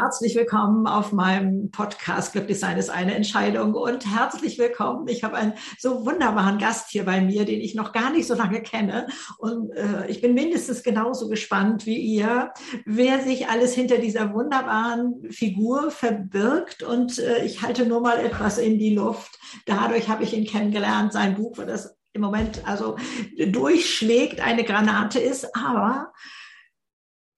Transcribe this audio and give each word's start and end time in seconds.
Herzlich 0.00 0.36
willkommen 0.36 0.86
auf 0.86 1.12
meinem 1.12 1.72
Podcast 1.72 2.30
Glücklichsein 2.30 2.78
ist 2.78 2.88
eine 2.88 3.16
Entscheidung 3.16 3.74
und 3.74 4.06
herzlich 4.06 4.56
willkommen. 4.56 5.08
Ich 5.08 5.24
habe 5.24 5.34
einen 5.34 5.54
so 5.76 6.06
wunderbaren 6.06 6.58
Gast 6.58 6.90
hier 6.90 7.04
bei 7.04 7.20
mir, 7.20 7.44
den 7.44 7.60
ich 7.60 7.74
noch 7.74 7.92
gar 7.92 8.12
nicht 8.12 8.28
so 8.28 8.34
lange 8.34 8.62
kenne 8.62 9.08
und 9.38 9.72
äh, 9.72 10.06
ich 10.06 10.20
bin 10.20 10.34
mindestens 10.34 10.84
genauso 10.84 11.28
gespannt 11.28 11.84
wie 11.84 11.96
ihr, 11.96 12.52
wer 12.84 13.24
sich 13.24 13.48
alles 13.48 13.74
hinter 13.74 13.98
dieser 13.98 14.32
wunderbaren 14.32 15.32
Figur 15.32 15.90
verbirgt 15.90 16.84
und 16.84 17.18
äh, 17.18 17.44
ich 17.44 17.62
halte 17.62 17.84
nur 17.84 18.00
mal 18.00 18.20
etwas 18.20 18.58
in 18.58 18.78
die 18.78 18.94
Luft. 18.94 19.36
Dadurch 19.66 20.08
habe 20.08 20.22
ich 20.22 20.32
ihn 20.32 20.46
kennengelernt, 20.46 21.12
sein 21.12 21.34
Buch, 21.34 21.56
das 21.56 21.98
im 22.12 22.22
Moment 22.22 22.62
also 22.68 22.96
durchschlägt, 23.36 24.40
eine 24.40 24.62
Granate 24.62 25.18
ist, 25.18 25.56
aber 25.56 26.12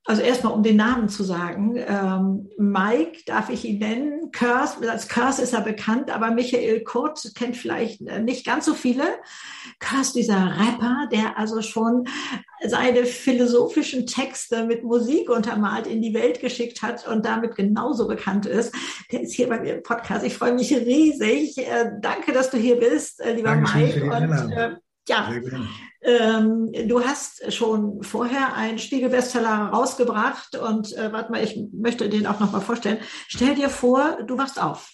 also 0.06 0.22
erstmal, 0.22 0.54
um 0.54 0.62
den 0.62 0.76
Namen 0.76 1.08
zu 1.10 1.22
sagen, 1.22 1.76
ähm, 1.76 2.48
Mike 2.56 3.20
darf 3.26 3.50
ich 3.50 3.64
ihn 3.66 3.78
nennen. 3.78 4.30
Curse, 4.32 4.90
als 4.90 5.08
Curse 5.08 5.42
ist 5.42 5.52
er 5.52 5.60
bekannt, 5.60 6.10
aber 6.10 6.30
Michael 6.30 6.82
Kurt 6.84 7.32
kennt 7.34 7.56
vielleicht 7.56 8.00
äh, 8.02 8.20
nicht 8.20 8.46
ganz 8.46 8.64
so 8.64 8.74
viele. 8.74 9.04
Curse, 9.78 10.14
dieser 10.14 10.58
Rapper, 10.58 11.08
der 11.12 11.38
also 11.38 11.60
schon 11.60 12.08
seine 12.66 13.04
philosophischen 13.04 14.06
Texte 14.06 14.64
mit 14.64 14.84
Musik 14.84 15.28
untermalt 15.28 15.86
in 15.86 16.00
die 16.00 16.14
Welt 16.14 16.40
geschickt 16.40 16.82
hat 16.82 17.06
und 17.06 17.26
damit 17.26 17.54
genauso 17.54 18.08
bekannt 18.08 18.46
ist. 18.46 18.74
Der 19.12 19.20
ist 19.20 19.34
hier 19.34 19.48
bei 19.48 19.60
mir 19.60 19.74
im 19.76 19.82
Podcast. 19.82 20.24
Ich 20.24 20.34
freue 20.34 20.54
mich 20.54 20.72
riesig. 20.72 21.58
Äh, 21.58 21.92
danke, 22.00 22.32
dass 22.32 22.50
du 22.50 22.56
hier 22.56 22.76
bist, 22.76 23.20
äh, 23.20 23.34
lieber 23.34 23.50
Dankeschön 23.50 24.08
Mike. 24.08 24.16
Und, 24.16 24.52
äh, 24.52 24.76
ja, 25.08 25.30
ähm, 26.02 26.70
du 26.86 27.04
hast 27.04 27.52
schon 27.52 28.02
vorher 28.02 28.54
einen 28.54 28.78
Spiegelbestseller 28.78 29.70
rausgebracht 29.72 30.56
und 30.56 30.96
äh, 30.96 31.12
warte 31.12 31.30
mal, 31.30 31.44
ich 31.44 31.60
möchte 31.72 32.08
den 32.08 32.26
auch 32.26 32.40
noch 32.40 32.52
mal 32.52 32.60
vorstellen. 32.60 32.98
Stell 33.28 33.54
dir 33.54 33.68
vor, 33.68 34.18
du 34.26 34.38
wachst 34.38 34.60
auf. 34.60 34.90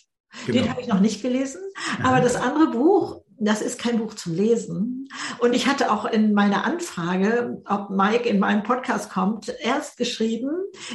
Genau. 0.46 0.60
Den 0.60 0.70
habe 0.70 0.80
ich 0.80 0.88
noch 0.88 1.00
nicht 1.00 1.22
gelesen, 1.22 1.62
aber 2.02 2.20
das 2.20 2.36
andere 2.36 2.70
Buch, 2.70 3.22
das 3.38 3.62
ist 3.62 3.78
kein 3.78 3.98
Buch 3.98 4.14
zum 4.14 4.34
Lesen. 4.34 5.08
Und 5.38 5.54
ich 5.54 5.66
hatte 5.66 5.90
auch 5.90 6.04
in 6.04 6.34
meiner 6.34 6.64
Anfrage, 6.64 7.62
ob 7.64 7.90
Mike 7.90 8.28
in 8.28 8.38
meinen 8.38 8.62
Podcast 8.62 9.10
kommt, 9.10 9.54
erst 9.60 9.96
geschrieben, 9.96 10.50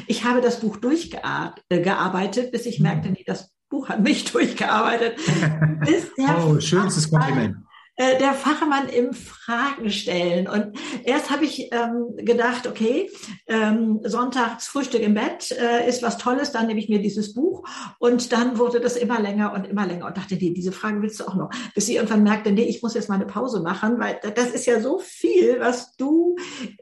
ich 0.07 0.25
habe 0.25 0.41
das 0.41 0.59
Buch 0.59 0.77
durchgearbeitet, 0.77 2.51
bis 2.51 2.65
ich 2.65 2.79
mhm. 2.79 2.83
merkte, 2.83 3.09
nee, 3.09 3.23
das 3.25 3.51
Buch 3.69 3.89
hat 3.89 4.01
mich 4.01 4.25
durchgearbeitet. 4.31 5.17
oh, 6.45 6.59
schönstes 6.59 7.09
Kompliment. 7.09 7.55
Äh, 8.01 8.17
der 8.17 8.33
Fachmann 8.33 8.89
im 8.89 9.13
Fragen 9.13 9.91
stellen. 9.91 10.47
Und 10.47 10.75
erst 11.03 11.29
habe 11.29 11.45
ich 11.45 11.71
ähm, 11.71 12.15
gedacht, 12.15 12.65
okay, 12.65 13.11
ähm, 13.45 13.99
sonntags 14.03 14.65
Frühstück 14.65 15.03
im 15.03 15.13
Bett 15.13 15.51
äh, 15.51 15.87
ist 15.87 16.01
was 16.01 16.17
Tolles, 16.17 16.51
dann 16.51 16.65
nehme 16.65 16.79
ich 16.79 16.89
mir 16.89 16.99
dieses 16.99 17.35
Buch. 17.35 17.63
Und 17.99 18.31
dann 18.31 18.57
wurde 18.57 18.79
das 18.79 18.95
immer 18.95 19.19
länger 19.19 19.53
und 19.53 19.67
immer 19.67 19.85
länger 19.85 20.07
und 20.07 20.17
dachte, 20.17 20.33
nee, 20.33 20.49
diese 20.49 20.71
Frage 20.71 20.99
willst 21.03 21.19
du 21.19 21.27
auch 21.27 21.35
noch. 21.35 21.51
Bis 21.75 21.85
sie 21.85 21.97
irgendwann 21.97 22.23
merkte, 22.23 22.51
nee, 22.51 22.63
ich 22.63 22.81
muss 22.81 22.95
jetzt 22.95 23.07
mal 23.07 23.15
eine 23.15 23.27
Pause 23.27 23.61
machen, 23.61 23.99
weil 23.99 24.19
das 24.35 24.49
ist 24.49 24.65
ja 24.65 24.81
so 24.81 24.97
viel, 24.97 25.59
was 25.59 25.95
du, 25.95 26.35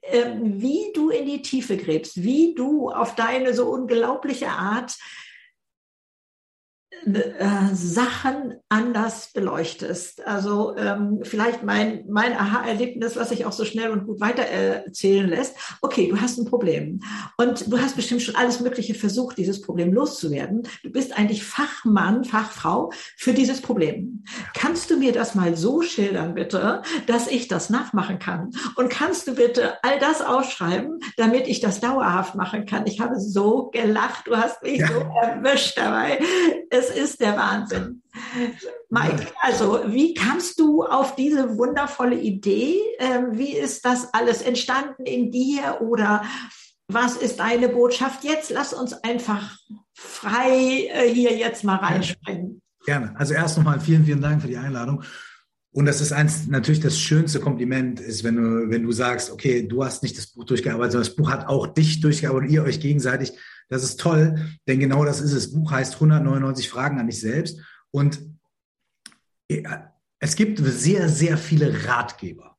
äh, 0.04 0.38
wie 0.42 0.94
du 0.94 1.10
in 1.10 1.26
die 1.26 1.42
Tiefe 1.42 1.76
gräbst, 1.76 2.24
wie 2.24 2.56
du 2.56 2.92
auf 2.92 3.16
deine 3.16 3.54
so 3.54 3.70
unglaubliche 3.70 4.48
Art 4.48 4.96
äh, 7.06 7.74
Sachen 7.74 8.56
anders 8.68 9.32
beleuchtest. 9.34 10.26
Also 10.26 10.76
ähm, 10.78 11.20
vielleicht 11.24 11.64
mein, 11.64 12.06
mein 12.10 12.34
Aha-Erlebnis, 12.34 13.16
was 13.16 13.30
sich 13.30 13.46
auch 13.46 13.52
so 13.52 13.66
schnell 13.66 13.92
und 13.92 14.06
gut 14.06 14.20
weiter 14.20 14.44
erzählen 14.44 15.28
lässt. 15.28 15.56
Okay, 15.82 16.08
du 16.10 16.20
hast 16.20 16.38
ein 16.38 16.46
Problem 16.46 17.00
und 17.38 17.72
du 17.72 17.80
hast 17.80 17.96
bestimmt 17.96 18.22
schon 18.22 18.36
alles 18.36 18.60
Mögliche 18.60 18.94
versucht, 18.94 19.38
dieses 19.38 19.62
Problem 19.62 19.94
loszuwerden. 19.94 20.64
Du 20.84 20.92
bist 20.92 21.18
eigentlich 21.18 21.44
Fachmann, 21.44 22.24
Fachfrau 22.24 22.92
für 23.18 23.34
dieses 23.34 23.62
Problem. 23.62 24.24
Kannst 24.54 24.90
du 24.90 24.98
mir 24.98 25.12
das 25.12 25.36
mal 25.36 25.56
so 25.56 25.82
schildern, 25.82 26.36
bitte, 26.36 26.82
dass 27.08 27.28
ich 27.28 27.48
das 27.48 27.70
nachmachen 27.70 28.20
kann? 28.20 28.52
Und 28.76 28.90
kannst 28.90 29.28
du 29.28 29.36
bitte 29.36 29.84
all 29.84 30.00
das 30.00 30.22
aufschreiben, 30.22 31.00
damit 31.18 31.48
ich 31.48 31.60
das 31.60 31.80
dauerhaft 31.80 32.36
machen 32.36 32.66
kann? 32.66 32.86
Ich 32.88 33.00
habe 33.00 33.20
so 33.20 33.70
gelacht, 33.72 34.28
du 34.28 34.36
hast 34.36 34.62
mich 34.64 34.80
ja. 34.80 34.88
so 34.88 35.00
erwischt 35.22 35.78
dabei. 35.78 36.20
Es 36.70 36.89
ist 36.90 37.22
der 37.22 37.38
Wahnsinn. 37.38 38.02
Mike, 38.90 39.28
also 39.42 39.82
wie 39.88 40.14
kamst 40.14 40.60
du 40.60 40.84
auf 40.84 41.16
diese 41.16 41.58
wundervolle 41.58 42.20
Idee? 42.20 42.76
Ähm, 43.00 43.38
wie 43.38 43.56
ist 43.56 43.86
das 43.86 44.14
alles 44.14 44.42
entstanden 44.42 45.06
in 45.06 45.32
dir 45.32 45.80
oder 45.82 46.24
was 46.88 47.18
ist 47.18 47.40
deine 47.40 47.70
Botschaft 47.70 48.24
jetzt? 48.24 48.50
Lass 48.50 48.74
uns 48.74 48.94
einfach 48.94 49.56
frei 49.94 50.90
äh, 50.92 51.14
hier 51.14 51.36
jetzt 51.38 51.64
mal 51.64 51.78
reinspringen. 51.78 52.62
Gerne. 52.86 53.14
Also 53.18 53.34
erst 53.34 53.58
nochmal 53.58 53.80
vielen, 53.80 54.06
vielen 54.06 54.22
Dank 54.22 54.42
für 54.42 54.48
die 54.48 54.58
Einladung. 54.58 55.04
Und 55.72 55.86
das 55.86 56.02
ist 56.02 56.12
eins, 56.12 56.48
natürlich 56.48 56.80
das 56.80 57.00
schönste 57.00 57.40
Kompliment 57.40 58.00
ist, 58.00 58.24
wenn 58.24 58.36
du, 58.36 58.70
wenn 58.70 58.84
du 58.84 58.92
sagst, 58.92 59.32
okay, 59.32 59.68
du 59.68 59.84
hast 59.84 60.02
nicht 60.02 60.18
das 60.18 60.28
Buch 60.28 60.44
durchgearbeitet, 60.44 60.94
sondern 60.94 61.08
das 61.08 61.16
Buch 61.16 61.30
hat 61.30 61.48
auch 61.48 61.68
dich 61.68 62.02
durchgearbeitet 62.02 62.50
und 62.50 62.54
ihr 62.54 62.64
euch 62.64 62.80
gegenseitig. 62.80 63.34
Das 63.70 63.84
ist 63.84 64.00
toll, 64.00 64.36
denn 64.68 64.80
genau 64.80 65.06
das 65.06 65.22
ist 65.22 65.32
es. 65.32 65.44
Das 65.44 65.54
Buch 65.54 65.72
heißt 65.72 65.96
199 65.96 66.70
Fragen 66.70 67.00
an 67.00 67.06
dich 67.06 67.20
selbst. 67.20 67.60
Und 67.92 68.20
es 70.20 70.36
gibt 70.36 70.60
sehr, 70.60 71.08
sehr 71.08 71.38
viele 71.38 71.86
Ratgeber. 71.86 72.58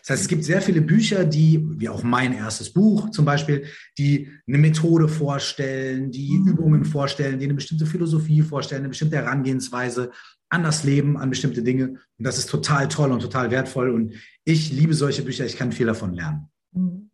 Das 0.00 0.10
heißt, 0.10 0.22
es 0.22 0.28
gibt 0.28 0.44
sehr 0.44 0.62
viele 0.62 0.80
Bücher, 0.80 1.24
die, 1.24 1.64
wie 1.78 1.88
auch 1.88 2.02
mein 2.02 2.32
erstes 2.32 2.72
Buch 2.72 3.10
zum 3.10 3.24
Beispiel, 3.24 3.66
die 3.98 4.30
eine 4.46 4.58
Methode 4.58 5.08
vorstellen, 5.08 6.10
die 6.10 6.38
mhm. 6.38 6.48
Übungen 6.48 6.84
vorstellen, 6.84 7.38
die 7.38 7.44
eine 7.44 7.54
bestimmte 7.54 7.86
Philosophie 7.86 8.42
vorstellen, 8.42 8.82
eine 8.82 8.88
bestimmte 8.88 9.16
Herangehensweise 9.16 10.10
an 10.50 10.62
das 10.62 10.84
Leben, 10.84 11.16
an 11.16 11.30
bestimmte 11.30 11.62
Dinge. 11.62 11.88
Und 11.88 12.24
das 12.24 12.38
ist 12.38 12.48
total 12.48 12.88
toll 12.88 13.12
und 13.12 13.20
total 13.20 13.50
wertvoll. 13.50 13.90
Und 13.90 14.14
ich 14.44 14.72
liebe 14.72 14.94
solche 14.94 15.22
Bücher, 15.22 15.44
ich 15.44 15.56
kann 15.56 15.72
viel 15.72 15.86
davon 15.86 16.14
lernen. 16.14 16.48
Mhm. 16.72 17.10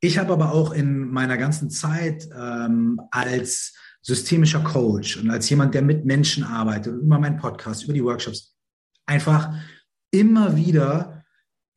Ich 0.00 0.18
habe 0.18 0.32
aber 0.32 0.52
auch 0.52 0.72
in 0.72 1.08
meiner 1.08 1.36
ganzen 1.36 1.70
Zeit 1.70 2.28
ähm, 2.36 3.00
als 3.12 3.74
systemischer 4.00 4.60
Coach 4.60 5.16
und 5.18 5.30
als 5.30 5.48
jemand, 5.48 5.74
der 5.74 5.82
mit 5.82 6.04
Menschen 6.04 6.42
arbeitet, 6.42 7.00
über 7.00 7.20
meinen 7.20 7.36
Podcast, 7.36 7.84
über 7.84 7.92
die 7.92 8.02
Workshops, 8.02 8.56
einfach 9.06 9.54
immer 10.10 10.56
wieder 10.56 11.24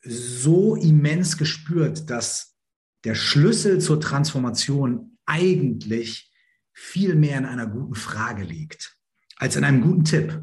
so 0.02 0.76
immens 0.76 1.38
gespürt, 1.38 2.10
dass 2.10 2.56
der 3.04 3.14
Schlüssel 3.14 3.80
zur 3.80 4.02
Transformation 4.02 5.18
eigentlich 5.28 6.32
viel 6.74 7.16
mehr 7.16 7.38
in 7.38 7.46
einer 7.46 7.68
guten 7.68 7.96
Frage 7.96 8.44
liegt, 8.44 8.95
als 9.38 9.56
in 9.56 9.63
einem 9.63 9.81
guten 9.81 10.06
Tipp. 10.06 10.41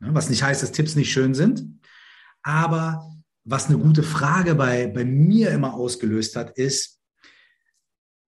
Was 0.00 0.30
nicht 0.30 0.42
heißt, 0.42 0.62
dass 0.62 0.72
Tipps 0.72 0.96
nicht 0.96 1.12
schön 1.12 1.34
sind, 1.34 1.64
aber 2.42 3.06
was 3.44 3.66
eine 3.66 3.78
gute 3.78 4.02
Frage 4.02 4.54
bei, 4.54 4.86
bei 4.86 5.04
mir 5.04 5.50
immer 5.50 5.74
ausgelöst 5.74 6.36
hat, 6.36 6.50
ist, 6.56 7.00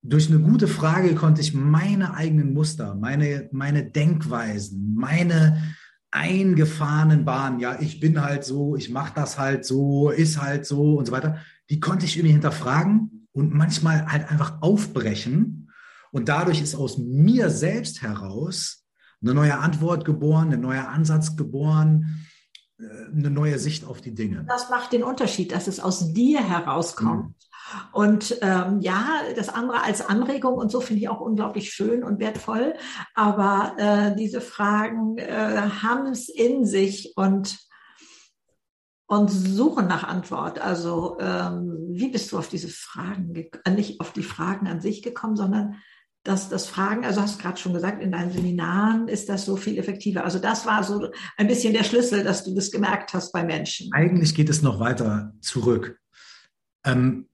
durch 0.04 0.28
eine 0.28 0.40
gute 0.40 0.66
Frage 0.66 1.14
konnte 1.14 1.40
ich 1.40 1.54
meine 1.54 2.14
eigenen 2.14 2.52
Muster, 2.52 2.96
meine, 2.96 3.48
meine 3.52 3.84
Denkweisen, 3.84 4.94
meine 4.96 5.76
eingefahrenen 6.10 7.24
Bahnen, 7.24 7.60
ja, 7.60 7.80
ich 7.80 8.00
bin 8.00 8.20
halt 8.20 8.44
so, 8.44 8.76
ich 8.76 8.90
mache 8.90 9.12
das 9.14 9.38
halt 9.38 9.64
so, 9.64 10.10
ist 10.10 10.42
halt 10.42 10.66
so 10.66 10.96
und 10.96 11.06
so 11.06 11.12
weiter, 11.12 11.38
die 11.70 11.78
konnte 11.78 12.04
ich 12.04 12.16
irgendwie 12.16 12.32
hinterfragen 12.32 13.28
und 13.32 13.54
manchmal 13.54 14.06
halt 14.06 14.30
einfach 14.30 14.60
aufbrechen. 14.60 15.70
Und 16.10 16.28
dadurch 16.28 16.60
ist 16.60 16.74
aus 16.74 16.98
mir 16.98 17.48
selbst 17.48 18.02
heraus 18.02 18.81
eine 19.22 19.34
neue 19.34 19.58
Antwort 19.58 20.04
geboren, 20.04 20.52
ein 20.52 20.60
neuer 20.60 20.88
Ansatz 20.88 21.36
geboren, 21.36 22.26
äh, 22.78 22.84
eine 23.14 23.30
neue 23.30 23.58
Sicht 23.58 23.84
auf 23.84 24.00
die 24.00 24.14
Dinge. 24.14 24.44
Das 24.48 24.70
macht 24.70 24.92
den 24.92 25.04
Unterschied, 25.04 25.52
dass 25.52 25.68
es 25.68 25.80
aus 25.80 26.12
dir 26.12 26.42
herauskommt. 26.42 27.28
Mhm. 27.28 27.34
Und 27.92 28.36
ähm, 28.42 28.80
ja, 28.80 29.06
das 29.34 29.48
andere 29.48 29.82
als 29.82 30.06
Anregung 30.06 30.54
und 30.54 30.70
so 30.70 30.80
finde 30.80 31.02
ich 31.02 31.08
auch 31.08 31.20
unglaublich 31.20 31.70
schön 31.70 32.04
und 32.04 32.20
wertvoll. 32.20 32.74
Aber 33.14 33.74
äh, 33.78 34.16
diese 34.16 34.40
Fragen 34.40 35.16
äh, 35.16 35.70
haben 35.82 36.06
es 36.06 36.28
in 36.28 36.66
sich 36.66 37.14
und 37.16 37.58
und 39.06 39.28
suchen 39.28 39.88
nach 39.88 40.04
Antwort. 40.04 40.58
Also 40.58 41.18
ähm, 41.20 41.76
wie 41.90 42.08
bist 42.08 42.32
du 42.32 42.38
auf 42.38 42.48
diese 42.48 42.68
Fragen, 42.68 43.34
äh, 43.34 43.70
nicht 43.70 44.00
auf 44.00 44.12
die 44.12 44.22
Fragen 44.22 44.66
an 44.66 44.80
sich 44.80 45.02
gekommen, 45.02 45.36
sondern 45.36 45.74
dass 46.24 46.48
das 46.48 46.66
Fragen, 46.66 47.04
also 47.04 47.20
hast 47.20 47.38
du 47.38 47.42
gerade 47.42 47.58
schon 47.58 47.74
gesagt, 47.74 48.02
in 48.02 48.12
deinen 48.12 48.32
Seminaren 48.32 49.08
ist 49.08 49.28
das 49.28 49.44
so 49.44 49.56
viel 49.56 49.78
effektiver. 49.78 50.24
Also 50.24 50.38
das 50.38 50.66
war 50.66 50.84
so 50.84 51.10
ein 51.36 51.48
bisschen 51.48 51.72
der 51.72 51.82
Schlüssel, 51.82 52.22
dass 52.22 52.44
du 52.44 52.54
das 52.54 52.70
gemerkt 52.70 53.12
hast 53.12 53.32
bei 53.32 53.42
Menschen. 53.42 53.92
Eigentlich 53.92 54.34
geht 54.34 54.48
es 54.48 54.62
noch 54.62 54.78
weiter 54.78 55.32
zurück. 55.40 55.98
Ähm, 56.84 57.28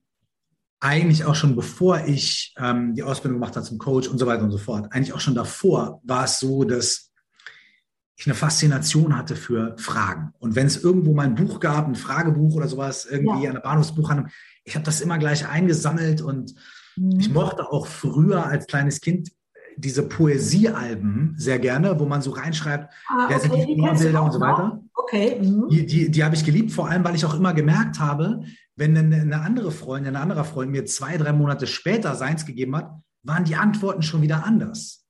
eigentlich 0.81 1.25
auch 1.25 1.35
schon 1.35 1.57
bevor 1.57 2.05
ich 2.07 2.55
ähm, 2.57 2.95
die 2.95 3.03
Ausbildung 3.03 3.41
gemacht 3.41 3.57
habe 3.57 3.67
zum 3.67 3.79
Coach 3.79 4.09
und 4.09 4.19
so 4.19 4.27
weiter 4.27 4.45
und 4.45 4.53
so 4.53 4.59
fort, 4.59 4.93
eigentlich 4.93 5.13
auch 5.13 5.21
schon 5.21 5.35
davor 5.35 6.01
war 6.05 6.25
es 6.25 6.39
so, 6.39 6.65
dass 6.65 7.13
ich 8.17 8.27
eine 8.27 8.35
Faszination 8.35 9.17
hatte 9.17 9.37
für 9.37 9.77
Fragen. 9.79 10.33
Und 10.39 10.57
wenn 10.57 10.67
es 10.67 10.83
irgendwo 10.83 11.15
mal 11.15 11.27
ein 11.27 11.37
Buch 11.37 11.61
gab, 11.61 11.87
ein 11.87 11.95
Fragebuch 11.95 12.55
oder 12.55 12.69
sowas, 12.69 13.07
irgendwie 13.07 13.45
ja. 13.45 13.51
an 13.51 13.55
der 13.55 13.63
Bahnhofsbuchhandlung, 13.63 14.31
ich 14.65 14.75
habe 14.75 14.85
das 14.85 15.01
immer 15.01 15.19
gleich 15.19 15.47
eingesammelt 15.47 16.21
und 16.21 16.55
mhm. 16.99 17.21
ich 17.21 17.31
mochte 17.33 17.71
auch 17.71 17.87
früher 17.87 18.47
als 18.47 18.67
kleines 18.67 19.01
Kind 19.01 19.31
diese 19.77 20.03
Poesiealben 20.03 21.35
sehr 21.37 21.59
gerne, 21.59 21.99
wo 22.01 22.05
man 22.05 22.21
so 22.21 22.33
reinschreibt, 22.33 22.93
Ah, 23.09 23.27
wer 23.29 23.39
sind 23.39 23.53
okay, 23.53 23.67
die 23.67 23.81
Vorbilder 23.81 24.23
und 24.25 24.33
so 24.33 24.41
weiter. 24.41 24.81
Okay. 24.95 25.39
Mhm. 25.41 25.69
Die, 25.71 25.87
die, 25.87 26.11
die 26.11 26.25
habe 26.25 26.35
ich 26.35 26.45
geliebt, 26.45 26.73
vor 26.73 26.89
allem, 26.89 27.05
weil 27.05 27.15
ich 27.15 27.25
auch 27.25 27.35
immer 27.35 27.55
gemerkt 27.55 28.01
habe, 28.01 28.43
wenn 28.77 28.97
eine, 28.97 29.17
eine 29.17 29.41
andere 29.41 29.71
Freundin, 29.71 30.17
ein 30.17 30.23
anderer 30.23 30.45
Freund 30.45 30.71
mir 30.71 30.85
zwei, 30.85 31.17
drei 31.17 31.33
Monate 31.33 31.67
später 31.67 32.15
seins 32.15 32.45
gegeben 32.45 32.77
hat, 32.77 32.91
waren 33.23 33.45
die 33.45 33.57
Antworten 33.57 34.03
schon 34.03 34.23
wieder 34.23 34.45
anders. 34.45 35.05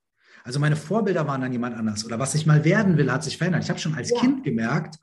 Also 0.44 0.60
meine 0.60 0.76
Vorbilder 0.76 1.26
waren 1.26 1.40
dann 1.40 1.52
jemand 1.52 1.76
anders. 1.76 2.04
Oder 2.04 2.18
was 2.18 2.34
ich 2.34 2.46
mal 2.46 2.64
werden 2.64 2.96
will, 2.96 3.10
hat 3.12 3.24
sich 3.24 3.36
verändert. 3.36 3.64
Ich 3.64 3.70
habe 3.70 3.78
schon 3.78 3.94
als 3.94 4.10
Ja. 4.10 4.20
Kind 4.20 4.44
gemerkt, 4.44 4.98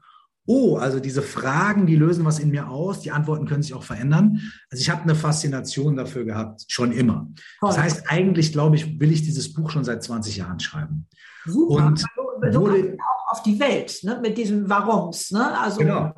oh, 0.46 0.78
also 0.78 1.00
diese 1.00 1.22
Fragen, 1.22 1.86
die 1.88 1.96
lösen 1.96 2.26
was 2.26 2.40
in 2.40 2.50
mir 2.52 2.70
aus, 2.70 3.02
die 3.02 3.12
Antworten 3.12 3.48
können 3.48 3.64
sich 3.64 3.74
auch 3.74 3.84
verändern. 3.84 4.40
Also 4.70 4.82
ich 4.82 4.90
habe 4.90 5.02
eine 5.04 5.16
Faszination 5.16 5.96
dafür 5.96 6.24
gehabt, 6.26 6.66
schon 6.68 6.92
immer. 6.92 7.28
Das 7.62 7.76
Toll. 7.76 7.84
heißt, 7.84 8.04
eigentlich, 8.10 8.52
glaube 8.52 8.76
ich, 8.76 9.00
will 9.00 9.12
ich 9.12 9.24
dieses 9.24 9.54
Buch 9.54 9.70
schon 9.72 9.84
seit 9.84 10.04
20 10.04 10.38
Jahren 10.38 10.60
schreiben. 10.60 11.08
Super. 11.46 11.86
und 11.88 12.00
so, 12.00 12.06
so 12.52 12.62
wurde- 12.62 12.74
kommst 12.74 12.94
du 12.94 12.98
auch 13.04 13.32
auf 13.32 13.44
die 13.44 13.60
Welt, 13.60 14.00
ne? 14.04 14.20
mit 14.22 14.38
diesem 14.38 14.70
Warums. 14.70 15.32
Ne? 15.32 15.58
Also, 15.60 15.80
Genau, 15.80 16.14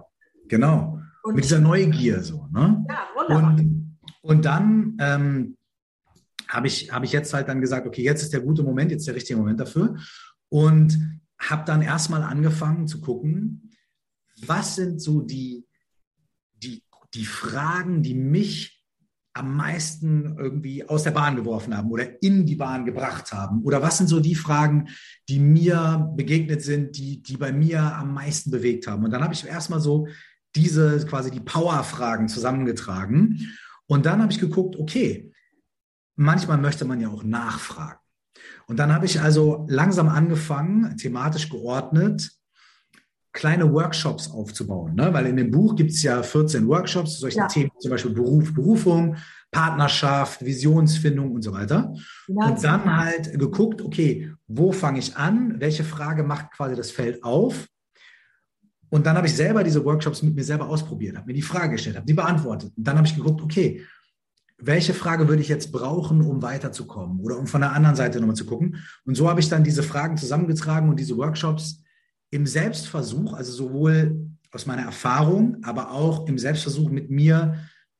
genau. 0.47 0.99
Und, 1.23 1.35
Mit 1.35 1.43
dieser 1.43 1.59
Neugier 1.59 2.21
so. 2.23 2.47
Ne? 2.51 2.85
ja, 2.89 2.97
wunderbar. 3.15 3.51
Und, 3.57 3.97
und 4.21 4.45
dann 4.45 4.95
ähm, 4.99 5.57
habe 6.47 6.67
ich, 6.67 6.91
hab 6.93 7.03
ich 7.03 7.11
jetzt 7.11 7.33
halt 7.33 7.49
dann 7.49 7.59
gesagt, 7.59 7.85
okay, 7.85 8.01
jetzt 8.03 8.23
ist 8.23 8.31
der 8.33 8.39
gute 8.41 8.63
Moment, 8.63 8.91
jetzt 8.91 9.07
der 9.07 9.15
richtige 9.15 9.37
Moment 9.37 9.59
dafür. 9.59 9.95
Und 10.49 11.19
habe 11.39 11.63
dann 11.65 11.81
erstmal 11.81 12.23
angefangen 12.23 12.87
zu 12.87 13.01
gucken, 13.01 13.66
was 14.45 14.75
sind 14.75 15.01
so 15.01 15.21
die, 15.21 15.65
die, 16.53 16.83
die 17.13 17.25
Fragen, 17.25 18.03
die 18.03 18.13
mich 18.13 18.77
am 19.33 19.55
meisten 19.55 20.35
irgendwie 20.37 20.87
aus 20.87 21.03
der 21.03 21.11
Bahn 21.11 21.35
geworfen 21.35 21.75
haben 21.77 21.91
oder 21.91 22.21
in 22.23 22.45
die 22.45 22.55
Bahn 22.55 22.85
gebracht 22.85 23.31
haben? 23.31 23.61
Oder 23.63 23.81
was 23.81 23.97
sind 23.97 24.07
so 24.07 24.19
die 24.19 24.35
Fragen, 24.35 24.89
die 25.29 25.39
mir 25.39 26.11
begegnet 26.15 26.63
sind, 26.63 26.97
die, 26.97 27.21
die 27.21 27.37
bei 27.37 27.51
mir 27.51 27.81
am 27.81 28.13
meisten 28.13 28.51
bewegt 28.51 28.87
haben? 28.87 29.05
Und 29.05 29.11
dann 29.11 29.23
habe 29.23 29.33
ich 29.33 29.45
erstmal 29.45 29.79
so 29.79 30.07
diese 30.55 31.05
quasi 31.05 31.29
die 31.29 31.39
Power-Fragen 31.39 32.27
zusammengetragen. 32.27 33.47
Und 33.85 34.05
dann 34.05 34.21
habe 34.21 34.31
ich 34.31 34.39
geguckt, 34.39 34.75
okay, 34.75 35.31
manchmal 36.15 36.57
möchte 36.57 36.85
man 36.85 36.99
ja 36.99 37.09
auch 37.09 37.23
nachfragen. 37.23 37.99
Und 38.67 38.77
dann 38.77 38.93
habe 38.93 39.05
ich 39.05 39.21
also 39.21 39.65
langsam 39.69 40.09
angefangen, 40.09 40.97
thematisch 40.97 41.49
geordnet, 41.49 42.36
kleine 43.37 43.71
Workshops 43.71 44.31
aufzubauen. 44.31 44.95
Ne? 44.95 45.13
Weil 45.13 45.27
in 45.27 45.37
dem 45.37 45.51
Buch 45.51 45.75
gibt 45.75 45.91
es 45.91 46.01
ja 46.01 46.23
14 46.23 46.67
Workshops 46.67 47.13
zu 47.13 47.19
solchen 47.21 47.37
Ja. 47.37 47.47
Themen, 47.47 47.69
zum 47.77 47.91
Beispiel 47.91 48.11
Beruf, 48.11 48.51
Berufung, 48.51 49.15
Partnerschaft, 49.51 50.43
Visionsfindung 50.43 51.31
und 51.31 51.43
so 51.43 51.53
weiter. 51.53 51.93
Ja, 52.27 52.47
Und 52.47 52.63
dann 52.63 52.97
halt 52.97 53.37
geguckt, 53.37 53.83
okay, 53.83 54.31
wo 54.47 54.71
fange 54.71 54.97
ich 54.97 55.15
an? 55.15 55.55
Welche 55.59 55.83
Frage 55.83 56.23
macht 56.23 56.51
quasi 56.51 56.75
das 56.75 56.89
Feld 56.89 57.23
auf? 57.23 57.67
Und 58.89 59.05
dann 59.05 59.15
habe 59.15 59.27
ich 59.27 59.35
selber 59.35 59.63
diese 59.63 59.85
Workshops 59.85 60.23
mit 60.23 60.33
mir 60.33 60.43
selber 60.43 60.67
ausprobiert, 60.67 61.15
habe 61.15 61.27
mir 61.27 61.33
die 61.33 61.41
Frage 61.43 61.73
gestellt, 61.73 61.97
habe 61.97 62.07
die 62.07 62.13
beantwortet. 62.13 62.71
Und 62.75 62.87
dann 62.87 62.97
habe 62.97 63.05
ich 63.05 63.15
geguckt, 63.15 63.41
okay, 63.41 63.85
welche 64.57 64.95
Frage 64.95 65.27
würde 65.27 65.43
ich 65.43 65.49
jetzt 65.49 65.71
brauchen, 65.71 66.21
um 66.21 66.41
weiterzukommen 66.41 67.19
oder 67.19 67.37
um 67.37 67.45
von 67.45 67.61
der 67.61 67.73
anderen 67.73 67.95
Seite 67.95 68.19
nochmal 68.19 68.35
zu 68.35 68.45
gucken? 68.45 68.77
Und 69.05 69.13
so 69.13 69.29
habe 69.29 69.41
ich 69.41 69.49
dann 69.49 69.63
diese 69.63 69.83
Fragen 69.83 70.17
zusammengetragen 70.17 70.89
und 70.89 70.99
diese 70.99 71.17
Workshops 71.17 71.83
im 72.29 72.45
Selbstversuch, 72.45 73.33
also 73.33 73.51
sowohl 73.51 74.29
aus 74.51 74.65
meiner 74.65 74.83
Erfahrung, 74.83 75.57
aber 75.63 75.91
auch 75.91 76.27
im 76.27 76.37
Selbstversuch 76.37 76.89
mit 76.89 77.09
mir 77.09 77.55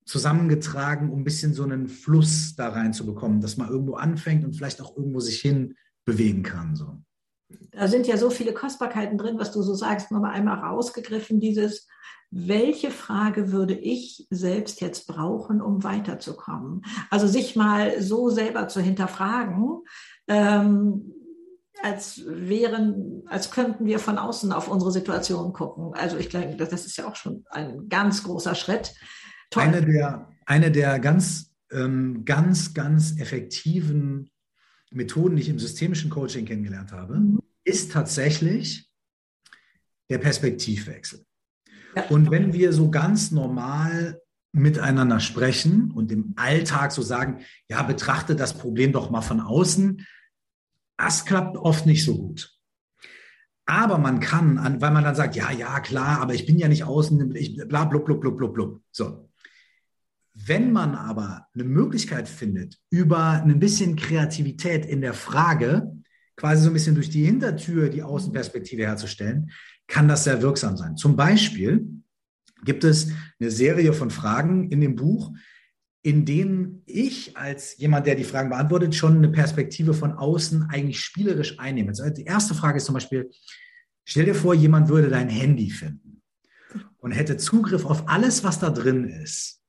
zusammengetragen, 0.06 1.12
um 1.12 1.20
ein 1.20 1.24
bisschen 1.24 1.54
so 1.54 1.64
einen 1.64 1.88
Fluss 1.88 2.56
da 2.56 2.70
reinzubekommen, 2.70 3.42
dass 3.42 3.58
man 3.58 3.70
irgendwo 3.70 3.96
anfängt 3.96 4.46
und 4.46 4.56
vielleicht 4.56 4.82
auch 4.82 4.96
irgendwo 4.96 5.20
sich 5.20 5.40
hin 5.42 5.76
bewegen 6.06 6.44
kann. 6.44 6.76
So. 6.76 7.02
Da 7.72 7.88
sind 7.88 8.08
ja 8.08 8.18
so 8.18 8.30
viele 8.30 8.54
Kostbarkeiten 8.54 9.18
drin, 9.18 9.38
was 9.38 9.52
du 9.52 9.62
so 9.62 9.74
sagst, 9.74 10.12
nochmal 10.12 10.34
einmal 10.34 10.60
rausgegriffen, 10.60 11.40
dieses, 11.40 11.88
welche 12.32 12.92
Frage 12.92 13.52
würde 13.52 13.74
ich 13.74 14.28
selbst 14.30 14.82
jetzt 14.82 15.08
brauchen, 15.08 15.62
um 15.62 15.84
weiterzukommen? 15.84 16.84
Also 17.10 17.28
sich 17.28 17.56
mal 17.56 18.02
so 18.02 18.30
selber 18.30 18.68
zu 18.68 18.82
hinterfragen, 18.82 19.84
ähm, 20.28 21.14
als 21.84 22.24
wären, 22.26 23.24
als 23.28 23.52
könnten 23.52 23.86
wir 23.86 24.00
von 24.00 24.18
außen 24.18 24.52
auf 24.52 24.68
unsere 24.68 24.92
Situation 24.92 25.54
gucken. 25.54 25.94
Also 25.94 26.18
ich 26.18 26.30
glaube, 26.30 26.56
das 26.56 26.86
ist 26.86 26.98
ja 26.98 27.08
auch 27.08 27.16
schon 27.16 27.46
ein 27.50 27.90
ganz 27.90 28.24
großer 28.24 28.56
Schritt. 28.56 28.94
Toll. 29.50 29.64
Eine 29.64 29.86
der, 29.86 30.30
eine 30.46 30.72
der 30.72 31.00
ganz, 31.00 31.54
ähm, 31.72 32.26
ganz, 32.26 32.74
ganz 32.74 33.20
effektiven 33.20 34.30
Methoden, 34.92 35.36
die 35.36 35.42
ich 35.42 35.50
im 35.50 35.60
systemischen 35.60 36.10
Coaching 36.10 36.46
kennengelernt 36.46 36.92
habe, 36.92 37.16
Mhm. 37.20 37.40
ist 37.64 37.92
tatsächlich 37.92 38.90
der 40.10 40.18
Perspektivwechsel. 40.20 41.26
Ja. 41.96 42.04
Und 42.10 42.32
wenn 42.32 42.54
wir 42.54 42.72
so 42.74 42.90
ganz 42.90 43.32
normal 43.32 44.22
miteinander 44.54 45.20
sprechen 45.20 45.92
und 45.92 46.12
im 46.12 46.34
Alltag 46.38 46.92
so 46.92 47.02
sagen, 47.02 47.42
ja, 47.70 47.84
betrachte 47.84 48.36
das 48.36 48.58
Problem 48.58 48.92
doch 48.92 49.10
mal 49.10 49.22
von 49.22 49.42
außen, 49.42 50.06
das 50.98 51.26
klappt 51.26 51.58
oft 51.58 51.86
nicht 51.86 52.04
so 52.04 52.18
gut. 52.18 52.54
Aber 53.66 53.98
man 53.98 54.20
kann, 54.20 54.58
an- 54.58 54.82
weil 54.82 54.92
man 54.92 55.04
dann 55.04 55.16
sagt, 55.16 55.36
ja, 55.36 55.52
ja, 55.52 55.80
klar, 55.82 56.22
aber 56.22 56.34
ich 56.34 56.46
bin 56.46 56.58
ja 56.58 56.68
nicht 56.68 56.84
außen, 56.86 57.36
ich, 57.36 57.58
bla, 57.68 57.86
blub, 57.86 58.06
blub, 58.06 58.22
blub, 58.22 58.38
blub, 58.38 58.54
blub. 58.54 58.82
So. 58.92 59.30
Wenn 60.34 60.72
man 60.72 60.96
aber 60.96 61.48
eine 61.54 61.64
Möglichkeit 61.64 62.30
findet, 62.30 62.78
über 62.90 63.42
ein 63.44 63.60
bisschen 63.60 63.96
Kreativität 63.96 64.86
in 64.86 65.02
der 65.02 65.14
Frage, 65.14 65.92
quasi 66.36 66.64
so 66.64 66.70
ein 66.70 66.74
bisschen 66.74 66.96
durch 66.96 67.10
die 67.10 67.26
Hintertür 67.26 67.90
die 67.90 68.04
Außenperspektive 68.04 68.84
herzustellen, 68.84 69.52
kann 69.88 70.08
das 70.08 70.24
sehr 70.26 70.42
wirksam 70.42 70.78
sein. 70.78 70.96
Zum 70.96 71.16
Beispiel 71.16 71.88
gibt 72.64 72.84
es 72.84 73.12
eine 73.40 73.52
Serie 73.52 73.94
von 73.94 74.12
Fragen 74.12 74.70
in 74.70 74.80
dem 74.82 74.96
Buch, 74.96 75.34
in 76.08 76.24
denen 76.24 76.84
ich 76.86 77.36
als 77.36 77.78
jemand, 77.80 78.08
der 78.08 78.16
die 78.16 78.24
Fragen 78.24 78.48
beantwortet, 78.48 78.96
schon 78.96 79.18
eine 79.18 79.28
Perspektive 79.28 79.94
von 79.94 80.14
außen 80.14 80.70
eigentlich 80.70 81.02
spielerisch 81.02 81.60
einnehme. 81.60 81.90
Also 81.90 82.10
die 82.10 82.24
erste 82.24 82.56
Frage 82.56 82.78
ist 82.78 82.86
zum 82.86 82.94
Beispiel, 82.94 83.30
stell 84.06 84.24
dir 84.24 84.34
vor, 84.34 84.54
jemand 84.54 84.88
würde 84.88 85.10
dein 85.10 85.28
Handy 85.28 85.70
finden 85.70 86.22
und 87.00 87.12
hätte 87.12 87.36
Zugriff 87.36 87.84
auf 87.84 88.08
alles, 88.08 88.46
was 88.46 88.58
da 88.60 88.70
drin 88.70 89.04
ist. 89.04 89.62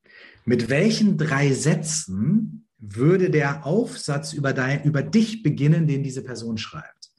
Mit 0.44 0.70
welchen 0.70 1.18
drei 1.18 1.52
Sätzen 1.52 2.68
würde 2.78 3.30
der 3.30 3.66
Aufsatz 3.66 4.32
über, 4.32 4.52
dein, 4.52 4.84
über 4.84 5.02
dich 5.02 5.42
beginnen, 5.42 5.88
den 5.88 6.04
diese 6.04 6.22
Person 6.22 6.56
schreibt? 6.56 7.10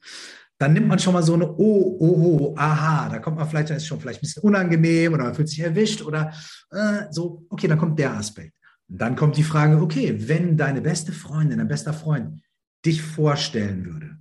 Dann 0.56 0.72
nimmt 0.72 0.88
man 0.88 0.98
schon 0.98 1.12
mal 1.12 1.22
so 1.22 1.34
eine 1.34 1.46
Oh, 1.58 1.96
oh, 2.00 2.54
aha, 2.56 3.10
da 3.10 3.18
kommt 3.18 3.36
man 3.36 3.46
vielleicht, 3.46 3.68
dann 3.68 3.76
ist 3.76 3.86
schon 3.86 4.00
vielleicht 4.00 4.20
ein 4.20 4.22
bisschen 4.22 4.44
unangenehm 4.44 5.12
oder 5.12 5.24
man 5.24 5.34
fühlt 5.34 5.50
sich 5.50 5.60
erwischt 5.60 6.00
oder 6.00 6.32
äh, 6.70 7.02
so, 7.10 7.44
okay, 7.50 7.68
dann 7.68 7.78
kommt 7.78 7.98
der 7.98 8.14
Aspekt. 8.14 8.54
Dann 8.92 9.14
kommt 9.14 9.36
die 9.36 9.44
Frage, 9.44 9.80
okay, 9.80 10.28
wenn 10.28 10.56
deine 10.56 10.80
beste 10.80 11.12
Freundin, 11.12 11.58
dein 11.58 11.68
bester 11.68 11.92
Freund 11.92 12.42
dich 12.84 13.00
vorstellen 13.00 13.84
würde, 13.86 14.18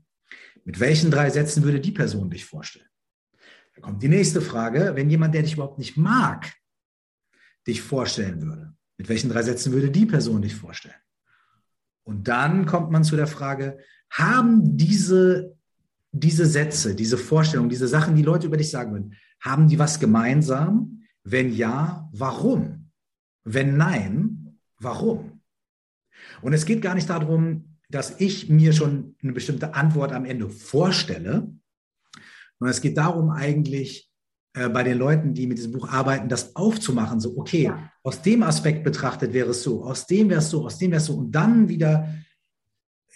mit 0.63 0.79
welchen 0.79 1.09
drei 1.09 1.31
Sätzen 1.31 1.63
würde 1.63 1.79
die 1.79 1.91
Person 1.91 2.29
dich 2.29 2.45
vorstellen? 2.45 2.85
Dann 3.73 3.81
kommt 3.81 4.03
die 4.03 4.09
nächste 4.09 4.41
Frage, 4.41 4.91
wenn 4.93 5.09
jemand, 5.09 5.33
der 5.33 5.41
dich 5.41 5.53
überhaupt 5.53 5.79
nicht 5.79 5.97
mag, 5.97 6.53
dich 7.65 7.81
vorstellen 7.81 8.43
würde, 8.43 8.75
mit 8.97 9.09
welchen 9.09 9.31
drei 9.31 9.41
Sätzen 9.41 9.71
würde 9.71 9.89
die 9.89 10.05
Person 10.05 10.43
dich 10.43 10.55
vorstellen? 10.55 10.95
Und 12.03 12.27
dann 12.27 12.67
kommt 12.67 12.91
man 12.91 13.03
zu 13.03 13.15
der 13.15 13.27
Frage, 13.27 13.79
haben 14.11 14.77
diese, 14.77 15.57
diese 16.11 16.45
Sätze, 16.45 16.93
diese 16.93 17.17
Vorstellungen, 17.17 17.69
diese 17.69 17.87
Sachen, 17.87 18.15
die 18.15 18.23
Leute 18.23 18.45
über 18.45 18.57
dich 18.57 18.69
sagen 18.69 18.91
würden, 18.91 19.15
haben 19.39 19.67
die 19.67 19.79
was 19.79 19.99
gemeinsam? 19.99 21.01
Wenn 21.23 21.51
ja, 21.51 22.07
warum? 22.11 22.91
Wenn 23.43 23.77
nein, 23.77 24.38
warum? 24.79 25.41
Und 26.41 26.53
es 26.53 26.65
geht 26.65 26.81
gar 26.81 26.95
nicht 26.95 27.09
darum, 27.09 27.77
dass 27.89 28.19
ich 28.19 28.49
mir 28.49 28.73
schon 28.73 29.15
eine 29.21 29.33
bestimmte 29.33 29.73
Antwort 29.73 30.11
am 30.11 30.25
Ende 30.25 30.49
vorstelle, 30.49 31.51
sondern 32.59 32.71
es 32.71 32.81
geht 32.81 32.97
darum 32.97 33.31
eigentlich 33.31 34.11
äh, 34.53 34.69
bei 34.69 34.83
den 34.83 34.97
Leuten, 34.97 35.33
die 35.33 35.47
mit 35.47 35.57
diesem 35.57 35.71
Buch 35.71 35.89
arbeiten, 35.89 36.29
das 36.29 36.55
aufzumachen, 36.55 37.19
so, 37.19 37.37
okay, 37.37 37.63
Ja. 37.63 37.91
aus 38.03 38.21
dem 38.21 38.43
Aspekt 38.43 38.83
betrachtet 38.83 39.33
wäre 39.33 39.51
es 39.51 39.63
so, 39.63 39.83
aus 39.83 40.07
dem 40.07 40.29
wäre 40.29 40.39
es 40.39 40.49
so, 40.49 40.65
aus 40.65 40.77
dem 40.77 40.91
wäre 40.91 40.99
es 41.01 41.05
so 41.05 41.15
und 41.15 41.31
dann 41.31 41.69
wieder 41.69 42.13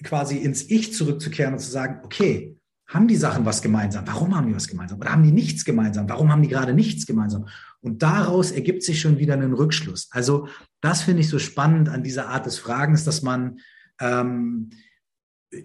quasi 0.03 0.38
ins 0.38 0.70
Ich 0.70 0.93
zurückzukehren 0.93 1.53
und 1.53 1.60
zu 1.60 1.70
sagen, 1.70 2.01
okay, 2.03 2.58
haben 2.87 3.07
die 3.07 3.15
Sachen 3.15 3.45
was 3.45 3.61
gemeinsam? 3.61 4.05
Warum 4.05 4.35
haben 4.35 4.47
die 4.47 4.55
was 4.55 4.67
gemeinsam? 4.67 4.99
Oder 4.99 5.11
haben 5.11 5.23
die 5.23 5.31
nichts 5.31 5.65
gemeinsam? 5.65 6.09
Warum 6.09 6.31
haben 6.31 6.41
die 6.41 6.49
gerade 6.49 6.73
nichts 6.73 7.05
gemeinsam? 7.05 7.47
Und 7.81 8.03
daraus 8.03 8.51
ergibt 8.51 8.83
sich 8.83 8.99
schon 8.99 9.17
wieder 9.17 9.33
ein 9.33 9.53
Rückschluss. 9.53 10.09
Also 10.11 10.47
das 10.81 11.01
finde 11.01 11.21
ich 11.21 11.29
so 11.29 11.39
spannend 11.39 11.89
an 11.89 12.03
dieser 12.03 12.27
Art 12.27 12.45
des 12.45 12.59
Fragens, 12.59 13.03
dass 13.03 13.21
man 13.21 13.59
ähm, 13.99 14.69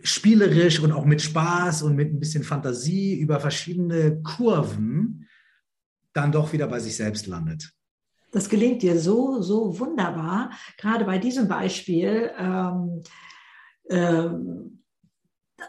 spielerisch 0.03 0.81
und 0.81 0.93
auch 0.93 1.05
mit 1.05 1.23
Spaß 1.23 1.83
und 1.83 1.97
mit 1.97 2.13
ein 2.13 2.21
bisschen 2.21 2.45
Fantasie 2.45 3.19
über 3.19 3.41
verschiedene 3.41 4.23
Kurven 4.23 5.27
dann 6.13 6.33
doch 6.33 6.53
wieder 6.53 6.67
bei 6.67 6.81
sich 6.81 6.97
selbst 6.97 7.27
landet. 7.27 7.73
Das 8.31 8.49
gelingt 8.49 8.83
dir 8.83 8.99
so, 8.99 9.41
so 9.41 9.79
wunderbar. 9.79 10.51
Gerade 10.77 11.05
bei 11.05 11.19
diesem 11.19 11.49
Beispiel, 11.49 12.31
ähm, 12.39 13.03
ähm, 13.89 14.83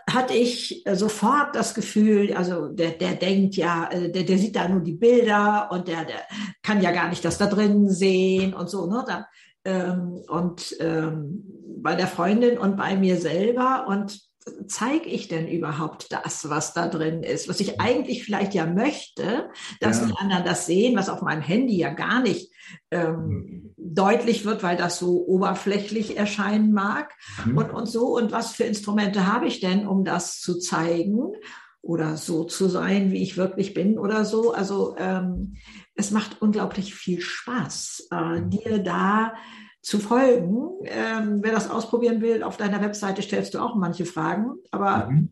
hatte 0.09 0.33
ich 0.33 0.83
sofort 0.93 1.55
das 1.55 1.73
Gefühl, 1.73 2.33
also 2.33 2.67
der, 2.67 2.91
der 2.91 3.15
denkt 3.15 3.55
ja, 3.55 3.89
äh, 3.91 4.11
der, 4.11 4.23
der 4.23 4.37
sieht 4.37 4.55
da 4.55 4.67
nur 4.67 4.81
die 4.81 4.93
Bilder 4.93 5.69
und 5.71 5.87
der, 5.87 6.05
der 6.05 6.21
kann 6.61 6.81
ja 6.81 6.91
gar 6.91 7.09
nicht 7.09 7.25
das 7.25 7.37
da 7.37 7.47
drin 7.47 7.89
sehen 7.89 8.53
und 8.53 8.69
so. 8.69 8.85
Ne? 8.85 9.03
Dann, 9.07 9.25
ähm, 9.65 10.23
und 10.27 10.75
ähm, 10.79 11.43
bei 11.81 11.95
der 11.95 12.07
Freundin 12.07 12.57
und 12.57 12.77
bei 12.77 12.95
mir 12.95 13.17
selber. 13.19 13.85
Und 13.87 14.19
zeige 14.67 15.09
ich 15.09 15.27
denn 15.27 15.47
überhaupt 15.47 16.11
das, 16.11 16.49
was 16.49 16.73
da 16.73 16.87
drin 16.87 17.23
ist, 17.23 17.49
was 17.49 17.59
ich 17.59 17.79
eigentlich 17.79 18.23
vielleicht 18.23 18.53
ja 18.53 18.65
möchte, 18.65 19.49
dass 19.79 20.01
ja. 20.01 20.07
die 20.07 20.17
anderen 20.17 20.45
das 20.45 20.65
sehen, 20.65 20.95
was 20.95 21.09
auf 21.09 21.21
meinem 21.21 21.41
Handy 21.41 21.77
ja 21.77 21.89
gar 21.89 22.21
nicht 22.21 22.51
ähm, 22.91 23.15
mhm. 23.15 23.68
Deutlich 23.95 24.45
wird, 24.45 24.63
weil 24.63 24.77
das 24.77 24.99
so 24.99 25.25
oberflächlich 25.25 26.17
erscheinen 26.17 26.71
mag 26.71 27.13
mhm. 27.45 27.57
und, 27.57 27.71
und 27.71 27.85
so. 27.87 28.15
Und 28.15 28.31
was 28.31 28.51
für 28.51 28.63
Instrumente 28.63 29.27
habe 29.27 29.47
ich 29.47 29.59
denn, 29.59 29.87
um 29.87 30.03
das 30.03 30.39
zu 30.39 30.59
zeigen? 30.59 31.33
Oder 31.81 32.17
so 32.17 32.43
zu 32.43 32.67
sein, 32.67 33.13
wie 33.13 33.23
ich 33.23 33.37
wirklich 33.37 33.73
bin 33.73 33.97
oder 33.97 34.25
so. 34.25 34.51
Also 34.51 34.97
ähm, 34.97 35.55
es 35.95 36.11
macht 36.11 36.41
unglaublich 36.41 36.93
viel 36.93 37.21
Spaß, 37.21 38.09
äh, 38.11 38.41
mhm. 38.41 38.49
dir 38.49 38.79
da 38.79 39.33
zu 39.81 39.99
folgen. 39.99 40.71
Ähm, 40.83 41.39
wer 41.41 41.53
das 41.53 41.69
ausprobieren 41.69 42.21
will, 42.21 42.43
auf 42.43 42.57
deiner 42.57 42.81
Webseite 42.81 43.21
stellst 43.21 43.53
du 43.53 43.59
auch 43.59 43.75
manche 43.75 44.05
Fragen, 44.05 44.55
aber 44.71 45.09
mhm. 45.09 45.29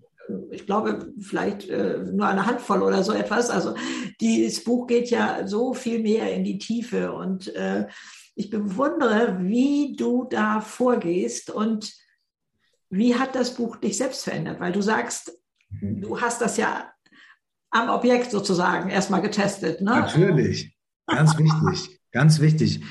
ich 0.51 0.65
glaube, 0.65 1.13
vielleicht 1.19 1.69
äh, 1.69 1.99
nur 2.13 2.27
eine 2.27 2.45
Handvoll 2.45 2.81
oder 2.81 3.03
so 3.03 3.11
etwas. 3.11 3.49
Also 3.49 3.75
dieses 4.21 4.63
Buch 4.63 4.87
geht 4.87 5.09
ja 5.09 5.45
so 5.47 5.73
viel 5.73 6.01
mehr 6.01 6.33
in 6.33 6.43
die 6.43 6.59
Tiefe 6.59 7.11
und 7.11 7.53
äh, 7.55 7.87
ich 8.38 8.51
bewundere, 8.51 9.39
wie 9.41 9.96
du 9.96 10.25
da 10.29 10.62
vorgehst 10.62 11.50
und 11.50 11.91
wie 12.89 13.15
hat 13.15 13.34
das 13.34 13.56
Buch 13.56 13.77
dich 13.77 13.98
selbst 13.98 14.24
verändert? 14.24 14.60
Weil 14.60 14.72
du 14.72 14.82
sagst, 14.82 15.32
mhm. 15.70 16.01
du 16.01 16.22
hast 16.22 16.39
das 16.39 16.56
ja 16.56 16.94
am 17.72 17.89
Objekt 17.89 18.29
sozusagen 18.29 18.89
erstmal 18.89 19.24
getestet. 19.24 19.82
Ne? 19.82 19.89
Natürlich, 19.89 20.77
ganz 21.08 21.36
wichtig, 21.38 22.00
ganz 22.12 22.39
wichtig. 22.39 22.84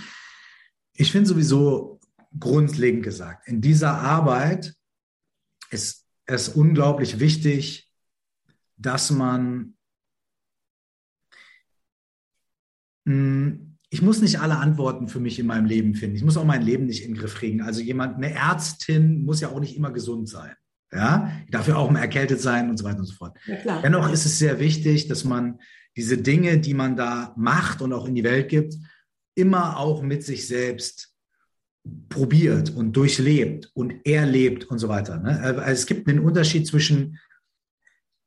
Ich 0.94 1.12
finde 1.12 1.28
sowieso 1.28 2.00
grundlegend 2.38 3.04
gesagt, 3.04 3.46
in 3.46 3.60
dieser 3.60 3.94
Arbeit 4.00 4.74
ist 5.70 6.06
es 6.26 6.48
unglaublich 6.48 7.20
wichtig, 7.20 7.88
dass 8.76 9.12
man, 9.12 9.76
hm, 13.06 13.75
ich 13.90 14.02
muss 14.02 14.20
nicht 14.20 14.40
alle 14.40 14.56
Antworten 14.56 15.08
für 15.08 15.20
mich 15.20 15.38
in 15.38 15.46
meinem 15.46 15.66
Leben 15.66 15.94
finden. 15.94 16.16
Ich 16.16 16.24
muss 16.24 16.36
auch 16.36 16.44
mein 16.44 16.62
Leben 16.62 16.86
nicht 16.86 17.04
in 17.04 17.12
den 17.12 17.20
Griff 17.20 17.36
kriegen. 17.36 17.62
Also 17.62 17.80
jemand, 17.80 18.16
eine 18.16 18.32
Ärztin 18.32 19.24
muss 19.24 19.40
ja 19.40 19.48
auch 19.48 19.60
nicht 19.60 19.76
immer 19.76 19.92
gesund 19.92 20.28
sein. 20.28 20.54
Ja, 20.92 21.32
ich 21.44 21.50
darf 21.50 21.68
ja 21.68 21.76
auch 21.76 21.90
mal 21.90 22.00
erkältet 22.00 22.40
sein 22.40 22.70
und 22.70 22.76
so 22.78 22.84
weiter 22.84 22.98
und 22.98 23.06
so 23.06 23.14
fort. 23.14 23.36
Ja, 23.46 23.80
Dennoch 23.82 24.10
ist 24.10 24.24
es 24.24 24.38
sehr 24.38 24.60
wichtig, 24.60 25.08
dass 25.08 25.24
man 25.24 25.58
diese 25.96 26.18
Dinge, 26.18 26.58
die 26.58 26.74
man 26.74 26.96
da 26.96 27.34
macht 27.36 27.82
und 27.82 27.92
auch 27.92 28.06
in 28.06 28.14
die 28.14 28.24
Welt 28.24 28.48
gibt, 28.48 28.76
immer 29.34 29.78
auch 29.78 30.02
mit 30.02 30.24
sich 30.24 30.46
selbst 30.46 31.14
probiert 32.08 32.70
und 32.70 32.96
durchlebt 32.96 33.70
und 33.74 34.04
erlebt 34.04 34.64
und 34.64 34.78
so 34.78 34.88
weiter. 34.88 35.18
Ne? 35.18 35.40
Also 35.40 35.60
es 35.60 35.86
gibt 35.86 36.08
einen 36.08 36.20
Unterschied 36.20 36.66
zwischen 36.66 37.18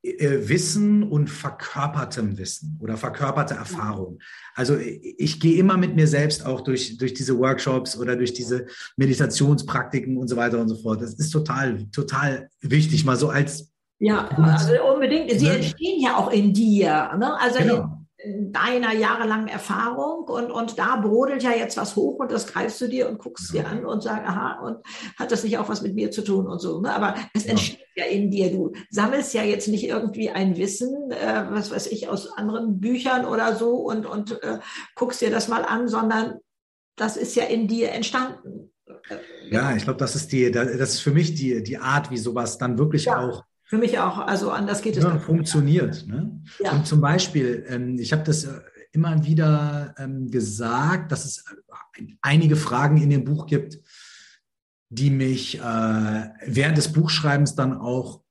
Wissen 0.02 1.04
und 1.04 1.30
verkörpertem 1.30 2.38
Wissen 2.38 2.78
oder 2.82 2.96
verkörperte 2.96 3.56
Erfahrung. 3.56 4.20
Also 4.56 4.78
ich 4.78 5.40
gehe 5.42 5.58
immer 5.58 5.76
mit 5.76 5.96
mir 5.96 6.08
selbst 6.08 6.46
auch 6.46 6.62
durch, 6.62 6.98
durch 6.98 7.14
diese 7.14 7.38
Workshops 7.38 7.98
oder 7.98 8.16
durch 8.16 8.34
diese 8.34 8.66
Meditationspraktiken 8.96 10.18
und 10.18 10.30
so 10.30 10.38
weiter 10.38 10.60
und 10.60 10.70
so 10.70 10.78
fort. 10.78 11.02
Das 11.02 11.16
ist 11.16 11.32
total, 11.32 11.86
total 11.92 12.50
wichtig, 12.62 13.04
mal 13.04 13.18
so 13.18 13.30
als 13.30 13.72
ja, 14.02 14.30
also 14.30 14.72
unbedingt. 14.94 15.30
Sie 15.32 15.46
ne? 15.46 15.56
entstehen 15.56 16.02
ja 16.02 16.16
auch 16.16 16.32
in 16.32 16.54
dir. 16.54 17.12
Ne? 17.20 17.38
Also 17.38 17.60
genau 17.60 17.99
deiner 18.26 18.94
jahrelangen 18.94 19.48
Erfahrung 19.48 20.26
und, 20.26 20.52
und 20.52 20.78
da 20.78 20.98
brodelt 20.98 21.42
ja 21.42 21.52
jetzt 21.52 21.78
was 21.78 21.96
hoch 21.96 22.20
und 22.20 22.32
das 22.32 22.48
greifst 22.48 22.82
du 22.82 22.88
dir 22.88 23.08
und 23.08 23.18
guckst 23.18 23.54
ja. 23.54 23.62
dir 23.62 23.70
an 23.70 23.86
und 23.86 24.04
sagst, 24.04 24.28
aha, 24.28 24.60
und 24.60 24.78
hat 25.18 25.32
das 25.32 25.44
nicht 25.44 25.58
auch 25.58 25.70
was 25.70 25.82
mit 25.82 25.96
mir 25.96 26.12
zu 26.12 26.22
tun 26.22 26.46
und 26.48 26.60
so. 26.60 26.82
Ne? 26.82 26.94
Aber 26.94 27.16
es 27.34 27.46
ja. 27.46 27.52
entsteht 27.52 27.88
ja 27.96 28.06
in 28.06 28.30
dir. 28.30 28.52
Du 28.52 28.74
sammelst 28.90 29.34
ja 29.34 29.44
jetzt 29.44 29.70
nicht 29.70 29.88
irgendwie 29.88 30.30
ein 30.30 30.58
Wissen, 30.58 31.12
äh, 31.12 31.46
was 31.50 31.72
weiß 31.72 31.88
ich, 31.88 32.10
aus 32.10 32.34
anderen 32.34 32.82
Büchern 32.82 33.26
oder 33.26 33.56
so 33.56 33.76
und, 33.76 34.06
und 34.06 34.44
äh, 34.44 34.60
guckst 34.96 35.22
dir 35.22 35.32
das 35.32 35.48
mal 35.48 35.64
an, 35.64 35.88
sondern 35.88 36.40
das 36.98 37.16
ist 37.16 37.36
ja 37.36 37.46
in 37.46 37.70
dir 37.70 37.92
entstanden. 37.94 38.72
Ja, 39.50 39.74
ich 39.76 39.84
glaube, 39.86 40.00
das 40.00 40.16
ist 40.16 40.34
die, 40.34 40.52
das 40.52 40.68
ist 40.68 41.00
für 41.00 41.12
mich 41.12 41.36
die, 41.36 41.64
die 41.64 41.78
Art, 41.78 42.12
wie 42.12 42.18
sowas 42.18 42.58
dann 42.58 42.78
wirklich 42.78 43.06
ja. 43.06 43.18
auch 43.18 43.46
für 43.70 43.78
mich 43.78 44.00
auch. 44.00 44.18
Also 44.18 44.50
anders 44.50 44.82
geht 44.82 44.98
es. 44.98 45.04
Ja, 45.04 45.20
funktioniert. 45.20 46.08
Ne? 46.08 46.42
Ja. 46.60 46.72
Und 46.72 46.88
zum 46.88 47.02
Beispiel, 47.02 47.66
ähm, 47.68 48.00
ich 48.00 48.12
habe 48.12 48.24
das 48.24 48.44
äh, 48.44 48.60
immer 48.92 49.24
wieder 49.24 49.94
ähm, 50.00 50.32
gesagt, 50.32 51.12
dass 51.12 51.24
es 51.24 51.46
äh, 51.98 52.04
einige 52.22 52.56
Fragen 52.56 52.98
in 52.98 53.12
dem 53.12 53.26
Buch 53.26 53.46
gibt, 53.46 53.80
die 54.90 55.12
mich 55.12 55.60
äh, 55.60 55.62
während 55.62 56.78
des 56.80 56.92
Buchschreibens 56.92 57.54
dann 57.56 57.78
auch 57.78 58.24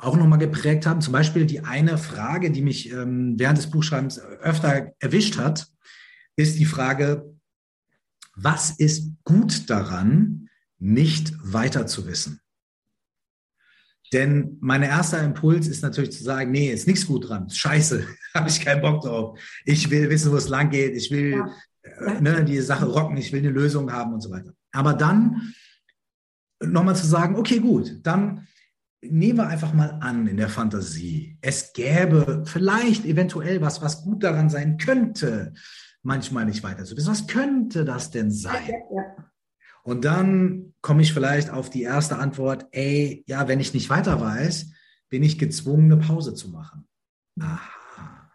auch 0.00 0.16
nochmal 0.16 0.38
geprägt 0.38 0.86
haben. 0.86 1.00
Zum 1.00 1.12
Beispiel 1.12 1.44
die 1.44 1.60
eine 1.60 1.98
Frage, 1.98 2.52
die 2.52 2.62
mich 2.62 2.92
ähm, 2.92 3.34
während 3.36 3.58
des 3.58 3.68
Buchschreibens 3.68 4.20
öfter 4.20 4.92
erwischt 5.00 5.38
hat, 5.38 5.66
ist 6.36 6.60
die 6.60 6.66
Frage, 6.66 7.34
was 8.36 8.70
ist 8.70 9.10
gut 9.24 9.68
daran, 9.68 10.48
nicht 10.78 11.34
weiter 11.42 11.88
zu 11.88 12.06
wissen? 12.06 12.40
Denn 14.12 14.56
mein 14.60 14.82
erster 14.82 15.22
Impuls 15.22 15.68
ist 15.68 15.82
natürlich 15.82 16.12
zu 16.12 16.24
sagen, 16.24 16.50
nee, 16.50 16.70
ist 16.70 16.86
nichts 16.86 17.06
gut 17.06 17.28
dran. 17.28 17.50
Scheiße, 17.50 18.06
habe 18.34 18.48
ich 18.48 18.64
keinen 18.64 18.80
Bock 18.80 19.02
drauf. 19.02 19.38
Ich 19.64 19.90
will 19.90 20.08
wissen, 20.10 20.32
wo 20.32 20.36
es 20.36 20.48
lang 20.48 20.70
geht. 20.70 20.96
Ich 20.96 21.10
will 21.10 21.32
ja. 21.32 21.50
äh, 21.82 22.20
ne, 22.20 22.44
die 22.44 22.60
Sache 22.60 22.86
rocken. 22.86 23.16
Ich 23.16 23.32
will 23.32 23.40
eine 23.40 23.50
Lösung 23.50 23.92
haben 23.92 24.14
und 24.14 24.20
so 24.20 24.30
weiter. 24.30 24.52
Aber 24.72 24.94
dann 24.94 25.54
nochmal 26.60 26.96
zu 26.96 27.06
sagen, 27.06 27.36
okay, 27.36 27.58
gut, 27.58 28.00
dann 28.02 28.46
nehmen 29.00 29.38
wir 29.38 29.46
einfach 29.46 29.72
mal 29.72 29.98
an 30.00 30.26
in 30.26 30.36
der 30.36 30.48
Fantasie, 30.48 31.38
es 31.40 31.72
gäbe 31.72 32.42
vielleicht 32.46 33.04
eventuell 33.04 33.60
was, 33.60 33.80
was 33.80 34.02
gut 34.02 34.24
daran 34.24 34.50
sein 34.50 34.76
könnte, 34.76 35.54
manchmal 36.02 36.46
nicht 36.46 36.62
weiter 36.62 36.84
zu 36.84 36.96
wissen. 36.96 37.10
Was 37.10 37.26
könnte 37.26 37.84
das 37.84 38.10
denn 38.10 38.30
sein? 38.30 38.66
Ja, 38.66 38.96
ja. 38.96 39.30
Und 39.88 40.04
dann 40.04 40.74
komme 40.82 41.00
ich 41.00 41.14
vielleicht 41.14 41.48
auf 41.48 41.70
die 41.70 41.80
erste 41.80 42.18
Antwort, 42.18 42.66
ey, 42.72 43.24
ja, 43.26 43.48
wenn 43.48 43.58
ich 43.58 43.72
nicht 43.72 43.88
weiter 43.88 44.20
weiß, 44.20 44.70
bin 45.08 45.22
ich 45.22 45.38
gezwungen, 45.38 45.90
eine 45.90 45.96
Pause 45.96 46.34
zu 46.34 46.50
machen. 46.50 46.86
Aha. 47.40 48.30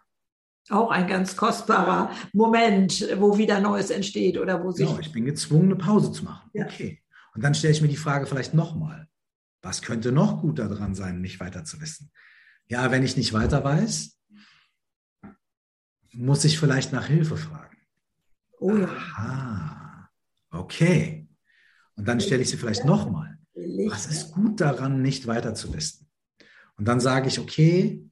Auch 0.68 0.90
ein 0.90 1.06
ganz 1.06 1.36
kostbarer 1.36 2.10
Moment, 2.32 3.06
wo 3.18 3.38
wieder 3.38 3.60
Neues 3.60 3.90
entsteht 3.90 4.36
oder 4.36 4.64
wo 4.64 4.72
sich. 4.72 4.88
Genau, 4.88 4.98
ich 4.98 5.12
bin 5.12 5.26
gezwungen, 5.26 5.66
eine 5.66 5.76
Pause 5.76 6.10
zu 6.10 6.24
machen. 6.24 6.50
Ja. 6.54 6.64
Okay. 6.64 7.00
Und 7.36 7.44
dann 7.44 7.54
stelle 7.54 7.72
ich 7.72 7.82
mir 7.82 7.86
die 7.86 7.96
Frage 7.96 8.26
vielleicht 8.26 8.54
nochmal. 8.54 9.06
Was 9.62 9.80
könnte 9.80 10.10
noch 10.10 10.40
gut 10.40 10.58
daran 10.58 10.96
sein, 10.96 11.20
nicht 11.20 11.38
weiter 11.38 11.64
zu 11.64 11.80
wissen? 11.80 12.10
Ja, 12.66 12.90
wenn 12.90 13.04
ich 13.04 13.16
nicht 13.16 13.32
weiter 13.32 13.62
weiß, 13.62 14.18
muss 16.14 16.44
ich 16.44 16.58
vielleicht 16.58 16.92
nach 16.92 17.06
Hilfe 17.06 17.36
fragen. 17.36 17.76
Oh 18.58 18.76
ja. 18.76 18.88
Aha. 18.88 20.10
Okay. 20.50 21.23
Und 21.96 22.08
dann 22.08 22.20
stelle 22.20 22.42
ich 22.42 22.50
sie 22.50 22.56
vielleicht 22.56 22.84
nochmal. 22.84 23.38
Was 23.88 24.06
ist 24.06 24.32
gut 24.32 24.60
daran, 24.60 25.02
nicht 25.02 25.26
weiter 25.26 25.54
zu 25.54 25.72
wissen? 25.74 26.08
Und 26.76 26.86
dann 26.88 27.00
sage 27.00 27.28
ich, 27.28 27.38
okay, 27.38 28.04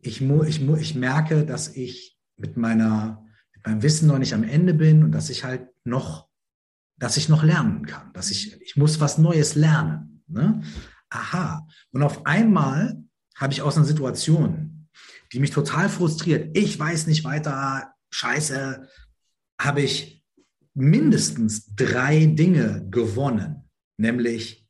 ich, 0.00 0.20
mu, 0.20 0.42
ich, 0.44 0.60
mu, 0.60 0.76
ich 0.76 0.94
merke, 0.94 1.44
dass 1.44 1.68
ich 1.68 2.18
mit, 2.36 2.56
meiner, 2.56 3.24
mit 3.54 3.66
meinem 3.66 3.82
Wissen 3.82 4.08
noch 4.08 4.18
nicht 4.18 4.34
am 4.34 4.44
Ende 4.44 4.74
bin 4.74 5.04
und 5.04 5.12
dass 5.12 5.30
ich 5.30 5.44
halt 5.44 5.68
noch, 5.84 6.28
dass 6.96 7.16
ich 7.16 7.28
noch 7.28 7.42
lernen 7.42 7.86
kann, 7.86 8.12
dass 8.12 8.30
ich, 8.30 8.60
ich 8.62 8.76
muss 8.76 9.00
was 9.00 9.18
Neues 9.18 9.54
lernen. 9.54 10.22
Ne? 10.26 10.62
Aha. 11.10 11.66
Und 11.92 12.02
auf 12.02 12.24
einmal 12.26 13.02
habe 13.34 13.52
ich 13.52 13.62
aus 13.62 13.76
einer 13.76 13.86
Situation, 13.86 14.88
die 15.32 15.40
mich 15.40 15.50
total 15.50 15.88
frustriert, 15.88 16.56
ich 16.56 16.78
weiß 16.78 17.06
nicht 17.06 17.24
weiter, 17.24 17.92
scheiße, 18.10 18.88
habe 19.58 19.82
ich 19.82 20.15
mindestens 20.76 21.74
drei 21.74 22.26
Dinge 22.26 22.86
gewonnen, 22.90 23.64
nämlich, 23.96 24.68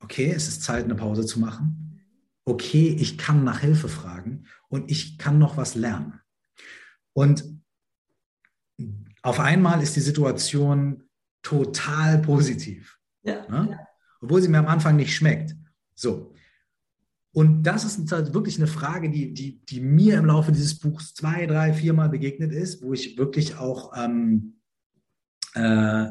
okay, 0.00 0.30
es 0.30 0.46
ist 0.46 0.62
Zeit, 0.62 0.84
eine 0.84 0.94
Pause 0.94 1.24
zu 1.24 1.40
machen. 1.40 2.02
Okay, 2.44 2.94
ich 3.00 3.16
kann 3.16 3.42
nach 3.42 3.60
Hilfe 3.60 3.88
fragen 3.88 4.44
und 4.68 4.90
ich 4.90 5.18
kann 5.18 5.38
noch 5.38 5.56
was 5.56 5.74
lernen. 5.74 6.20
Und 7.14 7.44
auf 9.22 9.40
einmal 9.40 9.82
ist 9.82 9.96
die 9.96 10.00
Situation 10.00 11.08
total 11.42 12.18
positiv. 12.18 12.98
Ja, 13.22 13.48
ne? 13.48 13.80
Obwohl 14.20 14.42
sie 14.42 14.48
mir 14.48 14.58
am 14.58 14.68
Anfang 14.68 14.96
nicht 14.96 15.14
schmeckt. 15.14 15.56
So. 15.94 16.34
Und 17.32 17.62
das 17.64 17.84
ist 17.84 18.10
wirklich 18.34 18.58
eine 18.58 18.66
Frage, 18.66 19.10
die, 19.10 19.32
die, 19.32 19.64
die 19.64 19.80
mir 19.80 20.18
im 20.18 20.26
Laufe 20.26 20.52
dieses 20.52 20.78
Buchs 20.78 21.14
zwei, 21.14 21.46
drei, 21.46 21.72
viermal 21.72 22.08
begegnet 22.08 22.52
ist, 22.52 22.82
wo 22.82 22.92
ich 22.92 23.16
wirklich 23.18 23.56
auch 23.56 23.92
ähm, 23.96 24.55
äh, 25.56 26.06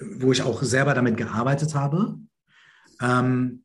wo 0.00 0.32
ich 0.32 0.42
auch 0.42 0.62
selber 0.62 0.94
damit 0.94 1.16
gearbeitet 1.16 1.74
habe. 1.74 2.18
Ähm, 3.00 3.64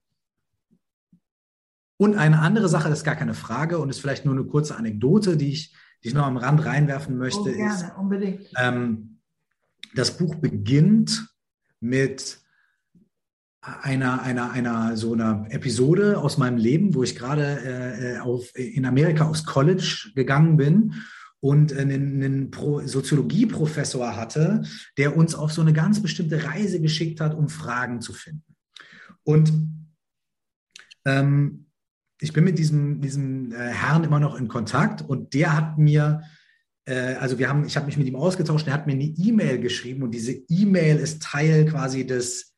und 1.98 2.18
eine 2.18 2.40
andere 2.40 2.68
Sache, 2.68 2.90
das 2.90 3.00
ist 3.00 3.06
gar 3.06 3.16
keine 3.16 3.34
Frage 3.34 3.80
und 3.80 3.90
ist 3.90 4.02
vielleicht 4.02 4.26
nur 4.26 4.34
eine 4.34 4.44
kurze 4.44 4.76
Anekdote, 4.76 5.38
die 5.38 5.52
ich, 5.52 5.74
die 6.04 6.10
ich 6.10 6.14
noch 6.14 6.26
am 6.26 6.38
Rand 6.38 6.66
reinwerfen 6.66 7.18
möchte. 7.18 7.40
Oh, 7.40 7.54
gerne, 7.54 7.74
ist, 7.74 7.98
unbedingt. 7.98 8.52
Ähm, 8.58 9.20
das 9.94 10.18
Buch 10.18 10.36
beginnt 10.36 11.30
mit 11.80 12.40
einer, 13.62 14.22
einer, 14.22 14.52
einer 14.52 14.98
so 14.98 15.14
einer 15.14 15.46
Episode 15.50 16.20
aus 16.20 16.38
meinem 16.38 16.58
Leben, 16.58 16.96
wo 16.96 17.04
ich 17.04 17.16
gerade 17.16 18.18
äh, 18.18 18.20
auf, 18.20 18.54
in 18.56 18.86
Amerika 18.86 19.26
aufs 19.26 19.46
College 19.46 20.12
gegangen 20.16 20.58
bin 20.58 20.96
und 21.46 21.78
einen, 21.78 22.24
einen 22.24 22.88
Soziologieprofessor 22.88 24.16
hatte, 24.16 24.64
der 24.98 25.16
uns 25.16 25.36
auf 25.36 25.52
so 25.52 25.62
eine 25.62 25.74
ganz 25.74 26.02
bestimmte 26.02 26.44
Reise 26.44 26.82
geschickt 26.82 27.22
hat, 27.22 27.36
um 27.36 27.50
Fragen 27.50 28.02
zu 28.02 28.14
finden. 28.14 28.56
Und 29.24 29.54
ähm, 31.06 31.68
ich 32.20 32.34
bin 32.34 32.46
mit 32.46 32.58
diesem, 32.58 33.00
diesem 33.00 33.52
äh, 33.52 33.58
Herrn 33.58 34.04
immer 34.04 34.20
noch 34.20 34.40
in 34.40 34.48
Kontakt 34.48 35.04
und 35.04 35.36
der 35.36 35.56
hat 35.56 35.78
mir, 35.78 36.24
äh, 36.86 37.14
also 37.14 37.38
wir 37.38 37.48
haben, 37.48 37.64
ich 37.64 37.78
habe 37.78 37.86
mich 37.86 37.98
mit 37.98 38.08
ihm 38.08 38.16
ausgetauscht, 38.16 38.66
er 38.66 38.74
hat 38.74 38.88
mir 38.88 38.94
eine 38.94 39.04
E-Mail 39.04 39.60
geschrieben 39.60 40.02
und 40.02 40.16
diese 40.16 40.32
E-Mail 40.32 40.98
ist 40.98 41.22
Teil 41.22 41.66
quasi 41.68 42.08
des, 42.08 42.56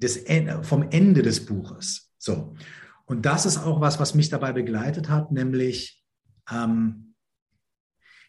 des 0.00 0.26
vom 0.62 0.88
Ende 0.90 1.22
des 1.22 1.44
Buches. 1.44 2.12
So. 2.18 2.54
Und 3.04 3.26
das 3.26 3.46
ist 3.46 3.58
auch 3.58 3.80
was, 3.80 3.98
was 3.98 4.14
mich 4.14 4.28
dabei 4.28 4.52
begleitet 4.52 5.08
hat, 5.08 5.32
nämlich 5.32 6.04
ähm, 6.52 7.07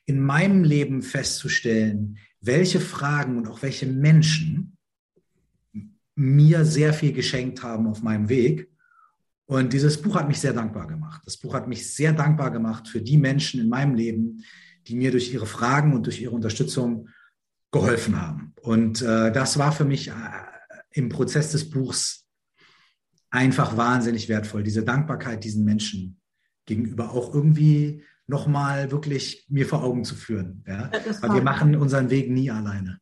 in 0.09 0.19
meinem 0.19 0.63
Leben 0.63 1.01
festzustellen, 1.01 2.17
welche 2.41 2.79
Fragen 2.79 3.37
und 3.37 3.47
auch 3.47 3.61
welche 3.61 3.85
Menschen 3.85 4.77
mir 6.15 6.65
sehr 6.65 6.93
viel 6.93 7.13
geschenkt 7.13 7.63
haben 7.63 7.87
auf 7.87 8.01
meinem 8.01 8.27
Weg 8.27 8.69
und 9.49 9.73
dieses 9.73 9.99
Buch 9.99 10.15
hat 10.15 10.27
mich 10.27 10.39
sehr 10.39 10.53
dankbar 10.53 10.85
gemacht. 10.85 11.23
Das 11.25 11.35
Buch 11.37 11.55
hat 11.55 11.67
mich 11.67 11.91
sehr 11.91 12.13
dankbar 12.13 12.51
gemacht 12.51 12.87
für 12.87 13.01
die 13.01 13.17
Menschen 13.17 13.59
in 13.59 13.67
meinem 13.67 13.95
Leben, 13.95 14.43
die 14.85 14.95
mir 14.95 15.09
durch 15.09 15.33
ihre 15.33 15.47
Fragen 15.47 15.93
und 15.93 16.05
durch 16.05 16.21
ihre 16.21 16.35
Unterstützung 16.35 17.09
geholfen 17.71 18.21
haben. 18.21 18.53
Und 18.61 19.01
äh, 19.01 19.31
das 19.31 19.57
war 19.57 19.71
für 19.71 19.85
mich 19.85 20.09
äh, 20.09 20.11
im 20.91 21.09
Prozess 21.09 21.51
des 21.51 21.67
Buchs 21.67 22.27
einfach 23.31 23.75
wahnsinnig 23.75 24.29
wertvoll, 24.29 24.61
diese 24.61 24.83
Dankbarkeit 24.83 25.43
diesen 25.43 25.65
Menschen 25.65 26.19
gegenüber 26.65 27.11
auch 27.11 27.33
irgendwie 27.33 28.03
nochmal 28.29 28.91
wirklich 28.91 29.45
mir 29.49 29.67
vor 29.67 29.83
Augen 29.83 30.03
zu 30.03 30.15
führen. 30.15 30.63
Ja? 30.67 30.91
Weil 31.21 31.33
wir 31.33 31.41
machen 31.41 31.75
unseren 31.75 32.09
Weg 32.09 32.29
nie 32.29 32.51
alleine. 32.51 32.99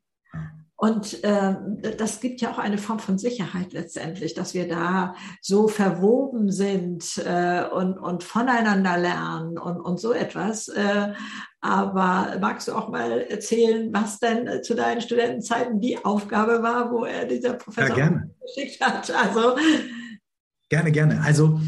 Und 0.79 1.23
äh, 1.23 1.55
das 1.97 2.19
gibt 2.19 2.39
ja 2.39 2.51
auch 2.51 2.59
eine 2.59 2.77
Form 2.77 2.99
von 2.99 3.17
Sicherheit 3.17 3.73
letztendlich, 3.73 4.35
dass 4.35 4.53
wir 4.53 4.67
da 4.67 5.15
so 5.41 5.67
verwoben 5.67 6.51
sind 6.51 7.17
äh, 7.17 7.63
und, 7.67 7.97
und 7.97 8.23
voneinander 8.23 8.95
lernen 8.95 9.57
und, 9.57 9.79
und 9.79 9.99
so 9.99 10.13
etwas. 10.13 10.67
Äh, 10.67 11.13
aber 11.61 12.37
magst 12.39 12.67
du 12.67 12.73
auch 12.73 12.89
mal 12.89 13.21
erzählen, 13.21 13.91
was 13.91 14.19
denn 14.19 14.61
zu 14.61 14.75
deinen 14.75 15.01
Studentenzeiten 15.01 15.81
die 15.81 16.05
Aufgabe 16.05 16.61
war, 16.61 16.91
wo 16.91 17.05
er 17.05 17.25
dieser 17.25 17.53
Professor 17.53 17.97
ja, 17.97 18.21
geschickt 18.45 18.79
hat? 18.79 19.09
Also 19.09 19.55
gerne, 20.69 20.91
gerne. 20.91 21.21
Also 21.23 21.59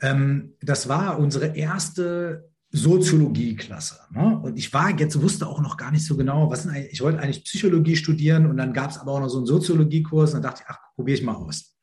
ähm, 0.00 0.54
das 0.60 0.88
war 0.88 1.18
unsere 1.18 1.56
erste 1.56 2.50
Soziologie-Klasse. 2.70 4.00
Ne? 4.10 4.38
Und 4.42 4.58
ich 4.58 4.72
war 4.72 4.90
jetzt, 4.98 5.20
wusste 5.20 5.46
auch 5.46 5.60
noch 5.60 5.76
gar 5.76 5.90
nicht 5.90 6.04
so 6.04 6.16
genau, 6.16 6.50
was 6.50 6.66
ich 6.66 7.00
wollte 7.00 7.20
eigentlich 7.20 7.44
Psychologie 7.44 7.96
studieren 7.96 8.46
und 8.46 8.56
dann 8.56 8.72
gab 8.72 8.90
es 8.90 8.98
aber 8.98 9.12
auch 9.12 9.20
noch 9.20 9.28
so 9.28 9.38
einen 9.38 9.46
Soziologiekurs 9.46 10.34
und 10.34 10.42
dann 10.42 10.50
dachte 10.50 10.62
ich, 10.64 10.70
ach, 10.70 10.78
probiere 10.94 11.18
ich 11.18 11.24
mal 11.24 11.34
aus. 11.34 11.76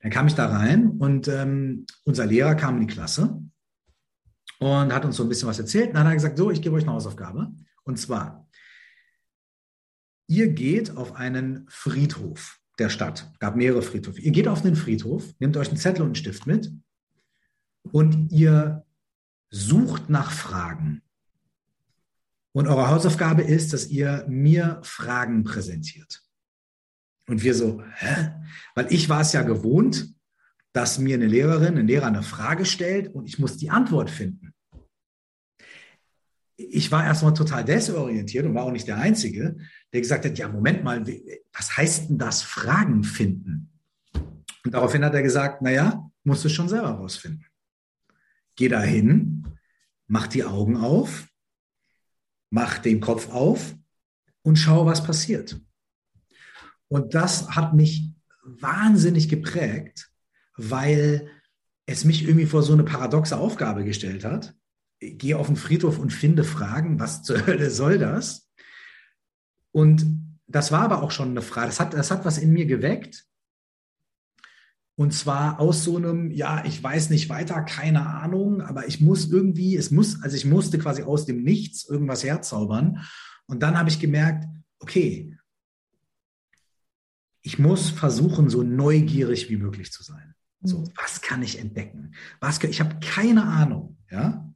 Dann 0.00 0.10
kam 0.10 0.26
ich 0.26 0.34
da 0.34 0.46
rein 0.46 0.90
und 0.90 1.28
ähm, 1.28 1.86
unser 2.04 2.26
Lehrer 2.26 2.56
kam 2.56 2.80
in 2.80 2.88
die 2.88 2.92
Klasse 2.92 3.40
und 4.58 4.92
hat 4.92 5.04
uns 5.04 5.16
so 5.16 5.22
ein 5.22 5.28
bisschen 5.28 5.48
was 5.48 5.60
erzählt. 5.60 5.88
Und 5.88 5.94
dann 5.94 6.04
hat 6.04 6.12
er 6.12 6.16
gesagt, 6.16 6.38
so, 6.38 6.50
ich 6.50 6.60
gebe 6.60 6.74
euch 6.74 6.82
eine 6.82 6.92
Hausaufgabe. 6.92 7.52
Und 7.84 7.98
zwar, 7.98 8.48
ihr 10.26 10.48
geht 10.48 10.96
auf 10.96 11.14
einen 11.14 11.66
Friedhof 11.68 12.58
der 12.78 12.88
Stadt. 12.88 13.30
gab 13.38 13.54
mehrere 13.54 13.82
Friedhöfe. 13.82 14.20
Ihr 14.20 14.32
geht 14.32 14.48
auf 14.48 14.64
einen 14.64 14.74
Friedhof, 14.74 15.24
nehmt 15.38 15.56
euch 15.56 15.68
einen 15.68 15.76
Zettel 15.76 16.02
und 16.02 16.08
einen 16.08 16.14
Stift 16.16 16.46
mit 16.46 16.72
und 17.90 18.30
ihr 18.30 18.84
sucht 19.50 20.08
nach 20.08 20.30
Fragen. 20.30 21.02
Und 22.52 22.68
eure 22.68 22.88
Hausaufgabe 22.88 23.42
ist, 23.42 23.72
dass 23.72 23.88
ihr 23.88 24.26
mir 24.28 24.80
Fragen 24.82 25.42
präsentiert. 25.42 26.22
Und 27.26 27.42
wir 27.42 27.54
so, 27.54 27.82
hä? 27.96 28.32
Weil 28.74 28.92
ich 28.92 29.08
war 29.08 29.22
es 29.22 29.32
ja 29.32 29.42
gewohnt, 29.42 30.14
dass 30.72 30.98
mir 30.98 31.14
eine 31.14 31.26
Lehrerin, 31.26 31.78
ein 31.78 31.86
Lehrer 31.86 32.06
eine 32.06 32.22
Frage 32.22 32.64
stellt 32.64 33.08
und 33.14 33.26
ich 33.26 33.38
muss 33.38 33.56
die 33.56 33.70
Antwort 33.70 34.10
finden. 34.10 34.54
Ich 36.56 36.90
war 36.90 37.04
erstmal 37.04 37.34
total 37.34 37.64
desorientiert 37.64 38.46
und 38.46 38.54
war 38.54 38.64
auch 38.64 38.72
nicht 38.72 38.86
der 38.86 38.98
Einzige, 38.98 39.56
der 39.92 40.00
gesagt 40.00 40.24
hat, 40.24 40.38
ja, 40.38 40.48
Moment 40.48 40.84
mal, 40.84 41.04
was 41.52 41.76
heißt 41.76 42.10
denn 42.10 42.18
das 42.18 42.42
Fragen 42.42 43.04
finden? 43.04 43.70
Und 44.64 44.72
daraufhin 44.74 45.04
hat 45.04 45.14
er 45.14 45.22
gesagt, 45.22 45.62
naja, 45.62 46.10
musst 46.24 46.44
du 46.44 46.48
schon 46.48 46.68
selber 46.68 46.90
rausfinden. 46.90 47.44
Geh 48.62 48.68
da 48.68 48.80
hin, 48.80 49.42
mach 50.06 50.28
die 50.28 50.44
Augen 50.44 50.76
auf, 50.76 51.26
mach 52.48 52.78
den 52.78 53.00
Kopf 53.00 53.28
auf 53.28 53.74
und 54.42 54.54
schau, 54.54 54.86
was 54.86 55.02
passiert. 55.02 55.60
Und 56.86 57.16
das 57.16 57.56
hat 57.56 57.74
mich 57.74 58.12
wahnsinnig 58.44 59.28
geprägt, 59.28 60.12
weil 60.56 61.28
es 61.86 62.04
mich 62.04 62.22
irgendwie 62.22 62.46
vor 62.46 62.62
so 62.62 62.72
eine 62.72 62.84
paradoxe 62.84 63.36
Aufgabe 63.36 63.82
gestellt 63.82 64.24
hat. 64.24 64.54
Gehe 65.00 65.36
auf 65.36 65.48
den 65.48 65.56
Friedhof 65.56 65.98
und 65.98 66.12
finde 66.12 66.44
Fragen, 66.44 67.00
was 67.00 67.24
zur 67.24 67.44
Hölle 67.48 67.68
soll 67.68 67.98
das? 67.98 68.48
Und 69.72 70.38
das 70.46 70.70
war 70.70 70.82
aber 70.82 71.02
auch 71.02 71.10
schon 71.10 71.30
eine 71.30 71.42
Frage. 71.42 71.66
Das 71.66 71.80
hat, 71.80 71.94
das 71.94 72.12
hat 72.12 72.24
was 72.24 72.38
in 72.38 72.52
mir 72.52 72.66
geweckt, 72.66 73.26
und 75.02 75.10
zwar 75.12 75.58
aus 75.58 75.82
so 75.82 75.96
einem, 75.96 76.30
ja, 76.30 76.64
ich 76.64 76.80
weiß 76.80 77.10
nicht 77.10 77.28
weiter, 77.28 77.60
keine 77.62 78.06
Ahnung, 78.06 78.60
aber 78.60 78.86
ich 78.86 79.00
muss 79.00 79.28
irgendwie, 79.28 79.76
es 79.76 79.90
muss, 79.90 80.22
also 80.22 80.36
ich 80.36 80.44
musste 80.44 80.78
quasi 80.78 81.02
aus 81.02 81.26
dem 81.26 81.42
Nichts 81.42 81.88
irgendwas 81.88 82.22
herzaubern. 82.22 83.00
Und 83.46 83.64
dann 83.64 83.76
habe 83.76 83.88
ich 83.88 83.98
gemerkt, 83.98 84.44
okay, 84.78 85.36
ich 87.40 87.58
muss 87.58 87.90
versuchen, 87.90 88.48
so 88.48 88.62
neugierig 88.62 89.50
wie 89.50 89.56
möglich 89.56 89.90
zu 89.90 90.04
sein. 90.04 90.36
So, 90.62 90.78
mhm. 90.78 90.92
was 90.94 91.20
kann 91.20 91.42
ich 91.42 91.58
entdecken? 91.58 92.14
Was, 92.38 92.62
ich 92.62 92.78
habe 92.80 93.00
keine 93.00 93.42
Ahnung, 93.42 93.98
ja. 94.08 94.48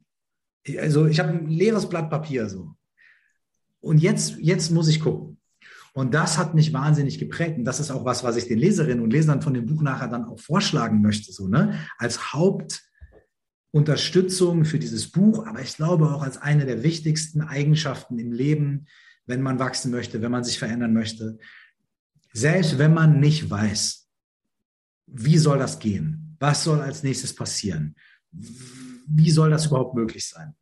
Also 0.78 1.06
ich 1.06 1.18
habe 1.18 1.30
ein 1.30 1.48
leeres 1.48 1.88
Blatt 1.88 2.08
Papier 2.08 2.48
so. 2.48 2.76
Und 3.80 3.98
jetzt, 3.98 4.36
jetzt 4.38 4.70
muss 4.70 4.86
ich 4.86 5.00
gucken. 5.00 5.35
Und 5.96 6.12
das 6.12 6.36
hat 6.36 6.54
mich 6.54 6.74
wahnsinnig 6.74 7.18
geprägt. 7.18 7.56
Und 7.56 7.64
das 7.64 7.80
ist 7.80 7.90
auch 7.90 8.04
was, 8.04 8.22
was 8.22 8.36
ich 8.36 8.46
den 8.46 8.58
Leserinnen 8.58 9.02
und 9.02 9.14
Lesern 9.14 9.40
von 9.40 9.54
dem 9.54 9.64
Buch 9.64 9.80
nachher 9.80 10.08
dann 10.08 10.26
auch 10.26 10.38
vorschlagen 10.38 11.00
möchte, 11.00 11.32
so, 11.32 11.48
ne? 11.48 11.80
Als 11.96 12.34
Hauptunterstützung 12.34 14.66
für 14.66 14.78
dieses 14.78 15.10
Buch, 15.10 15.46
aber 15.46 15.62
ich 15.62 15.74
glaube 15.74 16.10
auch 16.10 16.20
als 16.20 16.36
eine 16.36 16.66
der 16.66 16.82
wichtigsten 16.82 17.40
Eigenschaften 17.40 18.18
im 18.18 18.30
Leben, 18.30 18.88
wenn 19.24 19.40
man 19.40 19.58
wachsen 19.58 19.90
möchte, 19.90 20.20
wenn 20.20 20.30
man 20.30 20.44
sich 20.44 20.58
verändern 20.58 20.92
möchte. 20.92 21.38
Selbst 22.34 22.76
wenn 22.76 22.92
man 22.92 23.18
nicht 23.18 23.48
weiß, 23.48 24.06
wie 25.06 25.38
soll 25.38 25.58
das 25.58 25.78
gehen? 25.78 26.36
Was 26.38 26.62
soll 26.62 26.82
als 26.82 27.04
nächstes 27.04 27.34
passieren? 27.34 27.96
Wie 28.32 29.30
soll 29.30 29.48
das 29.48 29.64
überhaupt 29.64 29.94
möglich 29.94 30.28
sein? 30.28 30.54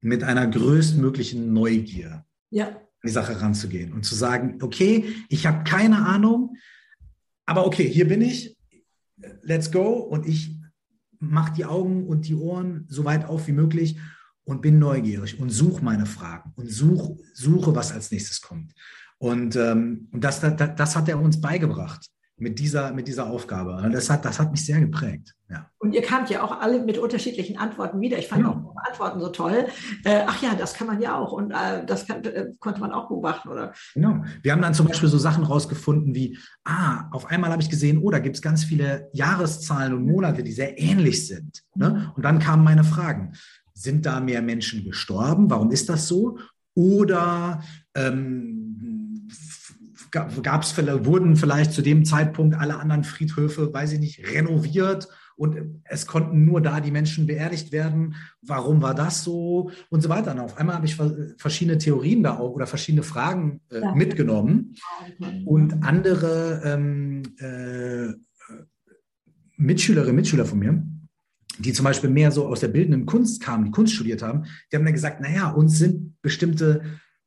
Mit 0.00 0.24
einer 0.24 0.48
größtmöglichen 0.48 1.52
Neugier. 1.52 2.26
Ja 2.50 2.76
die 3.02 3.10
Sache 3.10 3.40
ranzugehen 3.40 3.92
und 3.92 4.04
zu 4.04 4.14
sagen, 4.14 4.58
okay, 4.62 5.14
ich 5.28 5.46
habe 5.46 5.64
keine 5.64 6.04
Ahnung, 6.06 6.56
aber 7.46 7.66
okay, 7.66 7.88
hier 7.88 8.06
bin 8.06 8.20
ich, 8.20 8.56
let's 9.42 9.70
go 9.70 9.94
und 9.94 10.26
ich 10.26 10.56
mache 11.18 11.52
die 11.54 11.64
Augen 11.64 12.06
und 12.06 12.28
die 12.28 12.34
Ohren 12.34 12.84
so 12.88 13.04
weit 13.04 13.26
auf 13.26 13.46
wie 13.46 13.52
möglich 13.52 13.98
und 14.44 14.62
bin 14.62 14.78
neugierig 14.78 15.38
und 15.38 15.50
suche 15.50 15.84
meine 15.84 16.06
Fragen 16.06 16.52
und 16.56 16.70
such, 16.70 17.18
suche, 17.34 17.74
was 17.74 17.92
als 17.92 18.10
nächstes 18.10 18.40
kommt. 18.40 18.72
Und, 19.18 19.54
ähm, 19.56 20.08
und 20.12 20.24
das, 20.24 20.40
das, 20.40 20.54
das 20.56 20.96
hat 20.96 21.08
er 21.08 21.20
uns 21.20 21.40
beigebracht 21.40 22.10
mit 22.40 22.58
dieser, 22.58 22.92
mit 22.92 23.06
dieser 23.06 23.26
Aufgabe. 23.26 23.88
Das 23.92 24.08
hat, 24.08 24.24
das 24.24 24.40
hat 24.40 24.50
mich 24.50 24.64
sehr 24.64 24.80
geprägt. 24.80 25.34
Ja. 25.50 25.68
Und 25.78 25.92
ihr 25.92 26.02
kamt 26.02 26.30
ja 26.30 26.42
auch 26.42 26.60
alle 26.60 26.82
mit 26.82 26.96
unterschiedlichen 26.96 27.58
Antworten 27.58 28.00
wieder. 28.00 28.18
Ich 28.18 28.28
fand 28.28 28.42
ja. 28.42 28.48
auch 28.48 28.76
Antworten 28.88 29.20
so 29.20 29.28
toll. 29.28 29.66
Äh, 30.04 30.22
ach 30.26 30.40
ja, 30.42 30.54
das 30.54 30.72
kann 30.74 30.86
man 30.86 31.02
ja 31.02 31.18
auch 31.18 31.32
und 31.32 31.50
äh, 31.50 31.84
das 31.84 32.06
kann, 32.06 32.24
äh, 32.24 32.46
konnte 32.58 32.80
man 32.80 32.92
auch 32.92 33.08
beobachten, 33.08 33.48
oder? 33.48 33.74
Genau. 33.94 34.24
Wir 34.42 34.52
haben 34.52 34.62
dann 34.62 34.74
zum 34.74 34.86
Beispiel 34.86 35.08
so 35.08 35.18
Sachen 35.18 35.44
rausgefunden 35.44 36.14
wie, 36.14 36.38
ah, 36.64 37.08
auf 37.10 37.26
einmal 37.26 37.50
habe 37.50 37.62
ich 37.62 37.68
gesehen, 37.68 37.98
oh, 38.02 38.10
da 38.10 38.20
gibt 38.20 38.36
es 38.36 38.42
ganz 38.42 38.64
viele 38.64 39.10
Jahreszahlen 39.12 39.92
und 39.92 40.06
Monate, 40.06 40.42
die 40.42 40.52
sehr 40.52 40.78
ähnlich 40.78 41.26
sind. 41.26 41.62
Ne? 41.74 41.90
Mhm. 41.90 42.12
Und 42.16 42.24
dann 42.24 42.38
kamen 42.38 42.64
meine 42.64 42.84
Fragen. 42.84 43.32
Sind 43.74 44.06
da 44.06 44.20
mehr 44.20 44.40
Menschen 44.40 44.84
gestorben? 44.84 45.50
Warum 45.50 45.70
ist 45.70 45.88
das 45.88 46.08
so? 46.08 46.38
Oder 46.74 47.62
ähm, 47.94 48.59
gab 50.10 50.62
es 50.62 50.76
wurden 51.06 51.36
vielleicht 51.36 51.72
zu 51.72 51.82
dem 51.82 52.04
Zeitpunkt 52.04 52.56
alle 52.56 52.78
anderen 52.78 53.04
Friedhöfe, 53.04 53.72
weiß 53.72 53.92
ich 53.92 54.00
nicht, 54.00 54.34
renoviert 54.34 55.08
und 55.40 55.80
es 55.84 56.06
konnten 56.06 56.44
nur 56.44 56.60
da 56.60 56.80
die 56.80 56.90
Menschen 56.90 57.26
beerdigt 57.26 57.72
werden. 57.72 58.14
Warum 58.42 58.82
war 58.82 58.94
das 58.94 59.24
so 59.24 59.70
und 59.88 60.02
so 60.02 60.10
weiter. 60.10 60.32
Und 60.32 60.40
auf 60.40 60.58
einmal 60.58 60.76
habe 60.76 60.84
ich 60.84 60.98
verschiedene 61.38 61.78
Theorien 61.78 62.22
da 62.22 62.38
auch 62.38 62.50
oder 62.50 62.66
verschiedene 62.66 63.02
Fragen 63.02 63.62
äh, 63.70 63.80
ja. 63.80 63.94
mitgenommen 63.94 64.76
und 65.46 65.82
andere 65.82 66.60
ähm, 66.62 67.22
äh, 67.38 68.12
Mitschülerinnen, 69.56 70.16
Mitschüler 70.16 70.44
von 70.44 70.58
mir, 70.58 70.82
die 71.58 71.72
zum 71.72 71.84
Beispiel 71.84 72.10
mehr 72.10 72.32
so 72.32 72.46
aus 72.46 72.60
der 72.60 72.68
bildenden 72.68 73.06
Kunst 73.06 73.42
kamen, 73.42 73.64
die 73.64 73.70
Kunst 73.70 73.94
studiert 73.94 74.22
haben, 74.22 74.44
die 74.70 74.76
haben 74.76 74.84
dann 74.84 74.92
gesagt, 74.92 75.22
naja, 75.22 75.50
uns 75.50 75.78
sind 75.78 76.20
bestimmte 76.20 76.82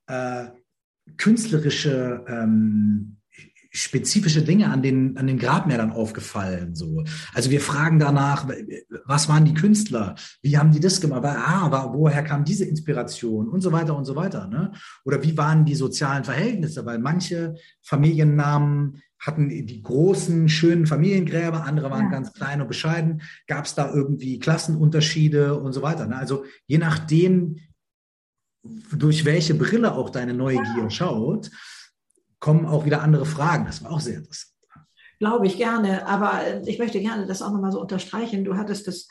äh, 0.06 0.46
künstlerische 1.18 2.24
ähm, 2.28 3.18
spezifische 3.76 4.44
Dinge 4.44 4.70
an 4.70 4.84
den, 4.84 5.18
an 5.18 5.26
den 5.26 5.40
Grabmälern 5.40 5.92
aufgefallen. 5.92 6.76
So. 6.76 7.04
Also 7.34 7.50
wir 7.50 7.60
fragen 7.60 7.98
danach, 7.98 8.48
was 9.06 9.28
waren 9.30 9.46
die 9.46 9.56
Künstler? 9.56 10.14
Wie 10.44 10.60
haben 10.60 10.72
die 10.72 10.80
das 10.80 11.02
gemacht? 11.02 11.24
Ah, 11.26 11.90
woher 11.92 12.24
kam 12.24 12.46
diese 12.46 12.66
Inspiration? 12.66 13.50
Und 13.50 13.62
so 13.62 13.72
weiter 13.72 13.98
und 13.98 14.06
so 14.06 14.16
weiter. 14.16 14.48
Ne? 14.48 14.74
Oder 15.06 15.24
wie 15.24 15.36
waren 15.38 15.66
die 15.66 15.74
sozialen 15.74 16.24
Verhältnisse? 16.24 16.86
Weil 16.86 17.00
manche 17.00 17.56
Familiennamen 17.82 19.02
hatten 19.18 19.50
die 19.50 19.82
großen, 19.82 20.50
schönen 20.50 20.86
Familiengräber, 20.86 21.66
andere 21.66 21.90
waren 21.90 22.06
ja. 22.06 22.12
ganz 22.12 22.32
klein 22.34 22.62
und 22.62 22.68
bescheiden. 22.68 23.24
Gab 23.48 23.66
es 23.66 23.74
da 23.74 23.92
irgendwie 23.92 24.38
Klassenunterschiede 24.38 25.60
und 25.60 25.74
so 25.74 25.82
weiter? 25.82 26.06
Ne? 26.06 26.16
Also 26.16 26.46
je 26.68 26.78
nachdem, 26.78 27.58
durch 28.64 29.26
welche 29.26 29.56
Brille 29.56 29.94
auch 29.94 30.10
deine 30.10 30.34
Neugier 30.34 30.90
schaut, 30.90 31.52
kommen 32.40 32.66
auch 32.66 32.86
wieder 32.86 33.02
andere 33.02 33.26
Fragen. 33.26 33.66
Das 33.66 33.84
war 33.84 33.92
auch 33.92 34.00
sehr 34.00 34.18
interessant. 34.18 34.52
Glaube 35.20 35.48
ich 35.48 35.58
gerne, 35.58 36.06
aber 36.08 36.62
ich 36.66 36.80
möchte 36.80 37.00
gerne 37.00 37.26
das 37.26 37.42
auch 37.42 37.52
nochmal 37.52 37.72
so 37.72 37.80
unterstreichen. 37.80 38.44
Du 38.44 38.58
hattest 38.58 38.88
das 38.88 39.08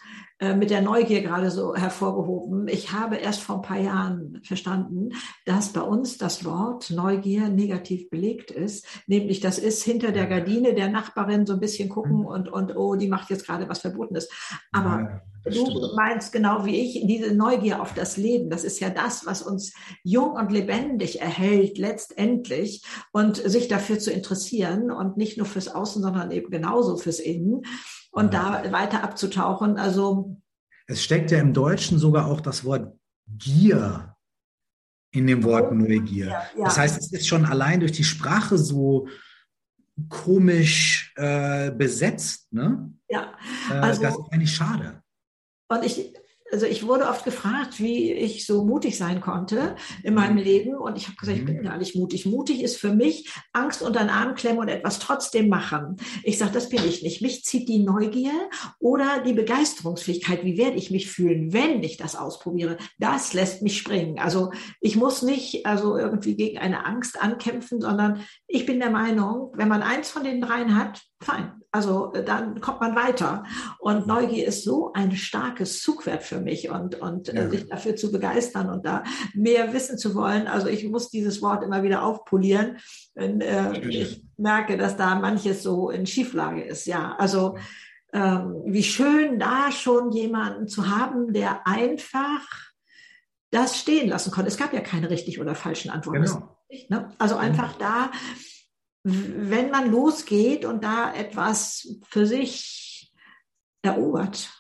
mit 0.55 0.71
der 0.71 0.83
Neugier 0.83 1.23
gerade 1.23 1.51
so 1.51 1.75
hervorgehoben. 1.75 2.69
Ich 2.69 2.93
habe 2.93 3.17
erst 3.17 3.41
vor 3.41 3.57
ein 3.57 3.63
paar 3.63 3.79
Jahren 3.79 4.41
verstanden, 4.45 5.11
dass 5.47 5.73
bei 5.73 5.83
uns 5.83 6.19
das 6.19 6.45
Wort 6.45 6.91
Neugier 6.91 7.49
negativ 7.49 8.11
belegt 8.11 8.51
ist. 8.51 8.87
Nämlich, 9.07 9.41
das 9.41 9.59
ist 9.59 9.83
hinter 9.85 10.13
der 10.13 10.27
Gardine 10.27 10.75
der 10.75 10.89
Nachbarin 10.89 11.47
so 11.47 11.55
ein 11.55 11.61
bisschen 11.61 11.89
gucken 11.89 12.21
mhm. 12.21 12.27
und, 12.27 12.49
und 12.49 12.77
oh, 12.77 12.97
die 12.97 13.09
macht 13.09 13.31
jetzt 13.31 13.47
gerade 13.47 13.69
was 13.69 13.81
Verbotenes. 13.81 14.29
Aber 14.73 15.23
Du 15.45 15.91
meinst 15.97 16.33
genau 16.33 16.65
wie 16.65 16.77
ich, 16.77 17.05
diese 17.05 17.35
Neugier 17.35 17.83
auf 17.83 17.95
das 17.95 18.17
Leben, 18.17 18.49
das 18.49 18.63
ist 18.63 18.79
ja 18.79 18.91
das, 18.91 19.27
was 19.27 19.43
uns 19.43 19.75
jung 20.05 20.33
und 20.33 20.53
lebendig 20.53 21.21
erhält 21.21 21.79
letztendlich 21.79 22.85
und 23.11 23.37
sich 23.39 23.67
dafür 23.67 23.99
zu 23.99 24.13
interessieren 24.13 24.93
und 24.93 25.17
nicht 25.17 25.39
nur 25.39 25.47
fürs 25.47 25.67
Außen, 25.67 26.01
sondern 26.01 26.31
eben 26.31 26.51
genauso 26.51 26.97
fürs 26.97 27.19
Innen 27.19 27.63
und 28.13 28.33
ja. 28.33 28.63
da 28.63 28.73
weiter 28.73 29.03
abzutauchen. 29.03 29.79
Also 29.79 30.37
es 30.87 31.03
steckt 31.03 31.31
ja 31.31 31.39
im 31.39 31.53
Deutschen 31.53 31.99
sogar 31.99 32.27
auch 32.27 32.41
das 32.41 32.65
Wort 32.65 32.97
Gier 33.27 34.15
in 35.11 35.27
dem 35.27 35.43
Wort 35.45 35.71
oh, 35.71 35.75
Neugier. 35.75 36.27
Ja, 36.27 36.43
ja. 36.57 36.65
Das 36.65 36.79
heißt, 36.79 36.99
es 36.99 37.13
ist 37.13 37.27
schon 37.27 37.45
allein 37.45 37.81
durch 37.81 37.93
die 37.93 38.05
Sprache 38.05 38.57
so 38.59 39.09
komisch 40.09 41.13
äh, 41.17 41.71
besetzt. 41.71 42.53
Ne? 42.53 42.93
Ja, 43.09 43.35
also, 43.71 44.03
äh, 44.03 44.05
das 44.05 44.15
ist 44.15 44.33
eigentlich 44.33 44.55
schade. 44.55 45.03
Und 45.69 45.85
ich, 45.85 46.15
also 46.53 46.67
ich 46.67 46.87
wurde 46.87 47.09
oft 47.09 47.25
gefragt, 47.25 47.81
wie 47.81 48.13
ich 48.13 48.47
so 48.47 48.65
mutig 48.65 48.99
sein 48.99 49.23
konnte 49.23 49.75
in 50.03 50.13
meinem 50.13 50.37
mhm. 50.37 50.43
Leben. 50.43 50.75
Und 50.75 50.99
ich 50.99 51.07
habe 51.07 51.17
gesagt, 51.17 51.39
ich 51.39 51.47
bin 51.47 51.59
mhm. 51.59 51.63
gar 51.63 51.79
nicht 51.79 51.97
mutig. 51.97 52.27
Mutig 52.27 52.63
ist 52.63 52.77
für 52.77 52.93
mich 52.93 53.33
Angst 53.55 53.81
unter 53.81 54.01
den 54.01 54.11
Arm 54.11 54.35
klemmen 54.35 54.59
und 54.59 54.69
etwas 54.69 54.99
trotzdem 54.99 55.49
machen. 55.49 55.97
Ich 56.23 56.37
sage, 56.37 56.53
das 56.53 56.69
bin 56.69 56.85
ich 56.85 57.03
nicht. 57.03 57.23
Mich 57.23 57.45
zieht 57.45 57.69
die 57.69 57.79
Neugier 57.79 58.33
oder 58.79 59.23
die 59.25 59.33
Begeisterungsfähigkeit. 59.33 60.45
Wie 60.45 60.59
werde 60.59 60.77
ich 60.77 60.91
mich 60.91 61.11
fühlen, 61.11 61.55
wenn 61.55 61.83
ich 61.83 61.97
das 61.97 62.17
ausprobiere? 62.17 62.77
Das 62.99 63.33
lässt 63.33 63.63
mich 63.63 63.79
springen. 63.79 64.19
Also 64.19 64.53
ich 64.81 64.97
muss 64.97 65.23
nicht 65.23 65.65
also 65.65 65.97
irgendwie 65.97 66.37
gegen 66.37 66.59
eine 66.59 66.85
Angst 66.85 67.21
ankämpfen, 67.21 67.81
sondern 67.81 68.25
ich 68.47 68.67
bin 68.67 68.79
der 68.79 68.91
Meinung, 68.91 69.53
wenn 69.55 69.69
man 69.69 69.83
eins 69.83 70.11
von 70.11 70.23
den 70.23 70.43
dreien 70.43 70.77
hat, 70.77 71.01
fein. 71.23 71.62
Also 71.73 72.13
äh, 72.13 72.23
dann 72.23 72.61
kommt 72.61 72.81
man 72.81 72.95
weiter. 72.95 73.45
Und 73.79 74.07
Neugier 74.07 74.47
ist 74.47 74.63
so 74.63 74.93
ein 74.93 75.13
starkes 75.13 75.83
Zugwert 75.83 76.23
für 76.23 76.39
mich 76.39 76.71
und, 76.71 77.01
und 77.01 77.31
äh, 77.31 77.35
ja. 77.35 77.51
sich 77.51 77.69
dafür 77.69 77.97
zu 77.97 78.13
begeistern 78.13 78.69
und 78.69 78.85
da 78.85 79.03
mehr 79.35 79.73
wissen 79.73 79.97
zu 79.97 80.15
wollen. 80.15 80.47
Also 80.47 80.69
ich 80.69 80.87
muss 80.87 81.09
dieses 81.09 81.41
Wort 81.41 81.65
immer 81.65 81.83
wieder 81.83 82.05
aufpolieren, 82.05 82.77
wenn 83.15 83.41
äh, 83.41 83.79
ich 83.81 84.23
merke, 84.37 84.77
dass 84.77 84.97
da 84.97 85.15
manches 85.15 85.63
so 85.63 85.91
in 85.91 86.07
Schieflage 86.07 86.63
ist. 86.63 86.87
Ja, 86.87 87.17
also 87.19 87.57
ähm, 88.13 88.63
wie 88.67 88.83
schön 88.83 89.39
da 89.39 89.73
schon 89.73 90.13
jemanden 90.13 90.69
zu 90.69 90.91
haben, 90.91 91.33
der 91.33 91.67
einfach 91.67 92.47
das 93.51 93.79
stehen 93.79 94.09
lassen 94.09 94.31
konnte. 94.31 94.49
Es 94.49 94.59
gab 94.59 94.75
ja 94.75 94.81
keine 94.81 95.09
richtig 95.09 95.41
oder 95.41 95.55
falschen 95.55 95.91
Antworten. 95.91 96.25
Genau. 96.25 96.57
Ne? 96.89 97.13
Also 97.19 97.37
einfach 97.37 97.75
da 97.79 98.11
wenn 99.05 99.71
man 99.71 99.91
losgeht 99.91 100.65
und 100.65 100.85
da 100.85 101.13
etwas 101.15 101.89
für 102.09 102.27
sich 102.27 103.13
erobert, 103.83 104.51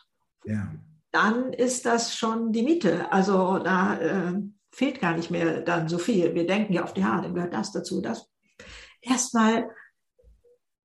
ja. 0.45 0.75
dann 1.13 1.53
ist 1.53 1.87
das 1.87 2.17
schon 2.17 2.53
die 2.53 2.63
Miete. 2.63 3.13
Also 3.13 3.59
da 3.59 3.99
äh, 4.01 4.35
fehlt 4.73 5.01
gar 5.01 5.17
nicht 5.17 5.31
mehr 5.31 5.61
dann 5.61 5.89
so 5.89 5.99
viel. 5.99 6.35
Wir 6.35 6.47
denken 6.47 6.73
ja 6.73 6.83
auf 6.83 6.95
die 6.95 7.05
Haare, 7.05 7.23
dann 7.23 7.35
gehört 7.35 7.55
das 7.55 7.73
dazu, 7.73 8.01
das. 8.01 8.29
Erstmal, 9.01 9.71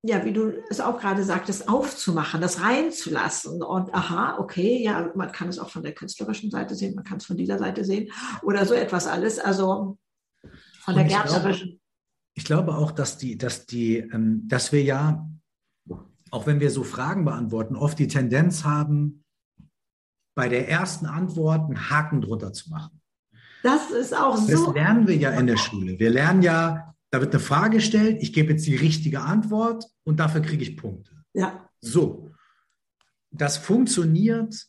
ja, 0.04 0.24
wie 0.24 0.34
du 0.34 0.54
es 0.70 0.80
auch 0.80 1.00
gerade 1.00 1.24
sagtest, 1.24 1.68
aufzumachen, 1.68 2.42
das 2.42 2.62
reinzulassen 2.62 3.64
und 3.64 3.94
aha, 3.94 4.38
okay, 4.40 4.84
ja, 4.84 5.12
man 5.16 5.32
kann 5.32 5.50
es 5.50 5.58
auch 5.58 5.70
von 5.70 5.84
der 5.84 5.94
künstlerischen 5.94 6.52
Seite 6.52 6.76
sehen, 6.76 6.96
man 6.96 7.04
kann 7.04 7.18
es 7.18 7.26
von 7.26 7.38
dieser 7.38 7.58
Seite 7.58 7.84
sehen 7.84 8.12
oder 8.44 8.66
so 8.66 8.76
etwas 8.76 9.08
alles. 9.08 9.40
Also 9.40 9.98
von 10.82 10.96
der 10.96 11.06
gärtnerischen 11.06 11.80
ich 12.38 12.46
glaube 12.46 12.76
auch, 12.76 12.92
dass 12.92 13.18
die, 13.18 13.36
dass 13.36 13.66
die, 13.66 13.98
ähm, 13.98 14.48
dass 14.48 14.72
wir 14.72 14.84
ja, 14.84 15.28
auch 16.30 16.46
wenn 16.46 16.60
wir 16.60 16.70
so 16.70 16.84
Fragen 16.84 17.26
beantworten, 17.26 17.76
oft 17.76 17.98
die 17.98 18.08
Tendenz 18.08 18.64
haben, 18.64 19.24
bei 20.36 20.48
der 20.48 20.70
ersten 20.70 21.08
Antwort 21.08 21.62
einen 21.62 21.90
Haken 21.90 22.22
drunter 22.22 22.54
zu 22.54 22.70
machen. 22.70 23.02
Das 23.64 23.90
ist 23.90 24.16
auch 24.16 24.38
so. 24.38 24.52
Das 24.52 24.76
lernen 24.76 25.08
wir 25.08 25.16
ja 25.16 25.32
in 25.32 25.48
der 25.48 25.58
Schule. 25.58 25.98
Wir 25.98 26.12
lernen 26.12 26.44
ja, 26.44 26.94
da 27.10 27.22
wird 27.22 27.34
eine 27.34 27.40
Frage 27.40 27.78
gestellt, 27.78 28.20
ich 28.22 28.34
gebe 28.34 28.52
jetzt 28.52 28.68
die 28.68 28.76
richtige 28.76 29.22
Antwort 29.22 29.86
und 30.04 30.20
dafür 30.20 30.42
kriege 30.42 30.62
ich 30.62 30.78
Punkte. 30.78 31.12
Ja. 31.34 31.68
So. 31.82 32.32
Das 33.32 33.58
funktioniert 33.58 34.68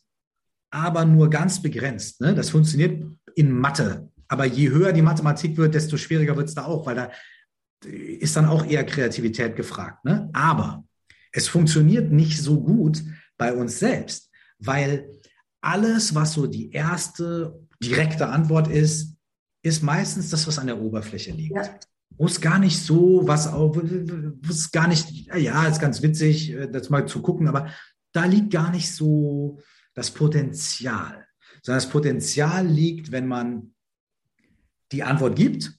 aber 0.71 1.05
nur 1.05 1.29
ganz 1.29 1.61
begrenzt. 1.61 2.19
Ne? 2.19 2.33
Das 2.33 2.49
funktioniert 2.49 3.05
in 3.35 3.51
Mathe. 3.51 4.09
Aber 4.27 4.45
je 4.45 4.69
höher 4.69 4.91
die 4.91 5.03
Mathematik 5.03 5.55
wird, 5.57 5.75
desto 5.75 5.97
schwieriger 5.97 6.35
wird 6.35 6.49
es 6.49 6.55
da 6.55 6.65
auch, 6.65 6.87
weil 6.87 6.95
da 6.95 7.11
ist 7.85 8.35
dann 8.35 8.45
auch 8.45 8.65
eher 8.65 8.85
Kreativität 8.85 9.55
gefragt. 9.55 10.03
Ne? 10.05 10.29
Aber 10.33 10.83
es 11.31 11.47
funktioniert 11.47 12.11
nicht 12.11 12.41
so 12.41 12.61
gut 12.61 13.03
bei 13.37 13.53
uns 13.53 13.79
selbst, 13.79 14.29
weil 14.57 15.09
alles, 15.61 16.15
was 16.15 16.33
so 16.33 16.47
die 16.47 16.71
erste 16.71 17.59
direkte 17.81 18.27
Antwort 18.27 18.67
ist, 18.67 19.15
ist 19.61 19.83
meistens 19.83 20.29
das, 20.29 20.47
was 20.47 20.59
an 20.59 20.67
der 20.67 20.79
Oberfläche 20.79 21.31
liegt. 21.31 21.55
Ja. 21.55 21.79
Muss 22.17 22.41
gar 22.41 22.59
nicht 22.59 22.77
so, 22.79 23.21
was 23.25 23.47
auch, 23.47 23.75
was 23.77 24.71
gar 24.71 24.87
nicht, 24.87 25.33
ja, 25.35 25.67
ist 25.67 25.79
ganz 25.79 26.01
witzig, 26.01 26.51
äh, 26.51 26.69
das 26.69 26.89
mal 26.89 27.07
zu 27.07 27.21
gucken, 27.21 27.47
aber 27.47 27.71
da 28.11 28.25
liegt 28.25 28.51
gar 28.51 28.71
nicht 28.71 28.93
so 28.93 29.59
das 29.93 30.11
Potenzial, 30.11 31.25
sondern 31.61 31.83
das 31.83 31.89
Potenzial 31.89 32.65
liegt, 32.65 33.11
wenn 33.11 33.27
man 33.27 33.73
die 34.91 35.03
Antwort 35.03 35.35
gibt 35.35 35.78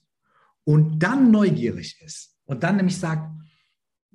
und 0.63 0.99
dann 0.99 1.31
neugierig 1.31 2.01
ist 2.01 2.35
und 2.45 2.63
dann 2.63 2.77
nämlich 2.77 2.97
sagt, 2.97 3.29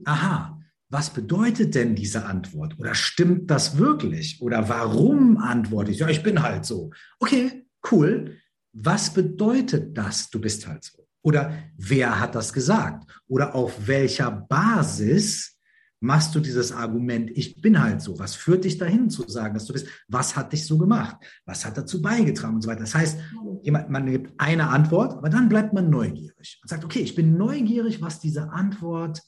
aha, 0.05 0.61
was 0.89 1.11
bedeutet 1.11 1.75
denn 1.75 1.95
diese 1.95 2.25
Antwort? 2.25 2.79
Oder 2.79 2.95
stimmt 2.95 3.51
das 3.51 3.77
wirklich? 3.77 4.41
Oder 4.41 4.69
warum 4.69 5.39
antworte 5.39 5.91
ich? 5.91 5.99
Ja, 5.99 6.09
ich 6.09 6.23
bin 6.23 6.43
halt 6.43 6.65
so. 6.65 6.91
Okay, 7.19 7.67
cool. 7.91 8.37
Was 8.73 9.13
bedeutet 9.13 9.97
das, 9.97 10.31
du 10.31 10.41
bist 10.41 10.67
halt 10.67 10.85
so? 10.85 11.07
Oder 11.23 11.53
wer 11.77 12.21
hat 12.21 12.37
das 12.37 12.53
gesagt? 12.53 13.11
Oder 13.27 13.55
auf 13.55 13.89
welcher 13.89 14.31
Basis 14.31 15.56
machst 16.01 16.35
du 16.35 16.41
dieses 16.41 16.73
Argument, 16.73 17.31
ich 17.35 17.61
bin 17.61 17.83
halt 17.83 18.01
so? 18.01 18.19
Was 18.19 18.35
führt 18.35 18.65
dich 18.65 18.79
dahin 18.79 19.09
zu 19.11 19.29
sagen, 19.29 19.55
dass 19.55 19.67
du 19.67 19.73
bist? 19.73 19.89
Was 20.09 20.37
hat 20.37 20.53
dich 20.53 20.67
so 20.67 20.79
gemacht? 20.79 21.17
Was 21.45 21.65
hat 21.65 21.77
dazu 21.77 22.03
beigetragen 22.03 22.57
und 22.57 22.63
so 22.63 22.69
weiter? 22.69 22.81
Das 22.81 22.95
heißt, 22.95 23.19
man 23.65 24.07
gibt 24.07 24.35
eine 24.39 24.69
Antwort, 24.69 25.13
aber 25.13 25.31
dann 25.31 25.49
bleibt 25.49 25.73
man 25.73 25.91
neugierig 25.91 26.61
und 26.63 26.69
sagt, 26.69 26.85
okay, 26.85 27.01
ich 27.01 27.15
bin 27.15 27.37
neugierig, 27.37 28.03
was 28.03 28.21
diese 28.21 28.51
Antwort 28.51 29.23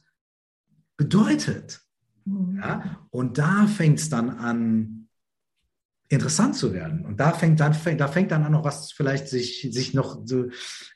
bedeutet. 0.96 1.80
Mhm. 2.24 2.58
Ja? 2.58 3.06
Und 3.10 3.38
da 3.38 3.66
fängt 3.66 3.98
es 3.98 4.10
dann 4.10 4.30
an, 4.30 4.98
interessant 6.10 6.56
zu 6.56 6.72
werden. 6.72 7.04
Und 7.04 7.20
da 7.20 7.32
fängt 7.32 7.60
dann, 7.60 7.76
da 7.98 8.08
fängt 8.08 8.30
dann 8.30 8.44
an 8.44 8.52
noch 8.52 8.64
was 8.64 8.92
vielleicht 8.92 9.28
sich, 9.28 9.68
sich 9.70 9.92
noch 9.92 10.22
so, 10.24 10.46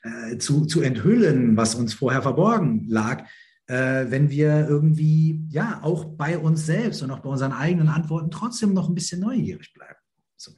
äh, 0.01 0.37
zu, 0.37 0.65
zu 0.65 0.81
enthüllen, 0.81 1.55
was 1.55 1.75
uns 1.75 1.93
vorher 1.93 2.21
verborgen 2.21 2.87
lag, 2.87 3.27
äh, 3.67 4.05
wenn 4.09 4.29
wir 4.29 4.67
irgendwie, 4.67 5.45
ja, 5.49 5.79
auch 5.83 6.05
bei 6.05 6.37
uns 6.37 6.65
selbst 6.65 7.01
und 7.01 7.11
auch 7.11 7.19
bei 7.19 7.29
unseren 7.29 7.53
eigenen 7.53 7.87
Antworten 7.87 8.31
trotzdem 8.31 8.73
noch 8.73 8.89
ein 8.89 8.95
bisschen 8.95 9.21
neugierig 9.21 9.73
bleiben. 9.73 9.99
So. 10.35 10.51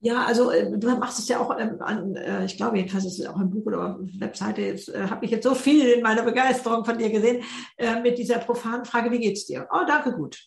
Ja, 0.00 0.24
also 0.24 0.50
äh, 0.50 0.78
du 0.78 0.96
machst 0.96 1.18
es 1.18 1.28
ja 1.28 1.40
auch 1.40 1.58
ähm, 1.58 1.80
an, 1.80 2.16
äh, 2.16 2.44
ich 2.44 2.56
glaube 2.56 2.78
jedenfalls 2.78 3.04
ist 3.04 3.18
es 3.18 3.26
auch 3.26 3.40
im 3.40 3.50
Buch 3.50 3.66
oder 3.66 3.98
Webseite, 4.18 4.62
jetzt 4.62 4.88
äh, 4.88 5.06
habe 5.08 5.24
ich 5.24 5.30
jetzt 5.30 5.44
so 5.44 5.54
viel 5.54 5.86
in 5.88 6.02
meiner 6.02 6.22
Begeisterung 6.22 6.84
von 6.84 6.96
dir 6.96 7.10
gesehen, 7.10 7.42
äh, 7.76 8.00
mit 8.00 8.18
dieser 8.18 8.38
profanen 8.38 8.84
Frage, 8.84 9.10
wie 9.10 9.20
geht's 9.20 9.46
dir? 9.46 9.68
Oh, 9.70 9.84
danke, 9.86 10.12
gut. 10.12 10.38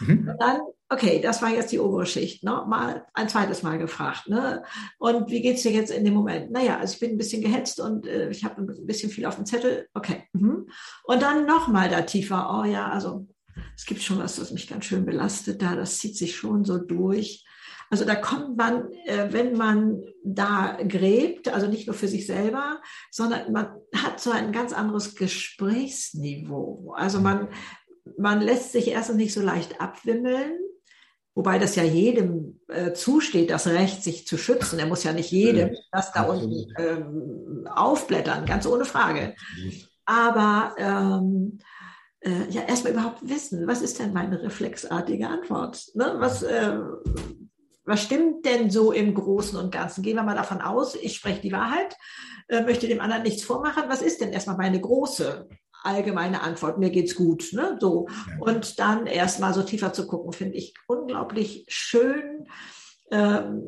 Mhm. 0.00 0.28
Und 0.30 0.36
dann, 0.40 0.60
okay, 0.90 1.20
das 1.20 1.40
war 1.40 1.50
jetzt 1.50 1.70
die 1.70 1.78
obere 1.78 2.04
Schicht, 2.04 2.42
ne? 2.42 2.64
mal 2.66 3.06
ein 3.14 3.28
zweites 3.28 3.62
Mal 3.62 3.78
gefragt. 3.78 4.28
Ne? 4.28 4.64
Und 4.98 5.30
wie 5.30 5.40
geht's 5.40 5.62
dir 5.62 5.70
jetzt 5.70 5.92
in 5.92 6.04
dem 6.04 6.14
Moment? 6.14 6.50
Naja, 6.50 6.78
also 6.78 6.94
ich 6.94 7.00
bin 7.00 7.12
ein 7.12 7.18
bisschen 7.18 7.42
gehetzt 7.42 7.78
und 7.78 8.06
äh, 8.06 8.28
ich 8.30 8.44
habe 8.44 8.60
ein 8.60 8.86
bisschen 8.86 9.10
viel 9.10 9.24
auf 9.24 9.36
dem 9.36 9.46
Zettel. 9.46 9.88
Okay. 9.94 10.24
Mhm. 10.32 10.68
Und 11.04 11.22
dann 11.22 11.46
nochmal 11.46 11.88
da 11.88 12.02
tiefer, 12.02 12.60
oh 12.60 12.64
ja, 12.64 12.88
also 12.88 13.28
es 13.76 13.86
gibt 13.86 14.02
schon 14.02 14.18
was, 14.18 14.36
das 14.36 14.50
mich 14.50 14.68
ganz 14.68 14.84
schön 14.84 15.06
belastet 15.06 15.62
da, 15.62 15.76
das 15.76 15.98
zieht 15.98 16.16
sich 16.16 16.34
schon 16.34 16.64
so 16.64 16.78
durch. 16.78 17.44
Also 17.88 18.04
da 18.04 18.16
kommt 18.16 18.56
man, 18.56 18.92
äh, 19.04 19.32
wenn 19.32 19.56
man 19.56 20.02
da 20.24 20.76
gräbt, 20.86 21.48
also 21.48 21.68
nicht 21.68 21.86
nur 21.86 21.94
für 21.94 22.08
sich 22.08 22.26
selber, 22.26 22.80
sondern 23.12 23.52
man 23.52 23.68
hat 23.94 24.20
so 24.20 24.32
ein 24.32 24.50
ganz 24.50 24.72
anderes 24.72 25.14
Gesprächsniveau. 25.14 26.94
Also 26.96 27.20
man, 27.20 27.48
man 28.18 28.40
lässt 28.40 28.72
sich 28.72 28.88
erstens 28.88 29.16
nicht 29.16 29.34
so 29.34 29.40
leicht 29.40 29.80
abwimmeln, 29.80 30.58
wobei 31.34 31.58
das 31.58 31.76
ja 31.76 31.84
jedem 31.84 32.60
äh, 32.68 32.92
zusteht, 32.92 33.50
das 33.50 33.66
Recht, 33.66 34.02
sich 34.02 34.26
zu 34.26 34.36
schützen. 34.36 34.78
Er 34.78 34.86
muss 34.86 35.04
ja 35.04 35.12
nicht 35.12 35.30
jedem 35.30 35.76
das 35.92 36.12
da 36.12 36.22
unten 36.22 36.72
ähm, 36.78 37.68
aufblättern, 37.72 38.46
ganz 38.46 38.66
ohne 38.66 38.84
Frage. 38.84 39.34
Aber 40.04 40.74
ähm, 40.78 41.58
äh, 42.20 42.50
ja, 42.50 42.62
erstmal 42.62 42.92
überhaupt 42.92 43.28
wissen, 43.28 43.66
was 43.66 43.80
ist 43.80 43.98
denn 43.98 44.12
meine 44.12 44.42
reflexartige 44.42 45.28
Antwort? 45.28 45.82
Ne? 45.94 46.14
Was, 46.18 46.42
äh, 46.42 46.78
was 47.84 48.02
stimmt 48.02 48.44
denn 48.44 48.70
so 48.70 48.92
im 48.92 49.14
Großen 49.14 49.58
und 49.58 49.72
Ganzen? 49.72 50.02
Gehen 50.02 50.16
wir 50.16 50.22
mal 50.22 50.36
davon 50.36 50.60
aus, 50.60 50.94
ich 50.94 51.16
spreche 51.16 51.40
die 51.40 51.52
Wahrheit, 51.52 51.96
äh, 52.48 52.62
möchte 52.62 52.88
dem 52.88 53.00
anderen 53.00 53.22
nichts 53.22 53.42
vormachen. 53.42 53.84
Was 53.88 54.02
ist 54.02 54.20
denn 54.20 54.32
erstmal 54.32 54.56
meine 54.56 54.80
große 54.80 55.48
allgemeine 55.82 56.42
Antwort, 56.42 56.78
mir 56.78 56.90
geht's 56.90 57.14
gut, 57.14 57.52
ne? 57.52 57.78
So. 57.80 58.08
Und 58.38 58.78
dann 58.78 59.06
erstmal 59.06 59.54
so 59.54 59.62
tiefer 59.62 59.92
zu 59.92 60.06
gucken, 60.06 60.32
finde 60.32 60.56
ich 60.56 60.74
unglaublich 60.86 61.64
schön. 61.68 62.46
Ähm, 63.12 63.64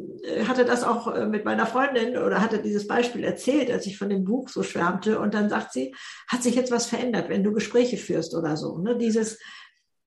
hatte 0.46 0.64
das 0.64 0.85
auch 0.85 1.12
äh, 1.12 1.27
mit 1.27 1.44
meiner 1.44 1.66
Freundin 1.66 2.16
oder 2.16 2.40
hatte 2.40 2.62
dieses 2.62 2.87
Beispiel 2.87 3.25
erzählt, 3.25 3.72
als 3.72 3.87
ich 3.87 3.98
von 3.98 4.09
dem 4.09 4.22
Buch 4.25 4.48
so 4.48 4.62
schwärmte. 4.62 5.18
Und 5.18 5.35
dann 5.35 5.48
sagt 5.48 5.72
sie, 5.72 5.94
hat 6.29 6.44
sich 6.44 6.55
jetzt 6.55 6.70
was 6.70 6.87
verändert, 6.87 7.29
wenn 7.29 7.42
du 7.42 7.53
Gespräche 7.53 7.96
führst 7.96 8.37
oder 8.37 8.57
so. 8.57 8.79
Ne? 8.79 8.96
Dieses, 8.96 9.40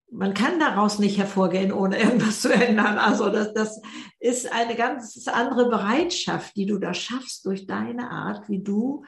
man 0.09 0.33
kann 0.33 0.57
daraus 0.59 0.99
nicht 0.99 1.17
hervorgehen, 1.17 1.73
ohne 1.73 1.99
irgendwas 2.01 2.41
zu 2.41 2.53
ändern. 2.53 2.97
Also 2.97 3.29
das, 3.29 3.53
das 3.53 3.81
ist 4.19 4.51
eine 4.53 4.75
ganz 4.75 5.27
andere 5.27 5.69
Bereitschaft, 5.69 6.55
die 6.55 6.65
du 6.65 6.77
da 6.77 6.93
schaffst 6.93 7.45
durch 7.45 7.67
deine 7.67 8.11
Art, 8.11 8.47
wie 8.47 8.63
du 8.63 9.03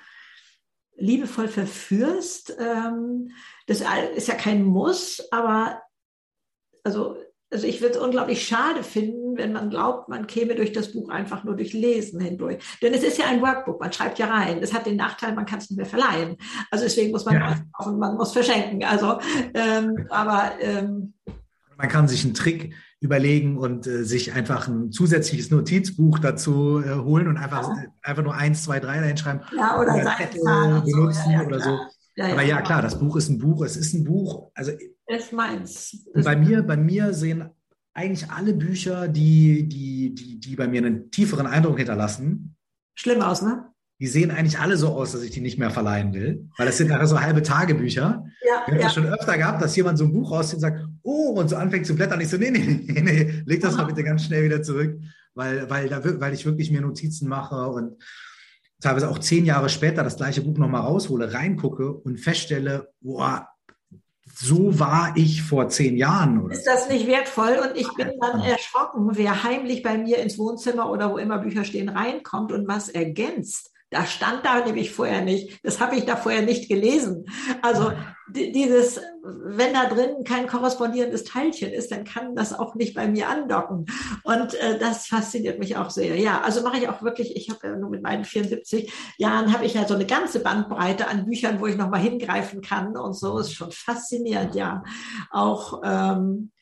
liebevoll 0.97 1.47
verführst. 1.47 2.55
Ähm, 2.59 3.31
das 3.67 3.83
ist 4.15 4.27
ja 4.27 4.35
kein 4.35 4.63
Muss, 4.63 5.21
aber 5.31 5.81
also, 6.83 7.17
also 7.51 7.67
ich 7.67 7.81
würde 7.81 7.95
es 7.95 8.01
unglaublich 8.01 8.45
schade 8.45 8.83
finden, 8.83 9.37
wenn 9.37 9.53
man 9.53 9.69
glaubt, 9.69 10.09
man 10.09 10.27
käme 10.27 10.55
durch 10.55 10.73
das 10.73 10.91
Buch 10.93 11.09
einfach 11.09 11.43
nur 11.43 11.55
durch 11.55 11.73
Lesen 11.73 12.19
hindurch. 12.19 12.63
Denn 12.81 12.93
es 12.93 13.03
ist 13.03 13.17
ja 13.17 13.25
ein 13.27 13.41
Workbook, 13.41 13.79
man 13.79 13.93
schreibt 13.93 14.19
ja 14.19 14.27
rein. 14.27 14.59
Es 14.61 14.73
hat 14.73 14.85
den 14.85 14.97
Nachteil, 14.97 15.33
man 15.33 15.45
kann 15.45 15.59
es 15.59 15.69
nicht 15.69 15.77
mehr 15.77 15.85
verleihen. 15.85 16.37
Also 16.71 16.85
deswegen 16.85 17.11
muss 17.11 17.25
man 17.25 17.35
ja. 17.35 17.55
kaufen, 17.73 17.99
man 17.99 18.15
muss 18.15 18.33
verschenken. 18.33 18.83
Also, 18.83 19.19
ähm, 19.53 20.07
aber 20.09 20.53
ähm, 20.59 21.13
man 21.77 21.89
kann 21.89 22.07
sich 22.07 22.23
einen 22.25 22.33
Trick 22.33 22.73
überlegen 22.99 23.57
und 23.57 23.85
äh, 23.85 24.03
sich 24.03 24.33
einfach 24.33 24.67
ein 24.67 24.91
zusätzliches 24.91 25.51
Notizbuch 25.51 26.19
dazu 26.19 26.81
äh, 26.83 26.95
holen 26.95 27.27
und 27.27 27.37
einfach, 27.37 27.69
ja. 27.69 27.85
einfach 28.01 28.23
nur 28.23 28.33
eins, 28.33 28.63
zwei, 28.63 28.79
drei 28.79 28.99
dahin 28.99 29.17
schreiben. 29.17 29.41
Ja, 29.55 29.79
oder, 29.79 29.93
oder 29.93 30.15
Zettel 30.17 30.41
benutzen 30.83 31.23
so, 31.25 31.31
ja, 31.31 31.45
oder 31.45 31.59
so. 31.59 31.79
Aber 32.19 32.41
ja, 32.41 32.61
klar, 32.61 32.81
das 32.81 32.97
Buch 32.99 33.15
ist 33.15 33.29
ein 33.29 33.37
Buch, 33.37 33.63
es 33.63 33.77
ist 33.77 33.93
ein 33.93 34.03
Buch. 34.03 34.51
Also 34.55 34.71
ist 35.05 35.31
meins. 35.31 36.05
bei 36.23 36.35
mir, 36.35 36.63
bei 36.63 36.75
mir 36.75 37.13
sehen 37.13 37.49
eigentlich 37.93 38.29
alle 38.31 38.53
Bücher, 38.53 39.07
die, 39.07 39.67
die, 39.69 40.15
die, 40.15 40.39
die 40.39 40.55
bei 40.55 40.67
mir 40.67 40.83
einen 40.83 41.11
tieferen 41.11 41.45
Eindruck 41.45 41.77
hinterlassen. 41.77 42.55
Schlimm 42.95 43.21
aus, 43.21 43.43
ne? 43.43 43.71
die 43.99 44.07
sehen 44.07 44.29
eigentlich 44.29 44.59
alle 44.59 44.77
so 44.77 44.89
aus, 44.89 45.13
dass 45.13 45.23
ich 45.23 45.31
die 45.31 45.41
nicht 45.41 45.57
mehr 45.57 45.71
verleihen 45.71 46.13
will, 46.13 46.47
weil 46.57 46.67
das 46.67 46.77
sind 46.77 46.89
nachher 46.89 47.07
so 47.07 47.19
halbe 47.19 47.41
Tagebücher. 47.41 48.25
Ja, 48.45 48.61
ich 48.65 48.67
habe 48.67 48.77
ja. 48.77 48.83
das 48.83 48.93
schon 48.93 49.07
öfter 49.07 49.37
gehabt, 49.37 49.61
dass 49.61 49.75
jemand 49.75 49.97
so 49.97 50.05
ein 50.05 50.13
Buch 50.13 50.31
rauszieht 50.31 50.55
und 50.55 50.61
sagt, 50.61 50.86
oh, 51.07 51.31
und 51.39 51.49
so 51.49 51.55
anfängt 51.55 51.85
zu 51.85 51.95
blättern. 51.95 52.19
Ich 52.19 52.29
so, 52.29 52.37
nee, 52.37 52.51
nee, 52.51 52.59
nee, 52.85 53.01
nee, 53.01 53.43
leg 53.45 53.61
das 53.61 53.73
Aha. 53.73 53.83
mal 53.83 53.87
bitte 53.87 54.03
ganz 54.03 54.25
schnell 54.25 54.43
wieder 54.43 54.61
zurück, 54.61 54.99
weil, 55.33 55.69
weil, 55.69 55.87
da, 55.87 56.01
weil 56.03 56.33
ich 56.33 56.45
wirklich 56.45 56.69
mir 56.69 56.81
Notizen 56.81 57.29
mache 57.29 57.67
und 57.67 58.03
teilweise 58.81 59.09
auch 59.09 59.19
zehn 59.19 59.45
Jahre 59.45 59.69
später 59.69 60.03
das 60.03 60.17
gleiche 60.17 60.41
Buch 60.41 60.57
nochmal 60.57 60.81
raushole, 60.81 61.33
reingucke 61.33 61.91
und 61.91 62.19
feststelle, 62.19 62.89
boah, 63.01 63.47
so 64.35 64.79
war 64.79 65.13
ich 65.15 65.41
vor 65.41 65.69
zehn 65.69 65.97
Jahren. 65.97 66.43
Oder? 66.43 66.53
Ist 66.53 66.67
das 66.67 66.89
nicht 66.89 67.07
wertvoll? 67.07 67.57
Und 67.63 67.77
ich 67.77 67.87
bin 67.95 68.11
dann 68.19 68.41
erschrocken, 68.41 69.11
wer 69.13 69.43
heimlich 69.43 69.81
bei 69.81 69.97
mir 69.97 70.17
ins 70.17 70.37
Wohnzimmer 70.37 70.91
oder 70.91 71.11
wo 71.11 71.17
immer 71.17 71.39
Bücher 71.39 71.63
stehen 71.63 71.89
reinkommt 71.89 72.51
und 72.51 72.67
was 72.67 72.89
ergänzt. 72.89 73.71
Da 73.89 74.05
stand 74.05 74.45
da 74.45 74.65
nämlich 74.65 74.91
vorher 74.91 75.21
nicht. 75.21 75.63
Das 75.63 75.79
habe 75.79 75.95
ich 75.95 76.05
da 76.05 76.17
vorher 76.17 76.41
nicht 76.41 76.67
gelesen. 76.67 77.25
Also 77.61 77.93
dieses, 78.29 78.99
wenn 79.23 79.73
da 79.73 79.85
drin 79.85 80.25
kein 80.25 80.47
korrespondierendes 80.47 81.23
Teilchen 81.23 81.71
ist, 81.71 81.91
dann 81.91 82.03
kann 82.03 82.35
das 82.35 82.51
auch 82.57 82.75
nicht 82.75 82.95
bei 82.95 83.07
mir 83.07 83.29
andocken. 83.29 83.85
Und 84.23 84.55
äh, 84.55 84.77
das 84.77 85.07
fasziniert 85.07 85.59
mich 85.59 85.77
auch 85.77 85.89
sehr. 85.89 86.17
Ja, 86.17 86.41
also 86.41 86.61
mache 86.63 86.77
ich 86.77 86.89
auch 86.89 87.01
wirklich, 87.01 87.37
ich 87.37 87.49
habe 87.49 87.65
ja 87.65 87.75
nur 87.77 87.89
mit 87.89 88.03
meinen 88.03 88.25
74 88.25 88.91
Jahren, 89.17 89.53
habe 89.53 89.65
ich 89.65 89.75
ja 89.75 89.87
so 89.87 89.95
eine 89.95 90.05
ganze 90.05 90.41
Bandbreite 90.41 91.07
an 91.07 91.25
Büchern, 91.25 91.61
wo 91.61 91.67
ich 91.67 91.77
nochmal 91.77 92.01
hingreifen 92.01 92.61
kann. 92.61 92.97
Und 92.97 93.13
so 93.13 93.39
ist 93.39 93.53
schon 93.53 93.71
faszinierend, 93.71 94.55
ja. 94.55 94.83
Auch 95.31 95.81
ähm, 95.85 96.51
äh, 96.51 96.56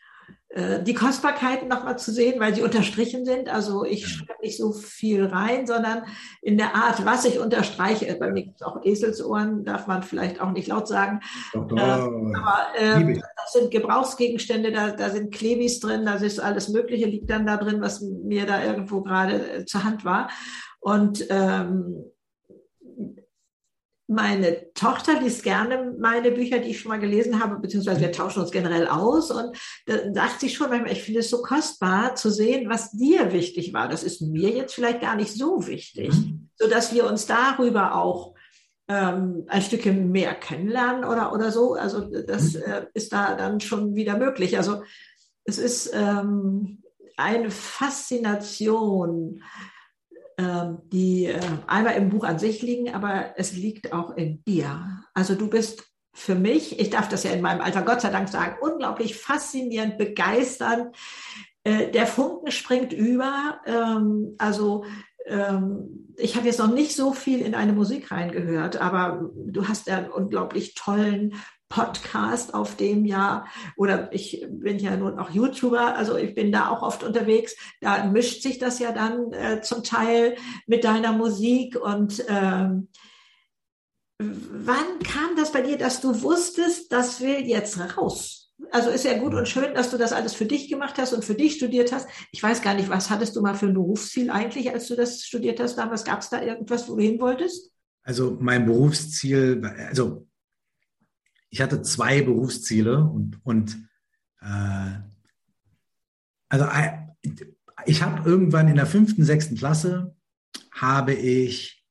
die 0.55 0.93
Kostbarkeiten 0.93 1.67
nochmal 1.67 1.99
zu 1.99 2.13
sehen, 2.13 2.39
weil 2.39 2.55
sie 2.55 2.61
unterstrichen 2.61 3.25
sind. 3.25 3.49
Also 3.49 3.83
ich 3.83 4.07
schreibe 4.07 4.41
nicht 4.41 4.57
so 4.57 4.71
viel 4.71 5.25
rein, 5.25 5.67
sondern 5.67 6.03
in 6.41 6.57
der 6.57 6.75
Art, 6.75 7.05
was 7.05 7.25
ich 7.25 7.39
unterstreiche. 7.39 8.15
Bei 8.17 8.31
mir 8.31 8.43
gibt 8.43 8.61
es 8.61 8.61
auch 8.61 8.81
Eselsohren, 8.85 9.65
darf 9.65 9.87
man 9.87 10.01
vielleicht 10.01 10.39
auch 10.39 10.51
nicht 10.51 10.69
laut 10.69 10.87
sagen. 10.87 11.19
Doch, 11.53 11.67
doch, 11.67 11.77
äh, 11.77 11.81
aber 11.81 12.67
äh, 12.77 13.19
das 13.35 13.51
sind 13.51 13.69
Gebrauchsgegenstände, 13.69 14.71
da, 14.71 14.91
da 14.91 15.09
sind 15.09 15.33
Klebis 15.33 15.81
drin, 15.81 16.05
da 16.05 16.13
ist 16.15 16.39
alles 16.39 16.69
Mögliche, 16.69 17.05
liegt 17.05 17.29
dann 17.29 17.45
da 17.45 17.57
drin, 17.57 17.81
was 17.81 17.99
mir 18.01 18.45
da 18.45 18.63
irgendwo 18.63 19.01
gerade 19.01 19.51
äh, 19.51 19.65
zur 19.65 19.83
Hand 19.83 20.05
war. 20.05 20.29
Und 20.79 21.25
ähm, 21.29 22.05
meine 24.07 24.71
Tochter 24.73 25.19
liest 25.19 25.43
gerne 25.43 25.95
meine 25.99 26.31
Bücher, 26.31 26.59
die 26.59 26.69
ich 26.69 26.79
schon 26.79 26.89
mal 26.89 26.99
gelesen 26.99 27.41
habe, 27.41 27.59
beziehungsweise 27.59 28.01
wir 28.01 28.11
tauschen 28.11 28.41
uns 28.41 28.51
generell 28.51 28.87
aus. 28.87 29.31
Und 29.31 29.57
da 29.87 29.95
sagt 30.13 30.41
sie 30.41 30.49
schon 30.49 30.69
manchmal, 30.69 30.91
ich 30.91 31.03
finde 31.03 31.21
es 31.21 31.29
so 31.29 31.41
kostbar 31.41 32.15
zu 32.15 32.29
sehen, 32.29 32.69
was 32.69 32.91
dir 32.91 33.33
wichtig 33.33 33.73
war. 33.73 33.87
Das 33.87 34.03
ist 34.03 34.21
mir 34.21 34.49
jetzt 34.49 34.75
vielleicht 34.75 35.01
gar 35.01 35.15
nicht 35.15 35.33
so 35.33 35.65
wichtig, 35.67 36.13
mhm. 36.13 36.49
so 36.55 36.67
dass 36.67 36.93
wir 36.93 37.07
uns 37.07 37.25
darüber 37.25 37.95
auch 37.95 38.35
ähm, 38.87 39.45
ein 39.47 39.61
Stückchen 39.63 40.11
mehr 40.11 40.35
kennenlernen 40.35 41.03
oder, 41.03 41.33
oder 41.33 41.51
so. 41.51 41.73
Also 41.73 42.01
das 42.01 42.53
mhm. 42.53 42.61
äh, 42.61 42.85
ist 42.93 43.11
da 43.11 43.35
dann 43.35 43.59
schon 43.59 43.95
wieder 43.95 44.17
möglich. 44.17 44.57
Also 44.57 44.83
es 45.45 45.57
ist 45.57 45.91
ähm, 45.93 46.83
eine 47.17 47.49
Faszination 47.49 49.41
die 50.91 51.25
äh, 51.25 51.39
einmal 51.67 51.95
im 51.95 52.09
Buch 52.09 52.23
an 52.23 52.39
sich 52.39 52.61
liegen, 52.61 52.93
aber 52.93 53.33
es 53.37 53.53
liegt 53.53 53.93
auch 53.93 54.15
in 54.17 54.43
dir. 54.43 55.03
Also 55.13 55.35
du 55.35 55.49
bist 55.49 55.85
für 56.13 56.35
mich, 56.35 56.79
ich 56.79 56.89
darf 56.89 57.09
das 57.09 57.23
ja 57.23 57.31
in 57.31 57.41
meinem 57.41 57.61
Alter 57.61 57.81
Gott 57.81 58.01
sei 58.01 58.09
Dank 58.09 58.29
sagen, 58.29 58.57
unglaublich 58.61 59.15
faszinierend, 59.17 59.97
begeisternd. 59.97 60.95
Äh, 61.63 61.91
der 61.91 62.07
Funken 62.07 62.51
springt 62.51 62.93
über. 62.93 63.59
Ähm, 63.65 64.35
also 64.37 64.85
ähm, 65.25 66.13
ich 66.17 66.35
habe 66.35 66.45
jetzt 66.45 66.59
noch 66.59 66.71
nicht 66.71 66.95
so 66.95 67.11
viel 67.11 67.41
in 67.41 67.55
eine 67.55 67.73
Musik 67.73 68.11
reingehört, 68.11 68.77
aber 68.77 69.29
du 69.35 69.67
hast 69.67 69.87
ja 69.87 69.97
einen 69.97 70.09
unglaublich 70.09 70.75
tollen 70.75 71.35
Podcast 71.75 72.53
auf 72.53 72.77
dem 72.77 73.03
ja, 73.03 73.43
oder 73.75 74.13
ich 74.13 74.47
bin 74.49 74.79
ja 74.79 74.95
nun 74.95 75.19
auch 75.19 75.29
YouTuber, 75.29 75.97
also 75.97 76.15
ich 76.15 76.33
bin 76.33 76.49
da 76.49 76.69
auch 76.69 76.81
oft 76.81 77.03
unterwegs, 77.03 77.57
da 77.81 78.05
mischt 78.05 78.41
sich 78.41 78.59
das 78.59 78.79
ja 78.79 78.93
dann 78.93 79.33
äh, 79.33 79.61
zum 79.61 79.83
Teil 79.83 80.37
mit 80.67 80.85
deiner 80.85 81.11
Musik 81.11 81.75
und 81.75 82.23
ähm, 82.29 82.87
wann 84.19 84.99
kam 85.03 85.35
das 85.35 85.51
bei 85.51 85.63
dir, 85.63 85.77
dass 85.77 85.99
du 85.99 86.21
wusstest, 86.21 86.93
das 86.93 87.19
will 87.19 87.45
jetzt 87.45 87.77
raus? 87.97 88.53
Also 88.71 88.89
ist 88.89 89.03
ja 89.03 89.17
gut 89.17 89.33
und 89.33 89.49
schön, 89.49 89.73
dass 89.73 89.91
du 89.91 89.97
das 89.97 90.13
alles 90.13 90.33
für 90.33 90.45
dich 90.45 90.69
gemacht 90.69 90.97
hast 90.97 91.11
und 91.11 91.25
für 91.25 91.35
dich 91.35 91.55
studiert 91.55 91.91
hast. 91.91 92.07
Ich 92.31 92.41
weiß 92.41 92.61
gar 92.61 92.73
nicht, 92.73 92.87
was 92.87 93.09
hattest 93.09 93.35
du 93.35 93.41
mal 93.41 93.55
für 93.55 93.65
ein 93.65 93.73
Berufsziel 93.73 94.29
eigentlich, 94.29 94.71
als 94.71 94.87
du 94.87 94.95
das 94.95 95.23
studiert 95.25 95.59
hast 95.59 95.75
damals? 95.75 96.05
Gab 96.05 96.21
es 96.21 96.29
da 96.29 96.41
irgendwas, 96.41 96.87
wo 96.87 96.95
du 96.95 97.01
hin 97.01 97.19
wolltest? 97.19 97.71
Also 98.03 98.37
mein 98.39 98.65
Berufsziel, 98.65 99.61
also 99.89 100.25
ich 101.49 101.61
hatte 101.61 101.81
zwei 101.81 102.21
Berufsziele 102.21 103.03
und, 103.03 103.39
und 103.43 103.77
äh, 104.41 104.99
also 106.49 106.65
äh, 106.65 106.91
ich 107.85 108.01
habe 108.01 108.27
irgendwann 108.27 108.67
in 108.67 108.75
der 108.75 108.85
fünften, 108.85 109.23
sechsten 109.23 109.55
Klasse 109.55 110.15
habe 110.71 111.13
ich 111.13 111.85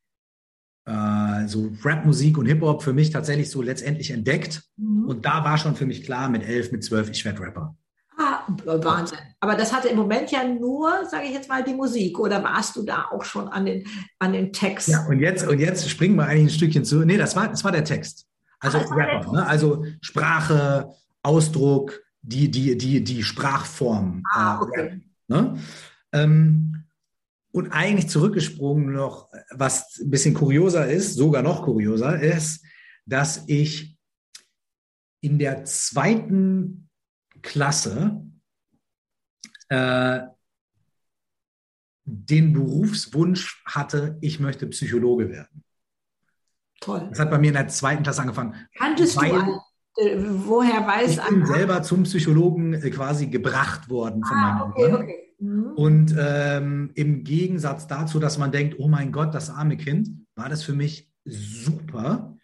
äh, 0.86 1.46
so 1.46 1.72
Rap-Musik 1.82 2.38
und 2.38 2.46
Hip-Hop 2.46 2.82
für 2.82 2.92
mich 2.92 3.10
tatsächlich 3.10 3.50
so 3.50 3.62
letztendlich 3.62 4.10
entdeckt. 4.10 4.62
Mhm. 4.76 5.06
Und 5.06 5.24
da 5.24 5.44
war 5.44 5.58
schon 5.58 5.76
für 5.76 5.86
mich 5.86 6.04
klar, 6.04 6.28
mit 6.28 6.42
elf, 6.42 6.72
mit 6.72 6.84
zwölf, 6.84 7.10
ich 7.10 7.24
werde 7.24 7.40
Rapper. 7.40 7.76
Ah, 8.16 8.42
Wahnsinn. 8.64 9.18
Aber 9.40 9.56
das 9.56 9.72
hatte 9.72 9.88
im 9.88 9.96
Moment 9.96 10.30
ja 10.30 10.46
nur, 10.46 11.04
sage 11.10 11.26
ich 11.26 11.32
jetzt 11.32 11.48
mal, 11.48 11.64
die 11.64 11.74
Musik. 11.74 12.18
Oder 12.18 12.44
warst 12.44 12.76
du 12.76 12.84
da 12.84 13.06
auch 13.10 13.24
schon 13.24 13.48
an 13.48 13.66
den, 13.66 13.84
an 14.20 14.32
den 14.32 14.52
Text? 14.52 14.88
Ja, 14.88 15.04
und 15.06 15.18
jetzt, 15.18 15.46
und 15.46 15.58
jetzt 15.58 15.88
springen 15.90 16.14
wir 16.16 16.26
eigentlich 16.26 16.54
ein 16.54 16.56
Stückchen 16.56 16.84
zu. 16.84 17.04
Nee, 17.04 17.16
das 17.16 17.34
war, 17.34 17.48
das 17.48 17.64
war 17.64 17.72
der 17.72 17.84
Text. 17.84 18.26
Also 18.64 18.78
Rapper, 18.78 19.32
ne? 19.32 19.46
also 19.46 19.84
Sprache, 20.00 20.90
Ausdruck, 21.22 22.02
die, 22.22 22.50
die, 22.50 22.76
die, 22.76 23.04
die 23.04 23.22
Sprachform. 23.22 24.22
Ah, 24.32 24.58
äh, 24.58 24.62
okay. 24.62 25.00
ne? 25.28 25.58
ähm, 26.12 26.84
und 27.52 27.70
eigentlich 27.70 28.08
zurückgesprungen 28.08 28.92
noch, 28.92 29.30
was 29.50 30.00
ein 30.00 30.10
bisschen 30.10 30.34
kurioser 30.34 30.88
ist, 30.88 31.14
sogar 31.14 31.42
noch 31.42 31.62
kurioser, 31.62 32.20
ist, 32.20 32.64
dass 33.06 33.44
ich 33.46 33.96
in 35.20 35.38
der 35.38 35.64
zweiten 35.64 36.88
Klasse 37.42 38.22
äh, 39.68 40.20
den 42.04 42.52
Berufswunsch 42.52 43.62
hatte, 43.66 44.18
ich 44.20 44.40
möchte 44.40 44.66
Psychologe 44.66 45.30
werden. 45.30 45.63
Toll. 46.84 47.06
Das 47.08 47.18
hat 47.18 47.30
bei 47.30 47.38
mir 47.38 47.48
in 47.48 47.54
der 47.54 47.68
zweiten 47.68 48.02
Klasse 48.02 48.20
angefangen. 48.20 48.54
Kanntest 48.76 49.16
weil, 49.16 49.30
du, 49.30 50.46
woher 50.46 50.86
weiß 50.86 51.12
Ich 51.12 51.22
bin 51.22 51.46
selber 51.46 51.82
zum 51.82 52.02
Psychologen 52.02 52.74
äh, 52.74 52.90
quasi 52.90 53.28
gebracht 53.28 53.88
worden 53.88 54.22
von 54.22 54.36
ah, 54.36 54.40
meinen 54.40 54.70
okay, 54.70 54.82
Eltern. 54.82 55.02
Okay. 55.02 55.24
Mhm. 55.38 55.64
Und 55.76 56.14
ähm, 56.18 56.90
im 56.94 57.24
Gegensatz 57.24 57.86
dazu, 57.86 58.18
dass 58.18 58.38
man 58.38 58.52
denkt, 58.52 58.76
oh 58.78 58.88
mein 58.88 59.12
Gott, 59.12 59.34
das 59.34 59.50
arme 59.50 59.76
Kind, 59.76 60.10
war 60.36 60.48
das 60.48 60.62
für 60.62 60.74
mich 60.74 61.10
super. 61.24 62.36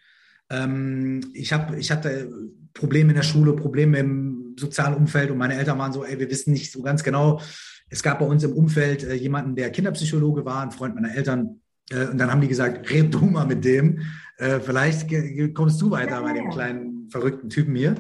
Ähm, 0.49 1.21
ich, 1.35 1.53
hab, 1.53 1.77
ich 1.77 1.91
hatte 1.91 2.31
Probleme 2.73 3.11
in 3.11 3.17
der 3.17 3.23
Schule, 3.23 3.53
Probleme 3.53 3.99
im 3.99 4.57
sozialen 4.59 4.95
Umfeld 4.95 5.31
und 5.31 5.39
meine 5.39 5.55
Eltern 5.55 5.79
waren 5.79 5.93
so, 5.93 6.05
ey, 6.05 6.19
wir 6.19 6.31
wissen 6.31 6.53
nicht 6.53 6.73
so 6.73 6.83
ganz 6.83 7.03
genau. 7.03 7.41
Es 7.89 8.03
gab 8.03 8.21
bei 8.21 8.27
uns 8.27 8.43
im 8.43 8.53
Umfeld 8.53 9.05
äh, 9.05 9.15
jemanden, 9.15 9.55
der 9.55 9.71
Kinderpsychologe 9.71 10.45
war, 10.45 10.63
ein 10.63 10.71
Freund 10.71 10.95
meiner 10.95 11.15
Eltern. 11.15 11.61
Äh, 11.91 12.07
und 12.07 12.19
dann 12.19 12.31
haben 12.31 12.41
die 12.41 12.49
gesagt, 12.49 12.91
red 12.91 13.13
du 13.13 13.25
mal 13.25 13.47
mit 13.47 13.65
dem. 13.65 14.01
Äh, 14.41 14.61
vielleicht 14.61 15.09
kommst 15.55 15.81
du 15.81 15.91
weiter 15.91 16.17
ja, 16.17 16.21
bei 16.23 16.33
dem 16.33 16.51
kleinen 16.51 17.11
verrückten 17.11 17.49
Typen 17.49 17.75
hier. 17.75 17.95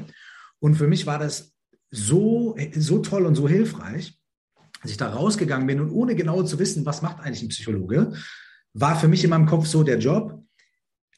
Und 0.58 0.74
für 0.74 0.88
mich 0.88 1.06
war 1.06 1.18
das 1.18 1.54
so, 1.90 2.56
so 2.74 2.98
toll 2.98 3.26
und 3.26 3.34
so 3.34 3.48
hilfreich 3.48 4.20
als 4.80 4.92
ich 4.92 4.96
da 4.96 5.10
rausgegangen 5.10 5.66
bin 5.66 5.80
und 5.80 5.90
ohne 5.90 6.14
genau 6.14 6.42
zu 6.42 6.58
wissen, 6.58 6.86
was 6.86 7.02
macht 7.02 7.20
eigentlich 7.20 7.42
ein 7.42 7.48
Psychologe, 7.48 8.12
war 8.72 8.98
für 8.98 9.08
mich 9.08 9.24
in 9.24 9.30
meinem 9.30 9.46
Kopf 9.46 9.66
so 9.66 9.82
der 9.82 9.98
Job 9.98 10.42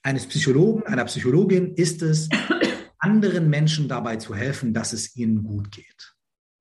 eines 0.03 0.27
Psychologen, 0.27 0.83
einer 0.85 1.05
Psychologin 1.05 1.75
ist 1.75 2.03
es, 2.03 2.29
anderen 2.99 3.49
Menschen 3.49 3.89
dabei 3.89 4.17
zu 4.17 4.35
helfen, 4.35 4.75
dass 4.75 4.93
es 4.93 5.17
ihnen 5.17 5.45
gut 5.45 5.71
geht. 5.71 6.15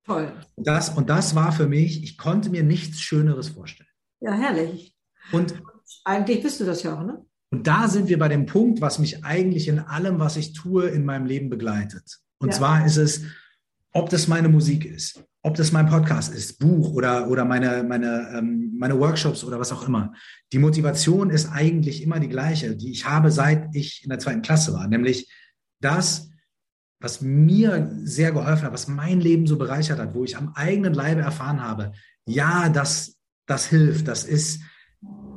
Toll. 0.06 0.34
Das, 0.58 0.90
und 0.90 1.10
das 1.10 1.36
war 1.36 1.52
für 1.52 1.68
mich, 1.68 2.04
ich 2.04 2.18
konnte 2.18 2.50
mir 2.50 2.64
nichts 2.64 3.00
Schöneres 3.00 3.50
vorstellen. 3.50 3.90
Ja, 4.20 4.34
herrlich. 4.34 4.96
Und 5.32 5.56
eigentlich 6.04 6.42
bist 6.42 6.60
du 6.60 6.66
das 6.66 6.84
ja 6.84 6.96
auch, 6.98 7.04
ne? 7.04 7.26
Und 7.52 7.68
da 7.68 7.90
sind 7.90 8.08
wir 8.08 8.18
bei 8.18 8.30
dem 8.30 8.46
Punkt, 8.46 8.80
was 8.80 8.98
mich 8.98 9.26
eigentlich 9.26 9.68
in 9.68 9.80
allem, 9.80 10.20
was 10.20 10.38
ich 10.38 10.54
tue, 10.54 10.88
in 10.88 11.04
meinem 11.04 11.26
Leben 11.26 11.50
begleitet. 11.50 12.20
Und 12.40 12.50
ja. 12.50 12.56
zwar 12.56 12.86
ist 12.86 12.98
es, 12.98 13.24
ob 13.92 14.10
das 14.10 14.30
meine 14.30 14.48
Musik 14.48 14.86
ist, 14.86 15.22
ob 15.44 15.56
das 15.56 15.74
mein 15.74 15.88
Podcast 15.88 16.34
ist, 16.34 16.60
Buch 16.60 16.94
oder, 16.94 17.30
oder 17.30 17.44
meine, 17.44 17.84
meine, 17.84 18.32
ähm, 18.34 18.74
meine 18.78 18.98
Workshops 18.98 19.44
oder 19.44 19.60
was 19.60 19.74
auch 19.74 19.86
immer. 19.86 20.14
Die 20.54 20.60
Motivation 20.60 21.30
ist 21.30 21.52
eigentlich 21.52 22.02
immer 22.02 22.22
die 22.22 22.30
gleiche, 22.30 22.76
die 22.76 22.92
ich 22.92 23.06
habe, 23.06 23.32
seit 23.32 23.76
ich 23.76 24.04
in 24.04 24.10
der 24.10 24.20
zweiten 24.20 24.42
Klasse 24.42 24.74
war, 24.74 24.88
nämlich 24.88 25.30
das, 25.82 26.30
was 27.02 27.20
mir 27.20 27.92
sehr 28.04 28.32
geholfen 28.32 28.64
hat, 28.64 28.74
was 28.74 28.88
mein 28.88 29.20
Leben 29.20 29.46
so 29.46 29.58
bereichert 29.58 30.00
hat, 30.00 30.14
wo 30.14 30.24
ich 30.24 30.38
am 30.38 30.54
eigenen 30.54 30.94
Leibe 30.94 31.22
erfahren 31.22 31.62
habe, 31.62 31.92
ja, 32.26 32.70
das, 32.70 33.18
das 33.46 33.66
hilft, 33.66 34.08
das 34.08 34.24
ist, 34.24 34.62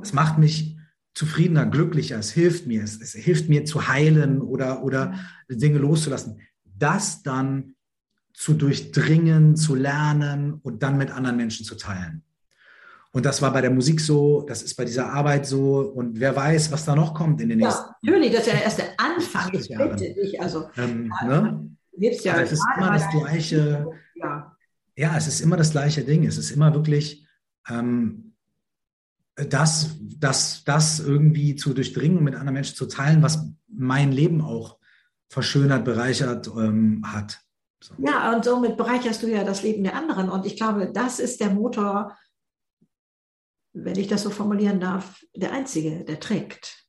es 0.03 0.12
macht 0.12 0.38
mich 0.38 0.74
zufriedener, 1.14 1.66
glücklicher, 1.66 2.18
es 2.18 2.33
hilft 2.33 2.66
mir, 2.66 2.83
es, 2.83 3.00
es 3.00 3.12
hilft 3.12 3.48
mir 3.48 3.64
zu 3.64 3.88
heilen 3.88 4.40
oder, 4.40 4.83
oder 4.83 5.14
Dinge 5.48 5.79
loszulassen. 5.79 6.40
Das 6.64 7.22
dann 7.22 7.74
zu 8.33 8.55
durchdringen, 8.55 9.57
zu 9.57 9.77
lernen 9.77 10.55
und 10.55 10.83
dann 10.83 10.98
mit 10.98 11.11
anderen 11.11 11.37
Menschen 11.37 11.64
zu 11.64 11.77
teilen. 11.77 12.24
Und 13.12 13.24
das 13.24 13.40
war 13.40 13.53
bei 13.53 13.61
der 13.61 13.70
Musik 13.70 14.00
so, 14.00 14.42
das 14.42 14.62
ist 14.62 14.74
bei 14.74 14.85
dieser 14.85 15.12
Arbeit 15.12 15.46
so 15.46 15.79
und 15.83 16.18
wer 16.18 16.35
weiß, 16.35 16.72
was 16.72 16.85
da 16.85 16.96
noch 16.96 17.14
kommt 17.14 17.40
in 17.40 17.48
den 17.48 17.59
nächsten 17.59 17.81
Jahren. 17.81 17.94
Ja, 18.03 18.11
natürlich, 18.11 18.33
das 18.33 18.46
ist 18.46 18.53
ja 18.53 18.59
erst 18.59 18.79
der 18.79 18.87
Anfang, 18.98 19.55
ich 19.55 19.68
bitte 19.68 20.14
dich. 20.14 20.40
Also, 20.40 20.68
ähm, 20.77 21.12
ne? 21.24 21.70
ja 21.96 22.40
es 22.40 22.50
ist 22.50 22.64
immer 22.77 22.92
das 22.92 23.09
gleiche, 23.11 23.87
ja. 24.16 24.57
ja, 24.96 25.16
es 25.16 25.29
ist 25.29 25.40
immer 25.42 25.57
das 25.57 25.70
gleiche 25.70 26.03
Ding. 26.03 26.27
Es 26.27 26.38
ist 26.38 26.50
immer 26.50 26.74
wirklich 26.74 27.24
ähm, 27.68 28.34
das, 29.37 29.97
das, 30.01 30.62
das 30.64 31.01
irgendwie 31.01 31.57
zu 31.57 31.75
durchdringen 31.75 32.18
und 32.18 32.25
mit 32.25 32.35
anderen 32.35 32.55
Menschen 32.55 32.77
zu 32.77 32.87
teilen, 32.87 33.23
was 33.23 33.47
mein 33.68 34.12
Leben 34.12 34.40
auch 34.40 34.79
verschönert, 35.29 35.85
bereichert 35.85 36.47
ähm, 36.47 37.03
hat. 37.05 37.40
So. 37.83 37.94
Ja, 37.99 38.35
und 38.35 38.44
somit 38.44 38.77
bereicherst 38.77 39.23
du 39.23 39.27
ja 39.27 39.44
das 39.44 39.62
Leben 39.62 39.83
der 39.83 39.97
anderen. 39.97 40.31
Und 40.31 40.47
ich 40.47 40.57
glaube, 40.57 40.90
das 40.92 41.18
ist 41.18 41.40
der 41.40 41.51
Motor, 41.51 42.16
wenn 43.73 43.99
ich 43.99 44.07
das 44.07 44.23
so 44.23 44.31
formulieren 44.31 44.81
darf, 44.81 45.23
der 45.35 45.53
einzige, 45.53 46.05
der 46.05 46.20
trägt. 46.20 46.84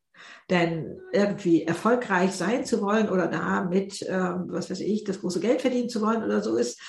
Denn 0.49 0.99
irgendwie 1.11 1.63
erfolgreich 1.63 2.33
sein 2.33 2.65
zu 2.65 2.81
wollen 2.81 3.09
oder 3.09 3.27
damit, 3.27 4.03
äh, 4.03 4.33
was 4.47 4.69
weiß 4.69 4.79
ich, 4.81 5.03
das 5.03 5.21
große 5.21 5.39
Geld 5.39 5.61
verdienen 5.61 5.89
zu 5.89 6.01
wollen 6.01 6.23
oder 6.23 6.41
so 6.43 6.55
ist, 6.55 6.79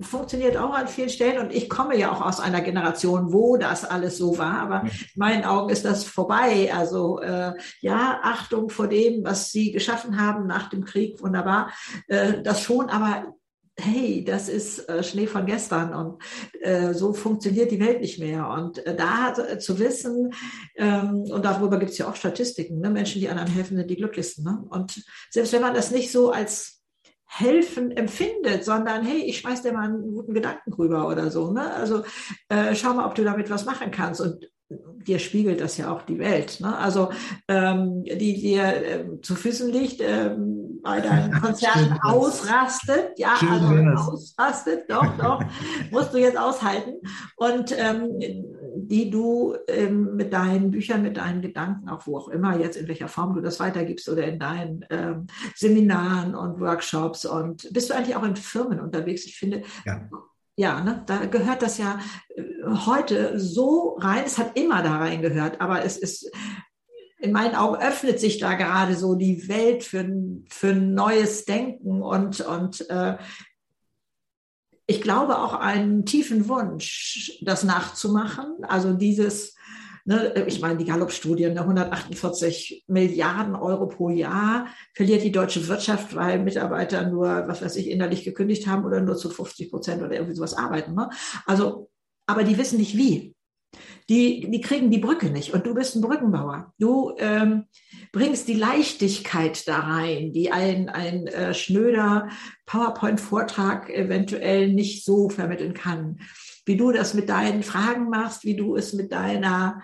funktioniert 0.00 0.58
auch 0.58 0.74
an 0.74 0.86
vielen 0.86 1.08
Stellen. 1.08 1.38
Und 1.38 1.54
ich 1.54 1.70
komme 1.70 1.96
ja 1.96 2.12
auch 2.12 2.20
aus 2.20 2.40
einer 2.40 2.60
Generation, 2.60 3.32
wo 3.32 3.56
das 3.56 3.86
alles 3.86 4.18
so 4.18 4.36
war. 4.36 4.60
Aber 4.60 4.82
in 4.82 4.90
meinen 5.14 5.44
Augen 5.44 5.70
ist 5.70 5.86
das 5.86 6.04
vorbei. 6.04 6.70
Also 6.74 7.20
äh, 7.20 7.54
ja, 7.80 8.20
Achtung 8.22 8.68
vor 8.68 8.88
dem, 8.88 9.24
was 9.24 9.50
sie 9.50 9.72
geschaffen 9.72 10.20
haben 10.20 10.46
nach 10.46 10.68
dem 10.68 10.84
Krieg, 10.84 11.22
wunderbar. 11.22 11.70
Äh, 12.08 12.42
das 12.42 12.60
schon, 12.60 12.90
aber 12.90 13.34
hey, 13.78 14.24
das 14.24 14.48
ist 14.48 14.88
äh, 14.88 15.02
Schnee 15.02 15.26
von 15.26 15.44
gestern 15.44 15.92
und 15.92 16.22
äh, 16.60 16.94
so 16.94 17.12
funktioniert 17.12 17.70
die 17.70 17.80
Welt 17.80 18.00
nicht 18.00 18.18
mehr. 18.18 18.48
Und 18.48 18.84
äh, 18.86 18.96
da 18.96 19.34
äh, 19.36 19.58
zu 19.58 19.78
wissen, 19.78 20.32
ähm, 20.76 21.24
und 21.30 21.44
darüber 21.44 21.78
gibt 21.78 21.92
es 21.92 21.98
ja 21.98 22.08
auch 22.08 22.16
Statistiken, 22.16 22.80
ne? 22.80 22.90
Menschen, 22.90 23.20
die 23.20 23.28
anderen 23.28 23.50
helfen, 23.50 23.76
sind 23.76 23.90
die 23.90 23.96
glücklichsten. 23.96 24.44
Ne? 24.44 24.64
Und 24.70 25.04
selbst 25.30 25.52
wenn 25.52 25.62
man 25.62 25.74
das 25.74 25.90
nicht 25.90 26.10
so 26.10 26.30
als 26.30 26.82
helfen 27.26 27.90
empfindet, 27.90 28.64
sondern 28.64 29.04
hey, 29.04 29.18
ich 29.22 29.38
schmeiß 29.38 29.62
dir 29.62 29.72
mal 29.72 29.88
einen 29.88 30.14
guten 30.14 30.32
Gedanken 30.32 30.72
rüber 30.72 31.08
oder 31.08 31.30
so. 31.30 31.50
Ne? 31.50 31.74
Also 31.74 32.04
äh, 32.48 32.74
schau 32.74 32.94
mal, 32.94 33.06
ob 33.06 33.14
du 33.14 33.24
damit 33.24 33.50
was 33.50 33.66
machen 33.66 33.90
kannst. 33.90 34.20
Und 34.20 34.48
dir 34.68 35.18
spiegelt 35.20 35.60
das 35.60 35.76
ja 35.76 35.92
auch 35.92 36.02
die 36.02 36.18
Welt. 36.18 36.60
Ne? 36.60 36.76
Also 36.76 37.10
ähm, 37.46 38.02
die 38.02 38.40
dir 38.40 38.64
äh, 38.64 39.20
zu 39.22 39.36
Füßen 39.36 39.70
liegt, 39.70 40.00
ähm, 40.00 40.80
bei 40.82 41.00
deinen 41.00 41.32
Konzerten 41.40 41.98
ausrastet, 42.02 43.12
ja, 43.16 43.36
Schön 43.36 43.48
also 43.48 43.70
wär's. 43.70 44.08
ausrastet, 44.08 44.90
doch, 44.90 45.16
doch, 45.18 45.44
musst 45.90 46.12
du 46.12 46.18
jetzt 46.18 46.38
aushalten. 46.38 46.94
Und 47.36 47.74
ähm, 47.78 48.18
die 48.76 49.10
du 49.10 49.56
ähm, 49.68 50.16
mit 50.16 50.32
deinen 50.32 50.70
Büchern, 50.70 51.02
mit 51.02 51.16
deinen 51.16 51.42
Gedanken, 51.42 51.88
auch 51.88 52.06
wo 52.06 52.18
auch 52.18 52.28
immer 52.28 52.58
jetzt, 52.58 52.76
in 52.76 52.88
welcher 52.88 53.08
Form 53.08 53.34
du 53.34 53.40
das 53.40 53.60
weitergibst 53.60 54.08
oder 54.08 54.24
in 54.24 54.38
deinen 54.38 54.84
ähm, 54.90 55.26
Seminaren 55.54 56.34
und 56.34 56.60
Workshops 56.60 57.24
und 57.24 57.72
bist 57.72 57.90
du 57.90 57.94
eigentlich 57.94 58.16
auch 58.16 58.24
in 58.24 58.36
Firmen 58.36 58.80
unterwegs? 58.80 59.24
Ich 59.24 59.38
finde, 59.38 59.62
ja 59.84 60.08
ja, 60.56 60.80
ne, 60.80 61.02
da 61.06 61.26
gehört 61.26 61.62
das 61.62 61.78
ja 61.78 62.00
äh, 62.34 62.42
heute 62.86 63.38
so 63.38 63.96
rein. 64.00 64.24
Es 64.26 64.38
hat 64.38 64.58
immer 64.58 64.82
da 64.82 64.96
reingehört, 64.96 65.60
aber 65.60 65.84
es 65.84 65.96
ist 65.96 66.30
in 67.18 67.32
meinen 67.32 67.54
Augen 67.54 67.76
öffnet 67.76 68.20
sich 68.20 68.38
da 68.38 68.54
gerade 68.54 68.94
so 68.94 69.14
die 69.14 69.48
Welt 69.48 69.84
für, 69.84 70.06
für 70.50 70.74
neues 70.74 71.44
Denken 71.46 72.02
und, 72.02 72.40
und 72.40 72.88
äh, 72.90 73.16
ich 74.86 75.00
glaube 75.00 75.38
auch 75.38 75.54
einen 75.54 76.04
tiefen 76.04 76.48
Wunsch, 76.48 77.38
das 77.42 77.64
nachzumachen. 77.64 78.58
Also 78.62 78.92
dieses 78.92 79.56
Ne, 80.08 80.44
ich 80.46 80.60
meine, 80.60 80.76
die 80.76 80.84
Gallup-Studien, 80.84 81.58
148 81.58 82.84
Milliarden 82.86 83.56
Euro 83.56 83.88
pro 83.88 84.08
Jahr 84.08 84.68
verliert 84.94 85.24
die 85.24 85.32
deutsche 85.32 85.66
Wirtschaft, 85.66 86.14
weil 86.14 86.38
Mitarbeiter 86.38 87.10
nur, 87.10 87.26
was 87.48 87.60
weiß 87.60 87.74
ich, 87.74 87.90
innerlich 87.90 88.22
gekündigt 88.22 88.68
haben 88.68 88.84
oder 88.84 89.00
nur 89.00 89.16
zu 89.16 89.30
50 89.30 89.68
Prozent 89.68 90.02
oder 90.04 90.12
irgendwie 90.12 90.36
sowas 90.36 90.54
arbeiten. 90.54 90.94
Ne? 90.94 91.10
Also, 91.44 91.90
aber 92.26 92.44
die 92.44 92.58
wissen 92.58 92.78
nicht 92.78 92.96
wie. 92.96 93.34
Die, 94.08 94.48
die 94.50 94.60
kriegen 94.60 94.90
die 94.90 94.98
Brücke 94.98 95.30
nicht. 95.30 95.52
Und 95.52 95.66
du 95.66 95.74
bist 95.74 95.96
ein 95.96 96.00
Brückenbauer. 96.00 96.72
Du 96.78 97.14
ähm, 97.18 97.66
bringst 98.12 98.46
die 98.46 98.54
Leichtigkeit 98.54 99.66
da 99.66 99.80
rein, 99.80 100.32
die 100.32 100.52
ein, 100.52 100.88
ein 100.88 101.26
äh, 101.26 101.54
schnöder 101.54 102.28
PowerPoint-Vortrag 102.66 103.90
eventuell 103.90 104.72
nicht 104.72 105.04
so 105.04 105.28
vermitteln 105.28 105.74
kann. 105.74 106.20
Wie 106.64 106.76
du 106.76 106.92
das 106.92 107.14
mit 107.14 107.28
deinen 107.28 107.62
Fragen 107.62 108.08
machst, 108.08 108.44
wie 108.44 108.56
du 108.56 108.76
es 108.76 108.92
mit 108.92 109.12
deiner 109.12 109.82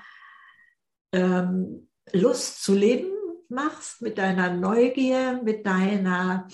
ähm, 1.13 1.89
Lust 2.13 2.63
zu 2.63 2.75
leben 2.75 3.11
machst, 3.49 4.03
mit 4.03 4.19
deiner 4.19 4.55
Neugier, 4.55 5.41
mit 5.45 5.67
deiner 5.67 6.49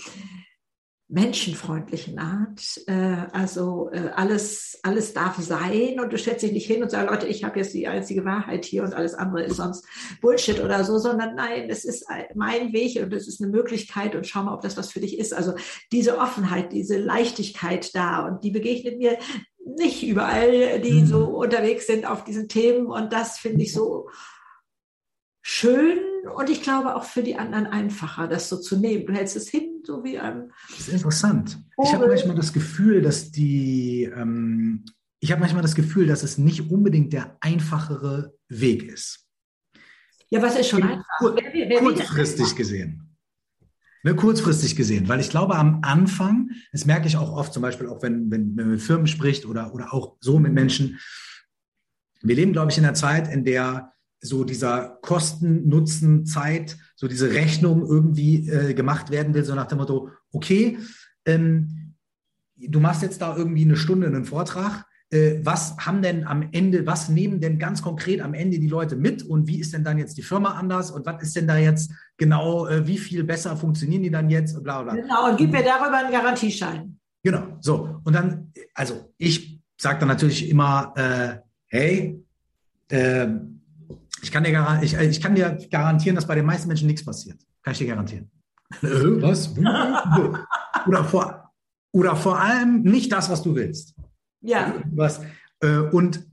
menschenfreundlichen 1.09 2.19
Art. 2.19 2.83
Äh, 2.87 3.27
also 3.33 3.91
äh, 3.93 4.11
alles, 4.15 4.79
alles 4.83 5.15
darf 5.15 5.39
sein 5.39 5.99
und 6.01 6.13
du 6.13 6.19
stellst 6.19 6.43
dich 6.43 6.53
nicht 6.53 6.67
hin 6.67 6.83
und 6.83 6.91
sagst, 6.91 7.11
Leute, 7.11 7.27
ich 7.27 7.45
habe 7.45 7.59
jetzt 7.59 7.73
die 7.73 7.89
einzige 7.89 8.27
Wahrheit 8.27 8.67
hier 8.67 8.83
und 8.83 8.93
alles 8.93 9.15
andere 9.15 9.45
ist 9.45 9.57
sonst 9.57 9.87
Bullshit 10.21 10.61
oder 10.61 10.85
so, 10.85 10.99
sondern 10.99 11.35
nein, 11.35 11.71
es 11.71 11.87
ist 11.87 12.07
mein 12.35 12.75
Weg 12.75 13.03
und 13.03 13.13
es 13.15 13.27
ist 13.27 13.41
eine 13.41 13.51
Möglichkeit 13.51 14.15
und 14.15 14.27
schau 14.27 14.43
mal, 14.43 14.55
ob 14.55 14.61
das 14.61 14.77
was 14.77 14.93
für 14.93 15.01
dich 15.01 15.19
ist. 15.19 15.33
Also 15.33 15.55
diese 15.93 16.19
Offenheit, 16.19 16.73
diese 16.73 16.99
Leichtigkeit 16.99 17.95
da 17.95 18.27
und 18.27 18.45
die 18.45 18.51
begegnet 18.51 18.99
mir 18.99 19.19
nicht 19.65 20.03
überall, 20.03 20.81
die 20.81 21.01
mhm. 21.01 21.07
so 21.07 21.25
unterwegs 21.25 21.87
sind 21.87 22.07
auf 22.07 22.25
diesen 22.25 22.49
Themen 22.49 22.87
und 22.87 23.13
das 23.13 23.39
finde 23.39 23.63
ich 23.63 23.73
so 23.73 24.09
schön 25.41 25.99
und 26.37 26.51
ich 26.51 26.63
glaube 26.63 26.95
auch 26.97 27.05
für 27.05 27.23
die 27.23 27.37
anderen 27.37 27.67
einfacher, 27.67 28.29
das 28.29 28.51
so 28.51 28.59
zu 28.59 28.77
nehmen. 28.77 29.07
Du 29.07 29.15
hältst 29.15 29.37
es 29.37 29.49
hin, 29.49 29.78
so 29.89 30.05
wie 30.05 30.19
ein. 30.19 30.53
Das 30.69 30.81
ist 30.81 30.89
interessant. 30.91 31.59
Vogel. 31.75 31.89
Ich 31.89 31.95
habe 31.95 32.07
manchmal 32.07 32.37
das 32.37 32.53
Gefühl, 32.53 33.01
dass 33.01 33.31
die, 33.31 34.05
ähm, 34.05 34.85
ich 35.19 35.33
habe 35.33 35.41
manchmal 35.41 35.63
das 35.63 35.75
Gefühl, 35.75 36.07
dass 36.07 36.23
es 36.23 36.37
nicht 36.37 36.71
unbedingt 36.71 37.15
der 37.15 37.39
einfachere 37.41 38.35
Weg 38.49 38.83
ist. 38.85 39.27
Ja, 40.29 40.43
was 40.43 40.59
ist 40.59 40.69
schon 40.69 40.83
einfach? 40.83 41.07
Kur 41.19 41.35
wer, 41.37 41.69
wer 41.71 41.79
kurzfristig 41.81 42.55
gesehen. 42.55 43.17
Ne, 44.05 44.15
kurzfristig 44.15 44.77
gesehen, 44.77 45.09
weil 45.09 45.19
ich 45.21 45.31
glaube, 45.31 45.57
am 45.57 45.81
Anfang, 45.83 46.51
das 46.71 46.85
merke 46.85 47.09
ich 47.09 47.17
auch 47.17 47.33
oft, 47.33 47.53
zum 47.53 47.63
Beispiel 47.63 47.89
auch 47.89 48.01
wenn, 48.03 48.31
wenn, 48.31 48.57
wenn 48.57 48.67
man 48.67 48.71
mit 48.75 48.83
Firmen 48.83 49.09
spricht 49.09 49.45
oder, 49.45 49.75
oder 49.75 49.93
auch 49.93 50.19
so 50.21 50.39
mit 50.39 50.53
Menschen, 50.53 51.01
wir 52.21 52.37
leben, 52.37 52.53
glaube 52.53 52.71
ich, 52.71 52.79
in 52.79 52.85
einer 52.85 52.95
Zeit, 52.95 53.33
in 53.33 53.45
der 53.45 53.93
so 54.21 54.45
dieser 54.45 54.99
Kosten, 55.03 55.69
Nutzen, 55.69 56.27
Zeit, 56.27 56.77
so 56.97 57.09
diese 57.09 57.33
Rechnung 57.33 57.87
irgendwie 57.87 58.49
äh, 58.49 58.75
gemacht 58.75 59.11
werden 59.11 59.35
will, 59.35 59.45
so 59.45 59.55
nach 59.55 59.67
dem 59.67 59.79
Motto, 59.79 60.11
okay, 60.33 60.79
ähm, 61.25 61.95
du 62.57 62.81
machst 62.81 63.03
jetzt 63.03 63.23
da 63.23 63.37
irgendwie 63.37 63.65
eine 63.65 63.77
Stunde 63.77 64.07
einen 64.07 64.25
Vortrag, 64.25 64.85
äh, 65.11 65.41
was 65.43 65.77
haben 65.79 66.03
denn 66.03 66.27
am 66.27 66.49
Ende, 66.53 66.87
was 66.87 67.09
nehmen 67.09 67.41
denn 67.41 67.59
ganz 67.59 67.81
konkret 67.81 68.21
am 68.21 68.35
Ende 68.35 68.59
die 68.59 68.69
Leute 68.69 68.97
mit 68.97 69.23
und 69.23 69.47
wie 69.47 69.59
ist 69.59 69.73
denn 69.73 69.85
dann 69.85 69.99
jetzt 69.99 70.19
die 70.19 70.23
Firma 70.23 70.51
anders 70.51 70.91
und 70.91 71.07
was 71.07 71.23
ist 71.23 71.37
denn 71.37 71.47
da 71.47 71.57
jetzt 71.57 71.91
genau, 72.17 72.67
äh, 72.67 72.87
wie 72.87 72.99
viel 72.99 73.25
besser 73.25 73.57
funktionieren 73.57 74.03
die 74.03 74.11
dann 74.11 74.29
jetzt 74.29 74.55
und 74.57 74.65
bla 74.65 74.83
bla. 74.83 74.95
Genau, 74.95 75.31
und 75.31 75.37
gib 75.39 75.51
mir 75.51 75.63
darüber 75.63 75.99
einen 75.99 76.13
Garantieschein. 76.13 76.99
Genau, 77.23 77.57
so. 77.61 78.01
Und 78.05 78.13
dann, 78.13 78.53
also 78.75 79.13
ich 79.17 79.61
sage 79.79 80.01
dann 80.01 80.09
natürlich 80.09 80.49
immer, 80.51 80.93
äh, 80.97 81.39
hey, 81.69 82.23
äh, 82.89 83.29
ich 84.23 84.33
kann, 84.33 84.45
dir 84.45 84.81
ich, 84.83 84.95
ich 84.95 85.21
kann 85.21 85.35
dir 85.35 85.59
garantieren, 85.71 86.17
dass 86.17 86.27
bei 86.27 86.35
den 86.35 86.47
meisten 86.47 86.69
Menschen 86.69 86.87
nichts 86.87 87.05
passiert. 87.05 87.39
Kann 87.63 87.73
ich 87.73 87.79
dir 87.79 87.87
garantieren. 87.87 88.31
Äh, 88.83 89.23
was? 89.23 89.57
oder, 90.87 91.05
vor, 91.05 91.53
oder 91.93 92.17
vor 92.17 92.41
allem 92.41 92.83
nicht 92.83 93.13
das, 93.13 93.31
was 93.31 93.43
du 93.43 93.55
willst. 93.55 93.95
Ja. 94.41 94.75
Was, 94.93 95.21
äh, 95.61 95.79
und, 95.79 96.27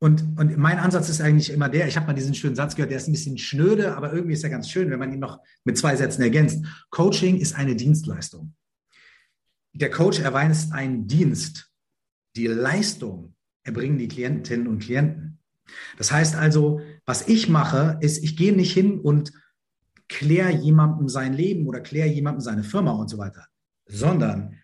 und, 0.00 0.38
und 0.38 0.56
mein 0.56 0.78
Ansatz 0.78 1.08
ist 1.08 1.20
eigentlich 1.20 1.50
immer 1.50 1.68
der, 1.68 1.88
ich 1.88 1.96
habe 1.96 2.06
mal 2.06 2.14
diesen 2.14 2.34
schönen 2.34 2.56
Satz 2.56 2.74
gehört, 2.74 2.90
der 2.90 2.98
ist 2.98 3.08
ein 3.08 3.12
bisschen 3.12 3.38
schnöde, 3.38 3.96
aber 3.96 4.12
irgendwie 4.12 4.34
ist 4.34 4.44
er 4.44 4.50
ganz 4.50 4.70
schön, 4.70 4.90
wenn 4.90 4.98
man 4.98 5.12
ihn 5.12 5.20
noch 5.20 5.40
mit 5.64 5.78
zwei 5.78 5.96
Sätzen 5.96 6.22
ergänzt. 6.22 6.64
Coaching 6.90 7.38
ist 7.38 7.54
eine 7.56 7.76
Dienstleistung. 7.76 8.54
Der 9.72 9.90
Coach 9.90 10.20
erweist 10.20 10.72
einen 10.72 11.06
Dienst. 11.06 11.70
Die 12.36 12.46
Leistung 12.46 13.34
erbringen 13.64 13.98
die 13.98 14.08
Klientinnen 14.08 14.66
und 14.66 14.80
Klienten. 14.80 15.38
Das 15.96 16.10
heißt 16.10 16.34
also, 16.34 16.80
was 17.08 17.26
ich 17.26 17.48
mache, 17.48 17.96
ist, 18.02 18.22
ich 18.22 18.36
gehe 18.36 18.54
nicht 18.54 18.74
hin 18.74 19.00
und 19.00 19.32
kläre 20.08 20.52
jemandem 20.52 21.08
sein 21.08 21.32
Leben 21.32 21.66
oder 21.66 21.80
kläre 21.80 22.08
jemandem 22.08 22.42
seine 22.42 22.62
Firma 22.62 22.90
und 22.90 23.08
so 23.08 23.16
weiter, 23.16 23.46
sondern 23.86 24.56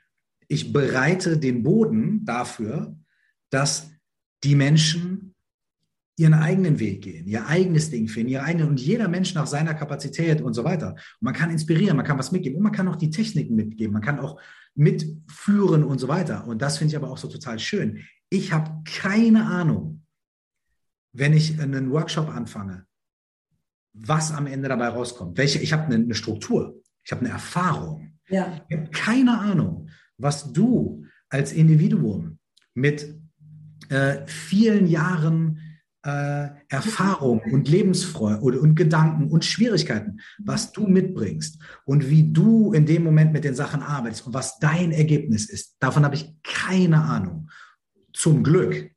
ich 0.47 0.70
bereite 0.70 1.38
den 1.38 1.62
Boden 1.62 2.22
dafür, 2.26 2.99
dass 3.49 3.90
die 4.45 4.57
Menschen 4.57 5.34
ihren 6.18 6.34
eigenen 6.34 6.80
Weg 6.80 7.01
gehen, 7.01 7.26
ihr 7.26 7.47
eigenes 7.47 7.88
Ding 7.88 8.09
finden, 8.09 8.32
ihre 8.32 8.42
eigene 8.42 8.66
und 8.68 8.78
jeder 8.78 9.09
Mensch 9.09 9.32
nach 9.32 9.47
seiner 9.47 9.72
Kapazität 9.72 10.42
und 10.42 10.53
so 10.53 10.64
weiter. 10.64 10.90
Und 10.90 11.22
man 11.22 11.32
kann 11.32 11.51
inspirieren, 11.51 11.97
man 11.97 12.05
kann 12.05 12.18
was 12.18 12.30
mitgeben 12.30 12.59
und 12.59 12.64
man 12.64 12.72
kann 12.72 12.88
auch 12.88 12.97
die 12.97 13.09
Techniken 13.09 13.55
mitgeben, 13.55 13.95
man 13.95 14.03
kann 14.03 14.20
auch 14.20 14.38
mitführen 14.74 15.82
und 15.82 15.99
so 15.99 16.09
weiter. 16.09 16.47
Und 16.47 16.61
das 16.61 16.76
finde 16.76 16.92
ich 16.92 16.97
aber 16.99 17.11
auch 17.11 17.16
so 17.16 17.28
total 17.28 17.59
schön. 17.59 18.05
Ich 18.28 18.53
habe 18.53 18.82
keine 18.84 19.47
Ahnung, 19.47 19.93
wenn 21.14 21.32
ich 21.32 21.60
einen 21.60 21.90
Workshop 21.90 22.28
anfange, 22.28 22.84
was 23.94 24.32
am 24.32 24.46
Ende 24.46 24.68
dabei 24.68 24.88
rauskommt. 24.88 25.38
Welche, 25.38 25.60
ich 25.60 25.72
habe 25.72 25.94
eine, 25.94 26.14
Struktur, 26.14 26.82
ich 27.04 27.12
habe 27.12 27.22
eine 27.22 27.30
Erfahrung. 27.30 28.18
Ja. 28.28 28.60
Ich 28.68 28.76
habe 28.76 28.90
keine 28.90 29.38
Ahnung, 29.38 29.88
was 30.18 30.52
du 30.52 31.04
als 31.28 31.52
Individuum 31.52 32.38
mit 32.74 33.16
äh, 33.88 34.26
vielen 34.26 34.88
Jahren 34.88 35.60
äh, 36.02 36.48
Erfahrung 36.68 37.40
und 37.52 37.68
Lebensfreude 37.68 38.40
und, 38.40 38.56
und 38.58 38.74
Gedanken 38.74 39.30
und 39.30 39.44
Schwierigkeiten, 39.44 40.20
was 40.38 40.72
du 40.72 40.86
mitbringst 40.86 41.62
und 41.84 42.10
wie 42.10 42.32
du 42.32 42.72
in 42.72 42.86
dem 42.86 43.04
Moment 43.04 43.32
mit 43.32 43.44
den 43.44 43.54
Sachen 43.54 43.82
arbeitest 43.82 44.26
und 44.26 44.34
was 44.34 44.58
dein 44.58 44.90
Ergebnis 44.90 45.48
ist. 45.48 45.76
Davon 45.78 46.04
habe 46.04 46.16
ich 46.16 46.34
keine 46.42 47.02
Ahnung. 47.02 47.48
Zum 48.12 48.42
Glück. 48.42 48.90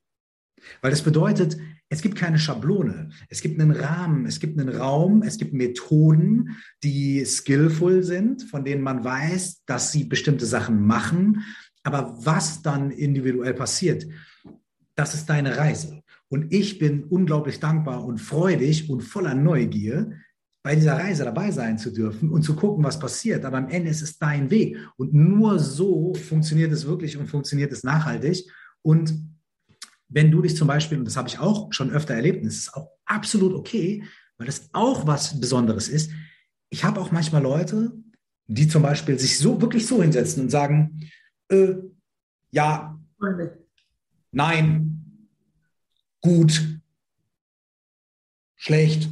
Weil 0.81 0.91
das 0.91 1.01
bedeutet, 1.01 1.57
es 1.89 2.01
gibt 2.01 2.17
keine 2.17 2.37
Schablone. 2.37 3.09
Es 3.29 3.41
gibt 3.41 3.59
einen 3.59 3.71
Rahmen, 3.71 4.25
es 4.25 4.39
gibt 4.39 4.59
einen 4.59 4.75
Raum, 4.75 5.23
es 5.23 5.37
gibt 5.37 5.53
Methoden, 5.53 6.57
die 6.83 7.23
skillful 7.25 8.03
sind, 8.03 8.43
von 8.43 8.65
denen 8.65 8.81
man 8.81 9.03
weiß, 9.03 9.63
dass 9.65 9.91
sie 9.91 10.03
bestimmte 10.03 10.45
Sachen 10.45 10.85
machen. 10.85 11.43
Aber 11.83 12.17
was 12.19 12.61
dann 12.61 12.91
individuell 12.91 13.53
passiert, 13.53 14.05
das 14.95 15.13
ist 15.13 15.27
deine 15.27 15.57
Reise. 15.57 16.01
Und 16.27 16.53
ich 16.53 16.77
bin 16.77 17.05
unglaublich 17.05 17.59
dankbar 17.59 18.03
und 18.03 18.19
freudig 18.19 18.89
und 18.89 19.01
voller 19.01 19.33
Neugier, 19.33 20.11
bei 20.63 20.75
dieser 20.75 20.97
Reise 20.97 21.23
dabei 21.23 21.51
sein 21.51 21.77
zu 21.77 21.93
dürfen 21.93 22.29
und 22.29 22.41
zu 22.41 22.53
gucken, 22.53 22.83
was 22.83 22.99
passiert. 22.99 23.45
Aber 23.45 23.57
am 23.57 23.69
Ende 23.69 23.89
ist 23.89 24.01
es 24.01 24.17
dein 24.17 24.49
Weg. 24.49 24.77
Und 24.97 25.13
nur 25.13 25.59
so 25.59 26.13
funktioniert 26.13 26.73
es 26.73 26.85
wirklich 26.85 27.17
und 27.17 27.27
funktioniert 27.27 27.71
es 27.71 27.85
nachhaltig. 27.85 28.51
Und 28.81 29.13
wenn 30.09 30.31
du 30.31 30.41
dich 30.41 30.55
zum 30.55 30.67
Beispiel, 30.67 30.97
und 30.97 31.05
das 31.05 31.17
habe 31.17 31.27
ich 31.27 31.39
auch 31.39 31.71
schon 31.73 31.91
öfter 31.91 32.13
erlebt, 32.13 32.39
und 32.39 32.45
das 32.45 32.55
ist 32.55 32.73
auch 32.73 32.89
absolut 33.05 33.53
okay, 33.53 34.03
weil 34.37 34.47
das 34.47 34.69
auch 34.73 35.05
was 35.05 35.39
Besonderes 35.39 35.89
ist. 35.89 36.11
Ich 36.69 36.83
habe 36.83 36.99
auch 36.99 37.11
manchmal 37.11 37.41
Leute, 37.41 37.93
die 38.47 38.67
zum 38.67 38.81
Beispiel 38.81 39.19
sich 39.19 39.37
so 39.37 39.61
wirklich 39.61 39.85
so 39.87 40.01
hinsetzen 40.01 40.43
und 40.43 40.49
sagen, 40.49 41.09
äh, 41.49 41.73
ja, 42.51 42.99
nein, 44.31 45.27
gut, 46.21 46.79
schlecht. 48.55 49.09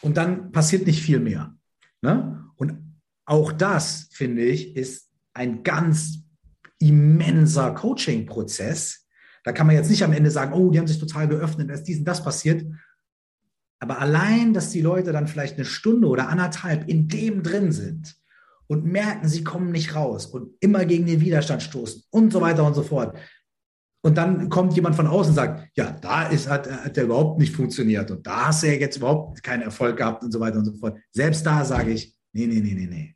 Und 0.00 0.16
dann 0.16 0.50
passiert 0.52 0.86
nicht 0.86 1.02
viel 1.02 1.20
mehr. 1.20 1.54
Ne? 2.00 2.44
Und 2.56 2.78
auch 3.26 3.52
das, 3.52 4.08
finde 4.12 4.44
ich, 4.44 4.76
ist 4.76 5.10
ein 5.34 5.62
ganz 5.62 6.20
immenser 6.78 7.74
Coaching-Prozess, 7.74 9.06
da 9.44 9.52
kann 9.52 9.66
man 9.66 9.76
jetzt 9.76 9.90
nicht 9.90 10.04
am 10.04 10.12
Ende 10.12 10.30
sagen, 10.30 10.52
oh, 10.52 10.70
die 10.70 10.78
haben 10.78 10.86
sich 10.86 10.98
total 10.98 11.28
geöffnet, 11.28 11.70
da 11.70 11.74
ist 11.74 11.84
dies 11.84 11.98
und 11.98 12.04
das 12.04 12.22
passiert. 12.22 12.64
Aber 13.78 13.98
allein, 13.98 14.52
dass 14.52 14.70
die 14.70 14.82
Leute 14.82 15.12
dann 15.12 15.26
vielleicht 15.26 15.56
eine 15.56 15.64
Stunde 15.64 16.06
oder 16.08 16.28
anderthalb 16.28 16.88
in 16.88 17.08
dem 17.08 17.42
drin 17.42 17.72
sind 17.72 18.16
und 18.66 18.84
merken, 18.84 19.26
sie 19.26 19.42
kommen 19.42 19.72
nicht 19.72 19.94
raus 19.94 20.26
und 20.26 20.52
immer 20.60 20.84
gegen 20.84 21.06
den 21.06 21.20
Widerstand 21.20 21.62
stoßen 21.62 22.04
und 22.10 22.32
so 22.32 22.40
weiter 22.40 22.64
und 22.64 22.74
so 22.74 22.82
fort. 22.82 23.16
Und 24.02 24.16
dann 24.16 24.48
kommt 24.48 24.74
jemand 24.74 24.96
von 24.96 25.06
außen 25.06 25.30
und 25.30 25.36
sagt, 25.36 25.68
ja, 25.76 25.90
da 25.90 26.24
ist, 26.24 26.48
hat, 26.48 26.70
hat 26.70 26.96
der 26.96 27.04
überhaupt 27.04 27.38
nicht 27.38 27.54
funktioniert 27.54 28.10
und 28.10 28.26
da 28.26 28.46
hast 28.46 28.62
du 28.62 28.68
ja 28.68 28.74
jetzt 28.74 28.96
überhaupt 28.96 29.42
keinen 29.42 29.62
Erfolg 29.62 29.96
gehabt 29.96 30.22
und 30.22 30.32
so 30.32 30.40
weiter 30.40 30.58
und 30.58 30.64
so 30.66 30.72
fort. 30.74 30.98
Selbst 31.10 31.44
da 31.44 31.64
sage 31.64 31.90
ich, 31.92 32.14
nee, 32.32 32.46
nee, 32.46 32.60
nee, 32.60 32.74
nee, 32.74 32.86
nee. 32.86 33.14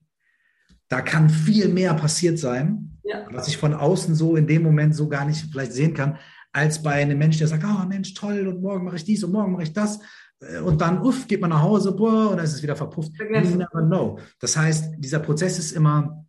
Da 0.89 1.01
kann 1.01 1.30
viel 1.30 1.68
mehr 1.68 1.95
passiert 1.95 2.39
sein, 2.39 2.99
ja. 3.05 3.26
was 3.30 3.49
ich 3.49 3.57
von 3.57 3.74
außen 3.74 4.14
so 4.14 4.37
in 4.37 4.47
dem 4.47 4.62
Moment 4.62 4.95
so 4.95 5.09
gar 5.09 5.24
nicht 5.24 5.47
vielleicht 5.51 5.72
sehen 5.72 5.95
kann. 5.95 6.18
als 6.53 6.82
bei 6.82 6.93
einem 7.03 7.18
Menschen, 7.18 7.41
der 7.41 7.49
sagt, 7.49 7.64
oh 7.64 7.87
Mensch, 7.87 8.14
toll, 8.14 8.47
und 8.47 8.62
morgen 8.62 8.85
mache 8.85 8.97
ich 8.97 9.05
dies 9.05 9.24
und 9.24 9.32
morgen 9.32 9.53
mache 9.53 9.64
ich 9.64 9.72
das. 9.72 9.99
Äh, 10.41 10.61
und 10.61 10.80
dann, 10.80 11.01
uff, 11.01 11.26
geht 11.26 11.41
man 11.41 11.51
nach 11.51 11.62
Hause, 11.62 11.93
boah, 11.93 12.30
und 12.30 12.37
dann 12.37 12.45
ist 12.45 12.55
es 12.55 12.62
wieder 12.62 12.76
verpufft. 12.76 13.16
Vergessen. 13.16 13.53
You 13.53 13.59
never 13.59 13.87
know. 13.87 14.18
Das 14.39 14.57
heißt, 14.57 14.95
dieser 14.99 15.18
Prozess 15.18 15.59
ist 15.59 15.72
immer, 15.72 16.24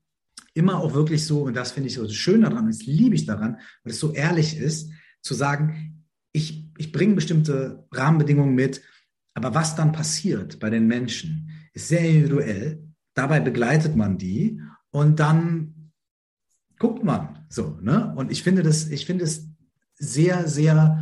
immer 0.53 0.79
auch 0.79 0.93
wirklich 0.93 1.25
so, 1.25 1.43
und 1.43 1.55
das 1.55 1.71
finde 1.71 1.89
ich 1.89 1.95
so 1.95 2.07
schön 2.09 2.41
daran, 2.41 2.67
das 2.67 2.85
liebe 2.85 3.15
ich 3.15 3.25
daran, 3.25 3.57
weil 3.83 3.91
es 3.91 3.99
so 3.99 4.13
ehrlich 4.13 4.57
ist, 4.57 4.89
zu 5.21 5.33
sagen, 5.33 6.03
ich, 6.31 6.69
ich 6.77 6.91
bringe 6.91 7.15
bestimmte 7.15 7.85
Rahmenbedingungen 7.91 8.55
mit, 8.55 8.81
aber 9.33 9.53
was 9.53 9.75
dann 9.75 9.91
passiert 9.91 10.59
bei 10.59 10.69
den 10.69 10.87
Menschen, 10.87 11.51
ist 11.73 11.89
sehr 11.89 12.01
individuell. 12.01 12.84
Dabei 13.15 13.39
begleitet 13.39 13.95
man 13.95 14.17
die 14.17 14.61
und 14.91 15.19
dann 15.19 15.91
guckt 16.77 17.03
man 17.03 17.45
so. 17.49 17.77
Ne? 17.81 18.13
Und 18.15 18.31
ich 18.31 18.43
finde 18.43 18.61
das, 18.61 18.87
ich 18.87 19.05
finde 19.05 19.23
es 19.23 19.47
sehr, 19.95 20.47
sehr, 20.47 21.01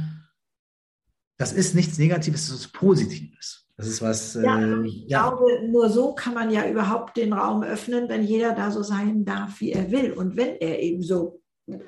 das 1.38 1.52
ist 1.52 1.76
nichts 1.76 1.98
Negatives, 1.98 2.48
das 2.48 2.60
ist 2.60 2.74
Positives. 2.74 3.64
Das 3.76 3.88
ist 3.88 4.02
was. 4.04 4.36
Ja, 4.36 4.62
äh, 4.62 4.86
ich 4.86 5.06
ja. 5.10 5.28
glaube, 5.28 5.68
nur 5.68 5.90
so 5.90 6.14
kann 6.14 6.36
man 6.36 6.52
ja 6.52 6.70
überhaupt 6.70 7.18
den 7.18 7.34
Raum 7.34 7.64
öffnen, 7.64 8.08
wenn 8.08 8.24
jeder 8.24 8.54
da 8.54 8.70
so 8.70 8.84
sein 8.84 9.26
darf, 9.26 9.60
wie 9.62 9.72
er 9.72 9.90
will. 9.92 10.14
Und 10.14 10.38
wenn 10.38 10.58
er 10.58 10.80
eben 10.80 11.02
so 11.02 11.42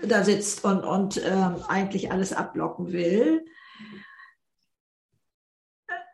da 0.08 0.24
sitzt 0.24 0.66
und, 0.66 0.80
und 0.80 1.22
ähm, 1.24 1.58
eigentlich 1.68 2.12
alles 2.12 2.34
abblocken 2.34 2.92
will, 2.92 3.46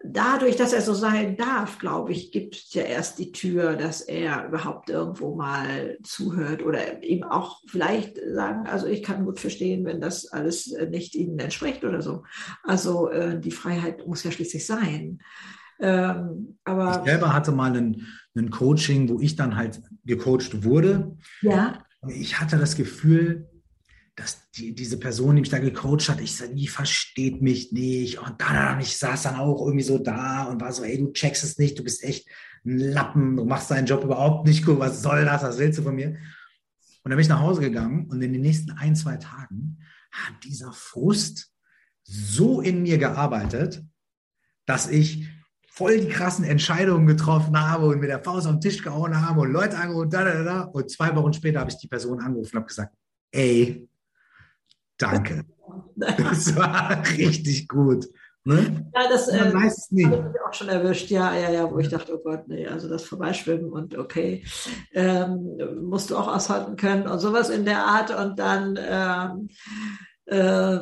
dadurch, 0.04 0.56
dass 0.56 0.74
er 0.74 0.82
so 0.82 0.94
sein 0.94 1.38
darf, 1.38 1.80
glaube 1.80 2.12
ich, 2.12 2.32
gibt 2.32 2.56
es 2.56 2.74
ja 2.74 2.84
erst 2.84 3.20
die 3.20 3.32
Tür, 3.32 3.76
dass 3.76 4.02
er 4.02 4.48
überhaupt 4.48 4.90
irgendwo 4.90 5.36
mal 5.36 5.98
zuhört 6.04 6.64
oder 6.64 7.04
ihm 7.04 7.24
auch 7.24 7.60
vielleicht 7.68 8.20
sagen, 8.34 8.68
also 8.68 8.88
ich 8.88 9.04
kann 9.04 9.26
gut 9.26 9.40
verstehen, 9.40 9.86
wenn 9.86 10.02
das 10.02 10.28
alles 10.28 10.76
nicht 10.90 11.16
ihnen 11.16 11.40
entspricht 11.40 11.84
oder 11.84 12.02
so. 12.02 12.24
Also 12.64 13.10
äh, 13.10 13.40
die 13.40 13.52
Freiheit 13.52 14.08
muss 14.08 14.24
ja 14.24 14.32
schließlich 14.32 14.66
sein. 14.66 15.20
Ähm, 15.80 16.58
aber 16.64 17.02
ich 17.04 17.10
selber 17.10 17.34
hatte 17.34 17.52
mal 17.52 17.76
ein, 17.76 18.08
ein 18.36 18.50
Coaching, 18.50 19.10
wo 19.10 19.20
ich 19.20 19.36
dann 19.36 19.56
halt 19.56 19.82
gecoacht 20.06 20.64
wurde. 20.64 21.18
Ja. 21.42 21.84
Ich 22.08 22.40
hatte 22.40 22.58
das 22.58 22.76
Gefühl, 22.76 23.51
dass 24.16 24.50
die, 24.52 24.76
diese 24.76 25.00
Person, 25.00 25.36
die 25.36 25.42
mich 25.42 25.50
da 25.50 25.60
gecoacht 25.60 26.10
hat, 26.10 26.22
ich 26.22 26.36
sage, 26.36 26.54
die 26.54 26.68
versteht 26.68 27.42
mich 27.42 27.72
nicht. 27.72 28.20
Und 28.20 28.42
dann, 28.42 28.80
ich 28.80 28.98
saß 28.98 29.24
dann 29.24 29.36
auch 29.36 29.66
irgendwie 29.66 29.84
so 29.84 29.98
da 29.98 30.44
und 30.44 30.62
war 30.62 30.72
so, 30.74 30.84
ey, 30.84 30.98
du 30.98 31.12
checkst 31.12 31.44
es 31.44 31.58
nicht, 31.58 31.80
du 31.80 31.84
bist 31.84 32.04
echt 32.04 32.28
ein 32.66 32.78
Lappen, 32.78 33.38
du 33.38 33.46
machst 33.46 33.72
deinen 33.72 33.88
Job 33.88 34.04
überhaupt 34.04 34.48
nicht 34.48 34.66
gut, 34.66 34.80
was 34.80 35.02
soll 35.02 35.26
das, 35.26 35.44
was 35.44 35.58
willst 35.58 35.80
du 35.80 35.84
von 35.84 35.96
mir? 35.96 36.10
Und 37.04 37.10
dann 37.10 37.18
bin 37.18 37.22
ich 37.22 37.30
nach 37.30 37.40
Hause 37.40 37.62
gegangen 37.62 38.06
und 38.08 38.22
in 38.22 38.34
den 38.34 38.42
nächsten 38.42 38.72
ein, 38.72 38.96
zwei 38.96 39.18
Tagen 39.18 39.80
hat 40.12 40.44
dieser 40.44 40.72
Frust 40.72 41.52
so 42.04 42.62
in 42.62 42.84
mir 42.84 42.98
gearbeitet, 42.98 43.84
dass 44.66 44.90
ich 44.90 45.28
voll 45.68 46.00
die 46.00 46.10
krassen 46.10 46.46
Entscheidungen 46.46 47.08
getroffen 47.08 47.60
habe 47.60 47.88
und 47.88 48.00
mit 48.00 48.10
der 48.10 48.24
Faust 48.24 48.46
auf 48.46 48.54
den 48.54 48.62
Tisch 48.62 48.84
gehauen 48.84 49.20
habe 49.26 49.42
und 49.42 49.52
Leute 49.52 49.78
angerufen, 49.78 50.10
da, 50.10 50.24
da, 50.24 50.44
da. 50.44 50.62
Und 50.62 50.92
zwei 50.92 51.16
Wochen 51.16 51.34
später 51.34 51.62
habe 51.62 51.72
ich 51.72 51.78
die 51.78 51.88
Person 51.88 52.20
angerufen 52.20 52.52
und 52.52 52.60
habe 52.60 52.68
gesagt, 52.68 52.94
ey, 53.32 53.90
Danke. 55.02 55.46
Das 55.96 56.56
war 56.56 57.04
richtig 57.18 57.68
gut. 57.68 58.08
Ne? 58.44 58.90
Ja, 58.96 59.08
das 59.08 59.28
äh, 59.28 59.40
habe 59.40 59.68
ich 59.68 60.42
auch 60.42 60.54
schon 60.54 60.70
erwischt. 60.70 61.12
Ja, 61.12 61.36
ja, 61.36 61.52
ja, 61.52 61.72
wo 61.72 61.78
ich 61.78 61.90
dachte, 61.90 62.16
oh 62.16 62.24
Gott, 62.24 62.48
nee, 62.48 62.66
also 62.66 62.90
das 62.90 63.04
Vorbeischwimmen 63.04 63.72
und 63.72 63.98
okay, 63.98 64.44
ähm, 64.94 65.58
musst 65.82 66.10
du 66.10 66.18
auch 66.18 66.28
aushalten 66.28 66.76
können 66.76 67.08
und 67.08 67.20
sowas 67.20 67.50
in 67.50 67.66
der 67.66 67.86
Art. 67.86 68.10
Und 68.18 68.40
dann 68.40 68.80
ähm, 68.82 69.50
äh, 70.26 70.80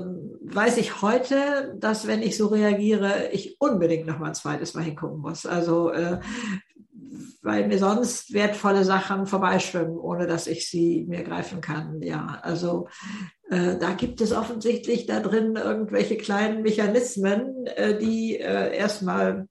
weiß 0.53 0.77
ich 0.77 1.01
heute, 1.01 1.75
dass 1.77 2.07
wenn 2.07 2.21
ich 2.21 2.37
so 2.37 2.47
reagiere, 2.47 3.29
ich 3.33 3.59
unbedingt 3.59 4.07
noch 4.07 4.19
mal 4.19 4.27
ein 4.27 4.35
zweites 4.35 4.73
Mal 4.73 4.83
hingucken 4.83 5.19
muss. 5.19 5.45
Also 5.45 5.91
äh, 5.91 6.19
weil 7.41 7.67
mir 7.67 7.79
sonst 7.79 8.33
wertvolle 8.33 8.83
Sachen 8.83 9.25
vorbeischwimmen, 9.25 9.97
ohne 9.97 10.27
dass 10.27 10.47
ich 10.47 10.69
sie 10.69 11.05
mir 11.07 11.23
greifen 11.23 11.61
kann. 11.61 12.01
Ja, 12.01 12.39
also 12.41 12.87
da 13.49 13.93
gibt 13.93 14.21
es 14.21 14.31
offensichtlich 14.31 15.07
da 15.07 15.19
drin 15.19 15.55
irgendwelche 15.55 16.17
kleinen 16.17 16.61
Mechanismen, 16.61 17.65
äh, 17.65 17.97
die 17.97 18.39
äh, 18.39 18.75
erstmal 18.75 19.47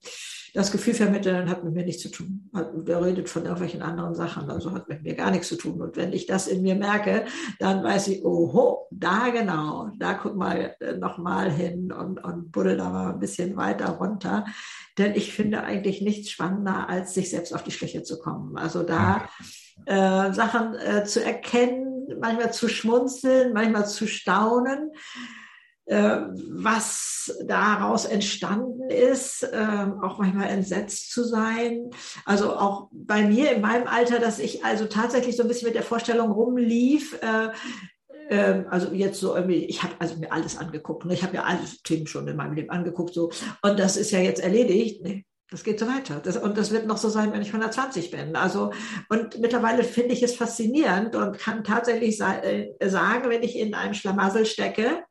das 0.53 0.71
Gefühl 0.71 0.93
vermitteln, 0.93 1.49
hat 1.49 1.63
mit 1.63 1.73
mir 1.73 1.85
nichts 1.85 2.01
zu 2.01 2.09
tun. 2.09 2.49
Der 2.53 3.03
redet 3.03 3.29
von 3.29 3.43
irgendwelchen 3.43 3.81
anderen 3.81 4.15
Sachen, 4.15 4.49
also 4.49 4.71
hat 4.71 4.89
mit 4.89 5.03
mir 5.03 5.15
gar 5.15 5.31
nichts 5.31 5.47
zu 5.47 5.57
tun. 5.57 5.81
Und 5.81 5.95
wenn 5.95 6.13
ich 6.13 6.25
das 6.25 6.47
in 6.47 6.61
mir 6.61 6.75
merke, 6.75 7.25
dann 7.59 7.83
weiß 7.83 8.07
ich, 8.07 8.23
oho, 8.23 8.87
da 8.89 9.29
genau, 9.29 9.91
da 9.97 10.13
guck 10.13 10.35
mal 10.35 10.75
äh, 10.79 10.93
nochmal 10.93 11.51
hin 11.51 11.91
und, 11.91 12.23
und 12.23 12.51
buddel 12.51 12.77
da 12.77 12.89
mal 12.89 13.13
ein 13.13 13.19
bisschen 13.19 13.57
weiter 13.57 13.89
runter. 13.89 14.45
Denn 14.97 15.13
ich 15.13 15.33
finde 15.33 15.63
eigentlich 15.63 16.01
nichts 16.01 16.31
spannender, 16.31 16.89
als 16.89 17.13
sich 17.13 17.29
selbst 17.29 17.53
auf 17.53 17.63
die 17.63 17.71
Schliche 17.71 18.03
zu 18.03 18.19
kommen. 18.19 18.57
Also 18.57 18.83
da 18.83 19.29
äh, 19.85 20.33
Sachen 20.33 20.75
äh, 20.75 21.03
zu 21.05 21.23
erkennen, 21.23 22.07
manchmal 22.19 22.53
zu 22.53 22.67
schmunzeln, 22.67 23.53
manchmal 23.53 23.87
zu 23.87 24.07
staunen 24.07 24.91
äh, 25.89 26.21
was 26.51 27.35
daraus 27.45 28.05
entstanden 28.05 28.91
ist, 28.91 29.49
ähm, 29.51 30.03
auch 30.03 30.19
manchmal 30.19 30.49
entsetzt 30.49 31.11
zu 31.11 31.23
sein. 31.23 31.89
Also 32.25 32.55
auch 32.55 32.89
bei 32.91 33.23
mir 33.23 33.51
in 33.53 33.61
meinem 33.61 33.87
Alter, 33.87 34.19
dass 34.19 34.37
ich 34.37 34.63
also 34.63 34.85
tatsächlich 34.85 35.35
so 35.35 35.41
ein 35.41 35.47
bisschen 35.47 35.67
mit 35.67 35.75
der 35.75 35.83
Vorstellung 35.83 36.31
rumlief, 36.31 37.19
äh, 37.23 37.49
ähm, 38.29 38.67
also 38.69 38.93
jetzt 38.93 39.19
so 39.19 39.35
irgendwie, 39.35 39.65
ich 39.65 39.81
habe 39.81 39.95
also 39.97 40.15
mir 40.17 40.31
alles 40.31 40.57
angeguckt. 40.57 41.05
Ne? 41.05 41.15
Ich 41.15 41.23
habe 41.23 41.35
ja 41.35 41.43
alle 41.43 41.59
Themen 41.83 42.05
schon 42.05 42.27
in 42.27 42.35
meinem 42.35 42.53
Leben 42.53 42.69
angeguckt. 42.69 43.15
So. 43.15 43.31
Und 43.63 43.79
das 43.79 43.97
ist 43.97 44.11
ja 44.11 44.19
jetzt 44.19 44.43
erledigt. 44.43 45.01
Nee, 45.01 45.25
das 45.51 45.63
geht 45.63 45.79
so 45.79 45.87
weiter. 45.87 46.19
Das, 46.23 46.37
und 46.37 46.57
das 46.57 46.71
wird 46.71 46.85
noch 46.85 46.97
so 46.97 47.09
sein, 47.09 47.33
wenn 47.33 47.41
ich 47.41 47.49
120 47.49 48.11
bin. 48.11 48.35
Also, 48.35 48.71
und 49.09 49.39
mittlerweile 49.39 49.83
finde 49.83 50.13
ich 50.13 50.21
es 50.21 50.35
faszinierend 50.35 51.15
und 51.15 51.39
kann 51.39 51.63
tatsächlich 51.63 52.17
sa 52.17 52.37
äh, 52.39 52.69
sagen, 52.87 53.29
wenn 53.29 53.43
ich 53.43 53.57
in 53.57 53.73
einem 53.73 53.93
Schlamassel 53.93 54.45
stecke, 54.45 55.03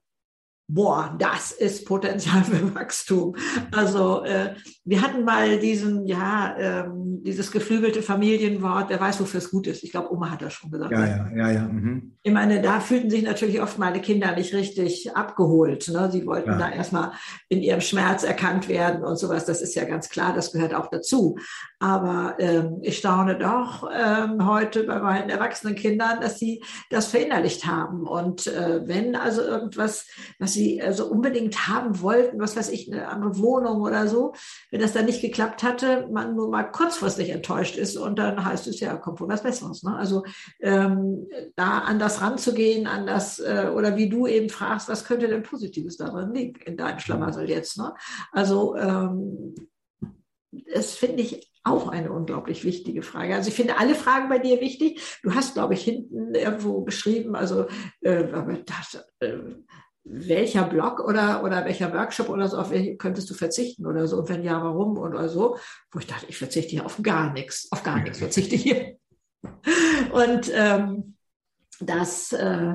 boah, 0.69 1.17
das 1.19 1.51
ist 1.51 1.87
Potenzial 1.87 2.45
für 2.45 2.75
Wachstum. 2.75 3.35
Also 3.73 4.23
äh, 4.25 4.55
wir 4.85 5.03
hatten 5.03 5.25
mal 5.25 5.59
diesen, 5.59 6.07
ja, 6.07 6.55
ähm, 6.59 7.23
dieses 7.25 7.51
geflügelte 7.51 8.03
Familienwort, 8.03 8.91
wer 8.91 9.01
weiß, 9.01 9.21
wofür 9.21 9.39
es 9.39 9.51
gut 9.51 9.67
ist. 9.67 9.83
Ich 9.83 9.91
glaube, 9.91 10.13
Oma 10.13 10.31
hat 10.31 10.43
das 10.43 10.53
schon 10.53 10.71
gesagt. 10.71 10.93
Ja, 10.93 11.07
ja, 11.07 11.31
ja, 11.35 11.51
ja. 11.51 11.63
Mhm. 11.63 12.19
Ich 12.23 12.33
meine, 12.33 12.61
da 12.61 12.81
fühlten 12.81 13.09
sich 13.09 13.23
natürlich 13.23 13.63
oft 13.63 13.79
meine 13.79 14.01
Kinder 14.01 14.35
nicht 14.35 14.53
richtig 14.55 15.17
abgeholt. 15.17 15.89
Ne? 15.89 16.11
Sie 16.13 16.27
wollten 16.27 16.51
ja. 16.51 16.59
da 16.59 16.71
erstmal 16.71 17.13
in 17.49 17.63
ihrem 17.63 17.81
Schmerz 17.81 18.23
erkannt 18.23 18.69
werden 18.69 19.03
und 19.03 19.19
sowas. 19.19 19.47
Das 19.47 19.63
ist 19.63 19.75
ja 19.75 19.85
ganz 19.85 20.11
klar, 20.11 20.35
das 20.35 20.53
gehört 20.53 20.75
auch 20.75 20.89
dazu. 20.89 21.39
Aber 21.79 22.37
ähm, 22.39 22.79
ich 22.83 22.99
staune 22.99 23.39
doch 23.39 23.89
ähm, 23.91 24.47
heute 24.47 24.85
bei 24.85 24.99
meinen 24.99 25.31
erwachsenen 25.31 25.77
Kindern, 25.77 26.21
dass 26.21 26.39
sie 26.39 26.63
das 26.91 27.07
verinnerlicht 27.07 27.67
haben. 27.67 28.07
Und 28.07 28.47
äh, 28.47 28.87
wenn 28.87 29.17
also 29.17 29.41
irgendwas, 29.43 30.07
was 30.39 30.58
sie 30.59 30.83
also 30.83 31.07
unbedingt 31.07 31.69
haben 31.69 32.01
wollten, 32.03 32.41
was 32.41 32.57
weiß 32.57 32.71
ich, 32.71 32.93
eine 32.93 33.09
andere 33.09 33.39
Wohnung 33.39 33.81
oder 33.81 34.09
so, 34.09 34.35
wenn 34.71 34.81
das 34.81 34.93
dann 34.93 35.07
nicht 35.07 35.21
geklappt 35.21 35.63
hatte, 35.63 36.09
man 36.13 36.35
nur 36.35 36.51
mal 36.51 36.65
kurzfristig 36.65 37.31
enttäuscht 37.31 37.77
ist 37.77 37.97
und 37.97 38.19
dann 38.19 38.45
heißt 38.45 38.67
es 38.67 38.81
ja, 38.81 38.97
kommt 38.97 39.21
wohl 39.21 39.29
was 39.29 39.43
Besseres. 39.43 39.83
Ne? 39.83 39.97
Also 39.97 40.25
ähm, 40.61 41.27
da 41.57 41.79
anders 41.79 42.21
ranzugehen, 42.21 42.87
anders 42.87 43.39
äh, 43.39 43.71
oder 43.75 43.97
wie 43.97 44.09
du 44.09 44.27
eben 44.27 44.51
fragst, 44.51 44.89
was 44.89 45.05
könnte 45.05 45.29
denn 45.29 45.43
Positives 45.43 45.97
darin 45.97 46.35
liegen 46.35 46.61
in 46.63 46.77
deinem 46.77 46.99
Schlamassel 46.99 47.49
jetzt? 47.49 47.79
Ne? 47.79 47.95
Also 48.33 48.77
ähm, 48.77 49.55
das 50.75 50.95
finde 50.95 51.23
ich 51.23 51.49
auch 51.65 51.89
eine 51.89 52.11
unglaublich 52.11 52.65
wichtige 52.65 53.03
Frage. 53.03 53.35
Also 53.35 53.49
ich 53.49 53.55
finde 53.55 53.79
alle 53.79 53.95
Fragen 53.95 54.29
bei 54.29 54.39
dir 54.39 54.61
wichtig. 54.61 55.19
Du 55.23 55.35
hast, 55.35 55.55
glaube 55.55 55.75
ich, 55.75 55.83
hinten 55.83 56.35
irgendwo 56.35 56.81
beschrieben, 56.81 57.35
also 57.35 57.67
äh, 58.01 58.25
das, 58.65 59.05
äh, 59.21 59.39
welcher 60.11 60.65
Blog 60.65 61.01
oder, 61.01 61.45
oder 61.45 61.65
welcher 61.65 61.93
Workshop 61.93 62.29
oder 62.29 62.49
so, 62.49 62.59
auf 62.59 62.71
welche 62.71 62.97
könntest 62.97 63.29
du 63.31 63.35
verzichten 63.35 63.87
oder 63.87 64.07
so? 64.07 64.19
Und 64.19 64.29
wenn 64.29 64.43
ja, 64.43 64.63
warum 64.63 64.97
oder 64.99 65.29
so? 65.29 65.59
Wo 65.91 65.99
ich 65.99 66.07
dachte, 66.07 66.27
ich 66.29 66.39
verzichte 66.39 66.71
hier 66.71 66.87
auf 66.87 67.01
gar 67.03 67.33
nichts, 67.33 67.69
auf 67.71 67.83
gar 67.83 68.01
nichts 68.01 68.19
verzichte 68.19 68.57
hier. 68.57 68.97
Und 70.13 70.51
ähm, 70.55 71.15
das, 71.81 72.33
äh, 72.33 72.75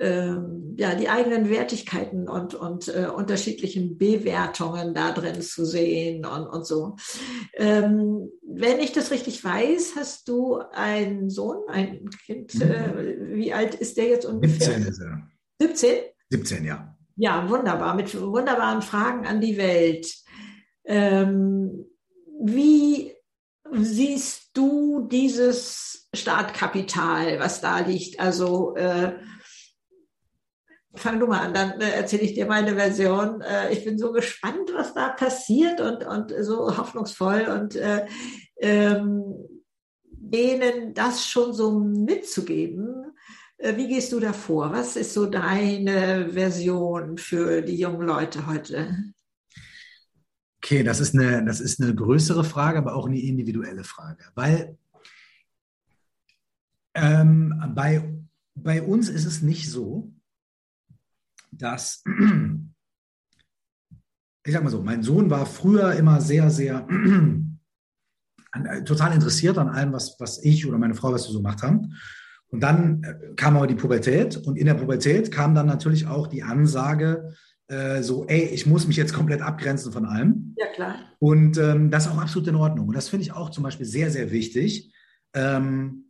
ähm, 0.00 0.74
ja, 0.76 0.94
die 0.94 1.08
eigenen 1.08 1.48
Wertigkeiten 1.48 2.28
und, 2.28 2.54
und 2.54 2.88
äh, 2.88 3.06
unterschiedlichen 3.06 3.96
Bewertungen 3.96 4.92
da 4.92 5.12
drin 5.12 5.40
zu 5.40 5.64
sehen 5.64 6.26
und, 6.26 6.46
und 6.46 6.66
so. 6.66 6.96
Ähm, 7.54 8.28
wenn 8.42 8.80
ich 8.80 8.92
das 8.92 9.12
richtig 9.12 9.44
weiß, 9.44 9.94
hast 9.96 10.26
du 10.28 10.58
einen 10.72 11.30
Sohn, 11.30 11.58
ein 11.68 12.10
Kind. 12.26 12.60
Äh, 12.60 13.34
wie 13.34 13.52
alt 13.52 13.76
ist 13.76 13.96
der 13.96 14.08
jetzt 14.08 14.24
ungefähr? 14.24 14.66
17 14.66 14.82
ist 14.86 15.00
er. 15.00 15.28
17? 15.60 16.13
17, 16.30 16.64
ja. 16.64 16.96
Ja, 17.16 17.48
wunderbar, 17.48 17.94
mit 17.94 18.20
wunderbaren 18.20 18.82
Fragen 18.82 19.26
an 19.26 19.40
die 19.40 19.56
Welt. 19.56 20.12
Ähm, 20.84 21.86
wie 22.40 23.12
siehst 23.72 24.50
du 24.54 25.06
dieses 25.08 26.08
Startkapital, 26.12 27.38
was 27.38 27.60
da 27.60 27.78
liegt? 27.78 28.18
Also 28.18 28.74
äh, 28.76 29.14
Fang 30.96 31.18
du 31.18 31.26
mal 31.26 31.40
an, 31.40 31.54
dann 31.54 31.80
äh, 31.80 31.90
erzähle 31.90 32.22
ich 32.22 32.34
dir 32.34 32.46
meine 32.46 32.76
Version. 32.76 33.40
Äh, 33.40 33.72
ich 33.72 33.84
bin 33.84 33.98
so 33.98 34.12
gespannt, 34.12 34.70
was 34.74 34.94
da 34.94 35.08
passiert 35.08 35.80
und, 35.80 36.06
und 36.06 36.32
so 36.40 36.76
hoffnungsvoll 36.76 37.48
und 37.48 37.74
äh, 37.74 38.06
ähm, 38.58 39.34
denen 40.12 40.94
das 40.94 41.26
schon 41.26 41.52
so 41.52 41.72
mitzugeben. 41.72 43.12
Äh, 43.58 43.76
wie 43.76 43.88
gehst 43.88 44.12
du 44.12 44.20
da 44.20 44.32
vor? 44.32 44.72
Was 44.72 44.96
ist 44.96 45.14
so 45.14 45.26
deine 45.26 46.30
Version 46.30 47.18
für 47.18 47.62
die 47.62 47.76
jungen 47.76 48.06
Leute 48.06 48.46
heute? 48.46 49.12
Okay, 50.58 50.82
das 50.82 51.00
ist 51.00 51.14
eine, 51.14 51.44
das 51.44 51.60
ist 51.60 51.80
eine 51.80 51.94
größere 51.94 52.42
Frage, 52.42 52.78
aber 52.78 52.94
auch 52.94 53.06
eine 53.06 53.20
individuelle 53.20 53.84
Frage, 53.84 54.24
weil 54.34 54.78
ähm, 56.94 57.54
bei, 57.74 58.14
bei 58.54 58.82
uns 58.82 59.08
ist 59.08 59.26
es 59.26 59.42
nicht 59.42 59.70
so, 59.70 60.12
dass, 61.50 62.02
ich 64.44 64.52
sag 64.52 64.64
mal 64.64 64.70
so, 64.70 64.82
mein 64.82 65.02
Sohn 65.02 65.28
war 65.28 65.44
früher 65.44 65.94
immer 65.94 66.20
sehr, 66.20 66.50
sehr 66.50 66.86
total 68.86 69.12
interessiert 69.12 69.58
an 69.58 69.68
allem, 69.68 69.92
was, 69.92 70.16
was 70.18 70.42
ich 70.42 70.66
oder 70.66 70.78
meine 70.78 70.94
Frau, 70.94 71.12
was 71.12 71.26
wir 71.26 71.32
so 71.32 71.40
gemacht 71.40 71.62
haben. 71.62 71.94
Und 72.54 72.60
dann 72.60 73.02
äh, 73.02 73.34
kam 73.34 73.56
aber 73.56 73.66
die 73.66 73.74
Pubertät 73.74 74.36
und 74.36 74.56
in 74.56 74.66
der 74.66 74.74
Pubertät 74.74 75.32
kam 75.32 75.56
dann 75.56 75.66
natürlich 75.66 76.06
auch 76.06 76.28
die 76.28 76.44
Ansage, 76.44 77.34
äh, 77.66 78.00
so, 78.00 78.28
ey, 78.28 78.44
ich 78.44 78.64
muss 78.64 78.86
mich 78.86 78.96
jetzt 78.96 79.12
komplett 79.12 79.42
abgrenzen 79.42 79.90
von 79.90 80.06
allem. 80.06 80.54
Ja, 80.56 80.66
klar. 80.68 80.94
Und 81.18 81.58
ähm, 81.58 81.90
das 81.90 82.06
ist 82.06 82.12
auch 82.12 82.18
absolut 82.18 82.46
in 82.46 82.54
Ordnung. 82.54 82.86
Und 82.86 82.94
das 82.94 83.08
finde 83.08 83.24
ich 83.24 83.32
auch 83.32 83.50
zum 83.50 83.64
Beispiel 83.64 83.86
sehr, 83.86 84.12
sehr 84.12 84.30
wichtig. 84.30 84.94
Ähm, 85.34 86.04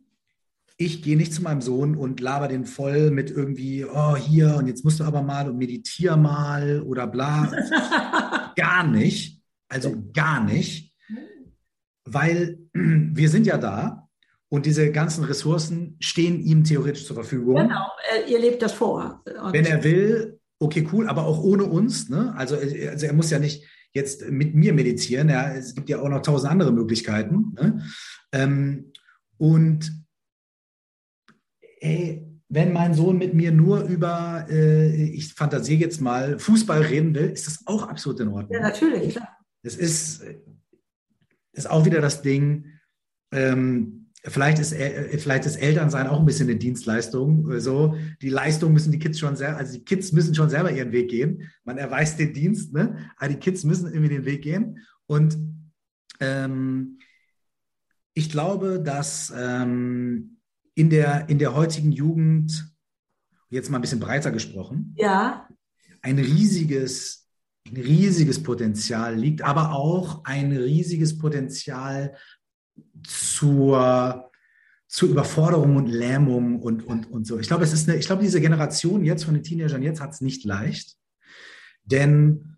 ich 0.77 1.01
gehe 1.01 1.17
nicht 1.17 1.33
zu 1.33 1.41
meinem 1.41 1.61
Sohn 1.61 1.95
und 1.95 2.19
laber 2.19 2.47
den 2.47 2.65
voll 2.65 3.09
mit 3.09 3.31
irgendwie, 3.31 3.83
oh, 3.83 4.15
hier 4.15 4.55
und 4.55 4.67
jetzt 4.67 4.85
musst 4.85 4.99
du 4.99 5.03
aber 5.03 5.23
mal 5.23 5.49
und 5.49 5.57
meditier 5.57 6.15
mal 6.15 6.83
oder 6.83 7.07
bla. 7.07 7.51
gar 8.55 8.85
nicht. 8.85 9.41
Also 9.67 9.95
gar 10.13 10.43
nicht. 10.43 10.93
Weil 12.03 12.59
wir 12.73 13.29
sind 13.29 13.47
ja 13.47 13.57
da 13.57 14.04
und 14.55 14.65
diese 14.65 14.91
ganzen 14.91 15.25
Ressourcen 15.25 15.97
stehen 15.99 16.39
ihm 16.39 16.63
theoretisch 16.63 17.05
zur 17.05 17.15
Verfügung. 17.15 17.55
Genau, 17.55 17.91
ihr 18.27 18.39
lebt 18.39 18.61
das 18.61 18.71
vor. 18.71 19.21
Und 19.43 19.53
Wenn 19.53 19.65
er 19.65 19.83
will, 19.83 20.39
okay, 20.59 20.87
cool, 20.93 21.07
aber 21.07 21.25
auch 21.25 21.43
ohne 21.43 21.65
uns. 21.65 22.09
Ne? 22.09 22.33
Also, 22.37 22.55
also 22.55 23.05
er 23.05 23.13
muss 23.13 23.29
ja 23.29 23.39
nicht 23.39 23.65
jetzt 23.91 24.29
mit 24.29 24.55
mir 24.55 24.73
meditieren. 24.73 25.27
Ja, 25.27 25.53
es 25.53 25.75
gibt 25.75 25.89
ja 25.89 25.99
auch 25.99 26.07
noch 26.07 26.21
tausend 26.21 26.51
andere 26.51 26.71
Möglichkeiten. 26.71 27.53
Ne? 27.59 27.83
Ähm, 28.31 28.93
und 29.37 29.91
ey, 31.81 32.25
wenn 32.47 32.71
mein 32.71 32.93
Sohn 32.93 33.17
mit 33.17 33.33
mir 33.33 33.51
nur 33.51 33.81
über, 33.81 34.45
äh, 34.49 35.03
ich 35.09 35.33
fantasiere 35.33 35.81
jetzt 35.81 35.99
mal, 35.99 36.39
Fußball 36.39 36.81
reden 36.81 37.13
will, 37.13 37.29
ist 37.29 37.47
das 37.47 37.59
auch 37.65 37.87
absolut 37.89 38.21
in 38.21 38.29
Ordnung. 38.29 38.53
Ja, 38.53 38.61
natürlich, 38.61 39.15
klar. 39.15 39.37
Das 39.63 39.75
ist, 39.75 40.23
ist 41.51 41.69
auch 41.69 41.85
wieder 41.85 41.99
das 41.99 42.21
Ding, 42.21 42.65
ähm, 43.33 44.04
Vielleicht 44.27 44.59
ist, 44.59 44.73
äh, 44.73 45.17
vielleicht 45.19 45.45
ist 45.45 45.57
Elternsein 45.57 46.07
auch 46.07 46.19
ein 46.19 46.25
bisschen 46.25 46.49
eine 46.49 46.57
Dienstleistung. 46.57 47.59
So, 47.59 47.95
die 48.21 48.29
Leistung 48.29 48.73
müssen 48.73 48.91
die 48.91 48.99
Kids 48.99 49.19
schon 49.19 49.35
sehr, 49.35 49.55
also 49.55 49.73
die 49.73 49.85
Kids 49.85 50.11
müssen 50.11 50.33
schon 50.33 50.49
selber 50.49 50.71
ihren 50.71 50.91
Weg 50.91 51.09
gehen. 51.09 51.49
Man 51.63 51.77
erweist 51.77 52.17
den 52.19 52.33
Dienst, 52.33 52.73
ne? 52.73 53.11
Aber 53.17 53.29
die 53.29 53.39
Kids 53.39 53.63
müssen 53.63 53.87
irgendwie 53.87 54.15
den 54.15 54.25
Weg 54.25 54.41
gehen. 54.41 54.79
Und 55.05 55.37
ähm, 56.19 56.97
ich 58.15 58.31
glaube, 58.31 58.81
dass 58.81 59.31
ähm, 59.35 60.37
in, 60.73 60.89
der, 60.89 61.29
in 61.29 61.37
der 61.37 61.53
heutigen 61.53 61.91
Jugend, 61.91 62.73
jetzt 63.49 63.69
mal 63.69 63.77
ein 63.77 63.81
bisschen 63.81 63.99
breiter 63.99 64.31
gesprochen, 64.31 64.93
ja. 64.97 65.47
ein 66.01 66.17
riesiges, 66.17 67.29
ein 67.67 67.77
riesiges 67.77 68.41
Potenzial 68.41 69.15
liegt, 69.15 69.43
aber 69.43 69.73
auch 69.73 70.23
ein 70.23 70.51
riesiges 70.51 71.17
Potenzial 71.17 72.15
zur, 73.07 74.31
zur 74.87 75.09
Überforderung 75.09 75.75
und 75.75 75.87
Lähmung 75.87 76.61
und, 76.61 76.85
und, 76.85 77.09
und 77.11 77.25
so. 77.25 77.39
Ich 77.39 77.47
glaube, 77.47 77.63
es 77.63 77.73
ist 77.73 77.89
eine, 77.89 77.97
ich 77.97 78.05
glaube, 78.05 78.23
diese 78.23 78.41
Generation 78.41 79.03
jetzt 79.03 79.25
von 79.25 79.33
den 79.33 79.43
Teenagern 79.43 79.83
jetzt 79.83 80.01
hat 80.01 80.11
es 80.11 80.21
nicht 80.21 80.43
leicht, 80.43 80.97
denn 81.83 82.57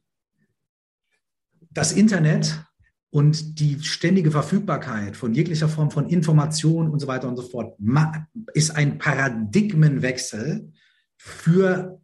das 1.72 1.92
Internet 1.92 2.64
und 3.10 3.60
die 3.60 3.82
ständige 3.82 4.32
Verfügbarkeit 4.32 5.16
von 5.16 5.34
jeglicher 5.34 5.70
Form 5.70 5.92
von 5.92 6.10
Information 6.10 6.90
und 6.90 7.00
so 7.00 7.08
weiter 7.08 7.28
und 7.28 7.38
so 7.38 7.44
fort 7.44 7.78
ist 8.54 8.76
ein 8.76 8.98
Paradigmenwechsel 8.98 10.72
für 11.16 12.02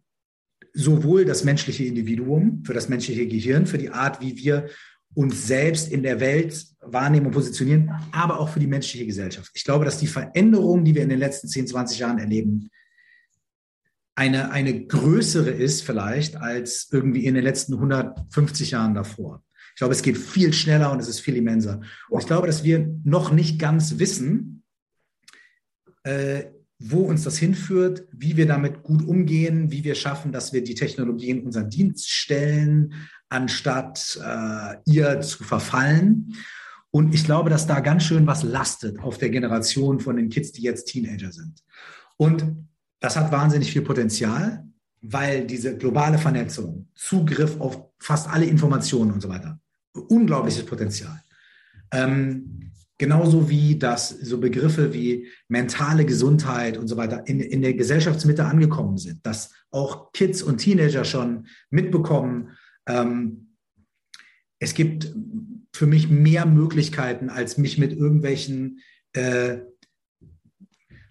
sowohl 0.72 1.24
das 1.24 1.44
menschliche 1.44 1.84
Individuum, 1.84 2.64
für 2.64 2.74
das 2.74 2.88
menschliche 2.88 3.26
Gehirn, 3.26 3.66
für 3.66 3.78
die 3.78 3.90
Art, 3.90 4.20
wie 4.20 4.36
wir 4.36 4.68
uns 5.14 5.46
selbst 5.46 5.90
in 5.92 6.02
der 6.02 6.20
Welt 6.20 6.66
wahrnehmen 6.86 7.26
und 7.26 7.32
positionieren, 7.32 7.90
aber 8.12 8.38
auch 8.40 8.48
für 8.48 8.60
die 8.60 8.66
menschliche 8.66 9.06
Gesellschaft. 9.06 9.50
Ich 9.54 9.64
glaube, 9.64 9.84
dass 9.84 9.98
die 9.98 10.06
Veränderung, 10.06 10.84
die 10.84 10.94
wir 10.94 11.02
in 11.02 11.08
den 11.08 11.18
letzten 11.18 11.48
10, 11.48 11.66
20 11.68 11.98
Jahren 11.98 12.18
erleben, 12.18 12.70
eine, 14.16 14.50
eine 14.52 14.86
größere 14.86 15.50
ist 15.50 15.82
vielleicht 15.82 16.36
als 16.36 16.88
irgendwie 16.92 17.26
in 17.26 17.34
den 17.34 17.44
letzten 17.44 17.74
150 17.74 18.70
Jahren 18.70 18.94
davor. 18.94 19.42
Ich 19.74 19.78
glaube, 19.78 19.94
es 19.94 20.02
geht 20.02 20.16
viel 20.16 20.52
schneller 20.52 20.92
und 20.92 21.00
es 21.00 21.08
ist 21.08 21.18
viel 21.18 21.36
immenser. 21.36 21.80
Und 22.08 22.20
ich 22.20 22.26
glaube, 22.26 22.46
dass 22.46 22.62
wir 22.62 22.94
noch 23.02 23.32
nicht 23.32 23.58
ganz 23.58 23.98
wissen, 23.98 24.62
äh, 26.04 26.44
wo 26.78 27.00
uns 27.00 27.24
das 27.24 27.38
hinführt, 27.38 28.06
wie 28.12 28.36
wir 28.36 28.46
damit 28.46 28.82
gut 28.82 29.02
umgehen, 29.02 29.70
wie 29.70 29.84
wir 29.84 29.94
schaffen, 29.94 30.32
dass 30.32 30.52
wir 30.52 30.62
die 30.62 30.74
Technologie 30.74 31.30
in 31.30 31.44
unseren 31.44 31.70
Dienst 31.70 32.08
stellen, 32.10 32.94
anstatt 33.28 34.20
äh, 34.22 34.76
ihr 34.84 35.20
zu 35.22 35.42
verfallen. 35.44 36.34
Und 36.94 37.12
ich 37.12 37.24
glaube, 37.24 37.50
dass 37.50 37.66
da 37.66 37.80
ganz 37.80 38.04
schön 38.04 38.24
was 38.24 38.44
lastet 38.44 39.00
auf 39.00 39.18
der 39.18 39.28
Generation 39.28 39.98
von 39.98 40.14
den 40.14 40.28
Kids, 40.28 40.52
die 40.52 40.62
jetzt 40.62 40.84
Teenager 40.84 41.32
sind. 41.32 41.64
Und 42.16 42.46
das 43.00 43.16
hat 43.16 43.32
wahnsinnig 43.32 43.72
viel 43.72 43.82
Potenzial, 43.82 44.64
weil 45.02 45.44
diese 45.44 45.76
globale 45.76 46.18
Vernetzung, 46.18 46.86
Zugriff 46.94 47.60
auf 47.60 47.82
fast 47.98 48.30
alle 48.30 48.44
Informationen 48.44 49.10
und 49.10 49.20
so 49.20 49.28
weiter, 49.28 49.58
unglaubliches 50.06 50.64
Potenzial. 50.64 51.20
Ähm, 51.90 52.70
genauso 52.96 53.50
wie 53.50 53.76
das 53.76 54.10
so 54.10 54.38
Begriffe 54.38 54.94
wie 54.94 55.26
mentale 55.48 56.04
Gesundheit 56.04 56.78
und 56.78 56.86
so 56.86 56.96
weiter 56.96 57.26
in, 57.26 57.40
in 57.40 57.62
der 57.62 57.74
Gesellschaftsmitte 57.74 58.44
angekommen 58.44 58.98
sind, 58.98 59.26
dass 59.26 59.50
auch 59.72 60.12
Kids 60.12 60.44
und 60.44 60.58
Teenager 60.58 61.04
schon 61.04 61.48
mitbekommen, 61.70 62.50
ähm, 62.86 63.48
es 64.60 64.74
gibt 64.74 65.12
für 65.74 65.86
mich 65.86 66.08
mehr 66.08 66.46
Möglichkeiten, 66.46 67.28
als 67.28 67.58
mich 67.58 67.78
mit 67.78 67.92
irgendwelchen 67.92 68.80
äh, 69.12 69.58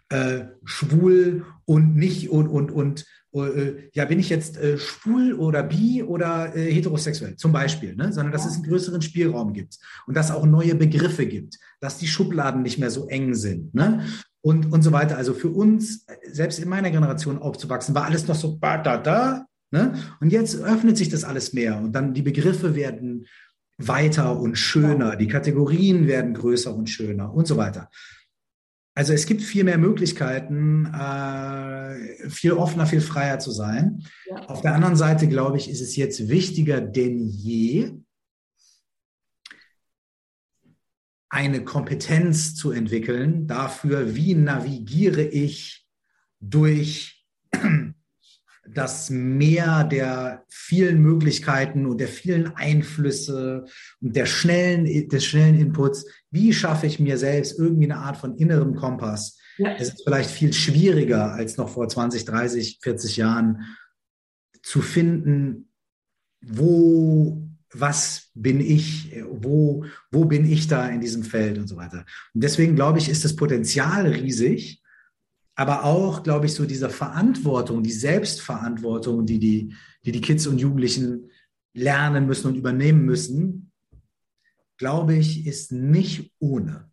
äh, 0.07 0.45
schwul 0.63 1.45
und 1.65 1.97
nicht 1.97 2.29
und 2.29 2.47
und 2.47 2.71
und 2.71 3.05
äh, 3.33 3.89
ja 3.93 4.05
bin 4.05 4.19
ich 4.19 4.29
jetzt 4.29 4.57
äh, 4.57 4.77
schwul 4.77 5.33
oder 5.33 5.63
bi 5.63 6.01
oder 6.01 6.55
äh, 6.55 6.71
heterosexuell 6.71 7.35
zum 7.35 7.51
Beispiel, 7.51 7.95
ne? 7.95 8.13
sondern 8.13 8.31
dass 8.31 8.45
es 8.45 8.53
einen 8.53 8.63
größeren 8.63 9.01
Spielraum 9.01 9.51
gibt 9.51 9.79
und 10.07 10.15
dass 10.15 10.31
auch 10.31 10.45
neue 10.45 10.75
Begriffe 10.75 11.25
gibt, 11.25 11.59
dass 11.81 11.97
die 11.97 12.07
Schubladen 12.07 12.61
nicht 12.61 12.77
mehr 12.77 12.91
so 12.91 13.07
eng 13.07 13.35
sind 13.35 13.75
ne? 13.75 14.05
und 14.41 14.71
und 14.71 14.81
so 14.81 14.93
weiter. 14.93 15.17
Also 15.17 15.33
für 15.33 15.49
uns 15.49 16.05
selbst 16.31 16.59
in 16.59 16.69
meiner 16.69 16.91
Generation 16.91 17.37
aufzuwachsen 17.37 17.95
war 17.95 18.05
alles 18.05 18.27
noch 18.27 18.35
so 18.35 18.57
da 18.61 18.97
da 18.97 19.45
Ne? 19.73 19.95
Und 20.21 20.31
jetzt 20.31 20.61
öffnet 20.61 20.97
sich 20.97 21.09
das 21.09 21.23
alles 21.23 21.51
mehr 21.51 21.79
und 21.79 21.93
dann 21.93 22.13
die 22.13 22.21
Begriffe 22.21 22.75
werden 22.75 23.25
weiter 23.77 24.39
und 24.39 24.55
schöner, 24.57 25.15
die 25.15 25.27
Kategorien 25.27 26.07
werden 26.07 26.33
größer 26.33 26.73
und 26.73 26.89
schöner 26.89 27.33
und 27.33 27.47
so 27.47 27.57
weiter. 27.57 27.89
Also 28.95 29.13
es 29.13 29.25
gibt 29.25 29.41
viel 29.41 29.63
mehr 29.63 29.79
Möglichkeiten, 29.79 30.85
äh, 30.85 32.29
viel 32.29 32.53
offener, 32.53 32.85
viel 32.85 33.01
freier 33.01 33.39
zu 33.39 33.49
sein. 33.49 34.03
Ja. 34.29 34.45
Auf 34.45 34.61
der 34.61 34.75
anderen 34.75 34.95
Seite, 34.95 35.27
glaube 35.27 35.57
ich, 35.57 35.69
ist 35.69 35.81
es 35.81 35.95
jetzt 35.95 36.29
wichtiger 36.29 36.79
denn 36.79 37.27
je, 37.27 37.93
eine 41.29 41.63
Kompetenz 41.63 42.53
zu 42.53 42.71
entwickeln 42.71 43.47
dafür, 43.47 44.13
wie 44.13 44.35
navigiere 44.35 45.23
ich 45.23 45.87
durch 46.39 47.25
das 48.65 49.09
Meer 49.09 49.83
der 49.83 50.45
vielen 50.49 51.01
Möglichkeiten 51.01 51.85
und 51.85 51.99
der 51.99 52.07
vielen 52.07 52.55
Einflüsse 52.55 53.65
und 54.01 54.15
der 54.15 54.25
schnellen, 54.25 55.09
des 55.09 55.25
schnellen 55.25 55.59
Inputs, 55.59 56.05
wie 56.31 56.53
schaffe 56.53 56.87
ich 56.87 56.99
mir 56.99 57.17
selbst 57.17 57.59
irgendwie 57.59 57.91
eine 57.91 57.97
Art 57.97 58.17
von 58.17 58.35
innerem 58.37 58.75
Kompass? 58.75 59.37
Ja. 59.57 59.75
Es 59.77 59.89
ist 59.89 60.03
vielleicht 60.03 60.31
viel 60.31 60.53
schwieriger 60.53 61.33
als 61.33 61.57
noch 61.57 61.69
vor 61.69 61.87
20, 61.87 62.25
30, 62.25 62.79
40 62.81 63.17
Jahren 63.17 63.63
zu 64.63 64.81
finden, 64.81 65.69
wo, 66.41 67.47
was 67.71 68.31
bin 68.33 68.59
ich, 68.61 69.13
wo, 69.29 69.85
wo 70.11 70.25
bin 70.25 70.49
ich 70.49 70.67
da 70.67 70.87
in 70.87 71.01
diesem 71.01 71.23
Feld 71.23 71.57
und 71.57 71.67
so 71.67 71.75
weiter. 71.75 72.05
Und 72.33 72.43
deswegen 72.43 72.75
glaube 72.75 72.99
ich, 72.99 73.09
ist 73.09 73.25
das 73.25 73.35
Potenzial 73.35 74.07
riesig, 74.07 74.82
aber 75.55 75.83
auch, 75.83 76.23
glaube 76.23 76.47
ich, 76.47 76.53
so 76.53 76.65
diese 76.65 76.89
Verantwortung, 76.89 77.83
die 77.83 77.91
Selbstverantwortung, 77.91 79.25
die 79.25 79.39
die, 79.39 79.75
die, 80.05 80.11
die 80.11 80.21
Kids 80.21 80.47
und 80.47 80.59
Jugendlichen 80.59 81.29
lernen 81.73 82.25
müssen 82.25 82.47
und 82.47 82.55
übernehmen 82.55 83.05
müssen, 83.05 83.71
glaube 84.77 85.15
ich, 85.15 85.45
ist 85.45 85.71
nicht 85.71 86.33
ohne. 86.39 86.89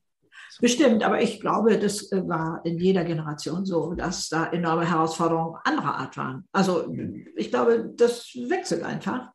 Bestimmt, 0.61 1.03
aber 1.03 1.23
ich 1.23 1.41
glaube, 1.41 1.79
das 1.79 2.13
äh, 2.13 2.29
war 2.29 2.61
in 2.65 2.79
jeder 2.79 3.05
Generation 3.05 3.65
so, 3.65 3.95
dass 3.95 4.29
da 4.29 4.47
enorme 4.47 4.89
Herausforderungen 4.89 5.59
anderer 5.65 5.95
Art 5.95 6.17
waren. 6.19 6.45
Also 6.53 6.93
ich 7.37 7.51
glaube, 7.51 7.93
das 7.97 8.27
wechselt 8.35 8.83
einfach. 8.83 9.31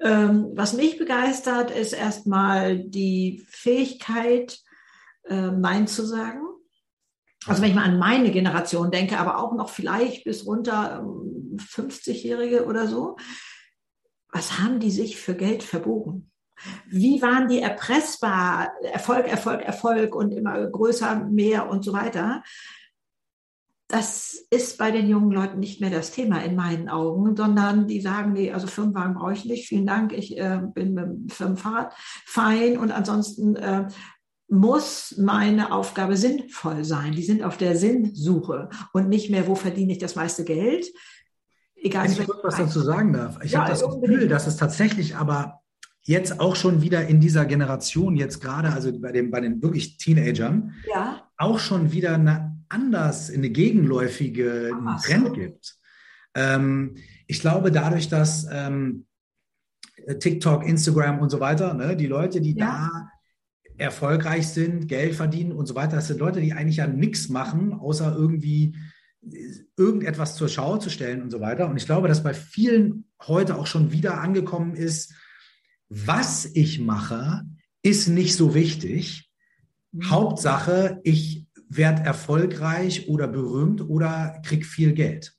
Ähm, 0.00 0.50
was 0.54 0.72
mich 0.72 0.98
begeistert, 0.98 1.70
ist 1.70 1.92
erstmal 1.92 2.78
die 2.78 3.44
Fähigkeit, 3.48 4.58
äh, 5.28 5.52
Nein 5.52 5.86
zu 5.86 6.04
sagen. 6.04 6.40
Also 7.46 7.62
wenn 7.62 7.70
ich 7.70 7.74
mal 7.74 7.84
an 7.84 7.98
meine 7.98 8.30
Generation 8.30 8.90
denke, 8.90 9.18
aber 9.18 9.38
auch 9.38 9.54
noch 9.54 9.68
vielleicht 9.68 10.24
bis 10.24 10.46
runter 10.46 11.04
50-Jährige 11.56 12.58
ähm, 12.58 12.68
oder 12.68 12.86
so, 12.86 13.16
was 14.28 14.58
haben 14.58 14.80
die 14.80 14.90
sich 14.90 15.16
für 15.16 15.34
Geld 15.34 15.62
verbogen? 15.62 16.30
Wie 16.86 17.20
waren 17.22 17.48
die 17.48 17.60
erpressbar? 17.60 18.72
Erfolg, 18.82 19.26
Erfolg, 19.26 19.62
Erfolg 19.62 20.14
und 20.14 20.32
immer 20.32 20.66
größer, 20.66 21.24
mehr 21.24 21.68
und 21.68 21.84
so 21.84 21.92
weiter. 21.92 22.42
Das 23.86 24.46
ist 24.50 24.78
bei 24.78 24.90
den 24.90 25.08
jungen 25.08 25.30
Leuten 25.30 25.60
nicht 25.60 25.80
mehr 25.80 25.90
das 25.90 26.10
Thema 26.10 26.42
in 26.42 26.56
meinen 26.56 26.88
Augen, 26.88 27.36
sondern 27.36 27.86
die 27.86 28.00
sagen, 28.00 28.32
nee, 28.32 28.50
also 28.50 28.66
Firmenwagen 28.66 29.14
brauche 29.14 29.34
ich 29.34 29.44
nicht, 29.44 29.68
vielen 29.68 29.86
Dank, 29.86 30.12
ich 30.12 30.38
äh, 30.38 30.60
bin 30.74 30.94
mit 30.94 31.04
dem 31.04 31.28
Firmenfahrrad 31.28 31.94
fein 32.24 32.78
und 32.78 32.90
ansonsten 32.92 33.56
äh, 33.56 33.86
muss 34.48 35.14
meine 35.18 35.72
Aufgabe 35.72 36.16
sinnvoll 36.16 36.84
sein. 36.84 37.12
Die 37.12 37.22
sind 37.22 37.42
auf 37.42 37.56
der 37.56 37.76
Sinnsuche 37.76 38.68
und 38.92 39.08
nicht 39.08 39.30
mehr, 39.30 39.46
wo 39.46 39.54
verdiene 39.54 39.92
ich 39.92 39.98
das 39.98 40.16
meiste 40.16 40.44
Geld. 40.44 40.86
Egal, 41.76 42.04
Wenn 42.04 42.12
ich 42.12 42.26
kurz 42.26 42.44
was 42.44 42.56
dazu 42.56 42.80
sagen 42.80 43.12
darf. 43.12 43.38
Ich 43.42 43.52
ja, 43.52 43.60
habe 43.60 43.70
das 43.70 43.82
Gefühl, 43.82 44.28
dass 44.28 44.46
es 44.46 44.56
tatsächlich 44.56 45.16
aber 45.16 45.60
jetzt 46.02 46.40
auch 46.40 46.56
schon 46.56 46.82
wieder 46.82 47.06
in 47.06 47.20
dieser 47.20 47.46
Generation, 47.46 48.16
jetzt 48.16 48.40
gerade, 48.40 48.70
also 48.72 48.98
bei, 48.98 49.12
dem, 49.12 49.30
bei 49.30 49.40
den 49.40 49.62
wirklich 49.62 49.96
Teenagern, 49.96 50.74
ja. 50.92 51.22
auch 51.36 51.58
schon 51.58 51.92
wieder 51.92 52.14
eine 52.14 52.58
anders, 52.68 53.30
eine 53.30 53.50
gegenläufige 53.50 54.72
Ach, 54.86 55.02
Trend 55.02 55.28
so. 55.28 55.32
gibt. 55.32 55.76
Ähm, 56.34 56.96
ich 57.26 57.40
glaube, 57.40 57.70
dadurch, 57.70 58.08
dass 58.08 58.46
ähm, 58.50 59.06
TikTok, 60.20 60.66
Instagram 60.66 61.20
und 61.20 61.30
so 61.30 61.40
weiter, 61.40 61.72
ne, 61.74 61.96
die 61.96 62.06
Leute, 62.06 62.40
die 62.40 62.54
ja. 62.54 62.66
da 62.66 63.10
erfolgreich 63.76 64.48
sind, 64.48 64.88
Geld 64.88 65.14
verdienen 65.14 65.52
und 65.52 65.66
so 65.66 65.74
weiter, 65.74 65.96
das 65.96 66.08
sind 66.08 66.20
Leute, 66.20 66.40
die 66.40 66.52
eigentlich 66.52 66.76
ja 66.76 66.86
nichts 66.86 67.28
machen, 67.28 67.72
außer 67.72 68.14
irgendwie 68.14 68.76
irgendetwas 69.76 70.36
zur 70.36 70.48
Schau 70.48 70.76
zu 70.76 70.90
stellen 70.90 71.22
und 71.22 71.30
so 71.30 71.40
weiter. 71.40 71.68
Und 71.68 71.76
ich 71.76 71.86
glaube, 71.86 72.08
dass 72.08 72.22
bei 72.22 72.34
vielen 72.34 73.06
heute 73.22 73.56
auch 73.56 73.66
schon 73.66 73.90
wieder 73.90 74.20
angekommen 74.20 74.74
ist, 74.74 75.14
was 75.88 76.44
ich 76.54 76.80
mache, 76.80 77.44
ist 77.82 78.08
nicht 78.08 78.36
so 78.36 78.54
wichtig. 78.54 79.30
Mhm. 79.92 80.10
Hauptsache, 80.10 81.00
ich 81.04 81.46
werde 81.68 82.02
erfolgreich 82.02 83.08
oder 83.08 83.26
berühmt 83.26 83.80
oder 83.82 84.40
krieg 84.44 84.66
viel 84.66 84.92
Geld. 84.92 85.34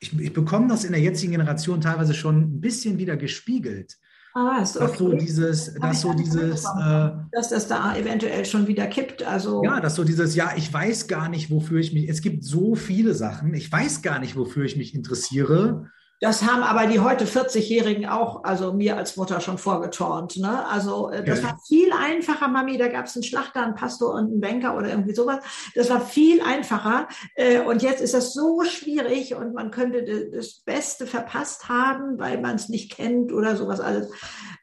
Ich, 0.00 0.18
ich 0.18 0.32
bekomme 0.32 0.68
das 0.68 0.84
in 0.84 0.92
der 0.92 1.00
jetzigen 1.00 1.32
Generation 1.32 1.80
teilweise 1.80 2.14
schon 2.14 2.40
ein 2.40 2.60
bisschen 2.60 2.98
wieder 2.98 3.16
gespiegelt. 3.16 3.98
Ah, 4.34 4.60
ist 4.62 4.76
okay. 4.76 4.86
Dass 4.86 4.98
so 4.98 5.12
dieses, 5.12 5.74
dass 5.74 6.00
so 6.00 6.12
dieses, 6.12 6.64
äh, 6.64 7.10
dass 7.32 7.48
das 7.48 7.66
da 7.66 7.96
eventuell 7.96 8.44
schon 8.44 8.68
wieder 8.68 8.86
kippt. 8.86 9.24
Also 9.24 9.62
ja, 9.64 9.80
dass 9.80 9.96
so 9.96 10.04
dieses, 10.04 10.36
ja, 10.36 10.52
ich 10.56 10.72
weiß 10.72 11.08
gar 11.08 11.28
nicht, 11.28 11.50
wofür 11.50 11.80
ich 11.80 11.92
mich. 11.92 12.08
Es 12.08 12.20
gibt 12.20 12.44
so 12.44 12.74
viele 12.76 13.14
Sachen. 13.14 13.54
Ich 13.54 13.70
weiß 13.70 14.02
gar 14.02 14.20
nicht, 14.20 14.36
wofür 14.36 14.64
ich 14.64 14.76
mich 14.76 14.94
interessiere. 14.94 15.90
Das 16.20 16.42
haben 16.42 16.62
aber 16.62 16.86
die 16.86 17.00
heute 17.00 17.24
40-Jährigen 17.24 18.06
auch, 18.06 18.44
also 18.44 18.74
mir 18.74 18.98
als 18.98 19.16
Mutter 19.16 19.40
schon 19.40 19.56
vorgeturnt. 19.56 20.36
Ne? 20.36 20.66
Also 20.66 21.08
äh, 21.08 21.24
das 21.24 21.40
ja. 21.40 21.48
war 21.48 21.60
viel 21.66 21.90
einfacher, 21.92 22.48
Mami. 22.48 22.76
Da 22.76 22.88
gab 22.88 23.06
es 23.06 23.16
einen 23.16 23.22
Schlachter, 23.22 23.62
einen 23.62 23.74
Pastor 23.74 24.12
und 24.12 24.26
einen 24.26 24.40
Banker 24.40 24.76
oder 24.76 24.90
irgendwie 24.90 25.14
sowas. 25.14 25.38
Das 25.74 25.88
war 25.88 26.02
viel 26.02 26.42
einfacher. 26.42 27.08
Äh, 27.36 27.60
und 27.60 27.82
jetzt 27.82 28.02
ist 28.02 28.12
das 28.12 28.34
so 28.34 28.62
schwierig 28.64 29.34
und 29.34 29.54
man 29.54 29.70
könnte 29.70 30.30
das 30.30 30.60
Beste 30.60 31.06
verpasst 31.06 31.70
haben, 31.70 32.18
weil 32.18 32.38
man 32.38 32.56
es 32.56 32.68
nicht 32.68 32.92
kennt 32.92 33.32
oder 33.32 33.56
sowas 33.56 33.80
alles. 33.80 34.10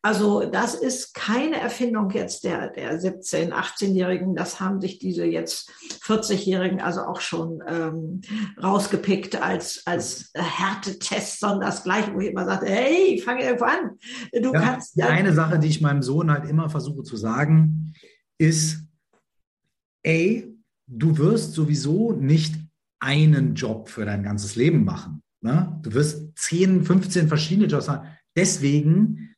Also 0.03 0.45
das 0.45 0.75
ist 0.75 1.15
keine 1.15 1.59
Erfindung 1.59 2.11
jetzt 2.11 2.43
der, 2.43 2.69
der 2.69 3.01
17-, 3.01 3.51
18-Jährigen. 3.51 4.35
Das 4.35 4.59
haben 4.59 4.79
sich 4.79 4.99
diese 4.99 5.25
jetzt 5.25 5.71
40-Jährigen 6.03 6.81
also 6.81 7.01
auch 7.01 7.19
schon 7.19 7.63
ähm, 7.67 8.21
rausgepickt 8.61 9.41
als, 9.41 9.81
als 9.85 10.31
Härtetest 10.35 11.46
sondern 11.49 11.69
das 11.69 11.83
Gleiche, 11.83 12.13
wo 12.13 12.19
ich 12.19 12.31
immer 12.31 12.45
sagte, 12.45 12.67
hey, 12.67 13.21
fange 13.23 13.43
irgendwo 13.43 13.65
an. 13.65 13.97
Du 14.41 14.53
ja, 14.53 14.59
kannst. 14.59 14.95
Ja, 14.95 15.07
eine 15.07 15.33
Sache, 15.33 15.59
die 15.59 15.67
ich 15.67 15.81
meinem 15.81 16.01
Sohn 16.01 16.31
halt 16.31 16.49
immer 16.49 16.69
versuche 16.69 17.03
zu 17.03 17.17
sagen, 17.17 17.93
ist, 18.37 18.85
ey, 20.03 20.55
du 20.87 21.17
wirst 21.17 21.53
sowieso 21.53 22.13
nicht 22.13 22.55
einen 22.99 23.55
Job 23.55 23.89
für 23.89 24.05
dein 24.05 24.23
ganzes 24.23 24.55
Leben 24.55 24.83
machen. 24.83 25.21
Ne? 25.41 25.79
Du 25.83 25.93
wirst 25.93 26.37
10, 26.37 26.83
15 26.83 27.27
verschiedene 27.27 27.67
Jobs 27.67 27.89
haben. 27.89 28.07
Deswegen 28.35 29.35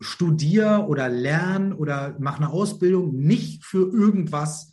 studier 0.00 0.86
oder 0.88 1.08
lern 1.08 1.72
oder 1.72 2.16
mach 2.18 2.38
eine 2.38 2.50
Ausbildung 2.50 3.16
nicht 3.16 3.64
für 3.64 3.92
irgendwas, 3.92 4.71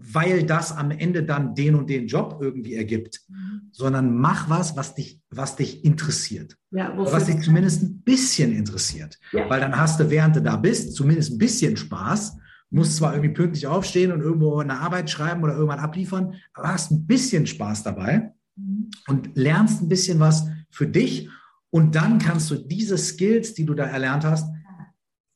weil 0.00 0.44
das 0.44 0.72
am 0.72 0.90
Ende 0.90 1.22
dann 1.22 1.54
den 1.54 1.74
und 1.74 1.90
den 1.90 2.06
Job 2.06 2.38
irgendwie 2.40 2.74
ergibt, 2.74 3.20
mhm. 3.28 3.68
sondern 3.72 4.16
mach 4.16 4.48
was, 4.48 4.76
was 4.76 4.94
dich, 4.94 5.20
was 5.30 5.56
dich 5.56 5.84
interessiert. 5.84 6.56
Ja, 6.70 6.92
was 6.96 7.26
dich 7.26 7.40
zumindest 7.40 7.82
ein 7.82 8.02
bisschen 8.02 8.52
interessiert. 8.52 9.18
Ja. 9.32 9.48
Weil 9.48 9.60
dann 9.60 9.76
hast 9.76 10.00
du, 10.00 10.10
während 10.10 10.36
du 10.36 10.42
da 10.42 10.56
bist, 10.56 10.94
zumindest 10.94 11.32
ein 11.32 11.38
bisschen 11.38 11.76
Spaß. 11.76 12.36
Musst 12.70 12.96
zwar 12.96 13.14
irgendwie 13.14 13.32
pünktlich 13.32 13.66
aufstehen 13.66 14.12
und 14.12 14.20
irgendwo 14.20 14.58
eine 14.58 14.78
Arbeit 14.78 15.10
schreiben 15.10 15.42
oder 15.42 15.54
irgendwann 15.54 15.78
abliefern, 15.78 16.34
aber 16.52 16.68
hast 16.68 16.90
ein 16.90 17.06
bisschen 17.06 17.46
Spaß 17.46 17.82
dabei 17.82 18.32
mhm. 18.56 18.90
und 19.08 19.36
lernst 19.36 19.82
ein 19.82 19.88
bisschen 19.88 20.20
was 20.20 20.46
für 20.70 20.86
dich. 20.86 21.30
Und 21.70 21.94
dann 21.94 22.18
kannst 22.18 22.50
du 22.50 22.56
diese 22.56 22.98
Skills, 22.98 23.54
die 23.54 23.64
du 23.64 23.74
da 23.74 23.84
erlernt 23.84 24.24
hast, 24.24 24.50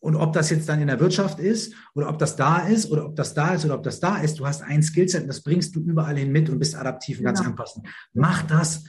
und 0.03 0.17
ob 0.17 0.33
das 0.33 0.51
jetzt 0.51 0.69
dann 0.69 0.81
in 0.81 0.89
der 0.89 0.99
Wirtschaft 0.99 1.39
ist 1.39 1.75
oder 1.95 2.09
ob 2.09 2.19
das 2.19 2.35
da 2.35 2.67
ist 2.67 2.91
oder 2.91 3.07
ob 3.07 3.15
das 3.15 3.35
da 3.35 3.55
ist 3.55 3.65
oder 3.65 3.77
ob 3.77 3.85
das 3.85 4.01
da 4.01 4.17
ist, 4.17 4.39
du 4.39 4.47
hast 4.47 4.63
ein 4.63 4.83
Skillset 4.83 5.23
und 5.23 5.29
das 5.29 5.43
bringst 5.43 5.77
du 5.77 5.81
überall 5.81 6.17
hin 6.17 6.33
mit 6.33 6.51
und 6.51 6.59
bist 6.59 6.75
adaptiv 6.75 7.21
und 7.21 7.27
kannst 7.27 7.43
genau. 7.43 7.53
anpassen. 7.53 7.85
Mach 8.13 8.43
das, 8.43 8.85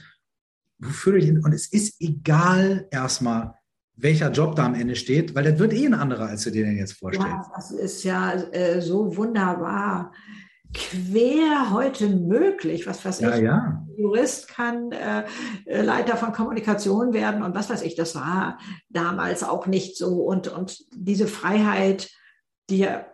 wofür 0.78 1.12
du 1.12 1.20
dich, 1.20 1.30
und 1.30 1.52
es 1.52 1.72
ist 1.72 2.00
egal 2.00 2.88
erstmal, 2.90 3.54
welcher 3.94 4.32
Job 4.32 4.56
da 4.56 4.66
am 4.66 4.74
Ende 4.74 4.96
steht, 4.96 5.36
weil 5.36 5.44
das 5.44 5.58
wird 5.60 5.72
eh 5.72 5.86
ein 5.86 5.94
anderer, 5.94 6.26
als 6.26 6.42
du 6.42 6.50
dir 6.50 6.64
den 6.64 6.76
jetzt 6.76 6.94
vorstellst. 6.94 7.28
Ja, 7.28 7.52
das 7.54 7.70
ist 7.70 8.02
ja 8.02 8.32
äh, 8.32 8.82
so 8.82 9.16
wunderbar 9.16 10.12
quer 10.74 11.70
heute 11.72 12.08
möglich. 12.08 12.86
Was 12.86 13.04
weiß 13.04 13.20
ja, 13.20 13.36
ich, 13.36 13.42
ja. 13.42 13.86
Jurist 13.96 14.48
kann 14.48 14.92
äh, 14.92 15.24
äh, 15.64 15.82
Leiter 15.82 16.16
von 16.16 16.32
Kommunikation 16.32 17.12
werden 17.12 17.42
und 17.42 17.54
was 17.54 17.70
weiß 17.70 17.82
ich, 17.82 17.94
das 17.94 18.14
war 18.14 18.58
damals 18.90 19.42
auch 19.42 19.66
nicht 19.66 19.96
so. 19.96 20.24
Und, 20.24 20.48
und 20.48 20.78
diese 20.92 21.26
Freiheit, 21.26 22.10
die 22.68 22.78
ja, 22.78 23.06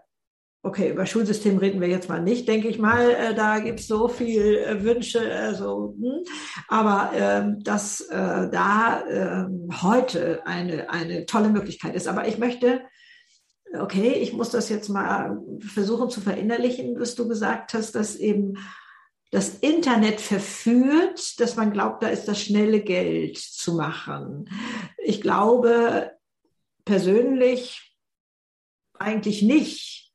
okay, 0.63 0.91
über 0.91 1.07
Schulsystem 1.07 1.59
reden 1.59 1.81
wir 1.81 1.89
jetzt 1.89 2.09
mal 2.09 2.23
nicht, 2.23 2.47
denke 2.49 2.69
ich 2.69 2.79
mal, 2.79 3.11
äh, 3.11 3.35
da 3.35 3.61
gibt 3.61 3.81
es 3.81 3.87
so 3.87 4.09
viel 4.09 4.59
äh, 4.59 4.83
Wünsche, 4.83 5.21
also, 5.33 5.97
hm. 5.99 6.25
aber 6.69 7.11
ähm, 7.15 7.63
dass 7.63 8.01
äh, 8.03 8.51
da 8.51 9.03
ähm, 9.09 9.69
heute 9.83 10.47
eine, 10.47 10.91
eine 10.91 11.27
tolle 11.27 11.49
Möglichkeit 11.49 11.95
ist. 11.95 12.09
Aber 12.09 12.29
ich 12.29 12.39
möchte 12.39 12.83
okay, 13.79 14.13
ich 14.13 14.33
muss 14.33 14.51
das 14.51 14.69
jetzt 14.69 14.89
mal 14.89 15.41
versuchen 15.61 16.11
zu 16.11 16.21
verinnerlichen, 16.21 16.99
was 16.99 17.15
du 17.15 17.29
gesagt 17.29 17.75
hast, 17.75 17.95
dass 17.95 18.17
eben 18.17 18.59
das 19.31 19.59
Internet 19.61 20.21
verführt, 20.21 21.39
dass 21.39 21.57
man 21.57 21.73
glaubt, 21.73 22.03
da 22.03 22.09
ist 22.09 22.27
das 22.27 22.43
schnelle 22.43 22.81
Geld 22.81 23.39
zu 23.39 23.75
machen. 23.75 24.51
Ich 24.99 25.21
glaube 25.21 26.11
persönlich 26.85 27.97
eigentlich 28.99 29.43
nicht, 29.43 30.13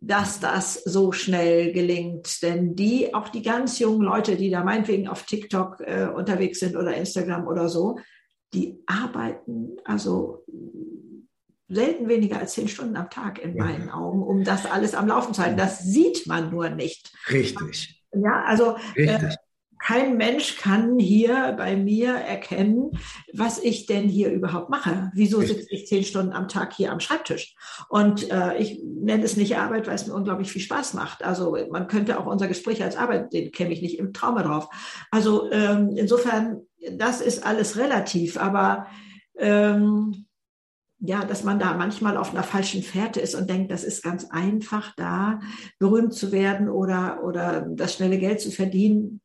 dass 0.00 0.40
das 0.40 0.74
so 0.74 1.12
schnell 1.12 1.72
gelingt. 1.72 2.42
Denn 2.42 2.74
die, 2.74 3.14
auch 3.14 3.28
die 3.28 3.42
ganz 3.42 3.78
jungen 3.78 4.02
Leute, 4.02 4.36
die 4.36 4.50
da 4.50 4.64
meinetwegen 4.64 5.08
auf 5.08 5.24
TikTok 5.24 5.80
äh, 5.80 6.08
unterwegs 6.14 6.60
sind 6.60 6.76
oder 6.76 6.94
Instagram 6.94 7.46
oder 7.46 7.68
so, 7.68 7.98
die 8.52 8.82
arbeiten 8.86 9.76
also 9.84 10.44
selten 11.70 12.08
weniger 12.08 12.38
als 12.38 12.52
zehn 12.52 12.68
Stunden 12.68 12.96
am 12.96 13.08
Tag 13.10 13.38
in 13.38 13.56
ja. 13.56 13.64
meinen 13.64 13.90
Augen, 13.90 14.22
um 14.22 14.44
das 14.44 14.66
alles 14.66 14.94
am 14.94 15.06
Laufen 15.06 15.32
zu 15.32 15.42
halten. 15.42 15.56
Das 15.56 15.82
sieht 15.82 16.26
man 16.26 16.50
nur 16.50 16.68
nicht. 16.68 17.12
Richtig. 17.30 18.02
Ja, 18.12 18.42
also 18.44 18.76
äh, 18.96 19.18
kein 19.78 20.16
Mensch 20.16 20.58
kann 20.58 20.98
hier 20.98 21.54
bei 21.56 21.76
mir 21.76 22.10
erkennen, 22.10 22.90
was 23.32 23.58
ich 23.62 23.86
denn 23.86 24.08
hier 24.08 24.30
überhaupt 24.30 24.68
mache. 24.68 25.10
Wieso 25.14 25.40
sitze 25.40 25.66
ich 25.70 25.86
zehn 25.86 26.04
Stunden 26.04 26.32
am 26.32 26.48
Tag 26.48 26.74
hier 26.74 26.92
am 26.92 27.00
Schreibtisch? 27.00 27.54
Und 27.88 28.30
äh, 28.30 28.58
ich 28.58 28.82
nenne 28.84 29.24
es 29.24 29.36
nicht 29.36 29.56
Arbeit, 29.56 29.86
weil 29.86 29.94
es 29.94 30.06
mir 30.06 30.14
unglaublich 30.14 30.52
viel 30.52 30.60
Spaß 30.60 30.94
macht. 30.94 31.24
Also 31.24 31.56
man 31.70 31.86
könnte 31.86 32.18
auch 32.18 32.26
unser 32.26 32.48
Gespräch 32.48 32.82
als 32.82 32.96
Arbeit, 32.96 33.32
den 33.32 33.52
käme 33.52 33.72
ich 33.72 33.80
nicht 33.80 33.98
im 33.98 34.12
Trauma 34.12 34.42
drauf. 34.42 34.68
Also 35.10 35.50
ähm, 35.50 35.94
insofern, 35.96 36.62
das 36.92 37.20
ist 37.20 37.46
alles 37.46 37.78
relativ, 37.78 38.36
aber 38.36 38.86
ähm, 39.38 40.26
ja, 41.00 41.24
dass 41.24 41.44
man 41.44 41.58
da 41.58 41.74
manchmal 41.74 42.16
auf 42.16 42.30
einer 42.30 42.42
falschen 42.42 42.82
Fährte 42.82 43.20
ist 43.20 43.34
und 43.34 43.48
denkt, 43.48 43.72
das 43.72 43.84
ist 43.84 44.02
ganz 44.02 44.26
einfach, 44.26 44.94
da 44.96 45.40
berühmt 45.78 46.12
zu 46.12 46.30
werden 46.30 46.68
oder, 46.68 47.24
oder 47.24 47.66
das 47.70 47.94
schnelle 47.94 48.18
Geld 48.18 48.40
zu 48.40 48.50
verdienen, 48.50 49.20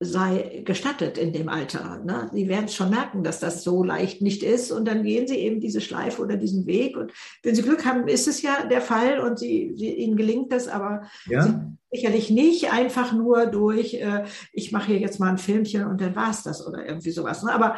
sei 0.00 0.62
gestattet 0.64 1.18
in 1.18 1.32
dem 1.32 1.48
Alter. 1.48 2.00
Ne? 2.04 2.30
Sie 2.32 2.48
werden 2.48 2.68
schon 2.68 2.90
merken, 2.90 3.24
dass 3.24 3.40
das 3.40 3.64
so 3.64 3.82
leicht 3.82 4.22
nicht 4.22 4.42
ist 4.42 4.70
und 4.70 4.86
dann 4.86 5.02
gehen 5.02 5.26
sie 5.26 5.38
eben 5.38 5.60
diese 5.60 5.80
Schleife 5.80 6.22
oder 6.22 6.36
diesen 6.36 6.66
Weg 6.66 6.96
und 6.96 7.12
wenn 7.42 7.54
sie 7.54 7.62
Glück 7.62 7.84
haben, 7.84 8.06
ist 8.06 8.28
es 8.28 8.42
ja 8.42 8.66
der 8.66 8.80
Fall 8.80 9.20
und 9.20 9.38
sie, 9.38 9.72
sie 9.76 9.94
ihnen 9.94 10.16
gelingt 10.16 10.52
das, 10.52 10.68
aber 10.68 11.02
ja. 11.26 11.70
sicherlich 11.90 12.30
nicht 12.30 12.72
einfach 12.72 13.12
nur 13.12 13.46
durch, 13.46 13.94
äh, 13.94 14.24
ich 14.52 14.72
mache 14.72 14.88
hier 14.88 14.98
jetzt 14.98 15.20
mal 15.20 15.30
ein 15.30 15.38
Filmchen 15.38 15.86
und 15.86 16.00
dann 16.00 16.14
war 16.14 16.30
es 16.30 16.42
das 16.42 16.66
oder 16.66 16.86
irgendwie 16.86 17.10
sowas. 17.10 17.42
Ne? 17.42 17.52
Aber 17.52 17.76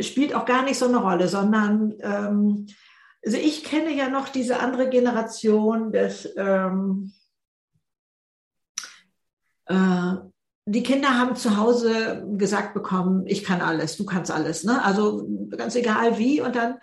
spielt 0.00 0.34
auch 0.34 0.44
gar 0.44 0.62
nicht 0.62 0.78
so 0.78 0.86
eine 0.86 0.98
Rolle, 0.98 1.28
sondern 1.28 1.94
ähm, 2.00 2.66
also 3.24 3.38
ich 3.38 3.64
kenne 3.64 3.92
ja 3.92 4.08
noch 4.08 4.28
diese 4.28 4.60
andere 4.60 4.88
Generation 4.88 5.92
des 5.92 6.32
ähm, 6.36 7.12
äh, 9.66 10.14
die 10.68 10.82
Kinder 10.82 11.16
haben 11.16 11.36
zu 11.36 11.56
Hause 11.56 12.26
gesagt 12.36 12.74
bekommen, 12.74 13.24
ich 13.26 13.44
kann 13.44 13.60
alles, 13.60 13.96
du 13.96 14.04
kannst 14.04 14.32
alles. 14.32 14.64
Ne? 14.64 14.84
Also 14.84 15.24
ganz 15.56 15.76
egal 15.76 16.18
wie. 16.18 16.40
Und 16.40 16.56
dann 16.56 16.78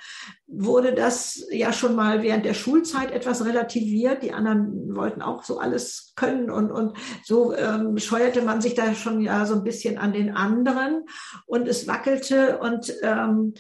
wurde 0.48 0.94
das 0.94 1.46
ja 1.52 1.74
schon 1.74 1.94
mal 1.94 2.24
während 2.24 2.46
der 2.46 2.54
Schulzeit 2.54 3.12
etwas 3.12 3.44
relativiert. 3.46 4.24
Die 4.24 4.32
anderen 4.32 4.96
wollten 4.96 5.22
auch 5.22 5.44
so 5.44 5.60
alles 5.60 6.14
können 6.16 6.50
und, 6.50 6.72
und 6.72 6.96
so 7.26 7.54
ähm, 7.54 7.98
scheuerte 7.98 8.42
man 8.42 8.62
sich 8.62 8.74
da 8.74 8.96
schon 8.96 9.20
ja 9.20 9.46
so 9.46 9.56
ein 9.56 9.66
bisschen 9.66 9.98
an 9.98 10.14
den 10.14 10.34
anderen 10.34 11.04
und 11.46 11.68
es 11.68 11.86
wackelte 11.86 12.60
und 12.60 12.94
ähm, 13.04 13.54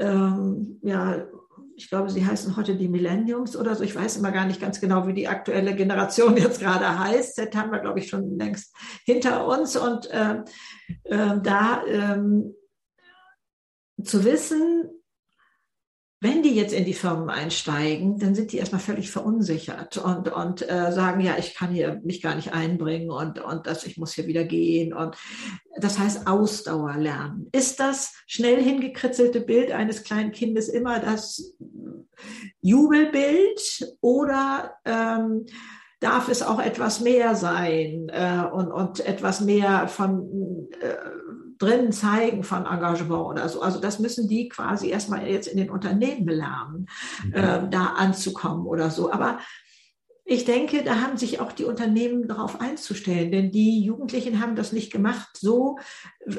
ähm, 0.00 0.80
ja, 0.82 1.26
ich 1.82 1.88
glaube, 1.88 2.10
sie 2.10 2.24
heißen 2.24 2.56
heute 2.56 2.76
die 2.76 2.88
Millenniums 2.88 3.56
oder 3.56 3.74
so. 3.74 3.82
Ich 3.82 3.96
weiß 3.96 4.16
immer 4.16 4.30
gar 4.30 4.46
nicht 4.46 4.60
ganz 4.60 4.80
genau, 4.80 5.08
wie 5.08 5.14
die 5.14 5.26
aktuelle 5.26 5.74
Generation 5.74 6.36
jetzt 6.38 6.60
gerade 6.60 6.96
heißt. 6.96 7.34
Z 7.34 7.56
haben 7.56 7.72
wir, 7.72 7.80
glaube 7.80 7.98
ich, 7.98 8.08
schon 8.08 8.38
längst 8.38 8.72
hinter 9.04 9.44
uns. 9.46 9.76
Und 9.76 10.08
äh, 10.10 10.36
äh, 11.04 11.40
da 11.42 11.82
ähm, 11.86 12.54
zu 14.00 14.24
wissen, 14.24 14.90
wenn 16.22 16.44
die 16.44 16.54
jetzt 16.54 16.72
in 16.72 16.84
die 16.84 16.94
Firmen 16.94 17.30
einsteigen, 17.30 18.16
dann 18.20 18.36
sind 18.36 18.52
die 18.52 18.58
erstmal 18.58 18.80
völlig 18.80 19.10
verunsichert 19.10 19.96
und, 19.96 20.32
und 20.32 20.62
äh, 20.62 20.92
sagen, 20.92 21.20
ja, 21.20 21.36
ich 21.36 21.56
kann 21.56 21.74
hier 21.74 22.00
mich 22.04 22.22
gar 22.22 22.36
nicht 22.36 22.52
einbringen 22.52 23.10
und, 23.10 23.40
und 23.40 23.66
das, 23.66 23.84
ich 23.84 23.98
muss 23.98 24.14
hier 24.14 24.28
wieder 24.28 24.44
gehen. 24.44 24.94
Und 24.94 25.16
das 25.80 25.98
heißt 25.98 26.28
Ausdauer 26.28 26.96
lernen. 26.96 27.48
Ist 27.50 27.80
das 27.80 28.14
schnell 28.28 28.62
hingekritzelte 28.62 29.40
Bild 29.40 29.72
eines 29.72 30.04
kleinen 30.04 30.30
Kindes 30.30 30.68
immer 30.68 31.00
das 31.00 31.56
Jubelbild 32.60 33.96
oder 34.00 34.76
ähm, 34.84 35.46
darf 35.98 36.28
es 36.28 36.42
auch 36.42 36.60
etwas 36.60 37.00
mehr 37.00 37.34
sein 37.34 38.08
äh, 38.12 38.44
und, 38.52 38.70
und 38.70 39.00
etwas 39.00 39.40
mehr 39.40 39.88
von 39.88 40.68
äh, 40.80 40.94
drin 41.62 41.92
zeigen 41.92 42.42
von 42.42 42.66
Engagement 42.66 43.24
oder 43.24 43.48
so. 43.48 43.62
Also 43.62 43.80
das 43.80 43.98
müssen 43.98 44.28
die 44.28 44.48
quasi 44.48 44.90
erstmal 44.90 45.26
jetzt 45.28 45.46
in 45.46 45.56
den 45.56 45.70
Unternehmen 45.70 46.28
lernen, 46.28 46.86
mhm. 47.24 47.34
äh, 47.34 47.68
da 47.70 47.94
anzukommen 47.96 48.66
oder 48.66 48.90
so. 48.90 49.12
Aber 49.12 49.38
ich 50.24 50.44
denke, 50.44 50.84
da 50.84 51.00
haben 51.00 51.16
sich 51.16 51.40
auch 51.40 51.50
die 51.50 51.64
Unternehmen 51.64 52.28
darauf 52.28 52.60
einzustellen, 52.60 53.32
denn 53.32 53.50
die 53.50 53.82
Jugendlichen 53.82 54.40
haben 54.40 54.54
das 54.54 54.72
nicht 54.72 54.92
gemacht 54.92 55.28
so 55.34 55.78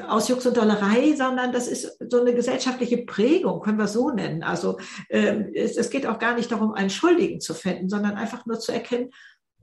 aus 0.08 0.28
Jux 0.28 0.46
und 0.46 0.56
Dollerei, 0.56 1.14
sondern 1.14 1.52
das 1.52 1.68
ist 1.68 1.98
so 2.08 2.20
eine 2.20 2.34
gesellschaftliche 2.34 3.04
Prägung, 3.04 3.60
können 3.60 3.78
wir 3.78 3.86
so 3.86 4.10
nennen. 4.10 4.42
Also 4.42 4.78
äh, 5.10 5.44
es, 5.54 5.76
es 5.76 5.90
geht 5.90 6.06
auch 6.06 6.18
gar 6.18 6.34
nicht 6.34 6.50
darum, 6.50 6.72
einen 6.72 6.88
Schuldigen 6.88 7.40
zu 7.40 7.52
finden, 7.52 7.90
sondern 7.90 8.14
einfach 8.14 8.46
nur 8.46 8.58
zu 8.58 8.72
erkennen, 8.72 9.10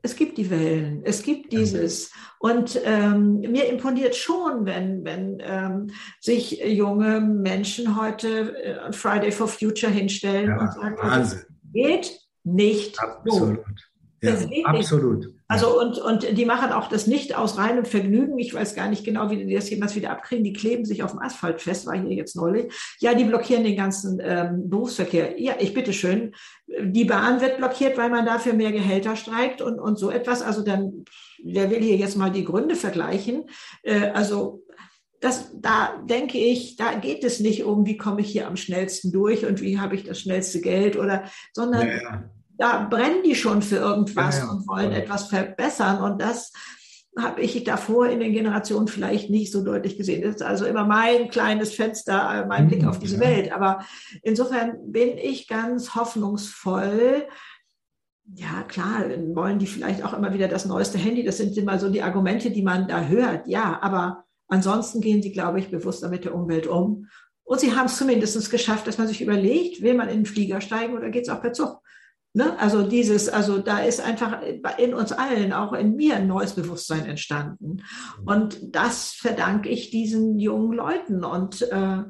es 0.04 0.16
gibt 0.16 0.38
die 0.38 0.50
Wellen, 0.50 1.02
es 1.04 1.22
gibt 1.22 1.54
dieses. 1.54 2.12
Und 2.40 2.80
ähm, 2.84 3.40
mir 3.42 3.68
imponiert 3.68 4.16
schon, 4.16 4.66
wenn, 4.66 5.04
wenn 5.06 5.38
ähm, 5.42 5.92
sich 6.20 6.60
junge 6.60 7.22
Menschen 7.22 8.00
heute 8.02 8.56
äh, 8.58 8.92
Friday 8.92 9.32
for 9.32 9.48
Future 9.48 9.92
hinstellen 9.92 10.50
ja, 10.50 10.60
und 10.60 10.74
sagen, 10.74 10.98
Wahnsinn. 11.02 11.42
geht 11.74 12.20
nicht 12.44 13.00
Absolut. 13.00 13.58
so. 13.58 13.91
Ja, 14.24 14.36
absolut. 14.66 15.26
Nicht. 15.26 15.36
Also 15.48 15.82
und, 15.82 15.98
und 15.98 16.38
die 16.38 16.46
machen 16.46 16.72
auch 16.72 16.88
das 16.88 17.08
nicht 17.08 17.36
aus 17.36 17.58
reinem 17.58 17.86
Vergnügen. 17.86 18.38
Ich 18.38 18.54
weiß 18.54 18.76
gar 18.76 18.88
nicht 18.88 19.04
genau, 19.04 19.32
wie 19.32 19.44
die 19.44 19.54
das 19.54 19.70
jemals 19.70 19.96
wieder 19.96 20.12
abkriegen. 20.12 20.44
Die 20.44 20.54
kleben 20.54 20.86
sich 20.86 21.02
auf 21.02 21.12
dem 21.12 21.20
Asphalt 21.20 21.60
fest, 21.60 21.88
war 21.88 22.00
hier 22.00 22.14
jetzt 22.14 22.36
neulich. 22.36 22.72
Ja, 23.00 23.16
die 23.16 23.24
blockieren 23.24 23.64
den 23.64 23.76
ganzen 23.76 24.22
ähm, 24.24 24.70
Berufsverkehr. 24.70 25.42
Ja, 25.42 25.56
ich 25.60 25.74
bitte 25.74 25.92
schön. 25.92 26.34
Die 26.68 27.06
Bahn 27.06 27.42
wird 27.42 27.58
blockiert, 27.58 27.98
weil 27.98 28.10
man 28.10 28.26
dafür 28.26 28.54
mehr 28.54 28.72
Gehälter 28.72 29.16
streikt 29.16 29.62
und, 29.62 29.80
und 29.80 29.98
so 29.98 30.12
etwas. 30.12 30.44
Also 30.44 30.64
dann, 30.64 31.04
wer 31.44 31.72
will 31.72 31.82
hier 31.82 31.98
jetzt 31.98 32.16
mal 32.16 32.32
die 32.32 32.46
Gründe 32.46 32.76
vergleichen? 32.76 33.46
Äh, 33.82 34.12
also 34.12 34.64
das, 35.20 35.52
da 35.56 35.98
denke 36.06 36.38
ich, 36.38 36.76
da 36.76 36.94
geht 36.94 37.24
es 37.24 37.40
nicht 37.40 37.64
um, 37.64 37.86
wie 37.86 37.98
komme 37.98 38.22
ich 38.22 38.32
hier 38.32 38.48
am 38.48 38.56
schnellsten 38.56 39.12
durch 39.12 39.46
und 39.46 39.62
wie 39.62 39.80
habe 39.80 39.96
ich 39.96 40.04
das 40.04 40.20
schnellste 40.20 40.62
Geld 40.62 40.96
oder, 40.96 41.24
sondern 41.54 41.88
ja, 41.88 41.96
ja 41.96 42.32
da 42.62 42.88
brennen 42.88 43.24
die 43.24 43.34
schon 43.34 43.64
für 43.64 43.78
irgendwas 43.78 44.38
ja, 44.38 44.46
ja. 44.46 44.52
und 44.52 44.68
wollen 44.68 44.92
etwas 44.92 45.28
verbessern. 45.30 46.00
Und 46.04 46.22
das 46.22 46.54
habe 47.18 47.42
ich 47.42 47.64
davor 47.64 48.08
in 48.08 48.20
den 48.20 48.34
Generationen 48.34 48.88
vielleicht 48.88 49.32
nicht 49.32 49.52
so 49.52 49.64
deutlich 49.64 49.98
gesehen. 49.98 50.22
Das 50.22 50.36
ist 50.36 50.42
also 50.44 50.66
immer 50.66 50.86
mein 50.86 51.30
kleines 51.30 51.74
Fenster, 51.74 52.44
äh, 52.44 52.46
mein 52.46 52.68
Blick 52.68 52.86
auf 52.86 53.00
diese. 53.00 53.20
Welt. 53.20 53.52
Aber 53.52 53.84
insofern 54.22 54.78
bin 54.92 55.18
ich 55.18 55.48
ganz 55.48 55.96
hoffnungsvoll. 55.96 57.26
Ja, 58.36 58.62
klar, 58.68 59.06
wollen 59.34 59.58
die 59.58 59.66
vielleicht 59.66 60.06
auch 60.06 60.14
immer 60.14 60.32
wieder 60.32 60.48
das 60.48 60.66
neueste 60.66 61.00
Handy. 61.00 61.24
Das 61.24 61.38
sind 61.38 61.58
immer 61.58 61.80
so 61.80 61.90
die 61.90 62.04
Argumente, 62.04 62.52
die 62.52 62.62
man 62.62 62.88
da 62.88 63.02
hört. 63.06 63.48
Ja, 63.48 63.80
aber 63.82 64.26
ansonsten 64.48 65.02
gehen 65.02 65.24
sie, 65.24 65.32
glaube 65.32 65.60
ich, 65.60 65.72
bewusster 65.72 66.10
mit 66.10 66.26
der 66.26 66.36
Umwelt 66.36 66.68
um. 66.68 67.08
Und 67.44 67.60
sie 67.60 67.76
haben 67.76 67.88
es 67.88 67.98
zumindest 67.98 68.52
geschafft, 68.52 68.86
dass 68.86 69.00
man 69.00 69.08
sich 69.08 69.22
überlegt, 69.22 69.82
will 69.82 69.96
man 69.96 70.10
in 70.10 70.20
den 70.20 70.26
Flieger 70.28 70.62
steigen 70.62 70.96
oder 70.96 71.10
geht 71.10 71.24
es 71.24 71.30
auch 71.30 71.42
per 71.42 71.54
Zug? 71.54 71.81
Ne? 72.34 72.58
Also 72.60 72.84
dieses, 72.84 73.28
also 73.28 73.58
da 73.58 73.80
ist 73.80 74.00
einfach 74.00 74.42
in 74.78 74.94
uns 74.94 75.12
allen, 75.12 75.52
auch 75.52 75.74
in 75.74 75.96
mir, 75.96 76.16
ein 76.16 76.28
neues 76.28 76.54
Bewusstsein 76.54 77.06
entstanden. 77.06 77.84
Und 78.26 78.60
das 78.74 79.12
verdanke 79.12 79.68
ich 79.68 79.90
diesen 79.90 80.40
jungen 80.40 80.72
Leuten. 80.72 81.26
Und 81.26 81.62
äh, 81.64 82.04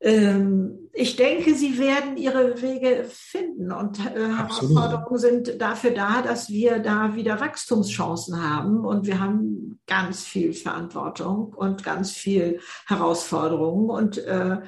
ähm, 0.00 0.90
ich 0.92 1.14
denke, 1.14 1.54
sie 1.54 1.78
werden 1.78 2.16
ihre 2.16 2.60
Wege 2.60 3.06
finden. 3.08 3.70
Und 3.70 4.00
äh, 4.00 4.28
Herausforderungen 4.28 5.18
sind 5.18 5.60
dafür 5.60 5.92
da, 5.92 6.20
dass 6.20 6.48
wir 6.48 6.80
da 6.80 7.14
wieder 7.14 7.40
Wachstumschancen 7.40 8.42
haben. 8.42 8.84
Und 8.84 9.06
wir 9.06 9.20
haben 9.20 9.80
ganz 9.86 10.24
viel 10.24 10.52
Verantwortung 10.52 11.54
und 11.54 11.84
ganz 11.84 12.10
viel 12.10 12.58
Herausforderungen. 12.88 13.88
Und 13.88 14.18
äh, 14.18 14.62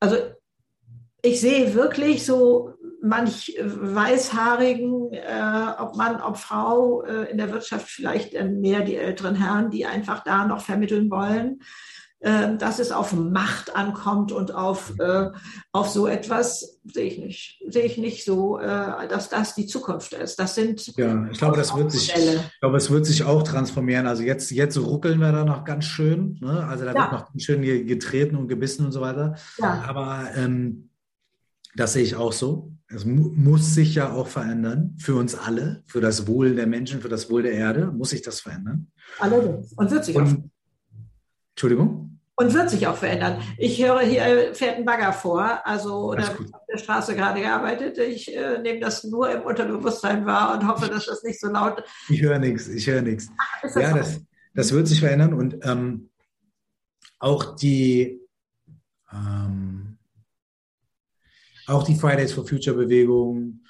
also 0.00 0.16
ich 1.22 1.40
sehe 1.40 1.74
wirklich 1.74 2.26
so 2.26 2.74
manch 3.00 3.56
weißhaarigen, 3.60 5.12
äh, 5.12 5.72
ob 5.78 5.96
Mann, 5.96 6.20
ob 6.20 6.36
Frau 6.36 7.02
äh, 7.02 7.30
in 7.30 7.38
der 7.38 7.52
Wirtschaft 7.52 7.88
vielleicht 7.88 8.34
äh, 8.34 8.44
mehr 8.44 8.82
die 8.82 8.96
älteren 8.96 9.34
Herren, 9.34 9.70
die 9.70 9.86
einfach 9.86 10.22
da 10.22 10.46
noch 10.46 10.60
vermitteln 10.60 11.10
wollen, 11.10 11.60
äh, 12.20 12.56
dass 12.56 12.78
es 12.78 12.92
auf 12.92 13.12
Macht 13.12 13.74
ankommt 13.74 14.30
und 14.30 14.54
auf, 14.54 14.92
äh, 15.00 15.30
auf 15.72 15.88
so 15.88 16.06
etwas, 16.06 16.80
sehe 16.84 17.06
ich 17.06 17.18
nicht, 17.18 17.62
sehe 17.68 17.84
ich 17.84 17.98
nicht 17.98 18.24
so, 18.24 18.60
äh, 18.60 19.08
dass 19.08 19.28
das 19.28 19.56
die 19.56 19.66
Zukunft 19.66 20.12
ist. 20.12 20.38
Das 20.38 20.54
sind 20.54 20.86
ja, 20.96 21.26
ich 21.30 21.38
glaube, 21.38 21.56
das 21.56 21.76
wird 21.76 21.90
sich, 21.90 22.14
ich 22.14 22.60
glaube, 22.60 22.76
es 22.76 22.90
wird 22.90 23.06
sich 23.06 23.24
auch 23.24 23.42
transformieren. 23.42 24.06
Also 24.06 24.22
jetzt, 24.22 24.52
jetzt 24.52 24.78
ruckeln 24.78 25.18
wir 25.18 25.32
da 25.32 25.44
noch 25.44 25.64
ganz 25.64 25.86
schön, 25.86 26.38
ne? 26.40 26.64
also 26.68 26.84
da 26.84 26.92
ja. 26.92 27.00
wird 27.00 27.12
noch 27.12 27.32
ganz 27.32 27.42
schön 27.42 27.62
getreten 27.62 28.36
und 28.36 28.46
gebissen 28.46 28.86
und 28.86 28.92
so 28.92 29.00
weiter. 29.00 29.34
Ja. 29.58 29.84
Aber 29.88 30.28
ähm, 30.36 30.90
das 31.74 31.94
sehe 31.94 32.02
ich 32.02 32.16
auch 32.16 32.32
so. 32.32 32.72
Es 32.88 33.04
mu 33.04 33.30
muss 33.34 33.74
sich 33.74 33.94
ja 33.94 34.12
auch 34.12 34.26
verändern 34.26 34.96
für 34.98 35.14
uns 35.14 35.34
alle, 35.34 35.82
für 35.86 36.00
das 36.00 36.26
Wohl 36.26 36.54
der 36.54 36.66
Menschen, 36.66 37.00
für 37.00 37.08
das 37.08 37.30
Wohl 37.30 37.42
der 37.42 37.52
Erde, 37.52 37.86
muss 37.86 38.10
sich 38.10 38.22
das 38.22 38.40
verändern. 38.40 38.90
Allerdings. 39.18 39.72
Und 39.72 39.90
wird 39.90 40.04
sich 40.04 40.14
Und, 40.16 40.26
auch. 40.26 40.34
Entschuldigung? 41.54 42.20
Und 42.34 42.54
wird 42.54 42.70
sich 42.70 42.86
auch 42.86 42.96
verändern. 42.96 43.40
Ich 43.56 43.82
höre, 43.82 44.00
hier 44.00 44.54
fährt 44.54 44.76
ein 44.76 44.84
Bagger 44.84 45.12
vor, 45.12 45.66
also 45.66 46.14
da 46.14 46.28
habe 46.28 46.44
auf 46.52 46.66
der 46.70 46.78
Straße 46.78 47.14
gerade 47.14 47.40
gearbeitet. 47.40 47.98
Ich 47.98 48.34
äh, 48.34 48.58
nehme 48.58 48.80
das 48.80 49.04
nur 49.04 49.30
im 49.30 49.42
Unterbewusstsein 49.42 50.26
wahr 50.26 50.54
und 50.54 50.66
hoffe, 50.66 50.88
dass 50.88 51.06
das 51.06 51.22
nicht 51.22 51.40
so 51.40 51.48
laut 51.48 51.82
Ich 52.08 52.22
höre 52.22 52.38
nichts, 52.38 52.68
ich 52.68 52.86
höre 52.86 53.02
nichts. 53.02 53.28
Ja, 53.74 53.96
das, 53.96 54.20
Das 54.54 54.72
wird 54.72 54.88
sich 54.88 55.00
verändern 55.00 55.34
und 55.34 55.58
ähm, 55.62 56.10
auch 57.18 57.56
die 57.56 58.20
ähm, 59.12 59.81
auch 61.66 61.82
die 61.82 61.94
Fridays 61.94 62.32
for 62.32 62.46
Future 62.46 62.76
Bewegung 62.76 63.60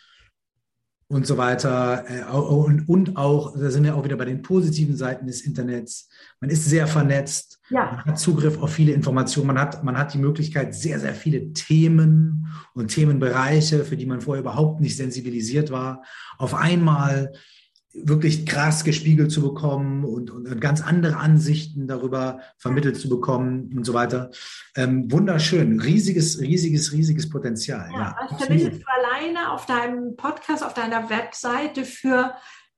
und 1.12 1.26
so 1.26 1.36
weiter 1.36 2.04
äh, 2.08 2.32
und, 2.32 2.88
und 2.88 3.16
auch, 3.18 3.52
da 3.54 3.70
sind 3.70 3.84
wir 3.84 3.94
auch 3.94 4.04
wieder 4.04 4.16
bei 4.16 4.24
den 4.24 4.40
positiven 4.40 4.96
Seiten 4.96 5.26
des 5.26 5.42
Internets. 5.42 6.08
Man 6.40 6.48
ist 6.48 6.64
sehr 6.64 6.86
vernetzt, 6.86 7.60
ja. 7.68 7.84
man 7.84 8.04
hat 8.06 8.18
Zugriff 8.18 8.60
auf 8.62 8.72
viele 8.72 8.92
Informationen, 8.92 9.48
man 9.48 9.58
hat, 9.58 9.84
man 9.84 9.98
hat 9.98 10.14
die 10.14 10.18
Möglichkeit, 10.18 10.74
sehr, 10.74 10.98
sehr 10.98 11.14
viele 11.14 11.52
Themen 11.52 12.46
und 12.72 12.88
Themenbereiche, 12.88 13.84
für 13.84 13.96
die 13.98 14.06
man 14.06 14.22
vorher 14.22 14.40
überhaupt 14.40 14.80
nicht 14.80 14.96
sensibilisiert 14.96 15.70
war, 15.70 16.02
auf 16.38 16.54
einmal 16.54 17.32
wirklich 17.94 18.46
krass 18.46 18.84
gespiegelt 18.84 19.30
zu 19.30 19.42
bekommen 19.42 20.04
und, 20.04 20.30
und 20.30 20.60
ganz 20.60 20.80
andere 20.80 21.16
Ansichten 21.16 21.86
darüber 21.86 22.40
vermittelt 22.56 22.96
zu 22.96 23.08
bekommen 23.08 23.70
und 23.76 23.84
so 23.84 23.92
weiter. 23.92 24.30
Ähm, 24.76 25.10
wunderschön, 25.12 25.80
riesiges, 25.80 26.40
riesiges, 26.40 26.92
riesiges 26.92 27.28
Potenzial. 27.28 27.90
Ja, 27.92 27.98
ja 27.98 28.16
also 28.18 28.36
vermittelst 28.36 28.82
du 28.82 28.86
alleine 28.86 29.52
auf 29.52 29.66
deinem 29.66 30.16
Podcast, 30.16 30.64
auf 30.64 30.74
deiner 30.74 31.10
Webseite 31.10 31.84
für 31.84 32.34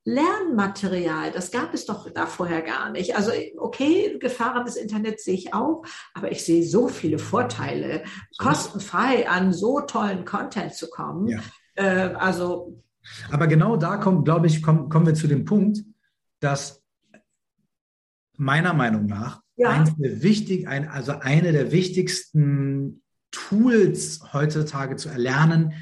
Lernmaterial, 0.07 1.31
das 1.33 1.51
gab 1.51 1.73
es 1.73 1.87
doch 1.87 2.11
da 2.11 2.27
vorher 2.27 2.61
gar 2.61 2.91
nicht. 2.91 3.17
Also 3.17 3.33
okay, 3.57 4.19
Gefahren 4.19 4.67
des 4.67 4.77
Internets 4.77 5.25
sehe 5.25 5.35
ich 5.35 5.55
auch, 5.55 5.83
aber 6.13 6.31
ich 6.31 6.45
sehe 6.45 6.63
so 6.63 6.89
viele 6.89 7.19
Vorteile, 7.19 8.05
kostenfrei 8.37 9.29
an 9.29 9.55
so 9.55 9.81
tollen 9.81 10.27
Content 10.27 10.75
zu 10.75 10.91
kommen. 10.91 11.29
Ja. 11.29 11.41
Äh, 11.77 12.15
also 12.17 12.83
aber 13.31 13.47
genau 13.47 13.77
da 13.77 13.97
kommt, 13.97 14.25
glaube 14.25 14.47
ich, 14.47 14.63
kommen, 14.63 14.89
kommen 14.89 15.07
wir 15.07 15.15
zu 15.15 15.27
dem 15.27 15.45
Punkt, 15.45 15.85
dass 16.41 16.83
meiner 18.37 18.75
Meinung 18.75 19.07
nach 19.07 19.43
ja. 19.57 19.71
eins 19.71 19.95
der 19.97 20.23
wichtig, 20.23 20.69
ein, 20.69 20.89
also 20.89 21.13
eine 21.13 21.53
der 21.53 21.73
wichtigsten 21.73 23.03
Tools 23.31 24.21
heutzutage 24.33 24.97
zu 24.97 25.09
erlernen, 25.09 25.73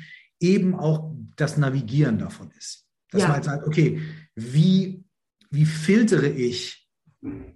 eben 0.40 0.74
auch 0.74 1.14
das 1.36 1.56
Navigieren 1.56 2.18
davon 2.18 2.50
ist. 2.58 2.86
Dass 3.10 3.22
ja. 3.22 3.28
man 3.28 3.36
halt 3.36 3.44
sagt, 3.44 3.66
okay, 3.66 4.00
wie, 4.34 5.04
wie 5.50 5.66
filtere 5.66 6.28
ich 6.28 6.88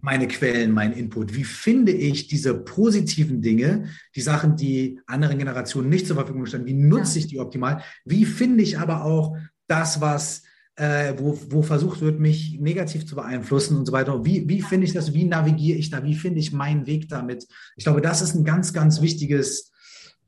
meine 0.00 0.28
Quellen, 0.28 0.70
mein 0.70 0.92
Input? 0.92 1.34
Wie 1.34 1.44
finde 1.44 1.92
ich 1.92 2.28
diese 2.28 2.54
positiven 2.54 3.42
Dinge, 3.42 3.88
die 4.14 4.20
Sachen, 4.20 4.56
die 4.56 5.00
anderen 5.06 5.38
Generationen 5.38 5.88
nicht 5.88 6.06
zur 6.06 6.16
Verfügung 6.16 6.46
stellen, 6.46 6.66
wie 6.66 6.74
nutze 6.74 7.18
ja. 7.18 7.24
ich 7.24 7.26
die 7.26 7.40
optimal? 7.40 7.82
Wie 8.04 8.24
finde 8.24 8.62
ich 8.62 8.78
aber 8.78 9.04
auch 9.04 9.36
das, 9.66 10.00
was 10.00 10.42
äh, 10.76 11.14
wo, 11.16 11.38
wo 11.48 11.62
versucht 11.62 12.00
wird, 12.02 12.20
mich 12.20 12.58
negativ 12.60 13.06
zu 13.06 13.16
beeinflussen 13.16 13.78
und 13.78 13.86
so 13.86 13.92
weiter. 13.92 14.24
Wie, 14.24 14.48
wie 14.48 14.60
finde 14.60 14.86
ich 14.86 14.92
das? 14.92 15.14
Wie 15.14 15.24
navigiere 15.24 15.78
ich 15.78 15.90
da? 15.90 16.04
Wie 16.04 16.14
finde 16.14 16.38
ich 16.38 16.52
meinen 16.52 16.86
Weg 16.86 17.08
damit? 17.08 17.48
Ich 17.76 17.84
glaube, 17.84 18.02
das 18.02 18.20
ist 18.20 18.34
ein 18.34 18.44
ganz, 18.44 18.72
ganz 18.72 19.00
wichtiges, 19.00 19.72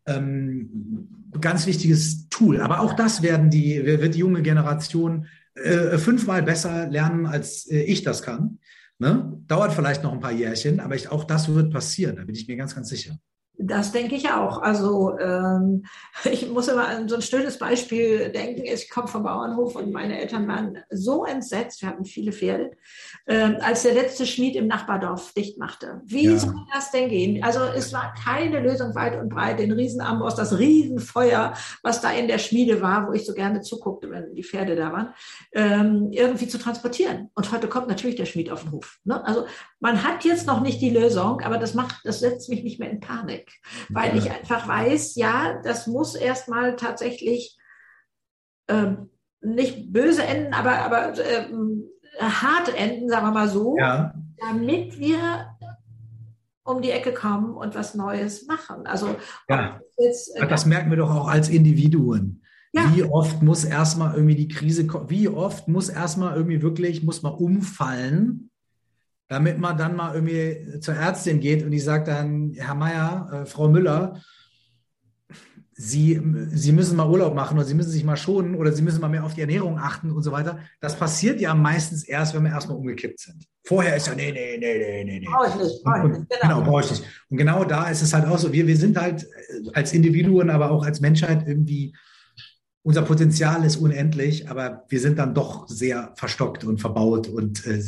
ähm, 0.07 1.09
ganz 1.41 1.67
wichtiges 1.67 2.29
Tool. 2.31 2.61
Aber 2.61 2.81
auch 2.81 2.95
das 2.95 3.23
werden 3.23 3.51
die, 3.51 3.85
wird 3.85 4.15
die 4.15 4.21
junge 4.21 4.43
Generation 4.43 5.27
äh, 5.55 5.99
fünfmal 5.99 6.43
besser 6.43 6.89
lernen, 6.89 7.27
als 7.27 7.71
äh, 7.71 7.83
ich 7.83 8.03
das 8.03 8.23
kann. 8.23 8.59
Ne? 8.99 9.41
Dauert 9.47 9.75
vielleicht 9.75 10.03
noch 10.03 10.13
ein 10.13 10.21
paar 10.21 10.33
Jährchen, 10.33 10.81
aber 10.81 10.97
ich, 10.97 11.11
auch 11.11 11.25
das 11.25 11.49
wird 11.49 11.73
passieren, 11.73 12.17
da 12.17 12.25
bin 12.25 12.35
ich 12.35 12.49
mir 12.49 12.57
ganz, 12.57 12.75
ganz 12.75 12.89
sicher. 12.89 13.19
Das 13.61 13.91
denke 13.91 14.15
ich 14.15 14.31
auch. 14.31 14.63
Also 14.63 15.19
ähm, 15.19 15.85
ich 16.31 16.49
muss 16.49 16.69
immer 16.69 16.87
an 16.87 17.09
so 17.09 17.17
ein 17.17 17.23
schönes 17.23 17.59
Beispiel 17.59 18.31
denken. 18.31 18.63
Ich 18.65 18.89
komme 18.89 19.09
vom 19.09 19.25
Bauernhof 19.25 19.75
und 19.75 19.93
meine 19.93 20.21
Eltern 20.21 20.47
waren 20.47 20.79
so 20.91 21.25
entsetzt, 21.25 21.83
wir 21.83 21.89
hatten 21.89 22.05
viele 22.05 22.33
Pferde, 22.33 22.71
ähm, 23.27 23.57
als 23.61 23.83
der 23.83 23.95
letzte 23.95 24.27
Schmied 24.27 24.55
im 24.55 24.69
Nachbardorf 24.69 25.33
dicht 25.35 25.59
machte. 25.59 26.01
Wie 26.05 26.27
ja. 26.27 26.39
soll 26.39 26.55
das 26.73 26.93
denn 26.93 27.09
gehen? 27.09 27.43
Also 27.43 27.61
es 27.75 27.93
war 27.93 28.15
keine 28.25 28.61
Lösung 28.61 28.95
weit 28.95 29.21
und 29.21 29.29
breit, 29.29 29.59
den 29.59 29.73
Riesenamboss, 29.73 30.37
das 30.37 30.57
Riesenfeuer, 30.57 31.55
was 31.83 32.01
da 32.01 32.13
in 32.13 32.29
der 32.29 32.39
Schmiede 32.39 32.81
war, 32.81 33.09
wo 33.09 33.13
ich 33.13 33.27
so 33.27 33.35
gerne 33.35 33.61
zuguckte, 33.61 34.09
wenn 34.11 34.35
die 34.35 34.45
Pferde 34.45 34.77
da 34.77 34.93
waren, 34.93 35.15
ähm, 35.53 36.13
irgendwie 36.13 36.47
zu 36.47 36.59
transportieren. 36.59 37.31
Und 37.35 37.51
heute 37.51 37.67
kommt 37.67 37.89
natürlich 37.89 38.17
der 38.17 38.27
Schmied 38.27 38.51
auf 38.51 38.63
den 38.63 38.73
Hof. 38.73 39.01
Ne? 39.05 39.25
Also 39.27 39.47
man 39.81 40.05
hat 40.05 40.25
jetzt 40.25 40.47
noch 40.47 40.61
nicht 40.61 40.81
die 40.81 40.91
Lösung, 40.91 41.41
aber 41.41 41.59
das 41.59 41.75
macht, 41.75 42.01
das 42.05 42.21
setzt 42.21 42.49
mich 42.49 42.63
nicht 42.63 42.79
mehr 42.79 42.91
in 42.91 43.01
Panik, 43.01 43.48
weil 43.89 44.17
ich 44.17 44.31
einfach 44.31 44.67
weiß, 44.67 45.17
ja, 45.17 45.61
das 45.63 45.87
muss 45.87 46.15
erstmal 46.15 46.77
tatsächlich 46.77 47.59
ähm, 48.69 49.11
nicht 49.41 49.93
böse 49.93 50.25
enden, 50.25 50.53
aber, 50.55 50.79
aber 50.79 51.19
ähm, 51.19 51.85
hart 52.21 52.75
enden, 52.77 53.09
sagen 53.09 53.27
wir 53.27 53.33
mal 53.33 53.49
so, 53.49 53.77
ja. 53.79 54.13
damit 54.39 54.99
wir 54.99 55.57
um 56.65 56.83
die 56.83 56.91
Ecke 56.91 57.13
kommen 57.15 57.55
und 57.55 57.75
was 57.75 57.95
Neues 57.95 58.47
machen. 58.47 58.87
Also 58.87 59.17
ja. 59.49 59.81
Jetzt, 59.97 60.37
äh, 60.37 60.47
das 60.47 60.67
merken 60.67 60.91
wir 60.91 60.99
doch 60.99 61.15
auch 61.15 61.29
als 61.29 61.49
Individuen. 61.49 62.43
Ja. 62.73 62.95
Wie 62.95 63.03
oft 63.03 63.43
muss 63.43 63.65
erstmal 63.65 64.15
irgendwie 64.15 64.35
die 64.35 64.49
Krise 64.49 64.87
kommen? 64.87 65.09
Wie 65.09 65.29
oft 65.29 65.69
muss 65.69 65.89
erstmal 65.89 66.37
irgendwie 66.37 66.61
wirklich, 66.61 67.03
muss 67.03 67.23
man 67.23 67.33
umfallen, 67.33 68.48
damit 69.29 69.59
man 69.59 69.77
dann 69.77 69.95
mal 69.95 70.15
irgendwie 70.15 70.81
zur 70.81 70.95
Ärztin 70.95 71.41
geht 71.41 71.63
und 71.63 71.71
die 71.71 71.81
sagt 71.81 72.09
dann, 72.09 72.55
Herr 72.57 72.75
Meier, 72.75 73.31
äh, 73.33 73.47
Frau 73.47 73.69
Müller, 73.69 74.21
Sie, 75.81 76.21
Sie 76.51 76.73
müssen 76.73 76.97
mal 76.97 77.09
Urlaub 77.09 77.37
machen 77.37 77.57
oder 77.57 77.65
Sie 77.65 77.75
müssen 77.75 77.91
sich 77.91 78.03
mal 78.03 78.17
schonen 78.17 78.57
oder 78.57 78.73
Sie 78.73 78.83
müssen 78.83 79.01
mal 79.01 79.09
mehr 79.09 79.25
auf 79.25 79.35
die 79.35 79.43
Ernährung 79.43 79.79
achten 79.79 80.11
und 80.11 80.25
so 80.25 80.33
weiter. 80.33 80.59
Das 80.81 80.97
passiert 80.97 81.41
ja 81.41 81.55
meistens 81.55 82.03
erst, 82.03 82.35
wenn 82.35 82.43
wir 82.43 82.51
erstmal 82.51 82.79
umgekippt 82.79 83.21
sind. 83.21 83.45
Vorher 83.65 83.95
ist 83.95 84.09
ja, 84.09 84.15
nee, 84.17 84.33
nee, 84.33 84.59
nee, 84.59 84.77
nee, 84.77 85.05
nee. 85.05 85.21
nee. 85.21 85.27
Brauche 85.27 85.47
ich 85.47 85.55
nicht. 85.55 85.85
Brauch 85.85 86.05
ich 86.05 86.19
nicht. 86.19 86.31
Genau, 86.31 86.57
genau 86.57 86.69
brauche 86.69 86.81
ich 86.83 86.91
nicht. 86.91 87.05
Und 87.29 87.37
genau 87.37 87.65
da 87.65 87.89
ist 87.91 88.03
es 88.03 88.13
halt 88.13 88.27
auch 88.27 88.39
so, 88.39 88.53
wir, 88.53 88.67
wir 88.67 88.77
sind 88.77 89.01
halt 89.01 89.29
als 89.73 89.93
Individuen, 89.93 90.51
aber 90.51 90.73
auch 90.73 90.85
als 90.85 91.01
Menschheit 91.01 91.47
irgendwie, 91.47 91.95
unser 92.83 93.03
Potenzial 93.03 93.65
ist 93.65 93.77
unendlich, 93.77 94.51
aber 94.51 94.85
wir 94.89 94.99
sind 94.99 95.17
dann 95.21 95.33
doch 95.33 95.69
sehr 95.69 96.13
verstockt 96.17 96.65
und 96.65 96.81
verbaut 96.81 97.29
und 97.29 97.65
äh, 97.67 97.85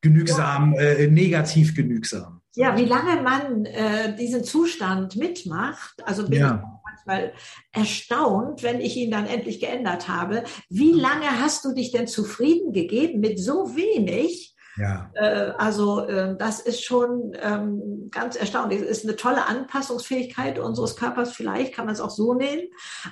genügsam, 0.00 0.74
ja. 0.74 0.80
äh, 0.80 1.06
negativ 1.08 1.74
genügsam. 1.74 2.40
Ja, 2.56 2.76
wie 2.76 2.84
lange 2.84 3.20
man 3.22 3.64
äh, 3.64 4.14
diesen 4.16 4.44
Zustand 4.44 5.16
mitmacht, 5.16 5.94
also 6.04 6.28
bin 6.28 6.40
ja. 6.40 6.62
ich 6.62 6.84
manchmal 7.06 7.32
erstaunt, 7.72 8.62
wenn 8.62 8.80
ich 8.80 8.96
ihn 8.96 9.10
dann 9.10 9.26
endlich 9.26 9.58
geändert 9.58 10.08
habe. 10.08 10.44
Wie 10.68 10.92
lange 10.92 11.40
hast 11.40 11.64
du 11.64 11.74
dich 11.74 11.90
denn 11.90 12.06
zufrieden 12.06 12.72
gegeben 12.72 13.20
mit 13.20 13.40
so 13.40 13.74
wenig? 13.74 14.54
Ja. 14.76 15.10
Äh, 15.14 15.52
also 15.58 16.06
äh, 16.06 16.36
das 16.36 16.60
ist 16.60 16.84
schon 16.84 17.32
ähm, 17.40 18.08
ganz 18.10 18.36
erstaunlich. 18.36 18.80
Es 18.82 18.98
ist 18.98 19.04
eine 19.04 19.16
tolle 19.16 19.46
Anpassungsfähigkeit 19.46 20.58
unseres 20.58 20.96
Körpers, 20.96 21.32
vielleicht 21.32 21.74
kann 21.74 21.86
man 21.86 21.94
es 21.94 22.00
auch 22.00 22.10
so 22.10 22.34
nehmen, 22.34 22.68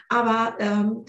aber 0.09 0.57
ähm, 0.59 1.05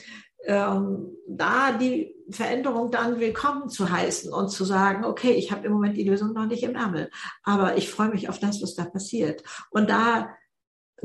ähm, 0.45 1.11
da 1.27 1.71
die 1.71 2.15
Veränderung 2.29 2.91
dann 2.91 3.19
willkommen 3.19 3.69
zu 3.69 3.89
heißen 3.89 4.31
und 4.31 4.49
zu 4.49 4.65
sagen, 4.65 5.05
okay, 5.05 5.31
ich 5.31 5.51
habe 5.51 5.65
im 5.67 5.73
Moment 5.73 5.97
die 5.97 6.07
Lösung 6.07 6.33
noch 6.33 6.45
nicht 6.45 6.63
im 6.63 6.75
Ärmel, 6.75 7.09
aber 7.43 7.77
ich 7.77 7.89
freue 7.89 8.09
mich 8.09 8.29
auf 8.29 8.39
das, 8.39 8.61
was 8.61 8.75
da 8.75 8.85
passiert. 8.85 9.43
Und 9.71 9.89
da 9.89 10.29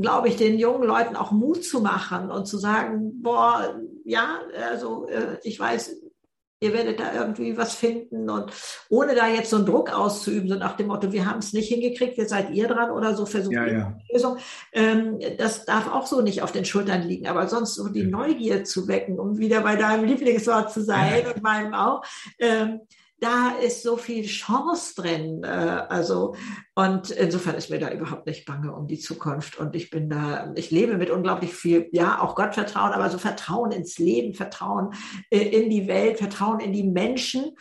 glaube 0.00 0.28
ich, 0.28 0.36
den 0.36 0.58
jungen 0.58 0.84
Leuten 0.84 1.16
auch 1.16 1.32
Mut 1.32 1.64
zu 1.64 1.80
machen 1.80 2.30
und 2.30 2.46
zu 2.46 2.56
sagen, 2.56 3.20
boah, 3.20 3.80
ja, 4.04 4.40
also 4.70 5.08
äh, 5.08 5.38
ich 5.42 5.58
weiß, 5.58 5.96
ihr 6.60 6.72
werdet 6.72 6.98
da 7.00 7.14
irgendwie 7.14 7.56
was 7.56 7.74
finden 7.74 8.28
und 8.28 8.52
ohne 8.88 9.14
da 9.14 9.28
jetzt 9.28 9.50
so 9.50 9.56
einen 9.56 9.66
Druck 9.66 9.92
auszuüben, 9.92 10.48
so 10.48 10.56
nach 10.56 10.76
dem 10.76 10.88
Motto, 10.88 11.12
wir 11.12 11.26
haben 11.26 11.38
es 11.38 11.52
nicht 11.52 11.68
hingekriegt, 11.68 12.18
jetzt 12.18 12.30
seid 12.30 12.50
ihr 12.50 12.66
dran 12.66 12.90
oder 12.90 13.14
so, 13.14 13.26
versucht 13.26 13.54
ja, 13.54 13.66
ja. 13.66 13.72
eine 13.72 14.02
Lösung. 14.12 14.38
Ähm, 14.72 15.18
das 15.38 15.64
darf 15.64 15.92
auch 15.92 16.06
so 16.06 16.20
nicht 16.20 16.42
auf 16.42 16.52
den 16.52 16.64
Schultern 16.64 17.02
liegen, 17.02 17.26
aber 17.26 17.46
sonst 17.48 17.74
so 17.74 17.88
die 17.88 18.04
Neugier 18.04 18.64
zu 18.64 18.88
wecken, 18.88 19.20
um 19.20 19.38
wieder 19.38 19.60
bei 19.60 19.76
deinem 19.76 20.04
Lieblingswort 20.04 20.72
zu 20.72 20.82
sein 20.82 21.22
ja. 21.24 21.32
und 21.32 21.42
meinem 21.42 21.74
auch. 21.74 22.02
Ähm, 22.38 22.80
da 23.20 23.50
ist 23.50 23.82
so 23.82 23.96
viel 23.96 24.24
Chance 24.24 24.94
drin. 24.94 25.42
Äh, 25.42 25.46
also, 25.46 26.34
und 26.74 27.10
insofern 27.10 27.56
ist 27.56 27.70
mir 27.70 27.78
da 27.78 27.90
überhaupt 27.90 28.26
nicht 28.26 28.44
bange 28.46 28.72
um 28.72 28.86
die 28.86 28.98
Zukunft. 28.98 29.58
Und 29.58 29.74
ich 29.74 29.90
bin 29.90 30.08
da, 30.08 30.52
ich 30.54 30.70
lebe 30.70 30.96
mit 30.96 31.10
unglaublich 31.10 31.52
viel, 31.52 31.88
ja, 31.92 32.20
auch 32.20 32.34
Gottvertrauen, 32.34 32.92
aber 32.92 33.10
so 33.10 33.18
Vertrauen 33.18 33.72
ins 33.72 33.98
Leben, 33.98 34.34
Vertrauen 34.34 34.94
äh, 35.30 35.38
in 35.38 35.70
die 35.70 35.88
Welt, 35.88 36.18
Vertrauen 36.18 36.60
in 36.60 36.72
die 36.72 36.84
Menschen. 36.84 37.56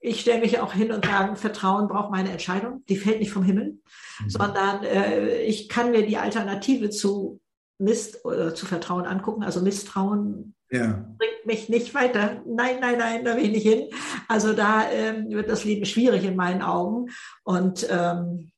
Ich 0.00 0.20
stelle 0.20 0.40
mich 0.40 0.58
auch 0.60 0.72
hin 0.72 0.92
und 0.92 1.04
sage, 1.04 1.36
Vertrauen 1.36 1.88
braucht 1.88 2.10
meine 2.10 2.30
Entscheidung. 2.30 2.84
Die 2.88 2.96
fällt 2.96 3.20
nicht 3.20 3.32
vom 3.32 3.44
Himmel, 3.44 3.78
mhm. 4.20 4.30
sondern 4.30 4.84
äh, 4.84 5.42
ich 5.42 5.68
kann 5.68 5.90
mir 5.90 6.06
die 6.06 6.18
Alternative 6.18 6.90
zu 6.90 7.40
Mist 7.78 8.24
oder 8.24 8.54
zu 8.54 8.66
Vertrauen 8.66 9.04
angucken. 9.04 9.42
Also 9.42 9.60
Misstrauen 9.60 10.54
ja. 10.74 11.04
bringt 11.18 11.46
mich 11.46 11.68
nicht 11.68 11.94
weiter. 11.94 12.42
Nein, 12.46 12.76
nein, 12.80 12.98
nein, 12.98 13.24
da 13.24 13.36
will 13.36 13.44
ich 13.44 13.52
nicht 13.52 13.68
hin. 13.68 13.88
Also 14.28 14.52
da 14.52 14.90
ähm, 14.90 15.30
wird 15.30 15.48
das 15.48 15.64
Leben 15.64 15.84
schwierig 15.84 16.24
in 16.24 16.36
meinen 16.36 16.62
Augen. 16.62 17.10
Und 17.42 17.86
ähm, 17.90 18.50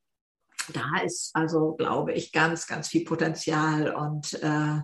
da 0.73 1.01
ist 1.05 1.31
also, 1.33 1.73
glaube 1.73 2.13
ich, 2.13 2.31
ganz, 2.31 2.67
ganz 2.67 2.87
viel 2.87 3.05
Potenzial. 3.05 3.93
Und 3.93 4.33
äh, 4.41 4.81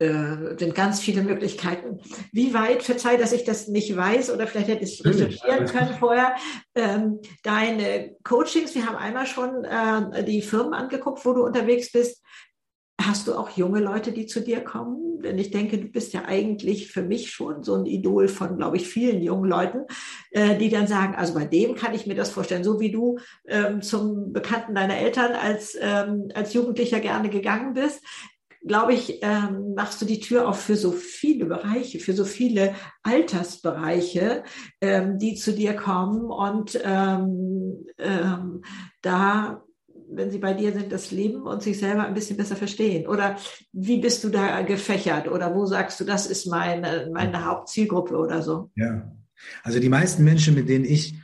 äh, 0.00 0.58
sind 0.58 0.74
ganz 0.74 0.98
viele 0.98 1.22
Möglichkeiten. 1.22 2.00
Wie 2.32 2.52
weit, 2.52 2.82
verzeih, 2.82 3.16
dass 3.16 3.32
ich 3.32 3.44
das 3.44 3.68
nicht 3.68 3.96
weiß 3.96 4.30
oder 4.30 4.48
vielleicht 4.48 4.66
hätte 4.66 4.82
ich 4.82 4.98
es 4.98 5.04
recherchieren 5.04 5.66
können 5.66 5.94
vorher, 6.00 6.34
ähm, 6.74 7.20
deine 7.44 8.16
Coachings, 8.24 8.74
wir 8.74 8.86
haben 8.86 8.96
einmal 8.96 9.26
schon 9.26 9.64
äh, 9.64 10.24
die 10.24 10.42
Firmen 10.42 10.74
angeguckt, 10.74 11.24
wo 11.24 11.32
du 11.32 11.44
unterwegs 11.44 11.92
bist. 11.92 12.24
Hast 13.00 13.26
du 13.26 13.34
auch 13.34 13.50
junge 13.50 13.80
Leute, 13.80 14.12
die 14.12 14.26
zu 14.26 14.40
dir 14.40 14.60
kommen? 14.60 15.20
Denn 15.20 15.38
ich 15.38 15.50
denke, 15.50 15.78
du 15.78 15.88
bist 15.88 16.12
ja 16.12 16.24
eigentlich 16.26 16.92
für 16.92 17.02
mich 17.02 17.30
schon 17.30 17.62
so 17.62 17.74
ein 17.74 17.86
Idol 17.86 18.28
von, 18.28 18.56
glaube 18.56 18.76
ich, 18.76 18.88
vielen 18.88 19.22
jungen 19.22 19.48
Leuten, 19.50 19.80
äh, 20.30 20.56
die 20.56 20.68
dann 20.68 20.86
sagen, 20.86 21.14
also 21.14 21.34
bei 21.34 21.44
dem 21.44 21.74
kann 21.74 21.94
ich 21.94 22.06
mir 22.06 22.14
das 22.14 22.30
vorstellen, 22.30 22.64
so 22.64 22.80
wie 22.80 22.92
du 22.92 23.18
ähm, 23.46 23.82
zum 23.82 24.32
Bekannten 24.32 24.74
deiner 24.74 24.96
Eltern 24.96 25.32
als, 25.32 25.76
ähm, 25.80 26.28
als 26.34 26.54
Jugendlicher 26.54 27.00
gerne 27.00 27.30
gegangen 27.30 27.74
bist 27.74 28.00
glaube 28.66 28.94
ich, 28.94 29.22
ähm, 29.22 29.74
machst 29.74 30.00
du 30.00 30.06
die 30.06 30.20
Tür 30.20 30.48
auf 30.48 30.60
für 30.60 30.76
so 30.76 30.90
viele 30.90 31.44
Bereiche, 31.44 32.00
für 32.00 32.14
so 32.14 32.24
viele 32.24 32.74
Altersbereiche, 33.02 34.42
ähm, 34.80 35.18
die 35.18 35.34
zu 35.34 35.52
dir 35.52 35.74
kommen 35.74 36.30
und 36.30 36.80
ähm, 36.82 37.86
ähm, 37.98 38.62
da 39.02 39.63
wenn 40.16 40.30
sie 40.30 40.38
bei 40.38 40.54
dir 40.54 40.72
sind, 40.72 40.92
das 40.92 41.10
Leben 41.10 41.42
und 41.42 41.62
sich 41.62 41.78
selber 41.78 42.04
ein 42.06 42.14
bisschen 42.14 42.36
besser 42.36 42.56
verstehen? 42.56 43.06
Oder 43.06 43.36
wie 43.72 44.00
bist 44.00 44.24
du 44.24 44.28
da 44.28 44.62
gefächert? 44.62 45.28
Oder 45.28 45.54
wo 45.54 45.66
sagst 45.66 46.00
du, 46.00 46.04
das 46.04 46.26
ist 46.26 46.46
meine, 46.46 47.10
meine 47.12 47.44
Hauptzielgruppe 47.44 48.16
oder 48.16 48.42
so? 48.42 48.70
Ja, 48.76 49.12
also 49.62 49.80
die 49.80 49.88
meisten 49.88 50.24
Menschen, 50.24 50.54
mit 50.54 50.68
denen 50.68 50.84
ich 50.84 51.14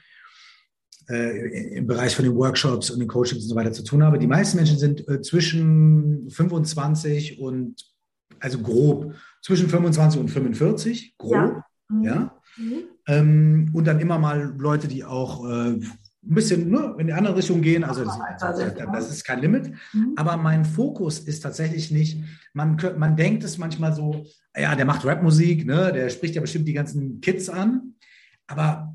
äh, 1.10 1.76
im 1.76 1.86
Bereich 1.86 2.14
von 2.14 2.24
den 2.24 2.36
Workshops 2.36 2.90
und 2.90 3.00
den 3.00 3.08
Coachings 3.08 3.42
und 3.42 3.48
so 3.48 3.56
weiter 3.56 3.72
zu 3.72 3.82
tun 3.82 4.02
habe. 4.02 4.18
Die 4.18 4.26
meisten 4.26 4.56
Menschen 4.56 4.78
sind 4.78 5.06
äh, 5.08 5.20
zwischen 5.20 6.30
25 6.30 7.40
und, 7.40 7.84
also 8.38 8.60
grob, 8.60 9.14
zwischen 9.42 9.68
25 9.68 10.20
und 10.20 10.28
45, 10.28 11.16
grob, 11.18 11.34
ja. 11.34 11.64
Mhm. 11.88 12.04
ja? 12.04 12.40
Mhm. 12.56 12.82
Ähm, 13.08 13.70
und 13.72 13.86
dann 13.86 14.00
immer 14.00 14.18
mal 14.18 14.54
Leute, 14.56 14.86
die 14.86 15.04
auch 15.04 15.48
äh, 15.48 15.80
ein 16.22 16.34
bisschen 16.34 16.70
ne, 16.70 16.94
in 16.98 17.06
die 17.06 17.12
andere 17.12 17.36
Richtung 17.36 17.62
gehen. 17.62 17.82
Also 17.82 18.04
das, 18.04 18.18
das, 18.38 18.74
das 18.74 19.10
ist 19.10 19.24
kein 19.24 19.40
Limit. 19.40 19.72
Mhm. 19.92 20.12
Aber 20.16 20.36
mein 20.36 20.64
Fokus 20.64 21.18
ist 21.18 21.40
tatsächlich 21.40 21.90
nicht, 21.90 22.22
man, 22.52 22.76
man 22.98 23.16
denkt 23.16 23.42
es 23.42 23.56
manchmal 23.58 23.94
so, 23.94 24.26
ja, 24.56 24.74
der 24.74 24.84
macht 24.84 25.04
Rapmusik, 25.04 25.64
ne, 25.64 25.92
der 25.92 26.10
spricht 26.10 26.34
ja 26.34 26.40
bestimmt 26.40 26.68
die 26.68 26.74
ganzen 26.74 27.20
Kids 27.20 27.48
an. 27.48 27.94
Aber 28.46 28.94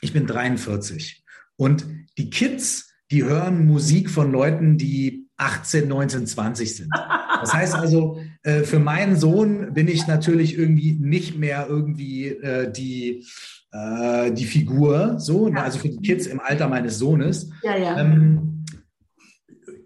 ich 0.00 0.12
bin 0.12 0.26
43 0.26 1.24
und 1.56 1.86
die 2.18 2.30
Kids, 2.30 2.92
die 3.10 3.24
hören 3.24 3.66
Musik 3.66 4.10
von 4.10 4.30
Leuten, 4.30 4.78
die 4.78 5.27
18, 5.38 5.88
19, 5.88 6.26
20 6.26 6.76
sind. 6.76 6.90
Das 6.92 7.54
heißt 7.54 7.74
also, 7.74 8.20
äh, 8.42 8.64
für 8.64 8.80
meinen 8.80 9.16
Sohn 9.16 9.72
bin 9.72 9.88
ich 9.88 10.06
natürlich 10.06 10.58
irgendwie 10.58 10.92
nicht 10.92 11.38
mehr 11.38 11.66
irgendwie 11.68 12.26
äh, 12.28 12.70
die, 12.70 13.24
äh, 13.70 14.32
die 14.32 14.44
Figur, 14.44 15.18
so, 15.18 15.48
ne? 15.48 15.62
also 15.62 15.78
für 15.78 15.88
die 15.88 15.98
Kids 15.98 16.26
im 16.26 16.40
Alter 16.40 16.68
meines 16.68 16.98
Sohnes. 16.98 17.50
Ja, 17.62 17.76
ja. 17.76 17.98
Ähm, 17.98 18.64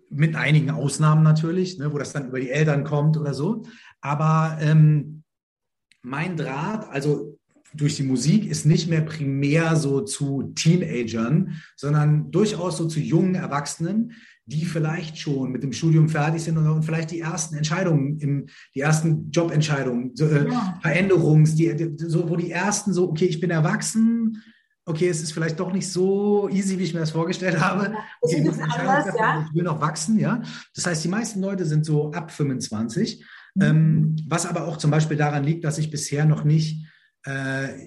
mit 0.09 0.36
einigen 0.36 0.70
Ausnahmen 0.70 1.22
natürlich, 1.22 1.78
ne, 1.78 1.92
wo 1.92 1.98
das 1.98 2.12
dann 2.12 2.28
über 2.28 2.38
die 2.38 2.50
Eltern 2.50 2.84
kommt 2.84 3.16
oder 3.16 3.32
so. 3.32 3.62
Aber 4.00 4.59
ähm, 4.61 5.22
mein 6.03 6.36
Draht, 6.36 6.88
also 6.90 7.38
durch 7.74 7.96
die 7.96 8.03
Musik 8.03 8.46
ist 8.46 8.66
nicht 8.66 8.88
mehr 8.88 9.00
primär 9.00 9.76
so 9.76 10.03
zu 10.03 10.53
Teenagern, 10.55 11.62
sondern 11.76 12.30
durchaus 12.30 12.76
so 12.76 12.86
zu 12.86 13.00
jungen 13.00 13.34
Erwachsenen, 13.34 14.12
die 14.47 14.64
vielleicht 14.64 15.18
schon 15.18 15.53
mit 15.53 15.62
dem 15.62 15.72
Studium 15.72 16.09
fertig 16.09 16.43
sind 16.43 16.59
und 16.59 16.82
vielleicht 16.84 17.11
die 17.12 17.20
ersten 17.20 17.55
Entscheidungen, 17.57 18.18
im, 18.18 18.47
die 18.74 18.80
ersten 18.80 19.30
Jobentscheidungen, 19.30 20.12
so, 20.14 20.26
äh, 20.26 20.51
ja. 20.51 20.78
Veränderungs, 20.82 21.55
die, 21.55 21.74
die, 21.76 21.95
so, 21.97 22.28
wo 22.28 22.36
die 22.36 22.51
ersten 22.51 22.93
so, 22.93 23.09
okay, 23.09 23.26
ich 23.26 23.40
bin 23.40 23.51
erwachsen, 23.51 24.43
okay, 24.84 25.09
es 25.09 25.22
ist 25.22 25.32
vielleicht 25.32 25.61
doch 25.61 25.72
nicht 25.72 25.88
so 25.88 26.49
easy, 26.49 26.78
wie 26.78 26.82
ich 26.82 26.95
mir 26.95 27.01
das 27.01 27.12
vorgestellt 27.12 27.61
habe. 27.61 27.95
Okay, 28.20 28.38
ich, 28.38 28.45
muss 28.45 28.59
anders, 28.59 29.14
ja? 29.16 29.47
ich 29.47 29.55
will 29.55 29.62
noch 29.62 29.80
wachsen, 29.80 30.18
ja. 30.18 30.43
Das 30.74 30.86
heißt, 30.86 31.05
die 31.05 31.09
meisten 31.09 31.40
Leute 31.40 31.64
sind 31.64 31.86
so 31.86 32.11
ab 32.11 32.32
25, 32.32 33.24
mhm. 33.55 33.62
ähm, 33.62 34.16
was 34.26 34.47
aber 34.47 34.66
auch 34.66 34.76
zum 34.76 34.90
Beispiel 34.90 35.16
daran 35.16 35.45
liegt, 35.45 35.64
dass 35.64 35.78
ich 35.78 35.90
bisher 35.90 36.24
noch 36.24 36.43
nicht 36.43 36.84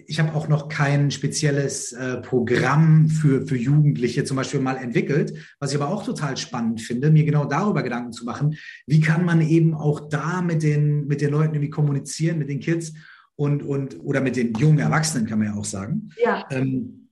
ich 0.07 0.19
habe 0.19 0.33
auch 0.33 0.47
noch 0.47 0.69
kein 0.69 1.11
spezielles 1.11 1.91
äh, 1.91 2.17
Programm 2.21 3.09
für, 3.09 3.45
für 3.45 3.57
Jugendliche 3.57 4.23
zum 4.23 4.37
Beispiel 4.37 4.61
mal 4.61 4.77
entwickelt, 4.77 5.33
was 5.59 5.71
ich 5.73 5.81
aber 5.81 5.91
auch 5.91 6.05
total 6.05 6.37
spannend 6.37 6.79
finde, 6.79 7.11
mir 7.11 7.25
genau 7.25 7.43
darüber 7.43 7.83
Gedanken 7.83 8.13
zu 8.13 8.23
machen, 8.23 8.55
wie 8.87 9.01
kann 9.01 9.25
man 9.25 9.41
eben 9.41 9.73
auch 9.73 10.07
da 10.07 10.41
mit 10.41 10.63
den, 10.63 11.07
mit 11.07 11.19
den 11.19 11.31
Leuten 11.31 11.53
irgendwie 11.53 11.69
kommunizieren, 11.69 12.37
mit 12.37 12.47
den 12.47 12.61
Kids 12.61 12.93
und, 13.35 13.61
und 13.61 13.99
oder 13.99 14.21
mit 14.21 14.37
den 14.37 14.53
jungen 14.53 14.79
Erwachsenen, 14.79 15.27
kann 15.27 15.39
man 15.39 15.49
ja 15.49 15.55
auch 15.55 15.65
sagen. 15.65 16.11
Ja. 16.23 16.45
Ähm, 16.49 17.09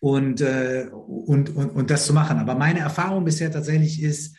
und, 0.00 0.42
äh, 0.42 0.88
und, 0.92 1.54
und, 1.56 1.70
und 1.70 1.90
das 1.90 2.06
zu 2.06 2.12
machen. 2.12 2.38
Aber 2.38 2.54
meine 2.54 2.80
Erfahrung 2.80 3.24
bisher 3.24 3.50
tatsächlich 3.50 4.02
ist, 4.02 4.36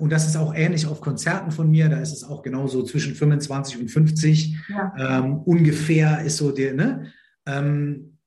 und 0.00 0.10
das 0.10 0.26
ist 0.26 0.36
auch 0.36 0.54
ähnlich 0.54 0.86
auf 0.86 1.00
Konzerten 1.00 1.52
von 1.52 1.70
mir, 1.70 1.88
da 1.88 2.00
ist 2.00 2.12
es 2.12 2.24
auch 2.24 2.42
genauso 2.42 2.82
zwischen 2.82 3.14
25 3.14 3.80
und 3.80 3.88
50 3.88 4.56
ja. 4.68 4.92
ähm, 4.98 5.38
ungefähr 5.38 6.22
ist 6.24 6.38
so 6.38 6.50
der, 6.50 6.74
ne? 6.74 7.12
Ähm, 7.46 8.18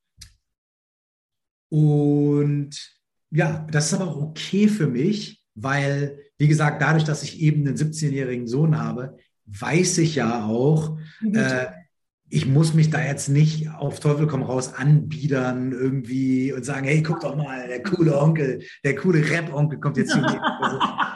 und 1.70 2.70
ja, 3.32 3.66
das 3.72 3.88
ist 3.88 3.94
aber 3.94 4.12
auch 4.12 4.22
okay 4.22 4.68
für 4.68 4.88
mich, 4.88 5.44
weil, 5.56 6.20
wie 6.38 6.48
gesagt, 6.48 6.82
dadurch, 6.82 7.04
dass 7.04 7.24
ich 7.24 7.42
eben 7.42 7.68
einen 7.68 7.78
17-jährigen 7.78 8.48
Sohn 8.48 8.78
habe, 8.78 9.18
weiß 9.46 10.00
ich 10.00 10.16
ja 10.16 10.46
auch, 10.46 10.98
äh, 11.34 11.68
ich 12.34 12.46
muss 12.46 12.74
mich 12.74 12.90
da 12.90 13.02
jetzt 13.02 13.28
nicht 13.28 13.70
auf 13.78 14.00
Teufel 14.00 14.26
komm 14.26 14.42
raus 14.42 14.74
anbiedern 14.74 15.74
irgendwie 15.74 16.54
und 16.54 16.66
sagen, 16.66 16.88
hey, 16.88 17.04
guck 17.04 17.20
doch 17.20 17.36
mal, 17.36 17.68
der 17.68 17.84
coole 17.84 18.18
Onkel, 18.18 18.64
der 18.86 18.96
coole 18.96 19.30
Rap-Onkel 19.30 19.80
kommt 19.80 19.98
jetzt 19.98 20.14
hier. 20.14 20.42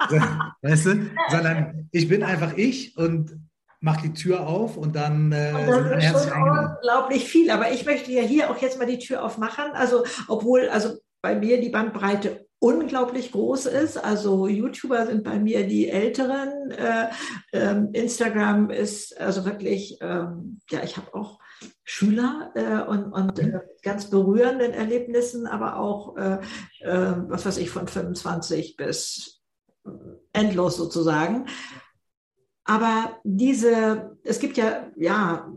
also, 0.08 0.26
weißt 0.62 0.86
du? 0.88 1.10
Sondern 1.30 1.88
ich 1.92 2.10
bin 2.10 2.22
einfach 2.22 2.58
ich 2.58 2.98
und 2.98 3.40
mach 3.80 4.02
die 4.02 4.12
Tür 4.12 4.46
auf 4.46 4.76
und 4.76 4.96
dann. 4.96 5.32
Äh, 5.32 5.54
und 5.54 5.90
das 5.90 6.04
ist 6.04 6.30
schon 6.30 6.42
unglaublich 6.42 7.24
viel. 7.24 7.50
Aber 7.50 7.72
ich 7.72 7.86
möchte 7.86 8.12
ja 8.12 8.22
hier 8.22 8.52
auch 8.52 8.58
jetzt 8.58 8.78
mal 8.78 8.86
die 8.86 9.00
Tür 9.00 9.24
aufmachen. 9.24 9.72
Also, 9.74 10.04
obwohl, 10.28 10.68
also 10.68 10.98
bei 11.22 11.34
mir 11.36 11.62
die 11.62 11.70
Bandbreite 11.70 12.45
unglaublich 12.60 13.32
groß 13.32 13.68
ist. 13.68 13.98
Also 13.98 14.48
YouTuber 14.48 15.06
sind 15.08 15.24
bei 15.24 15.40
mir 15.40 15.68
die 15.68 15.90
Älteren. 15.90 16.72
Äh, 16.72 17.10
ähm, 17.54 17.90
Instagram 17.94 18.70
ist 18.70 19.20
also 19.20 19.46
wirklich, 19.46 19.98
ähm, 20.02 20.60
ja, 20.70 20.84
ich 20.84 20.98
habe 20.98 21.14
auch 21.14 21.40
Schüler 21.84 22.52
äh, 22.56 22.90
und, 22.90 23.12
und 23.12 23.40
äh, 23.40 23.60
ganz 23.82 24.10
berührenden 24.10 24.72
Erlebnissen, 24.72 25.48
aber 25.48 25.78
auch, 25.78 26.18
äh, 26.18 26.40
äh, 26.80 27.16
was 27.28 27.46
weiß 27.46 27.58
ich, 27.58 27.70
von 27.70 27.88
25 27.88 28.76
bis 28.76 29.42
endlos 30.34 30.78
sozusagen. 30.78 31.46
Aber 32.64 33.20
diese, 33.24 34.18
es 34.24 34.40
gibt 34.40 34.58
ja, 34.58 34.88
ja, 34.96 35.52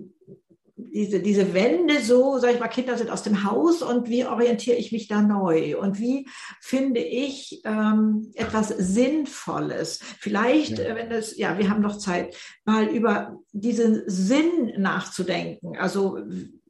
diese, 0.79 1.21
diese 1.21 1.55
Wende 1.55 2.01
so, 2.01 2.39
sag 2.39 2.55
ich 2.55 2.61
mal, 2.61 2.69
Kinder 2.69 2.97
sind 2.97 3.11
aus 3.11 3.23
dem 3.23 3.45
Haus 3.45 3.83
und 3.83 4.09
wie 4.09 4.25
orientiere 4.25 4.77
ich 4.77 4.93
mich 4.93 5.09
da 5.09 5.21
neu 5.21 5.79
und 5.79 5.99
wie 5.99 6.27
finde 6.61 7.01
ich 7.01 7.61
ähm, 7.65 8.31
etwas 8.35 8.69
Sinnvolles? 8.69 10.01
Vielleicht, 10.19 10.79
ja. 10.79 10.95
Wenn 10.95 11.11
es, 11.11 11.37
ja, 11.37 11.59
wir 11.59 11.69
haben 11.69 11.83
noch 11.83 11.99
Zeit, 11.99 12.37
mal 12.65 12.87
über 12.87 13.39
diesen 13.53 14.03
Sinn 14.07 14.73
nachzudenken. 14.79 15.77
Also, 15.77 16.19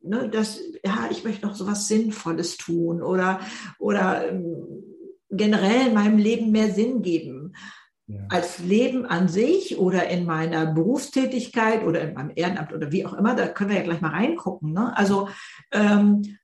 ne, 0.02 0.28
das, 0.30 0.60
ja, 0.84 1.08
ich 1.10 1.24
möchte 1.24 1.46
noch 1.46 1.54
so 1.54 1.66
was 1.66 1.86
Sinnvolles 1.88 2.56
tun 2.56 3.02
oder, 3.02 3.40
oder 3.78 4.28
ähm, 4.28 4.64
generell 5.30 5.88
in 5.88 5.94
meinem 5.94 6.18
Leben 6.18 6.50
mehr 6.50 6.72
Sinn 6.72 7.02
geben 7.02 7.37
als 8.30 8.58
Leben 8.58 9.04
an 9.04 9.28
sich 9.28 9.78
oder 9.78 10.08
in 10.08 10.24
meiner 10.24 10.66
Berufstätigkeit 10.66 11.84
oder 11.84 12.00
in 12.00 12.14
meinem 12.14 12.32
Ehrenamt 12.34 12.72
oder 12.72 12.90
wie 12.90 13.04
auch 13.04 13.12
immer, 13.12 13.34
da 13.34 13.48
können 13.48 13.70
wir 13.70 13.76
ja 13.76 13.82
gleich 13.82 14.00
mal 14.00 14.12
reingucken. 14.12 14.72
Ne? 14.72 14.96
Also 14.96 15.28
ähm, 15.72 16.38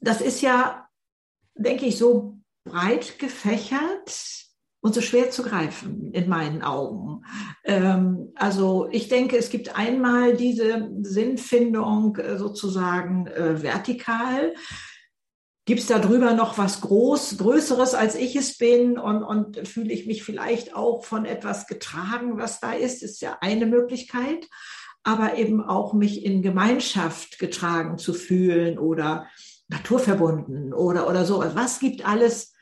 das 0.00 0.20
ist 0.20 0.40
ja, 0.42 0.88
denke 1.54 1.86
ich, 1.86 1.98
so 1.98 2.38
breit 2.64 3.18
gefächert 3.18 4.46
und 4.80 4.94
so 4.94 5.00
schwer 5.00 5.30
zu 5.30 5.42
greifen 5.42 6.12
in 6.12 6.28
meinen 6.28 6.62
Augen. 6.62 7.24
Ähm, 7.64 8.32
also 8.36 8.88
ich 8.92 9.08
denke, 9.08 9.36
es 9.36 9.50
gibt 9.50 9.76
einmal 9.76 10.36
diese 10.36 10.88
Sinnfindung 11.02 12.16
äh, 12.16 12.38
sozusagen 12.38 13.26
äh, 13.26 13.60
vertikal 13.60 14.54
Gibt 15.68 15.80
es 15.80 15.86
da 15.86 15.98
drüber 15.98 16.32
noch 16.32 16.56
was 16.56 16.80
Groß, 16.80 17.36
Größeres, 17.36 17.92
als 17.92 18.14
ich 18.14 18.34
es 18.36 18.56
bin? 18.56 18.96
Und, 18.96 19.22
und 19.22 19.68
fühle 19.68 19.92
ich 19.92 20.06
mich 20.06 20.22
vielleicht 20.22 20.74
auch 20.74 21.04
von 21.04 21.26
etwas 21.26 21.66
getragen, 21.66 22.38
was 22.38 22.58
da 22.58 22.72
ist? 22.72 23.02
Ist 23.02 23.20
ja 23.20 23.36
eine 23.42 23.66
Möglichkeit. 23.66 24.48
Aber 25.02 25.36
eben 25.36 25.62
auch 25.62 25.92
mich 25.92 26.24
in 26.24 26.40
Gemeinschaft 26.40 27.38
getragen 27.38 27.98
zu 27.98 28.14
fühlen 28.14 28.78
oder 28.78 29.26
naturverbunden 29.68 30.72
oder, 30.72 31.06
oder 31.06 31.26
so. 31.26 31.44
Was 31.52 31.80
gibt 31.80 32.08
alles 32.08 32.54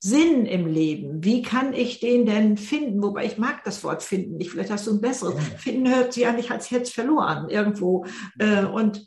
Sinn 0.00 0.44
im 0.44 0.66
Leben. 0.66 1.24
Wie 1.24 1.40
kann 1.40 1.72
ich 1.72 2.00
den 2.00 2.26
denn 2.26 2.58
finden? 2.58 3.02
Wobei 3.02 3.24
ich 3.24 3.38
mag 3.38 3.64
das 3.64 3.82
Wort 3.82 4.02
finden 4.02 4.36
nicht. 4.36 4.50
Vielleicht 4.50 4.70
hast 4.70 4.86
du 4.86 4.90
ein 4.92 5.00
besseres. 5.00 5.36
Ja. 5.36 5.56
Finden 5.56 5.88
hört 5.88 6.12
sich 6.12 6.26
eigentlich 6.26 6.50
als 6.50 6.68
jetzt 6.68 6.92
verloren 6.92 7.48
irgendwo. 7.48 8.04
Äh, 8.38 8.66
und 8.66 9.06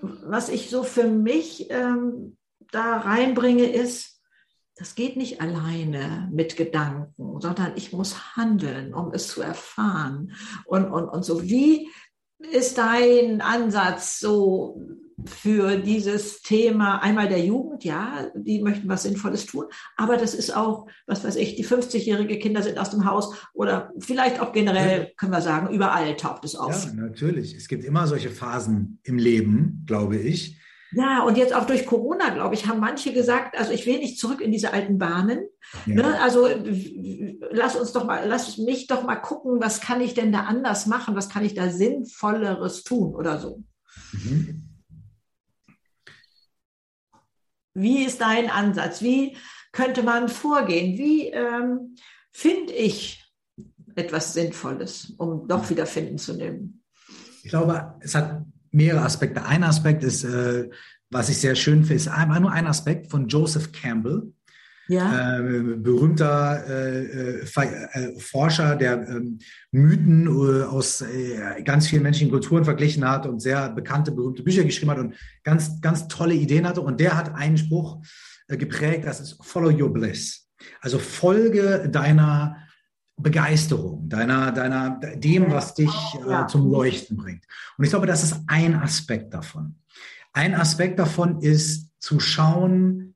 was 0.00 0.48
ich 0.48 0.70
so 0.70 0.82
für 0.82 1.08
mich 1.08 1.66
ähm, 1.68 2.38
da 2.70 2.98
reinbringe, 2.98 3.64
ist, 3.64 4.20
das 4.76 4.94
geht 4.94 5.16
nicht 5.16 5.40
alleine 5.40 6.28
mit 6.32 6.56
Gedanken, 6.56 7.40
sondern 7.40 7.72
ich 7.76 7.92
muss 7.92 8.36
handeln, 8.36 8.92
um 8.92 9.12
es 9.12 9.28
zu 9.28 9.42
erfahren. 9.42 10.32
Und, 10.66 10.86
und, 10.86 11.08
und 11.08 11.24
so, 11.24 11.42
wie 11.42 11.88
ist 12.38 12.78
dein 12.78 13.40
Ansatz 13.40 14.18
so 14.18 14.80
für 15.24 15.78
dieses 15.78 16.42
Thema 16.42 16.98
einmal 16.98 17.28
der 17.28 17.44
Jugend, 17.44 17.84
ja, 17.84 18.30
die 18.34 18.60
möchten 18.60 18.88
was 18.88 19.04
Sinnvolles 19.04 19.46
tun, 19.46 19.66
aber 19.96 20.16
das 20.16 20.34
ist 20.34 20.54
auch, 20.54 20.88
was 21.06 21.24
weiß 21.24 21.36
ich, 21.36 21.54
die 21.54 21.64
50-jährige 21.64 22.38
Kinder 22.38 22.62
sind 22.62 22.78
aus 22.78 22.90
dem 22.90 23.04
Haus 23.04 23.34
oder 23.52 23.92
vielleicht 23.98 24.40
auch 24.40 24.52
generell, 24.52 25.12
können 25.16 25.32
wir 25.32 25.40
sagen, 25.40 25.72
überall 25.72 26.16
taucht 26.16 26.44
es 26.44 26.56
auf. 26.56 26.84
Ja, 26.84 26.92
natürlich. 26.94 27.54
Es 27.54 27.68
gibt 27.68 27.84
immer 27.84 28.06
solche 28.06 28.30
Phasen 28.30 28.98
im 29.04 29.18
Leben, 29.18 29.84
glaube 29.86 30.16
ich. 30.16 30.58
Ja, 30.96 31.22
und 31.22 31.36
jetzt 31.36 31.54
auch 31.54 31.66
durch 31.66 31.86
Corona, 31.86 32.30
glaube 32.30 32.54
ich, 32.54 32.66
haben 32.66 32.80
manche 32.80 33.12
gesagt, 33.12 33.58
also 33.58 33.72
ich 33.72 33.86
will 33.86 33.98
nicht 33.98 34.18
zurück 34.18 34.40
in 34.40 34.52
diese 34.52 34.72
alten 34.72 34.98
Bahnen. 34.98 35.46
Ja. 35.86 35.94
Ne? 35.94 36.20
Also 36.20 36.48
lass 37.50 37.76
uns 37.76 37.92
doch 37.92 38.04
mal, 38.04 38.26
lass 38.26 38.58
mich 38.58 38.86
doch 38.86 39.02
mal 39.02 39.16
gucken, 39.16 39.60
was 39.60 39.80
kann 39.80 40.00
ich 40.00 40.14
denn 40.14 40.32
da 40.32 40.40
anders 40.40 40.86
machen, 40.86 41.16
was 41.16 41.28
kann 41.28 41.44
ich 41.44 41.54
da 41.54 41.70
Sinnvolleres 41.70 42.84
tun 42.84 43.14
oder 43.14 43.38
so. 43.38 43.62
Mhm. 44.12 44.68
Wie 47.74 48.04
ist 48.04 48.20
dein 48.20 48.50
Ansatz? 48.50 49.02
Wie 49.02 49.36
könnte 49.72 50.02
man 50.02 50.28
vorgehen? 50.28 50.96
Wie 50.96 51.28
ähm, 51.28 51.96
finde 52.30 52.72
ich 52.72 53.24
etwas 53.96 54.32
Sinnvolles, 54.32 55.14
um 55.18 55.48
doch 55.48 55.68
wieder 55.70 55.86
finden 55.86 56.18
zu 56.18 56.34
nehmen? 56.34 56.84
Ich 57.42 57.50
glaube, 57.50 57.96
es 58.00 58.14
hat 58.14 58.44
mehrere 58.74 59.02
Aspekte. 59.02 59.44
Ein 59.44 59.62
Aspekt 59.62 60.04
ist, 60.04 60.24
äh, 60.24 60.68
was 61.10 61.28
ich 61.28 61.38
sehr 61.38 61.54
schön 61.54 61.84
finde, 61.84 61.94
ist 61.94 62.08
einmal 62.08 62.40
nur 62.40 62.52
ein 62.52 62.66
Aspekt 62.66 63.10
von 63.10 63.28
Joseph 63.28 63.72
Campbell. 63.72 64.32
Ja. 64.86 65.38
Äh, 65.38 65.62
berühmter 65.76 66.62
äh, 66.68 67.04
äh, 67.04 67.40
äh 67.40 68.20
Forscher, 68.20 68.76
der 68.76 69.08
ähm, 69.08 69.38
Mythen 69.70 70.26
äh, 70.26 70.64
aus 70.64 71.02
ganz 71.64 71.88
vielen 71.88 72.02
menschlichen 72.02 72.30
Kulturen 72.30 72.66
verglichen 72.66 73.08
hat 73.08 73.24
und 73.26 73.40
sehr 73.40 73.70
bekannte, 73.70 74.12
berühmte 74.12 74.42
Bücher 74.42 74.62
geschrieben 74.64 74.90
hat 74.90 74.98
und 74.98 75.14
ganz, 75.42 75.80
ganz 75.80 76.06
tolle 76.08 76.34
Ideen 76.34 76.68
hatte. 76.68 76.82
Und 76.82 77.00
der 77.00 77.16
hat 77.16 77.34
einen 77.34 77.56
Spruch 77.56 78.02
geprägt, 78.46 79.06
das 79.06 79.20
ist 79.20 79.42
Follow 79.42 79.70
your 79.70 79.90
bliss. 79.90 80.50
Also 80.82 80.98
folge 80.98 81.88
deiner 81.90 82.56
Begeisterung, 83.16 84.08
deiner, 84.08 84.50
deiner, 84.52 84.98
dem, 85.16 85.50
was 85.50 85.74
dich 85.74 85.92
äh, 86.28 86.46
zum 86.46 86.70
Leuchten 86.70 87.16
bringt. 87.16 87.44
Und 87.78 87.84
ich 87.84 87.90
glaube, 87.90 88.06
das 88.06 88.24
ist 88.24 88.40
ein 88.48 88.74
Aspekt 88.74 89.32
davon. 89.32 89.76
Ein 90.32 90.54
Aspekt 90.54 90.98
davon 90.98 91.40
ist 91.40 91.90
zu 92.00 92.18
schauen, 92.18 93.14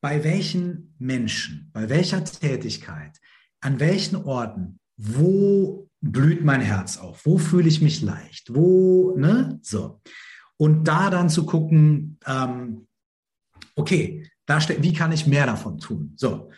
bei 0.00 0.24
welchen 0.24 0.94
Menschen, 0.98 1.70
bei 1.72 1.88
welcher 1.88 2.24
Tätigkeit, 2.24 3.20
an 3.60 3.78
welchen 3.80 4.16
Orten, 4.16 4.78
wo 4.96 5.90
blüht 6.00 6.44
mein 6.44 6.60
Herz 6.60 6.96
auf, 6.96 7.26
wo 7.26 7.38
fühle 7.38 7.68
ich 7.68 7.82
mich 7.82 8.02
leicht, 8.02 8.54
wo, 8.54 9.14
ne, 9.16 9.58
so. 9.62 10.00
Und 10.56 10.84
da 10.84 11.10
dann 11.10 11.28
zu 11.28 11.44
gucken, 11.44 12.18
ähm, 12.26 12.86
okay, 13.74 14.30
da 14.46 14.58
wie 14.78 14.92
kann 14.92 15.12
ich 15.12 15.26
mehr 15.26 15.46
davon 15.46 15.78
tun? 15.78 16.12
So. 16.16 16.50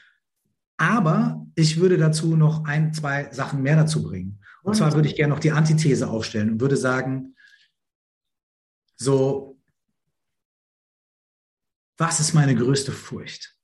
Aber 0.78 1.44
ich 1.56 1.78
würde 1.78 1.98
dazu 1.98 2.36
noch 2.36 2.64
ein, 2.64 2.94
zwei 2.94 3.30
Sachen 3.32 3.62
mehr 3.62 3.76
dazu 3.76 4.02
bringen. 4.02 4.40
Und 4.62 4.74
zwar 4.74 4.94
würde 4.94 5.08
ich 5.08 5.16
gerne 5.16 5.34
noch 5.34 5.40
die 5.40 5.52
Antithese 5.52 6.08
aufstellen 6.08 6.50
und 6.52 6.60
würde 6.60 6.76
sagen, 6.76 7.34
so, 8.96 9.58
was 11.96 12.20
ist 12.20 12.32
meine 12.32 12.54
größte 12.54 12.92
Furcht? 12.92 13.56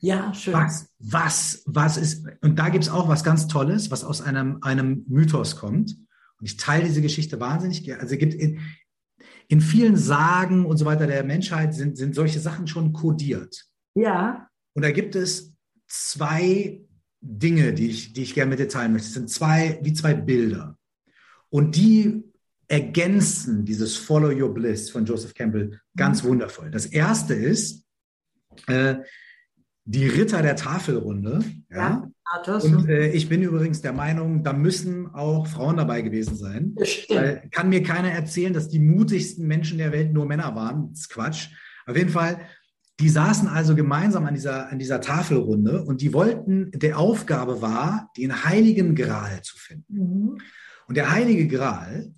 Ja, 0.00 0.32
schön. 0.34 0.54
Was, 0.54 0.92
was, 0.98 1.62
was 1.66 1.96
ist, 1.96 2.26
und 2.40 2.58
da 2.58 2.68
gibt 2.68 2.84
es 2.84 2.90
auch 2.90 3.08
was 3.08 3.24
ganz 3.24 3.48
Tolles, 3.48 3.90
was 3.90 4.04
aus 4.04 4.20
einem, 4.20 4.58
einem 4.62 5.04
Mythos 5.08 5.56
kommt. 5.56 5.96
Und 6.38 6.46
ich 6.46 6.56
teile 6.56 6.84
diese 6.84 7.02
Geschichte 7.02 7.40
wahnsinnig 7.40 7.84
gerne. 7.84 8.02
Also 8.02 8.14
es 8.14 8.18
gibt 8.18 8.34
in, 8.34 8.60
in 9.48 9.60
vielen 9.60 9.96
Sagen 9.96 10.66
und 10.66 10.76
so 10.76 10.84
weiter 10.84 11.06
der 11.06 11.24
Menschheit 11.24 11.74
sind, 11.74 11.96
sind 11.96 12.14
solche 12.14 12.38
Sachen 12.38 12.66
schon 12.66 12.92
kodiert. 12.92 13.66
Ja. 13.94 14.48
Und 14.74 14.82
da 14.82 14.92
gibt 14.92 15.16
es 15.16 15.52
zwei 15.88 16.80
Dinge, 17.20 17.72
die 17.72 17.90
ich, 17.90 18.12
die 18.12 18.22
ich 18.22 18.34
gerne 18.34 18.50
mit 18.50 18.58
dir 18.58 18.68
teilen 18.68 18.92
möchte. 18.92 19.08
Es 19.08 19.14
sind 19.14 19.30
zwei, 19.30 19.78
wie 19.82 19.92
zwei 19.92 20.14
Bilder. 20.14 20.78
Und 21.50 21.76
die 21.76 22.22
ergänzen 22.68 23.64
dieses 23.64 23.96
Follow 23.96 24.30
Your 24.30 24.52
Bliss 24.52 24.90
von 24.90 25.04
Joseph 25.04 25.34
Campbell 25.34 25.80
ganz 25.96 26.22
mhm. 26.22 26.28
wundervoll. 26.28 26.70
Das 26.70 26.86
erste 26.86 27.34
ist 27.34 27.84
äh, 28.66 28.96
die 29.84 30.06
Ritter 30.06 30.42
der 30.42 30.54
Tafelrunde. 30.54 31.42
Ja. 31.70 32.10
ja 32.36 32.54
und 32.56 32.88
äh, 32.90 33.08
ich 33.08 33.30
bin 33.30 33.42
übrigens 33.42 33.80
der 33.80 33.94
Meinung, 33.94 34.44
da 34.44 34.52
müssen 34.52 35.06
auch 35.14 35.46
Frauen 35.46 35.78
dabei 35.78 36.02
gewesen 36.02 36.36
sein. 36.36 36.74
Weil 37.08 37.48
kann 37.50 37.70
mir 37.70 37.82
keiner 37.82 38.10
erzählen, 38.10 38.52
dass 38.52 38.68
die 38.68 38.80
mutigsten 38.80 39.46
Menschen 39.46 39.78
der 39.78 39.92
Welt 39.92 40.12
nur 40.12 40.26
Männer 40.26 40.54
waren. 40.54 40.90
Das 40.90 41.00
ist 41.00 41.08
Quatsch. 41.08 41.48
Auf 41.86 41.96
jeden 41.96 42.10
Fall 42.10 42.38
die 43.00 43.08
saßen 43.08 43.48
also 43.48 43.76
gemeinsam 43.76 44.26
an 44.26 44.34
dieser, 44.34 44.70
an 44.70 44.78
dieser 44.78 45.00
Tafelrunde 45.00 45.84
und 45.84 46.00
die 46.00 46.12
wollten, 46.12 46.70
der 46.72 46.98
Aufgabe 46.98 47.62
war, 47.62 48.10
den 48.16 48.44
heiligen 48.44 48.94
Gral 48.96 49.40
zu 49.42 49.56
finden. 49.56 49.94
Mhm. 49.98 50.38
Und 50.88 50.96
der 50.96 51.10
heilige 51.10 51.46
Gral 51.46 52.12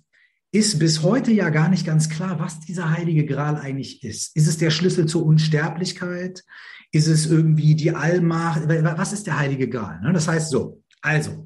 ist 0.51 0.79
bis 0.79 1.03
heute 1.03 1.31
ja 1.31 1.49
gar 1.49 1.69
nicht 1.69 1.85
ganz 1.85 2.09
klar, 2.09 2.39
was 2.39 2.59
dieser 2.59 2.89
heilige 2.89 3.25
Gral 3.25 3.57
eigentlich 3.57 4.03
ist. 4.03 4.35
Ist 4.35 4.47
es 4.47 4.57
der 4.57 4.69
Schlüssel 4.69 5.05
zur 5.05 5.25
Unsterblichkeit? 5.25 6.43
Ist 6.91 7.07
es 7.07 7.25
irgendwie 7.25 7.75
die 7.75 7.95
Allmacht? 7.95 8.67
Was 8.67 9.13
ist 9.13 9.27
der 9.27 9.39
heilige 9.39 9.69
Gral? 9.69 10.01
Ne, 10.01 10.11
das 10.13 10.27
heißt 10.27 10.49
so, 10.49 10.81
also, 11.01 11.45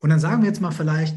und 0.00 0.10
dann 0.10 0.20
sagen 0.20 0.42
wir 0.42 0.48
jetzt 0.48 0.60
mal 0.60 0.70
vielleicht, 0.70 1.16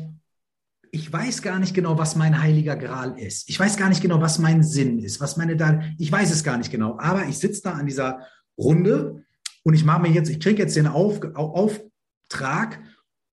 ich 0.91 1.11
weiß 1.11 1.41
gar 1.41 1.59
nicht 1.59 1.73
genau, 1.73 1.97
was 1.97 2.15
mein 2.15 2.41
heiliger 2.41 2.75
Gral 2.75 3.17
ist. 3.19 3.49
Ich 3.49 3.59
weiß 3.59 3.77
gar 3.77 3.89
nicht 3.89 4.01
genau, 4.01 4.21
was 4.21 4.39
mein 4.39 4.63
Sinn 4.63 4.99
ist, 4.99 5.19
was 5.21 5.37
meine 5.37 5.55
da, 5.55 5.81
ich 5.97 6.11
weiß 6.11 6.31
es 6.31 6.43
gar 6.43 6.57
nicht 6.57 6.71
genau. 6.71 6.97
Aber 6.99 7.25
ich 7.25 7.37
sitze 7.37 7.61
da 7.63 7.73
an 7.73 7.85
dieser 7.85 8.25
Runde 8.57 9.23
und 9.63 9.73
ich 9.73 9.85
mache 9.85 10.01
mir 10.01 10.09
jetzt, 10.09 10.29
ich 10.29 10.39
kriege 10.39 10.61
jetzt 10.61 10.75
den 10.75 10.87
Auf, 10.87 11.21
Auftrag, 11.35 12.81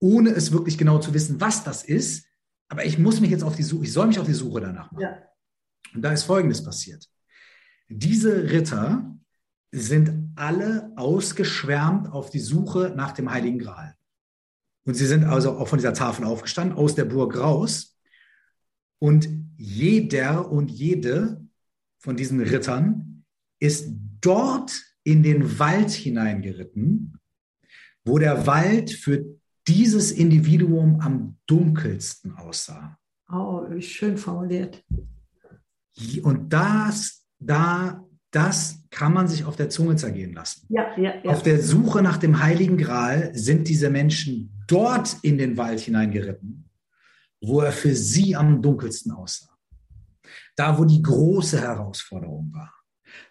ohne 0.01 0.31
es 0.31 0.53
wirklich 0.53 0.79
genau 0.79 0.99
zu 0.99 1.15
wissen, 1.15 1.41
was 1.41 1.65
das 1.65 1.85
ist. 1.85 2.27
Aber 2.69 2.85
ich 2.85 2.99
muss 2.99 3.21
mich 3.21 3.31
jetzt 3.31 3.45
auf 3.45 3.57
die 3.57 3.63
Suche, 3.63 3.85
ich 3.85 3.93
soll 3.93 4.09
mich 4.09 4.19
auf 4.19 4.27
die 4.27 4.35
Suche 4.35 4.61
danach 4.61 4.91
machen. 4.93 5.03
Ja. 5.03 5.19
Und 5.95 6.03
da 6.03 6.13
ist 6.13 6.25
Folgendes 6.25 6.63
passiert. 6.63 7.09
Diese 7.89 8.51
Ritter 8.51 9.17
sind 9.71 10.33
alle 10.35 10.93
ausgeschwärmt 10.97 12.13
auf 12.13 12.31
die 12.31 12.41
Suche 12.41 12.93
nach 12.97 13.13
dem 13.13 13.31
Heiligen 13.31 13.59
Gral. 13.59 13.95
Und 14.87 14.95
sie 14.95 15.05
sind 15.05 15.25
also 15.25 15.59
auch 15.59 15.69
von 15.69 15.79
dieser 15.79 15.93
Tafel 15.93 16.25
aufgestanden, 16.25 16.79
aus 16.79 16.95
der 16.95 17.05
Burg 17.05 17.37
raus. 17.37 17.99
Und 18.99 19.29
jeder 19.57 20.51
und 20.51 20.71
jede 20.71 21.45
von 21.99 22.17
diesen 22.17 22.41
Rittern 22.41 23.25
ist 23.59 23.89
dort 24.21 24.73
in 25.03 25.23
den 25.23 25.59
Wald 25.59 25.91
hineingeritten, 25.91 27.19
wo 28.05 28.19
der 28.19 28.47
Wald 28.47 28.93
für 28.93 29.25
dieses 29.67 30.13
Individuum 30.13 31.01
am 31.01 31.37
dunkelsten 31.47 32.37
aussah. 32.37 32.97
Oh, 33.29 33.63
wie 33.69 33.83
schön 33.83 34.17
formuliert. 34.17 34.85
Und 36.23 36.53
das, 36.53 37.27
da, 37.41 38.05
das 38.31 38.85
kann 38.91 39.13
man 39.13 39.27
sich 39.27 39.45
auf 39.45 39.57
der 39.57 39.69
Zunge 39.69 39.97
zergehen 39.97 40.33
lassen. 40.33 40.67
Ja, 40.69 40.97
ja, 40.97 41.15
ja. 41.25 41.31
Auf 41.33 41.43
der 41.43 41.61
Suche 41.61 42.03
nach 42.03 42.19
dem 42.19 42.41
Heiligen 42.41 42.77
Gral 42.77 43.35
sind 43.35 43.67
diese 43.67 43.91
Menschen 43.91 44.56
dort 44.67 45.17
in 45.23 45.39
den 45.39 45.57
Wald 45.57 45.81
hineingeritten, 45.81 46.69
wo 47.41 47.61
er 47.61 47.73
für 47.73 47.95
sie 47.95 48.35
am 48.35 48.63
dunkelsten 48.63 49.13
aussah. 49.13 49.57
Da, 50.57 50.79
wo 50.79 50.85
die 50.85 51.03
große 51.03 51.61
Herausforderung 51.61 52.53
war. 52.53 52.73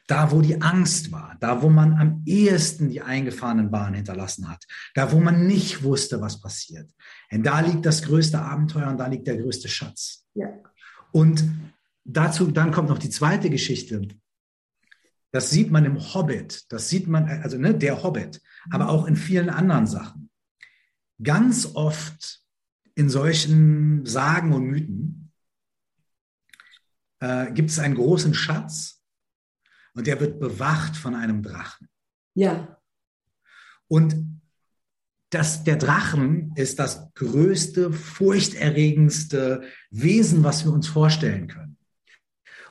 Da, 0.07 0.31
wo 0.31 0.41
die 0.41 0.61
Angst 0.61 1.11
war. 1.11 1.35
Da, 1.39 1.61
wo 1.61 1.69
man 1.69 1.93
am 1.95 2.21
ehesten 2.25 2.89
die 2.89 3.01
eingefahrenen 3.01 3.71
Bahnen 3.71 3.95
hinterlassen 3.95 4.47
hat. 4.47 4.63
Da, 4.93 5.11
wo 5.11 5.19
man 5.19 5.47
nicht 5.47 5.83
wusste, 5.83 6.21
was 6.21 6.39
passiert. 6.39 6.91
Denn 7.31 7.43
da 7.43 7.59
liegt 7.59 7.85
das 7.85 8.03
größte 8.03 8.39
Abenteuer 8.39 8.89
und 8.89 8.97
da 8.97 9.07
liegt 9.07 9.27
der 9.27 9.37
größte 9.37 9.67
Schatz. 9.67 10.25
Ja. 10.35 10.49
Und 11.11 11.43
dazu, 12.03 12.51
dann 12.51 12.71
kommt 12.71 12.89
noch 12.89 12.99
die 12.99 13.09
zweite 13.09 13.49
Geschichte. 13.49 14.07
Das 15.31 15.49
sieht 15.49 15.71
man 15.71 15.85
im 15.85 15.99
Hobbit. 16.13 16.65
Das 16.69 16.89
sieht 16.89 17.07
man, 17.07 17.27
also 17.27 17.57
ne, 17.57 17.73
der 17.73 18.03
Hobbit, 18.03 18.41
aber 18.69 18.89
auch 18.89 19.07
in 19.07 19.15
vielen 19.15 19.49
anderen 19.49 19.87
Sachen 19.87 20.24
ganz 21.21 21.71
oft 21.75 22.41
in 22.95 23.09
solchen 23.09 24.05
Sagen 24.05 24.53
und 24.53 24.65
Mythen 24.67 25.31
äh, 27.19 27.51
gibt 27.51 27.69
es 27.69 27.79
einen 27.79 27.95
großen 27.95 28.33
Schatz 28.33 29.01
und 29.93 30.07
der 30.07 30.19
wird 30.19 30.39
bewacht 30.39 30.95
von 30.95 31.15
einem 31.15 31.41
Drachen. 31.41 31.87
Ja. 32.33 32.79
Und 33.87 34.15
das, 35.29 35.63
der 35.63 35.75
Drachen 35.75 36.53
ist 36.55 36.79
das 36.79 37.13
größte, 37.13 37.91
furchterregendste 37.91 39.63
Wesen, 39.89 40.43
was 40.43 40.63
wir 40.65 40.71
uns 40.71 40.87
vorstellen 40.87 41.47
können. 41.47 41.77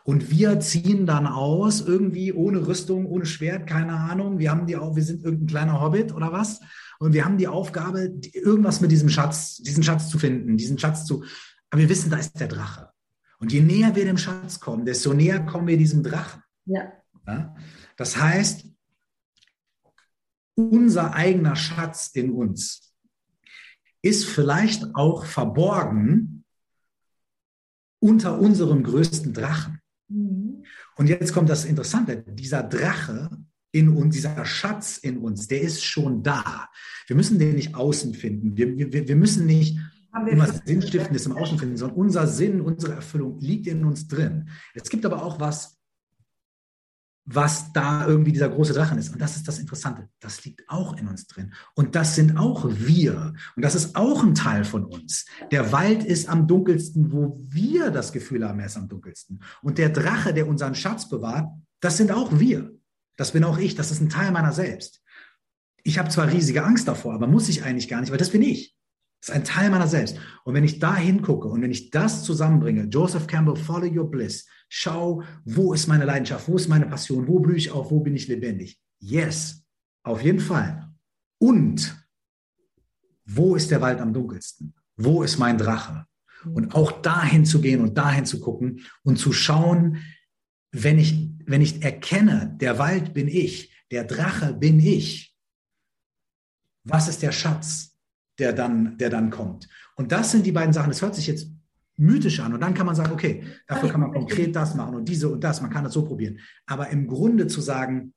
Und 0.05 0.31
wir 0.31 0.61
ziehen 0.61 1.07
dann 1.07 1.27
aus, 1.27 1.81
irgendwie 1.81 2.33
ohne 2.33 2.67
Rüstung, 2.67 3.07
ohne 3.07 3.25
Schwert, 3.25 3.67
keine 3.67 3.95
Ahnung. 3.95 4.39
Wir 4.39 4.51
haben 4.51 4.67
die 4.67 4.77
auch, 4.77 4.97
wir 4.97 5.03
sind 5.03 5.25
irgendein 5.25 5.47
kleiner 5.47 5.81
Hobbit 5.81 6.13
oder 6.13 6.31
was. 6.31 6.61
Und 6.99 7.13
wir 7.13 7.25
haben 7.25 7.39
die 7.39 7.49
Aufgabe, 7.49 8.15
irgendwas 8.33 8.81
mit 8.81 8.91
diesem 8.91 9.09
Schatz, 9.09 9.57
diesen 9.57 9.83
Schatz 9.83 10.09
zu 10.09 10.19
finden, 10.19 10.57
diesen 10.57 10.79
Schatz 10.79 11.05
zu. 11.05 11.25
Aber 11.71 11.81
wir 11.81 11.89
wissen, 11.89 12.11
da 12.11 12.19
ist 12.19 12.39
der 12.39 12.49
Drache. 12.49 12.91
Und 13.39 13.53
je 13.53 13.61
näher 13.61 13.95
wir 13.95 14.05
dem 14.05 14.17
Schatz 14.17 14.61
kommen, 14.61 14.85
desto 14.85 15.13
näher 15.13 15.45
kommen 15.45 15.67
wir 15.67 15.77
diesem 15.77 16.03
Drachen. 16.03 16.43
Ja. 16.67 16.93
ja? 17.27 17.55
Das 17.97 18.17
heißt, 18.17 18.67
unser 20.55 21.15
eigener 21.15 21.57
Schatz 21.57 22.11
in 22.15 22.31
uns 22.31 22.95
ist 24.03 24.27
vielleicht 24.27 24.95
auch 24.95 25.25
verborgen 25.25 26.45
unter 27.99 28.39
unserem 28.39 28.83
größten 28.83 29.33
Drachen. 29.33 29.81
Mhm. 30.09 30.65
Und 30.97 31.09
jetzt 31.09 31.33
kommt 31.33 31.49
das 31.49 31.65
Interessante, 31.65 32.23
dieser 32.23 32.63
Drache 32.63 33.31
in 33.75 33.89
uns, 33.89 34.15
dieser 34.15 34.45
Schatz 34.45 34.99
in 34.99 35.19
uns, 35.19 35.49
der 35.49 35.61
ist 35.61 35.85
schon 35.85 36.23
da. 36.23 36.69
Wir 37.09 37.17
müssen 37.17 37.41
den 37.41 37.57
nicht 37.57 37.75
außen 37.75 38.15
finden. 38.15 38.57
Wir, 38.57 38.77
wir, 38.93 39.09
wir 39.09 39.17
müssen 39.17 39.47
nicht 39.47 39.79
immer 40.31 40.47
Sinnstiftendes 40.47 41.27
im 41.27 41.33
Außen 41.33 41.59
finden, 41.59 41.77
sondern 41.77 41.99
unser 41.99 42.29
Sinn, 42.29 42.61
unsere 42.61 42.93
Erfüllung 42.93 43.41
liegt 43.41 43.67
in 43.67 43.85
uns 43.85 44.07
drin. 44.07 44.49
Es 44.75 44.89
gibt 44.89 45.05
aber 45.05 45.25
auch 45.25 45.41
was, 45.41 45.77
was 47.25 47.73
da 47.73 48.07
irgendwie 48.07 48.31
dieser 48.31 48.49
große 48.49 48.75
Drachen 48.75 48.97
ist. 48.97 49.13
Und 49.13 49.21
das 49.21 49.35
ist 49.35 49.49
das 49.49 49.59
Interessante. 49.59 50.09
Das 50.21 50.45
liegt 50.45 50.63
auch 50.69 50.97
in 50.97 51.09
uns 51.09 51.27
drin. 51.27 51.53
Und 51.75 51.97
das 51.97 52.15
sind 52.15 52.37
auch 52.37 52.69
wir. 52.71 53.33
Und 53.57 53.65
das 53.65 53.75
ist 53.75 53.97
auch 53.97 54.23
ein 54.23 54.37
Teil 54.37 54.65
von 54.65 54.85
uns. 54.85 55.27
Der 55.51 55.73
Wald 55.73 56.05
ist 56.05 56.29
am 56.29 56.47
dunkelsten, 56.47 57.11
wo 57.11 57.41
wir 57.49 57.91
das 57.91 58.13
Gefühl 58.13 58.47
haben, 58.47 58.61
er 58.61 58.67
ist 58.67 58.77
am 58.77 58.89
dunkelsten. 58.89 59.43
Und 59.63 59.79
der 59.79 59.89
Drache, 59.89 60.33
der 60.33 60.47
unseren 60.47 60.77
Schatz 60.77 61.09
bewahrt, 61.09 61.49
das 61.81 61.97
sind 61.97 62.13
auch 62.13 62.39
wir. 62.39 62.71
Das 63.17 63.33
bin 63.33 63.45
auch 63.45 63.59
ich. 63.59 63.75
Das 63.75 63.91
ist 63.91 64.01
ein 64.01 64.09
Teil 64.09 64.33
meiner 64.33 64.53
selbst. 64.53 65.03
Ich 65.83 65.99
habe 65.99 66.09
zwar 66.09 66.33
riesige 66.33 66.65
Angst 66.65 66.89
davor, 66.89 67.15
aber 67.15 67.27
muss 67.27 67.49
ich 67.49 67.63
eigentlich 67.63 67.89
gar 67.89 68.01
nicht, 68.01 68.11
weil 68.11 68.19
das 68.19 68.31
bin 68.31 68.43
ich. 68.43 68.75
Das 69.21 69.31
ist 69.31 69.35
ein 69.35 69.45
Teil 69.45 69.71
meiner 69.71 69.87
selbst. 69.87 70.19
Und 70.45 70.55
wenn 70.55 70.65
ich 70.65 70.79
da 70.81 70.97
hingucke 70.97 71.49
und 71.49 71.63
wenn 71.63 71.71
ich 71.71 71.91
das 71.91 72.25
zusammenbringe, 72.25 72.85
Joseph 72.85 73.27
Campbell, 73.27 73.57
Follow 73.57 73.87
Your 73.87 74.11
Bliss, 74.11 74.47
schau, 74.69 75.23
wo 75.45 75.73
ist 75.73 75.87
meine 75.87 76.05
Leidenschaft, 76.05 76.49
wo 76.49 76.57
ist 76.57 76.69
meine 76.69 76.87
Passion, 76.87 77.27
wo 77.27 77.41
blühe 77.41 77.57
ich 77.57 77.71
auf, 77.71 77.91
wo 77.91 78.01
bin 78.01 78.17
ich 78.17 78.29
lebendig. 78.29 78.79
Yes, 78.99 79.65
auf 80.03 80.23
jeden 80.23 80.41
Fall. 80.41 80.91
Und 81.39 81.97
wo 83.25 83.57
ist 83.57 83.71
der 83.71 83.81
Wald 83.81 84.01
am 84.01 84.13
dunkelsten? 84.13 84.75
Wo 84.97 85.23
ist 85.23 85.39
mein 85.39 85.59
Drache? 85.59 86.07
Und 86.53 86.75
auch 86.75 86.93
dahin 87.01 87.47
zu 87.47 87.61
gehen 87.61 87.81
und 87.81 87.97
dahin 87.97 88.27
zu 88.27 88.41
gucken 88.41 88.81
und 89.03 89.19
zu 89.19 89.33
schauen, 89.33 89.99
wenn 90.71 90.99
ich, 90.99 91.31
wenn 91.47 91.63
ich 91.63 91.83
erkenne, 91.83 92.57
der 92.61 92.79
Wald 92.79 93.15
bin 93.15 93.29
ich, 93.29 93.73
der 93.91 94.05
Drache 94.05 94.55
bin 94.55 94.81
ich, 94.81 95.35
was 96.85 97.09
ist 97.09 97.23
der 97.23 97.33
Schatz, 97.33 97.97
der 98.39 98.53
dann, 98.53 98.99
der 98.99 99.11
dann 99.11 99.31
kommt? 99.31 99.69
Und 99.97 100.13
das 100.13 100.31
sind 100.31 100.45
die 100.45 100.53
beiden 100.53 100.73
Sachen. 100.73 100.91
Das 100.91 101.03
hört 101.03 101.15
sich 101.15 101.27
jetzt 101.27 101.49
mythisch 101.97 102.41
an. 102.41 102.53
Und 102.53 102.61
dann 102.61 102.75
kann 102.75 102.87
man 102.87 102.97
sagen, 102.97 103.13
okay, 103.13 103.45
dafür 103.67 103.89
kann 103.89 104.01
man 104.01 104.13
konkret 104.13 104.55
das 104.55 104.75
machen 104.75 104.97
und 104.97 105.09
diese 105.09 105.29
und 105.29 105.43
das, 105.43 105.61
man 105.61 105.71
kann 105.71 105.85
das 105.85 105.93
so 105.93 106.05
probieren. 106.05 106.41
Aber 106.67 106.91
im 106.91 107.07
Grunde 107.07 107.47
zu 107.47 107.61
sagen, 107.61 108.13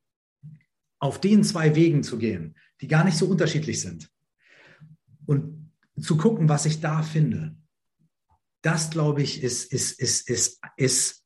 auf 0.99 1.21
den 1.21 1.43
zwei 1.43 1.75
Wegen 1.75 2.03
zu 2.03 2.17
gehen, 2.17 2.55
die 2.81 2.87
gar 2.87 3.03
nicht 3.03 3.17
so 3.17 3.27
unterschiedlich 3.27 3.81
sind 3.81 4.09
und 5.25 5.71
zu 5.99 6.17
gucken, 6.17 6.49
was 6.49 6.65
ich 6.65 6.79
da 6.79 7.03
finde, 7.03 7.55
das 8.63 8.89
glaube 8.89 9.21
ich 9.21 9.43
ist, 9.43 9.71
ist, 9.71 9.99
ist, 9.99 10.27
ist, 10.29 10.59
ist 10.75 11.23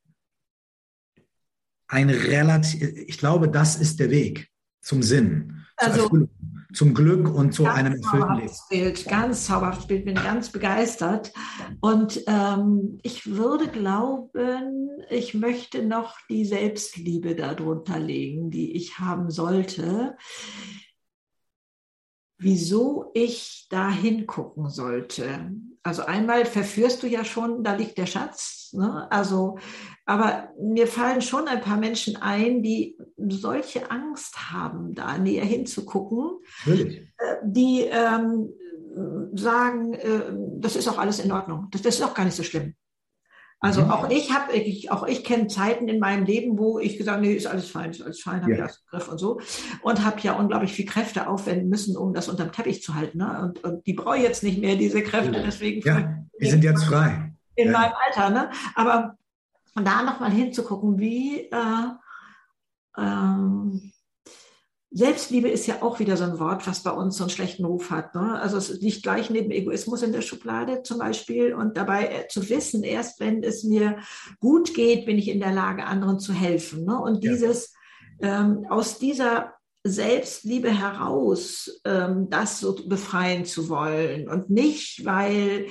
ein 1.92 2.10
relativ, 2.10 2.82
ich 3.06 3.18
glaube, 3.18 3.48
das 3.48 3.76
ist 3.76 4.00
der 4.00 4.10
Weg 4.10 4.48
zum 4.80 5.02
Sinn, 5.02 5.64
also, 5.76 6.04
Erfüllung 6.04 6.30
zum 6.72 6.94
Glück 6.94 7.28
und 7.28 7.52
zu 7.52 7.66
einem 7.66 7.94
erfüllten 7.94 8.36
Leben. 8.36 8.52
Bild, 8.70 9.04
ganz 9.06 9.46
zauberhaftes 9.46 9.86
Bild, 9.86 10.06
bin 10.06 10.14
ganz 10.14 10.50
begeistert. 10.50 11.32
Und 11.80 12.22
ähm, 12.26 12.98
ich 13.02 13.26
würde 13.26 13.68
glauben, 13.68 14.88
ich 15.10 15.34
möchte 15.34 15.84
noch 15.84 16.16
die 16.30 16.46
Selbstliebe 16.46 17.34
darunter 17.34 17.98
legen, 17.98 18.50
die 18.50 18.74
ich 18.74 18.98
haben 18.98 19.30
sollte. 19.30 20.16
Wieso 22.38 23.10
ich 23.12 23.66
da 23.68 23.90
hingucken 23.90 24.70
sollte. 24.70 25.52
Also 25.84 26.02
einmal 26.02 26.44
verführst 26.46 27.02
du 27.02 27.08
ja 27.08 27.24
schon, 27.24 27.64
da 27.64 27.74
liegt 27.74 27.98
der 27.98 28.06
Schatz. 28.06 28.70
Ne? 28.72 29.10
Also, 29.10 29.58
aber 30.06 30.50
mir 30.60 30.86
fallen 30.86 31.22
schon 31.22 31.48
ein 31.48 31.60
paar 31.60 31.76
Menschen 31.76 32.16
ein, 32.16 32.62
die 32.62 32.96
solche 33.16 33.90
Angst 33.90 34.52
haben, 34.52 34.94
da 34.94 35.18
näher 35.18 35.44
hinzugucken, 35.44 36.38
Natürlich. 36.64 36.98
Äh, 37.18 37.36
die 37.44 37.80
ähm, 37.90 38.50
sagen, 39.34 39.94
äh, 39.94 40.32
das 40.58 40.76
ist 40.76 40.88
auch 40.88 40.98
alles 40.98 41.18
in 41.18 41.32
Ordnung, 41.32 41.68
das, 41.70 41.82
das 41.82 41.96
ist 41.96 42.02
auch 42.02 42.14
gar 42.14 42.24
nicht 42.24 42.36
so 42.36 42.42
schlimm. 42.42 42.74
Also 43.64 43.82
mhm. 43.82 43.90
auch 43.92 44.10
ich 44.10 44.32
habe, 44.32 44.52
auch 44.90 45.06
ich 45.06 45.22
kenne 45.22 45.46
Zeiten 45.46 45.86
in 45.86 46.00
meinem 46.00 46.24
Leben, 46.24 46.58
wo 46.58 46.80
ich 46.80 46.98
gesagt, 46.98 47.20
nee, 47.22 47.32
ist 47.32 47.46
alles 47.46 47.70
fein, 47.70 47.92
ist 47.92 48.02
alles 48.02 48.20
fein, 48.20 48.42
habe 48.42 48.50
ja. 48.50 48.56
ich 48.56 48.62
alles 48.64 48.78
im 48.78 48.86
Griff 48.90 49.08
und 49.08 49.18
so. 49.18 49.40
Und 49.82 50.04
habe 50.04 50.20
ja 50.22 50.32
unglaublich 50.32 50.72
viel 50.72 50.84
Kräfte 50.84 51.28
aufwenden 51.28 51.68
müssen, 51.68 51.96
um 51.96 52.12
das 52.12 52.28
unterm 52.28 52.50
Teppich 52.50 52.82
zu 52.82 52.96
halten. 52.96 53.18
Ne? 53.18 53.40
Und, 53.40 53.62
und 53.62 53.86
die 53.86 53.92
brauche 53.92 54.16
ich 54.16 54.24
jetzt 54.24 54.42
nicht 54.42 54.60
mehr, 54.60 54.74
diese 54.74 55.00
Kräfte. 55.00 55.30
Deswegen 55.46 55.80
ja, 55.86 56.12
wir 56.36 56.50
sind 56.50 56.64
jetzt 56.64 56.84
frei. 56.84 57.34
In 57.54 57.68
ja. 57.68 57.72
meinem 57.72 57.92
Alter. 58.04 58.30
Ne? 58.30 58.50
Aber 58.74 59.16
da 59.76 60.02
nochmal 60.02 60.32
hinzugucken, 60.32 60.98
wie 60.98 61.42
äh, 61.42 61.88
ähm, 62.98 63.92
Selbstliebe 64.94 65.48
ist 65.48 65.66
ja 65.66 65.80
auch 65.80 66.00
wieder 66.00 66.16
so 66.16 66.24
ein 66.24 66.38
Wort, 66.38 66.66
was 66.66 66.82
bei 66.82 66.90
uns 66.90 67.16
so 67.16 67.24
einen 67.24 67.30
schlechten 67.30 67.64
Ruf 67.64 67.90
hat. 67.90 68.14
Ne? 68.14 68.38
Also 68.40 68.58
es 68.58 68.80
liegt 68.80 69.02
gleich 69.02 69.30
neben 69.30 69.50
Egoismus 69.50 70.02
in 70.02 70.12
der 70.12 70.20
Schublade 70.20 70.82
zum 70.82 70.98
Beispiel 70.98 71.54
und 71.54 71.76
dabei 71.78 72.06
äh, 72.06 72.28
zu 72.28 72.48
wissen, 72.50 72.82
erst 72.82 73.18
wenn 73.18 73.42
es 73.42 73.64
mir 73.64 73.98
gut 74.40 74.74
geht, 74.74 75.06
bin 75.06 75.16
ich 75.16 75.28
in 75.28 75.40
der 75.40 75.52
Lage, 75.52 75.84
anderen 75.84 76.20
zu 76.20 76.34
helfen. 76.34 76.84
Ne? 76.84 76.98
Und 76.98 77.24
dieses 77.24 77.74
ähm, 78.20 78.66
aus 78.68 78.98
dieser 78.98 79.54
Selbstliebe 79.84 80.70
heraus, 80.70 81.80
ähm, 81.84 82.28
das 82.30 82.60
so 82.60 82.76
befreien 82.86 83.44
zu 83.44 83.68
wollen 83.68 84.28
und 84.28 84.48
nicht, 84.48 85.04
weil 85.04 85.66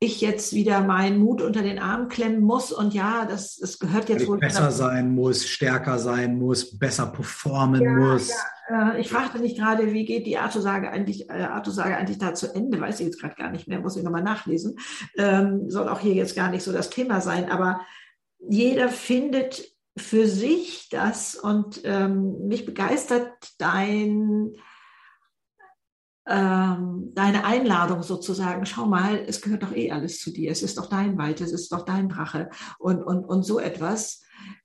ich 0.00 0.20
jetzt 0.20 0.52
wieder 0.52 0.82
meinen 0.82 1.18
Mut 1.18 1.40
unter 1.40 1.62
den 1.62 1.78
Arm 1.78 2.08
klemmen 2.08 2.42
muss 2.42 2.72
und 2.72 2.92
ja, 2.92 3.24
das, 3.24 3.56
das 3.56 3.78
gehört 3.78 4.10
jetzt 4.10 4.26
wohl. 4.26 4.38
Besser 4.38 4.70
sein 4.70 5.14
muss, 5.14 5.46
stärker 5.46 5.98
sein 5.98 6.36
muss, 6.36 6.78
besser 6.78 7.06
performen 7.06 7.82
ja, 7.82 7.92
muss. 7.92 8.28
Ja, 8.28 8.36
äh, 8.68 9.00
ich 9.00 9.08
fragte 9.08 9.38
nicht 9.38 9.58
gerade, 9.58 9.92
wie 9.92 10.04
geht 10.04 10.26
die 10.26 10.38
Artusage 10.38 10.90
eigentlich, 10.90 11.28
äh, 11.28 11.44
Artusage 11.44 11.96
eigentlich 11.96 12.18
da 12.18 12.34
zu 12.34 12.54
Ende, 12.54 12.80
weiß 12.80 13.00
ich 13.00 13.06
jetzt 13.06 13.20
gerade 13.20 13.34
gar 13.34 13.50
nicht 13.50 13.68
mehr, 13.68 13.80
muss 13.80 13.96
ich 13.96 14.02
nochmal 14.02 14.22
nachlesen. 14.22 14.78
Ähm, 15.16 15.70
soll 15.70 15.88
auch 15.88 16.00
hier 16.00 16.14
jetzt 16.14 16.36
gar 16.36 16.50
nicht 16.50 16.62
so 16.62 16.72
das 16.72 16.90
Thema 16.90 17.20
sein, 17.20 17.50
aber 17.50 17.80
jeder 18.38 18.88
findet 18.88 19.62
für 19.96 20.26
sich 20.26 20.88
das 20.88 21.34
und 21.34 21.80
ähm, 21.84 22.48
mich 22.48 22.66
begeistert 22.66 23.30
dein, 23.58 24.52
ähm, 26.26 27.12
deine 27.14 27.44
Einladung 27.44 28.02
sozusagen. 28.02 28.66
Schau 28.66 28.86
mal, 28.86 29.22
es 29.26 29.40
gehört 29.40 29.62
doch 29.62 29.74
eh 29.74 29.92
alles 29.92 30.18
zu 30.18 30.32
dir. 30.32 30.50
Es 30.50 30.62
ist 30.62 30.78
doch 30.78 30.88
dein 30.88 31.16
Wald, 31.16 31.40
es 31.40 31.52
ist 31.52 31.70
doch 31.70 31.84
dein 31.84 32.08
Drache 32.08 32.50
und, 32.78 33.02
und, 33.04 33.24
und 33.24 33.44
so 33.44 33.60
etwas. 33.60 34.22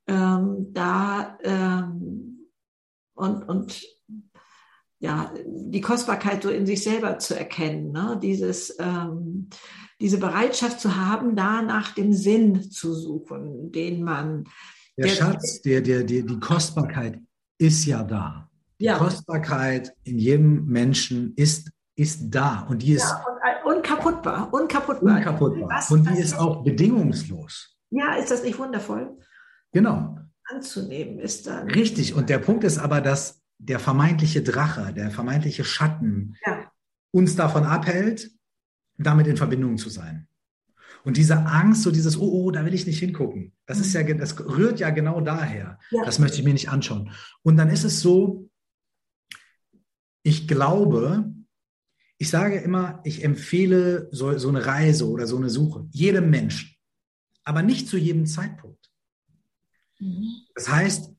Ähm, 0.08 0.70
da 0.74 1.38
ähm, 1.44 2.39
und, 3.20 3.44
und 3.44 3.84
ja, 5.00 5.32
die 5.46 5.82
Kostbarkeit 5.82 6.44
so 6.44 6.50
in 6.50 6.66
sich 6.66 6.84
selber 6.84 7.20
zu 7.20 7.38
erkennen, 7.38 7.92
ne? 7.92 8.20
dieses, 8.22 8.76
ähm, 8.80 9.50
diese 10.02 10.18
Bereitschaft 10.18 10.80
zu 10.80 10.96
haben, 10.96 11.36
da 11.36 11.62
nach 11.62 11.94
dem 11.94 12.14
Sinn 12.14 12.70
zu 12.70 12.94
suchen, 12.94 13.72
den 13.72 14.04
man 14.04 14.46
der, 14.98 15.08
der 15.08 15.14
Schatz, 15.14 15.62
der, 15.62 15.82
der, 15.82 16.04
der, 16.04 16.24
die 16.24 16.40
Kostbarkeit 16.40 17.20
ist 17.58 17.86
ja 17.86 18.04
da. 18.04 18.50
Die 18.80 18.86
ja. 18.86 18.98
Kostbarkeit 18.98 19.94
in 20.04 20.20
jedem 20.20 20.66
Menschen 20.66 21.34
ist, 21.36 21.72
ist 21.96 22.30
da 22.30 22.66
und 22.70 22.82
die 22.82 22.94
ist 22.94 23.04
ja, 23.04 23.26
und, 23.64 23.78
unkaputtbar, 23.78 24.54
unkaputtbar. 24.54 25.18
unkaputtbar. 25.18 25.70
Was, 25.70 25.92
und 25.92 26.10
die 26.10 26.20
ist 26.20 26.38
auch 26.38 26.64
bedingungslos. 26.64 27.78
Ja, 27.92 28.16
ist 28.16 28.32
das 28.32 28.44
nicht 28.44 28.60
wundervoll? 28.60 29.18
Genau. 29.72 30.19
Anzunehmen 30.50 31.20
ist 31.20 31.48
dann. 31.48 31.70
Richtig. 31.70 32.14
Und 32.14 32.30
der 32.30 32.40
Punkt 32.40 32.64
ist 32.64 32.78
aber, 32.78 33.02
dass 33.02 33.42
der 33.58 33.80
vermeintliche 33.80 34.42
Drache, 34.42 34.94
der 34.94 35.12
vermeintliche 35.12 35.64
Schatten 35.64 36.36
ja. 36.46 36.72
uns 37.12 37.36
davon 37.36 37.64
abhält, 37.64 38.32
damit 38.98 39.28
in 39.28 39.38
Verbindung 39.38 39.78
zu 39.78 39.90
sein. 39.90 40.28
Und 41.04 41.18
diese 41.18 41.38
Angst, 41.46 41.84
so 41.84 41.92
dieses, 41.92 42.18
oh, 42.18 42.30
oh, 42.30 42.52
da 42.52 42.66
will 42.66 42.74
ich 42.74 42.86
nicht 42.86 43.00
hingucken, 43.00 43.54
das 43.66 43.80
ist 43.80 43.94
ja, 43.94 44.04
mhm. 44.04 44.18
das 44.18 44.40
rührt 44.40 44.80
ja 44.80 44.90
genau 44.90 45.22
daher. 45.22 45.80
Ja. 45.92 46.04
Das 46.04 46.20
möchte 46.20 46.38
ich 46.38 46.44
mir 46.44 46.54
nicht 46.54 46.70
anschauen. 46.70 47.12
Und 47.42 47.58
dann 47.58 47.70
ist 47.70 47.84
es 47.84 48.02
so, 48.02 48.50
ich 50.24 50.48
glaube, 50.48 51.34
ich 52.18 52.30
sage 52.30 52.58
immer, 52.58 53.00
ich 53.06 53.24
empfehle 53.24 54.10
so, 54.12 54.38
so 54.38 54.50
eine 54.50 54.66
Reise 54.66 55.10
oder 55.10 55.26
so 55.26 55.38
eine 55.38 55.50
Suche 55.50 55.88
jedem 55.92 56.30
Menschen, 56.30 56.76
aber 57.44 57.62
nicht 57.62 57.88
zu 57.88 57.98
jedem 57.98 58.26
Zeitpunkt. 58.26 58.79
Mhm. 60.00 60.42
Das 60.56 60.70
heißt, 60.70 61.14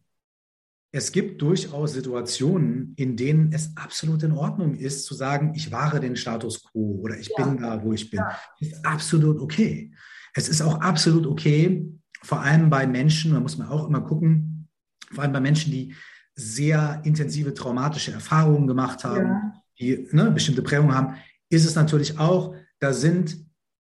es 0.93 1.12
gibt 1.12 1.40
durchaus 1.40 1.93
Situationen, 1.93 2.94
in 2.97 3.16
denen 3.16 3.52
es 3.52 3.77
absolut 3.77 4.23
in 4.24 4.32
Ordnung 4.32 4.74
ist, 4.74 5.05
zu 5.05 5.15
sagen, 5.15 5.52
ich 5.55 5.70
wahre 5.70 6.01
den 6.01 6.16
Status 6.16 6.65
quo 6.65 7.01
oder 7.02 7.16
ich 7.16 7.31
ja. 7.36 7.44
bin 7.44 7.62
da, 7.62 7.82
wo 7.82 7.93
ich 7.93 8.11
bin. 8.11 8.19
Ja. 8.19 8.36
Ist 8.59 8.85
absolut 8.85 9.40
okay. 9.40 9.93
Es 10.35 10.48
ist 10.48 10.62
auch 10.62 10.81
absolut 10.81 11.27
okay, 11.27 11.86
vor 12.23 12.40
allem 12.40 12.70
bei 12.70 12.86
Menschen, 12.86 13.32
da 13.32 13.40
muss 13.40 13.57
man 13.57 13.69
auch 13.69 13.86
immer 13.86 14.01
gucken, 14.01 14.69
vor 15.12 15.23
allem 15.23 15.32
bei 15.32 15.40
Menschen, 15.40 15.73
die 15.73 15.94
sehr 16.35 17.01
intensive 17.05 17.55
traumatische 17.55 18.12
Erfahrungen 18.12 18.66
gemacht 18.66 19.05
haben, 19.05 19.27
ja. 19.27 19.62
die 19.78 20.09
ne, 20.12 20.31
bestimmte 20.31 20.62
Prägungen 20.62 20.94
haben, 20.94 21.16
ist 21.51 21.65
es 21.65 21.74
natürlich 21.74 22.19
auch, 22.19 22.55
da 22.78 22.93
sind, 22.93 23.36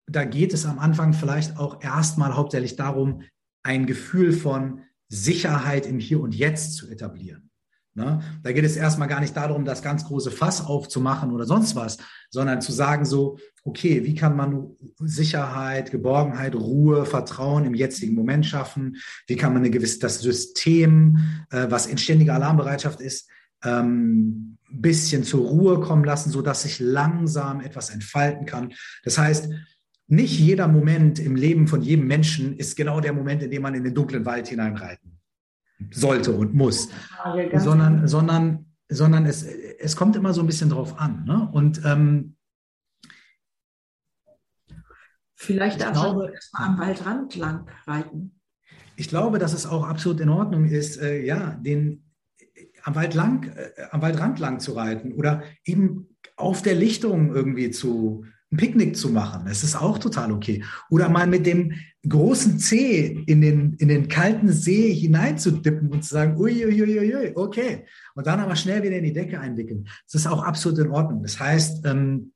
da 0.07 0.23
geht 0.23 0.53
es 0.53 0.65
am 0.65 0.79
Anfang 0.79 1.13
vielleicht 1.13 1.57
auch 1.57 1.81
erstmal 1.81 2.35
hauptsächlich 2.35 2.75
darum, 2.75 3.23
ein 3.63 3.85
Gefühl 3.85 4.33
von 4.33 4.81
Sicherheit 5.07 5.85
im 5.85 5.99
Hier 5.99 6.19
und 6.19 6.35
Jetzt 6.35 6.75
zu 6.75 6.89
etablieren. 6.89 7.49
Ne? 7.95 8.21
Da 8.41 8.51
geht 8.51 8.65
es 8.65 8.75
erstmal 8.75 9.07
gar 9.07 9.19
nicht 9.19 9.37
darum, 9.37 9.65
das 9.65 9.83
ganz 9.83 10.05
große 10.05 10.31
Fass 10.31 10.65
aufzumachen 10.65 11.31
oder 11.31 11.45
sonst 11.45 11.75
was, 11.75 11.97
sondern 12.31 12.59
zu 12.61 12.71
sagen 12.71 13.05
so, 13.05 13.37
okay, 13.63 14.03
wie 14.03 14.15
kann 14.15 14.35
man 14.35 14.71
Sicherheit, 14.99 15.91
Geborgenheit, 15.91 16.55
Ruhe, 16.55 17.05
Vertrauen 17.05 17.65
im 17.65 17.75
jetzigen 17.75 18.15
Moment 18.15 18.45
schaffen? 18.45 18.97
Wie 19.27 19.35
kann 19.35 19.53
man 19.53 19.61
eine 19.61 19.69
gewisse, 19.69 19.99
das 19.99 20.19
System, 20.21 21.19
äh, 21.51 21.67
was 21.69 21.85
in 21.85 21.99
ständiger 21.99 22.33
Alarmbereitschaft 22.33 22.99
ist, 22.99 23.29
ähm, 23.63 24.57
bisschen 24.71 25.23
zur 25.23 25.47
Ruhe 25.47 25.79
kommen 25.79 26.03
lassen, 26.03 26.31
so 26.31 26.41
dass 26.41 26.63
sich 26.63 26.79
langsam 26.79 27.61
etwas 27.61 27.91
entfalten 27.91 28.47
kann. 28.47 28.73
Das 29.03 29.19
heißt, 29.19 29.49
nicht 30.15 30.39
jeder 30.39 30.67
Moment 30.67 31.19
im 31.19 31.35
Leben 31.35 31.67
von 31.67 31.81
jedem 31.81 32.07
Menschen 32.07 32.57
ist 32.57 32.75
genau 32.75 32.99
der 32.99 33.13
Moment, 33.13 33.43
in 33.43 33.51
dem 33.51 33.61
man 33.61 33.75
in 33.75 33.83
den 33.83 33.93
dunklen 33.93 34.25
Wald 34.25 34.47
hineinreiten 34.47 35.19
sollte 35.91 36.31
und 36.31 36.53
muss, 36.53 36.89
sondern, 37.55 38.07
sondern, 38.07 38.65
sondern 38.87 39.25
es, 39.25 39.43
es 39.43 39.95
kommt 39.95 40.15
immer 40.15 40.33
so 40.33 40.41
ein 40.41 40.47
bisschen 40.47 40.69
drauf 40.69 40.99
an. 40.99 41.25
Ne? 41.25 41.49
Und 41.51 41.81
ähm, 41.83 42.35
vielleicht 45.35 45.81
darf 45.81 45.95
man 45.95 46.31
erstmal 46.31 46.67
am 46.67 46.79
Waldrand 46.79 47.35
lang 47.35 47.69
reiten. 47.85 48.39
Ich 48.95 49.09
glaube, 49.09 49.39
dass 49.39 49.53
es 49.53 49.65
auch 49.65 49.83
absolut 49.83 50.19
in 50.19 50.29
Ordnung 50.29 50.65
ist, 50.65 51.01
äh, 51.01 51.25
ja, 51.25 51.51
den 51.55 52.13
am 52.83 52.95
Wald 52.95 53.13
lang, 53.13 53.51
äh, 53.55 53.71
am 53.91 54.01
Waldrand 54.01 54.39
lang 54.39 54.59
zu 54.59 54.73
reiten 54.73 55.13
oder 55.13 55.43
eben 55.65 56.17
auf 56.35 56.61
der 56.61 56.75
Lichtung 56.75 57.33
irgendwie 57.33 57.71
zu, 57.71 58.25
ein 58.53 58.57
Picknick 58.57 58.95
zu 58.95 59.09
machen. 59.09 59.45
Das 59.47 59.63
ist 59.63 59.75
auch 59.75 59.97
total 59.97 60.31
okay. 60.31 60.63
Oder 60.89 61.09
mal 61.09 61.27
mit 61.27 61.45
dem 61.45 61.73
großen 62.07 62.59
Zeh 62.59 63.23
in 63.25 63.41
den, 63.41 63.73
in 63.73 63.87
den 63.87 64.07
kalten 64.07 64.51
See 64.51 64.93
hineinzudippen 64.93 65.89
und 65.89 66.03
zu 66.03 66.13
sagen, 66.13 66.37
uiuiuiui, 66.37 67.33
okay. 67.35 67.85
Und 68.15 68.27
dann 68.27 68.39
aber 68.39 68.55
schnell 68.55 68.83
wieder 68.83 68.97
in 68.97 69.05
die 69.05 69.13
Decke 69.13 69.39
einwickeln. 69.39 69.87
Das 70.05 70.21
ist 70.21 70.27
auch 70.27 70.43
absolut 70.43 70.79
in 70.79 70.91
Ordnung. 70.91 71.23
Das 71.23 71.39
heißt, 71.39 71.85
ähm, 71.85 72.33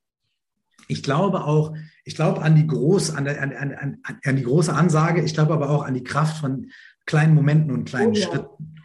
ich 0.87 1.03
glaube 1.03 1.43
auch, 1.43 1.75
ich 2.05 2.15
glaube 2.15 2.41
an 2.41 2.55
die 2.55 2.65
groß, 2.65 3.11
an, 3.11 3.27
an, 3.27 3.53
an, 3.53 3.97
an, 4.23 4.35
die 4.35 4.43
große 4.43 4.73
Ansage, 4.73 5.21
ich 5.21 5.33
glaube 5.33 5.53
aber 5.53 5.69
auch 5.69 5.83
an 5.83 5.93
die 5.93 6.03
Kraft 6.03 6.37
von 6.37 6.71
kleinen 7.05 7.35
Momenten 7.35 7.71
und 7.71 7.85
kleinen 7.85 8.13
oh, 8.13 8.15
ja. 8.15 8.25
Schritten. 8.25 8.75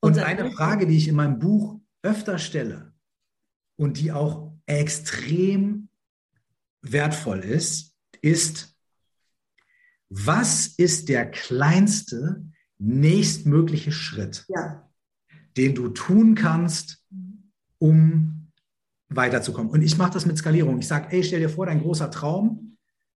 Und 0.00 0.18
eine 0.18 0.50
Frage, 0.52 0.86
die 0.86 0.96
ich 0.96 1.08
in 1.08 1.16
meinem 1.16 1.38
Buch 1.38 1.80
öfter 2.02 2.38
stelle 2.38 2.92
und 3.76 3.98
die 3.98 4.12
auch 4.12 4.52
extrem 4.66 5.85
wertvoll 6.82 7.40
ist, 7.40 7.94
ist, 8.20 8.74
was 10.08 10.66
ist 10.66 11.08
der 11.08 11.30
kleinste 11.30 12.44
nächstmögliche 12.78 13.92
Schritt, 13.92 14.44
ja. 14.48 14.88
den 15.56 15.74
du 15.74 15.88
tun 15.88 16.34
kannst, 16.34 17.04
um 17.78 18.52
weiterzukommen? 19.08 19.70
Und 19.70 19.82
ich 19.82 19.98
mache 19.98 20.12
das 20.12 20.26
mit 20.26 20.38
Skalierung. 20.38 20.78
Ich 20.78 20.88
sage, 20.88 21.08
ey, 21.10 21.24
stell 21.24 21.40
dir 21.40 21.48
vor, 21.48 21.66
dein 21.66 21.80
großer 21.80 22.10
Traum 22.10 22.66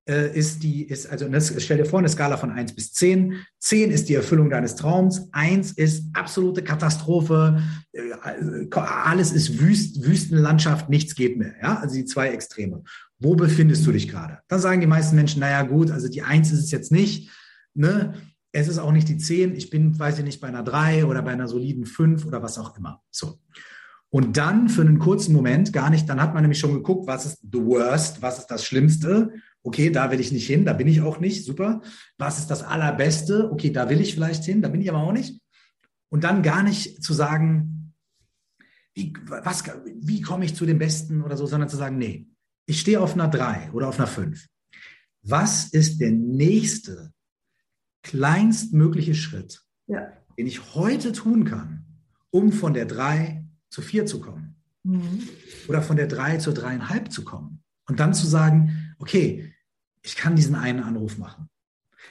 äh, 0.09 0.37
ist 0.37 0.63
die, 0.63 0.83
ist, 0.85 1.09
also 1.09 1.29
das, 1.29 1.55
stell 1.63 1.77
dir 1.77 1.85
vor, 1.85 2.01
eine 2.01 2.09
Skala 2.09 2.37
von 2.37 2.51
1 2.51 2.75
bis 2.75 2.93
10. 2.93 3.45
10 3.59 3.91
ist 3.91 4.09
die 4.09 4.15
Erfüllung 4.15 4.51
deines 4.51 4.75
Traums, 4.75 5.29
1 5.33 5.73
ist 5.73 6.07
absolute 6.15 6.65
Katastrophe, 6.65 7.63
äh, 7.93 8.71
alles 8.73 9.33
ist 9.33 9.61
Wüst, 9.61 10.05
Wüstenlandschaft, 10.05 10.89
nichts 10.89 11.15
geht 11.15 11.39
mehr. 11.39 11.55
Ja? 11.63 11.79
Also 11.79 11.95
die 11.95 12.07
zwei 12.07 12.29
Extreme. 12.29 12.83
Wo 13.21 13.37
befindest 13.37 13.87
du 13.87 13.93
dich 13.93 14.09
gerade? 14.09 14.39
Dann 14.49 14.61
sagen 14.61 14.81
die 14.81 14.87
meisten 14.87 15.15
Menschen, 15.15 15.41
naja 15.41 15.63
gut, 15.63 15.91
also 15.91 16.09
die 16.09 16.23
1 16.23 16.53
ist 16.53 16.65
es 16.65 16.71
jetzt 16.71 16.91
nicht, 16.91 17.31
ne? 17.75 18.15
Es 18.53 18.67
ist 18.67 18.79
auch 18.79 18.91
nicht 18.91 19.09
die 19.09 19.19
10, 19.19 19.55
ich 19.55 19.71
bin, 19.71 19.97
weiß 19.97 20.19
ich 20.19 20.25
nicht, 20.25 20.41
bei 20.41 20.49
einer 20.49 20.65
3 20.65 21.07
oder 21.07 21.23
bei 21.23 21.31
einer 21.31 21.47
soliden 21.47 21.87
5 21.87 22.27
oder 22.27 22.43
was 22.43 22.59
auch 22.59 22.77
immer. 22.77 23.01
So. 23.13 23.39
Und 24.09 24.37
dann 24.37 24.69
für 24.69 24.81
einen 24.81 24.99
kurzen 24.99 25.33
Moment 25.33 25.73
gar 25.73 25.89
nicht, 25.89 26.09
dann 26.09 26.21
hat 26.21 26.35
man 26.35 26.43
nämlich 26.43 26.59
schon 26.59 26.73
geguckt, 26.73 27.07
was 27.07 27.27
ist 27.27 27.39
the 27.43 27.65
worst, 27.65 28.23
was 28.23 28.41
ist 28.41 28.49
das 28.49 28.65
Schlimmste 28.65 29.33
okay, 29.63 29.91
da 29.91 30.11
will 30.11 30.21
ich 30.21 30.33
nicht 30.33 30.47
hin, 30.47 30.65
da 30.65 30.73
bin 30.73 30.87
ich 30.87 31.01
auch 31.01 31.21
nicht, 31.21 31.45
super. 31.45 31.83
Was 32.19 32.39
ist 32.39 32.49
das 32.49 32.63
Allerbeste? 32.63 33.51
Okay, 33.51 33.71
da 33.71 33.89
will 33.91 34.01
ich 34.01 34.15
vielleicht 34.15 34.45
hin, 34.45 34.63
da 34.63 34.69
bin 34.69 34.81
ich 34.81 34.91
aber 34.91 35.03
auch 35.03 35.13
nicht. 35.13 35.41
Und 36.09 36.25
dann 36.25 36.43
gar 36.43 36.63
nicht 36.63 37.03
zu 37.03 37.13
sagen, 37.13 37.95
wie, 38.95 39.13
wie 40.01 40.21
komme 40.23 40.45
ich 40.45 40.57
zu 40.57 40.67
dem 40.67 40.79
Besten 40.79 41.23
oder 41.23 41.37
so, 41.37 41.47
sondern 41.47 41.69
zu 41.69 41.77
sagen, 41.77 41.99
nee, 41.99 42.27
ich 42.71 42.81
stehe 42.81 43.01
auf 43.01 43.15
einer 43.15 43.27
3 43.27 43.73
oder 43.73 43.89
auf 43.89 43.99
einer 43.99 44.07
5. 44.07 44.47
Was 45.23 45.71
ist 45.71 46.01
der 46.01 46.13
nächste, 46.13 47.13
kleinstmögliche 48.03 49.17
Schritt, 49.17 49.61
ja. 49.89 50.13
den 50.39 50.47
ich 50.47 50.75
heute 50.77 51.11
tun 51.11 51.45
kann, 51.45 51.85
um 52.31 52.53
von 52.53 52.73
der 52.73 52.87
3 52.87 53.45
zu 53.71 53.83
4 53.83 54.07
zu 54.07 54.21
kommen? 54.21 54.55
Mhm. 54.85 55.29
Oder 55.67 55.83
von 55.83 55.97
der 55.97 56.07
3 56.07 56.39
zur 56.39 56.55
3,5 56.55 57.11
zu 57.11 57.25
kommen? 57.25 57.65
Und 57.89 57.99
dann 57.99 58.15
zu 58.15 58.29
sagen, 58.29 58.95
okay, 59.01 59.53
ich 60.03 60.15
kann 60.15 60.37
diesen 60.37 60.55
einen 60.55 60.85
Anruf 60.85 61.19
machen. 61.19 61.51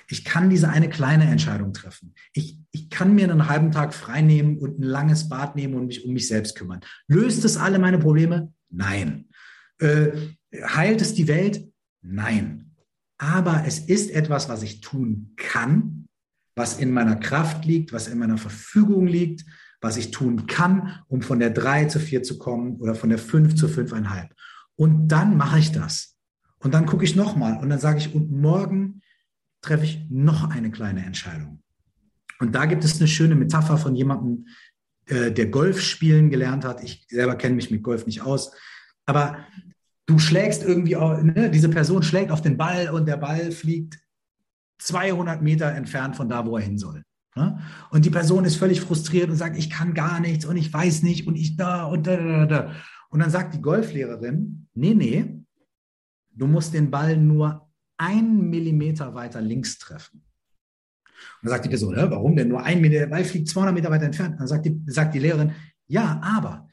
Ich 0.10 0.26
kann 0.26 0.49
diese 0.49 0.68
eine 0.68 0.90
kleine 0.90 1.23
Entscheidung 1.31 1.72
treffen. 1.72 2.14
Ich, 2.34 2.60
ich 2.72 2.90
kann 2.90 3.15
mir 3.15 3.31
einen 3.31 3.48
halben 3.48 3.72
Tag 3.72 3.94
frei 3.94 4.22
nehmen 4.22 4.57
und 4.57 4.77
ein 4.77 4.84
langes 4.84 5.30
Bad 5.30 5.56
nehmen 5.56 5.76
und 5.76 5.88
mich 5.88 6.03
um 6.03 6.11
mich 6.11 6.27
selbst 6.27 6.56
kümmern. 6.56 6.81
Löst 7.07 7.45
es 7.45 7.56
alle 7.56 7.80
meine 7.80 7.98
Probleme? 7.98 8.53
Nein. 8.69 9.30
Äh, 9.80 10.11
heilt 10.54 11.02
es 11.02 11.14
die 11.14 11.28
Welt? 11.28 11.68
Nein. 12.02 12.76
Aber 13.18 13.64
es 13.66 13.80
ist 13.80 14.12
etwas, 14.12 14.48
was 14.50 14.64
ich 14.64 14.82
tun 14.82 15.34
kann, 15.36 16.06
was 16.56 16.80
in 16.80 16.92
meiner 16.92 17.18
Kraft 17.18 17.66
liegt, 17.66 17.94
was 17.94 18.08
in 18.08 18.18
meiner 18.18 18.38
Verfügung 18.38 19.08
liegt, 19.08 19.46
was 19.82 19.98
ich 19.98 20.12
tun 20.12 20.48
kann, 20.48 21.02
um 21.08 21.22
von 21.22 21.40
der 21.40 21.50
3 21.50 21.86
zu 21.86 22.00
4 22.00 22.24
zu 22.24 22.38
kommen 22.38 22.78
oder 22.78 22.96
von 22.96 23.10
der 23.10 23.20
5 23.20 23.56
zu 23.56 23.68
5,5. 23.68 24.30
Und 24.76 25.10
dann 25.10 25.38
mache 25.38 25.60
ich 25.60 25.72
das. 25.72 26.18
Und 26.60 26.74
dann 26.74 26.86
gucke 26.86 27.04
ich 27.04 27.16
nochmal 27.16 27.58
und 27.58 27.70
dann 27.70 27.80
sage 27.80 28.00
ich, 28.00 28.14
und 28.14 28.32
morgen 28.32 29.02
treffe 29.62 29.86
ich 29.86 30.06
noch 30.10 30.50
eine 30.50 30.72
kleine 30.72 31.06
Entscheidung. 31.06 31.62
Und 32.40 32.56
da 32.56 32.66
gibt 32.66 32.84
es 32.84 33.00
eine 33.00 33.08
schöne 33.08 33.36
Metapher 33.36 33.78
von 33.78 33.96
jemandem, 33.96 34.48
äh, 35.06 35.32
der 35.32 35.48
Golf 35.48 35.82
spielen 35.82 36.30
gelernt 36.30 36.66
hat. 36.66 36.84
Ich 36.84 37.06
selber 37.10 37.36
kenne 37.36 37.56
mich 37.56 37.72
mit 37.72 37.84
Golf 37.84 38.06
nicht 38.06 38.22
aus. 38.22 38.54
Aber 39.06 39.38
du 40.10 40.19
schlägst 40.19 40.64
irgendwie, 40.64 40.95
ne, 40.95 41.49
diese 41.49 41.69
Person 41.69 42.03
schlägt 42.03 42.31
auf 42.31 42.41
den 42.41 42.57
Ball 42.57 42.90
und 42.90 43.06
der 43.06 43.18
Ball 43.18 43.52
fliegt 43.52 43.99
200 44.80 45.41
Meter 45.41 45.73
entfernt 45.73 46.15
von 46.15 46.30
da, 46.30 46.45
wo 46.45 46.57
er 46.57 46.64
hin 46.64 46.77
soll. 46.77 47.03
Ne? 47.36 47.60
Und 47.91 48.06
die 48.06 48.10
Person 48.10 48.45
ist 48.45 48.56
völlig 48.56 48.81
frustriert 48.81 49.30
und 49.30 49.36
sagt, 49.36 49.57
ich 49.57 49.69
kann 49.69 49.94
gar 49.94 50.19
nichts 50.19 50.45
und 50.45 50.57
ich 50.57 50.73
weiß 50.73 51.03
nicht 51.03 51.27
und 51.27 51.36
ich 51.36 51.57
da 51.57 51.84
und 51.84 52.07
da, 52.07 52.18
da, 52.18 52.45
da. 52.45 52.76
Und 53.10 53.19
dann 53.19 53.30
sagt 53.30 53.53
die 53.56 53.61
Golflehrerin, 53.61 54.68
nee, 54.73 54.94
nee, 54.94 55.40
Du 56.40 56.48
musst 56.48 56.73
den 56.73 56.90
Ball 56.90 57.18
nur 57.18 57.69
einen 57.98 58.49
Millimeter 58.49 59.14
weiter 59.14 59.41
links 59.41 59.77
treffen. 59.77 60.23
Und 61.41 61.49
dann 61.49 61.49
sagt 61.52 61.65
die 61.65 61.69
Person, 61.69 61.94
warum 61.98 62.34
denn 62.34 62.48
nur 62.48 62.64
ein 62.64 62.80
Millimeter? 62.80 63.02
Der 63.02 63.11
Ball 63.11 63.26
fliegt 63.26 63.49
200 63.49 63.76
Meter 63.76 63.91
weiter 63.91 64.06
entfernt. 64.06 64.40
Dann 64.40 64.48
sagt 64.48 64.65
die, 64.65 64.81
sagt 64.88 65.14
die 65.14 65.19
Lehrerin, 65.19 65.52
ja, 65.88 66.18
aber 66.23 66.69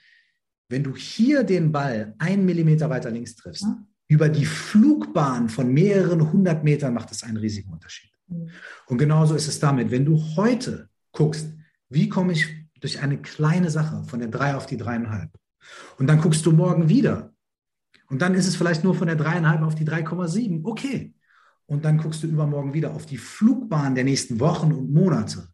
wenn 0.68 0.82
du 0.82 0.94
hier 0.94 1.44
den 1.44 1.72
Ball 1.72 2.14
einen 2.18 2.44
Millimeter 2.44 2.90
weiter 2.90 3.10
links 3.10 3.36
triffst, 3.36 3.62
ja. 3.62 3.86
über 4.08 4.28
die 4.28 4.46
Flugbahn 4.46 5.48
von 5.48 5.72
mehreren 5.72 6.32
hundert 6.32 6.64
Metern 6.64 6.94
macht 6.94 7.10
das 7.10 7.22
einen 7.22 7.36
riesigen 7.36 7.72
Unterschied. 7.72 8.10
Mhm. 8.28 8.50
Und 8.86 8.98
genauso 8.98 9.34
ist 9.34 9.48
es 9.48 9.60
damit, 9.60 9.90
wenn 9.90 10.04
du 10.04 10.20
heute 10.36 10.88
guckst, 11.12 11.52
wie 11.88 12.08
komme 12.08 12.32
ich 12.32 12.46
durch 12.80 13.00
eine 13.00 13.18
kleine 13.18 13.70
Sache 13.70 14.04
von 14.04 14.18
der 14.18 14.28
drei 14.28 14.54
auf 14.54 14.66
die 14.66 14.76
dreieinhalb? 14.76 15.30
Und 15.98 16.08
dann 16.08 16.20
guckst 16.20 16.44
du 16.46 16.52
morgen 16.52 16.88
wieder, 16.88 17.32
und 18.08 18.22
dann 18.22 18.34
ist 18.34 18.46
es 18.46 18.56
vielleicht 18.56 18.84
nur 18.84 18.94
von 18.94 19.06
der 19.06 19.16
dreieinhalb 19.16 19.62
auf 19.62 19.74
die 19.74 19.84
3,7. 19.84 20.64
Okay. 20.64 21.14
Und 21.66 21.84
dann 21.84 21.98
guckst 21.98 22.22
du 22.22 22.28
übermorgen 22.28 22.74
wieder 22.74 22.94
auf 22.94 23.06
die 23.06 23.18
Flugbahn 23.18 23.94
der 23.94 24.04
nächsten 24.04 24.38
Wochen 24.38 24.72
und 24.72 24.92
Monate. 24.92 25.48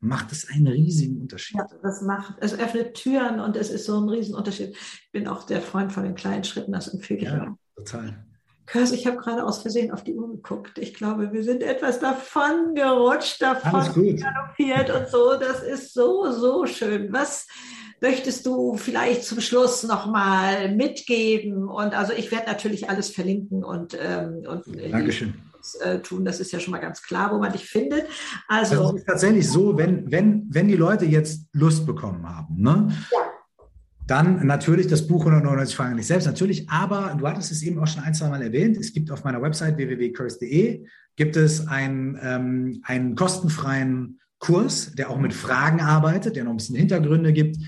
Macht 0.00 0.32
es 0.32 0.48
einen 0.48 0.68
riesigen 0.68 1.20
Unterschied. 1.20 1.56
Ja, 1.56 1.66
das 1.82 2.02
macht, 2.02 2.34
es 2.40 2.58
öffnet 2.58 2.94
Türen 2.94 3.40
und 3.40 3.56
es 3.56 3.70
ist 3.70 3.86
so 3.86 4.00
ein 4.00 4.08
Riesenunterschied. 4.08 4.70
Ich 4.70 5.10
bin 5.12 5.26
auch 5.26 5.44
der 5.44 5.60
Freund 5.60 5.92
von 5.92 6.04
den 6.04 6.14
kleinen 6.14 6.44
Schritten, 6.44 6.72
das 6.72 6.88
empfehle 6.88 7.20
ich 7.20 7.26
ja, 7.26 7.42
auch. 7.42 7.76
Total. 7.76 8.24
Kurs, 8.70 8.92
ich 8.92 9.06
habe 9.06 9.16
gerade 9.16 9.44
aus 9.44 9.62
Versehen 9.62 9.90
auf 9.92 10.04
die 10.04 10.14
Uhr 10.14 10.28
geguckt. 10.28 10.78
Ich 10.78 10.92
glaube, 10.92 11.32
wir 11.32 11.42
sind 11.42 11.62
etwas 11.62 12.00
davon 12.00 12.74
gerutscht, 12.74 13.40
davon 13.40 13.80
galoppiert 14.16 14.90
und 14.90 15.08
so. 15.08 15.38
Das 15.38 15.62
ist 15.62 15.94
so, 15.94 16.30
so 16.32 16.66
schön. 16.66 17.10
Was 17.12 17.46
möchtest 18.02 18.44
du 18.44 18.76
vielleicht 18.76 19.24
zum 19.24 19.40
Schluss 19.40 19.84
nochmal 19.84 20.74
mitgeben? 20.74 21.66
Und 21.66 21.94
also 21.94 22.12
ich 22.12 22.30
werde 22.30 22.46
natürlich 22.46 22.90
alles 22.90 23.08
verlinken 23.08 23.64
und, 23.64 23.96
ähm, 23.98 24.44
und 24.46 24.64
Dankeschön. 24.92 25.34
Äh, 25.80 26.00
tun. 26.00 26.24
Das 26.24 26.40
ist 26.40 26.52
ja 26.52 26.60
schon 26.60 26.72
mal 26.72 26.78
ganz 26.78 27.02
klar, 27.02 27.32
wo 27.32 27.38
man 27.38 27.52
dich 27.52 27.66
findet. 27.66 28.06
Also, 28.46 28.76
also 28.76 28.94
es 28.94 29.00
ist 29.00 29.06
tatsächlich 29.06 29.48
so, 29.48 29.76
wenn, 29.76 30.10
wenn, 30.10 30.46
wenn 30.50 30.68
die 30.68 30.76
Leute 30.76 31.04
jetzt 31.04 31.46
Lust 31.52 31.86
bekommen 31.86 32.28
haben, 32.28 32.62
ne? 32.62 32.88
Ja 33.12 33.18
dann 34.08 34.46
natürlich 34.46 34.86
das 34.86 35.06
Buch 35.06 35.20
199 35.20 35.76
Fragen 35.76 35.90
an 35.90 35.96
dich 35.98 36.06
selbst, 36.06 36.24
natürlich. 36.24 36.68
Aber 36.70 37.14
du 37.18 37.28
hattest 37.28 37.52
es 37.52 37.62
eben 37.62 37.78
auch 37.78 37.86
schon 37.86 38.02
ein, 38.02 38.14
zwei 38.14 38.30
Mal 38.30 38.40
erwähnt. 38.40 38.78
Es 38.78 38.94
gibt 38.94 39.10
auf 39.10 39.22
meiner 39.22 39.42
Website 39.42 39.76
www.curse.de 39.76 40.86
gibt 41.16 41.36
es 41.36 41.66
einen, 41.66 42.18
ähm, 42.22 42.80
einen 42.84 43.16
kostenfreien 43.16 44.20
Kurs, 44.38 44.92
der 44.92 45.10
auch 45.10 45.18
mit 45.18 45.34
Fragen 45.34 45.80
arbeitet, 45.80 46.36
der 46.36 46.44
noch 46.44 46.52
ein 46.52 46.56
bisschen 46.56 46.76
Hintergründe 46.76 47.32
gibt. 47.32 47.58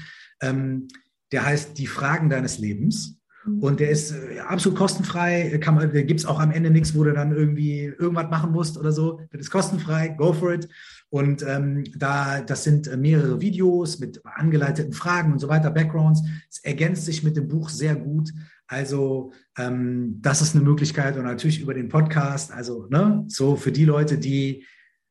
Ähm, 0.41 0.89
der 1.31 1.45
heißt 1.45 1.77
Die 1.77 1.87
Fragen 1.87 2.31
deines 2.31 2.59
Lebens. 2.59 3.20
Mhm. 3.51 3.63
Und 3.63 3.81
der 3.81 3.91
ist 3.91 4.13
äh, 4.13 4.41
absolut 4.41 4.79
kostenfrei. 4.79 5.59
Da 5.63 6.03
gibt 6.03 6.21
es 6.21 6.27
auch 6.27 6.41
am 6.41 6.51
Ende 6.51 6.71
nichts, 6.71 6.95
wo 6.95 7.05
du 7.05 7.13
dann 7.13 7.33
irgendwie 7.33 7.85
irgendwas 7.85 8.31
machen 8.31 8.53
musst 8.53 8.79
oder 8.79 8.93
so. 8.93 9.21
Das 9.31 9.41
ist 9.41 9.51
kostenfrei. 9.51 10.09
Go 10.09 10.33
for 10.33 10.53
it. 10.53 10.69
Und 11.09 11.43
ähm, 11.43 11.85
da, 11.97 12.41
das 12.41 12.65
sind 12.65 12.87
äh, 12.87 12.97
mehrere 12.97 13.41
Videos 13.41 13.99
mit 13.99 14.21
angeleiteten 14.25 14.93
Fragen 14.93 15.33
und 15.33 15.41
so 15.41 15.49
weiter, 15.49 15.71
Backgrounds. 15.71 16.23
Es 16.49 16.59
ergänzt 16.59 17.05
sich 17.05 17.25
mit 17.25 17.37
dem 17.37 17.49
Buch 17.49 17.69
sehr 17.69 17.97
gut. 17.97 18.33
Also 18.69 19.33
ähm, 19.59 20.19
das 20.21 20.43
ist 20.43 20.55
eine 20.55 20.65
Möglichkeit 20.65 21.17
und 21.17 21.25
natürlich 21.25 21.61
über 21.61 21.75
den 21.75 21.89
Podcast. 21.89 22.53
Also 22.53 22.87
ne, 22.89 23.25
so 23.27 23.57
für 23.57 23.73
die 23.73 23.85
Leute, 23.85 24.19
die 24.19 24.65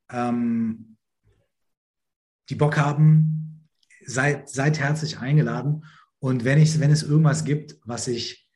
ähm, 0.10 0.96
die 2.50 2.56
Bock 2.56 2.78
haben, 2.78 3.68
seid, 4.06 4.50
seid 4.50 4.80
herzlich 4.80 5.20
eingeladen. 5.20 5.84
Und 6.20 6.44
wenn 6.44 6.60
ich, 6.60 6.80
wenn 6.80 6.92
es 6.92 7.04
irgendwas 7.04 7.46
gibt, 7.46 7.78
was 7.86 8.08
ich 8.08 8.50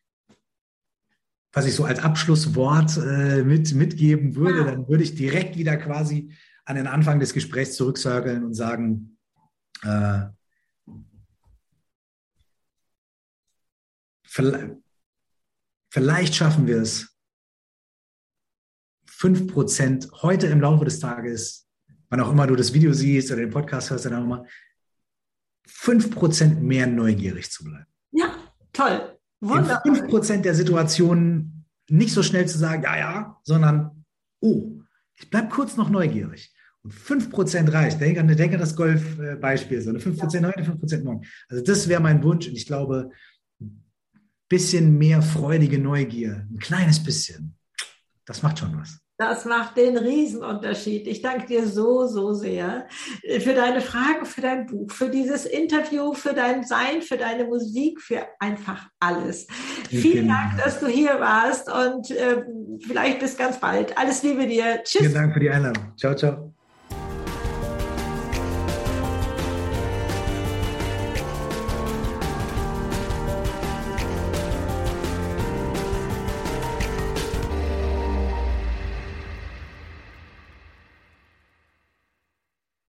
was 1.54 1.68
ich 1.68 1.76
so 1.76 1.86
als 1.86 2.00
Abschlusswort 2.00 2.98
äh, 2.98 3.44
mit, 3.44 3.74
mitgeben 3.76 4.36
würde, 4.36 4.66
dann 4.66 4.88
würde 4.90 5.04
ich 5.04 5.14
direkt 5.14 5.56
wieder 5.56 5.78
quasi 5.78 6.34
an 6.66 6.76
den 6.76 6.88
Anfang 6.88 7.20
des 7.20 7.32
Gesprächs 7.32 7.76
zurückcirkeln 7.76 8.44
und 8.44 8.56
sagen, 8.56 9.18
äh, 9.84 10.24
vielleicht 15.92 16.34
schaffen 16.34 16.66
wir 16.66 16.82
es, 16.82 17.16
5% 19.08 20.24
heute 20.24 20.48
im 20.48 20.60
Laufe 20.60 20.86
des 20.86 21.00
Tages, 21.00 21.70
wann 22.10 22.20
auch 22.20 22.32
immer 22.32 22.48
du 22.48 22.56
das 22.56 22.74
Video 22.74 22.94
siehst 22.94 23.32
oder 23.32 23.42
den 23.42 23.52
Podcast 23.52 23.92
hörst, 23.92 24.06
dann 24.06 24.16
auch 24.16 24.24
immer, 24.24 24.46
5% 25.68 26.60
mehr 26.60 26.88
neugierig 26.88 27.52
zu 27.52 27.64
bleiben. 27.64 27.88
Ja, 28.12 28.36
toll. 28.72 29.18
Wunderbar. 29.40 29.86
In 29.86 29.96
5% 29.96 30.42
der 30.42 30.56
Situationen 30.56 31.66
nicht 31.90 32.14
so 32.14 32.24
schnell 32.24 32.48
zu 32.48 32.58
sagen, 32.58 32.84
ja, 32.84 32.98
ja, 32.98 33.38
sondern, 33.44 34.06
oh, 34.40 34.80
ich 35.16 35.30
bleibe 35.30 35.50
kurz 35.50 35.76
noch 35.78 35.90
neugierig. 35.90 36.54
Und 36.82 36.94
5% 36.94 37.72
reicht. 37.72 38.02
Denk 38.02 38.18
an, 38.18 38.28
denk 38.28 38.54
an 38.54 38.60
das 38.60 38.76
Golf-Beispiel. 38.76 39.82
So 39.82 39.90
eine 39.90 40.00
5% 40.00 40.46
heute, 40.46 40.72
5% 40.72 41.04
morgen. 41.04 41.26
Also 41.48 41.64
das 41.64 41.88
wäre 41.88 42.02
mein 42.02 42.24
Wunsch. 42.24 42.48
Und 42.48 42.56
ich 42.56 42.66
glaube, 42.66 43.12
ein 43.62 43.84
bisschen 44.50 44.98
mehr 44.98 45.22
freudige 45.22 45.80
Neugier, 45.80 46.48
ein 46.50 46.60
kleines 46.60 47.04
bisschen, 47.04 47.56
das 48.26 48.44
macht 48.44 48.60
schon 48.60 48.78
was. 48.78 49.00
Das 49.18 49.46
macht 49.46 49.78
den 49.78 49.96
Riesenunterschied. 49.96 51.08
Ich 51.08 51.22
danke 51.22 51.46
dir 51.46 51.68
so, 51.68 52.08
so 52.08 52.34
sehr 52.34 52.88
für 53.40 53.54
deine 53.54 53.82
Fragen, 53.82 54.26
für 54.26 54.42
dein 54.42 54.66
Buch, 54.66 54.92
für 54.92 55.10
dieses 55.10 55.46
Interview, 55.46 56.14
für 56.14 56.34
dein 56.34 56.64
Sein, 56.64 57.02
für 57.02 57.18
deine 57.18 57.46
Musik, 57.46 58.02
für 58.02 58.26
einfach 58.40 58.90
alles. 59.00 59.48
Ich 59.92 60.02
Vielen 60.02 60.28
Dank, 60.28 60.58
dass 60.64 60.80
du 60.80 60.88
hier 60.88 61.20
warst 61.20 61.72
und 61.72 62.10
äh, 62.10 62.44
vielleicht 62.86 63.20
bis 63.20 63.38
ganz 63.38 63.60
bald. 63.60 63.96
Alles 63.98 64.24
Liebe 64.24 64.48
dir. 64.48 64.82
Tschüss. 64.84 65.02
Vielen 65.02 65.14
Dank 65.14 65.34
für 65.34 65.40
die 65.40 65.50
Einladung. 65.50 65.94
Ciao, 65.96 66.16
ciao. 66.16 66.53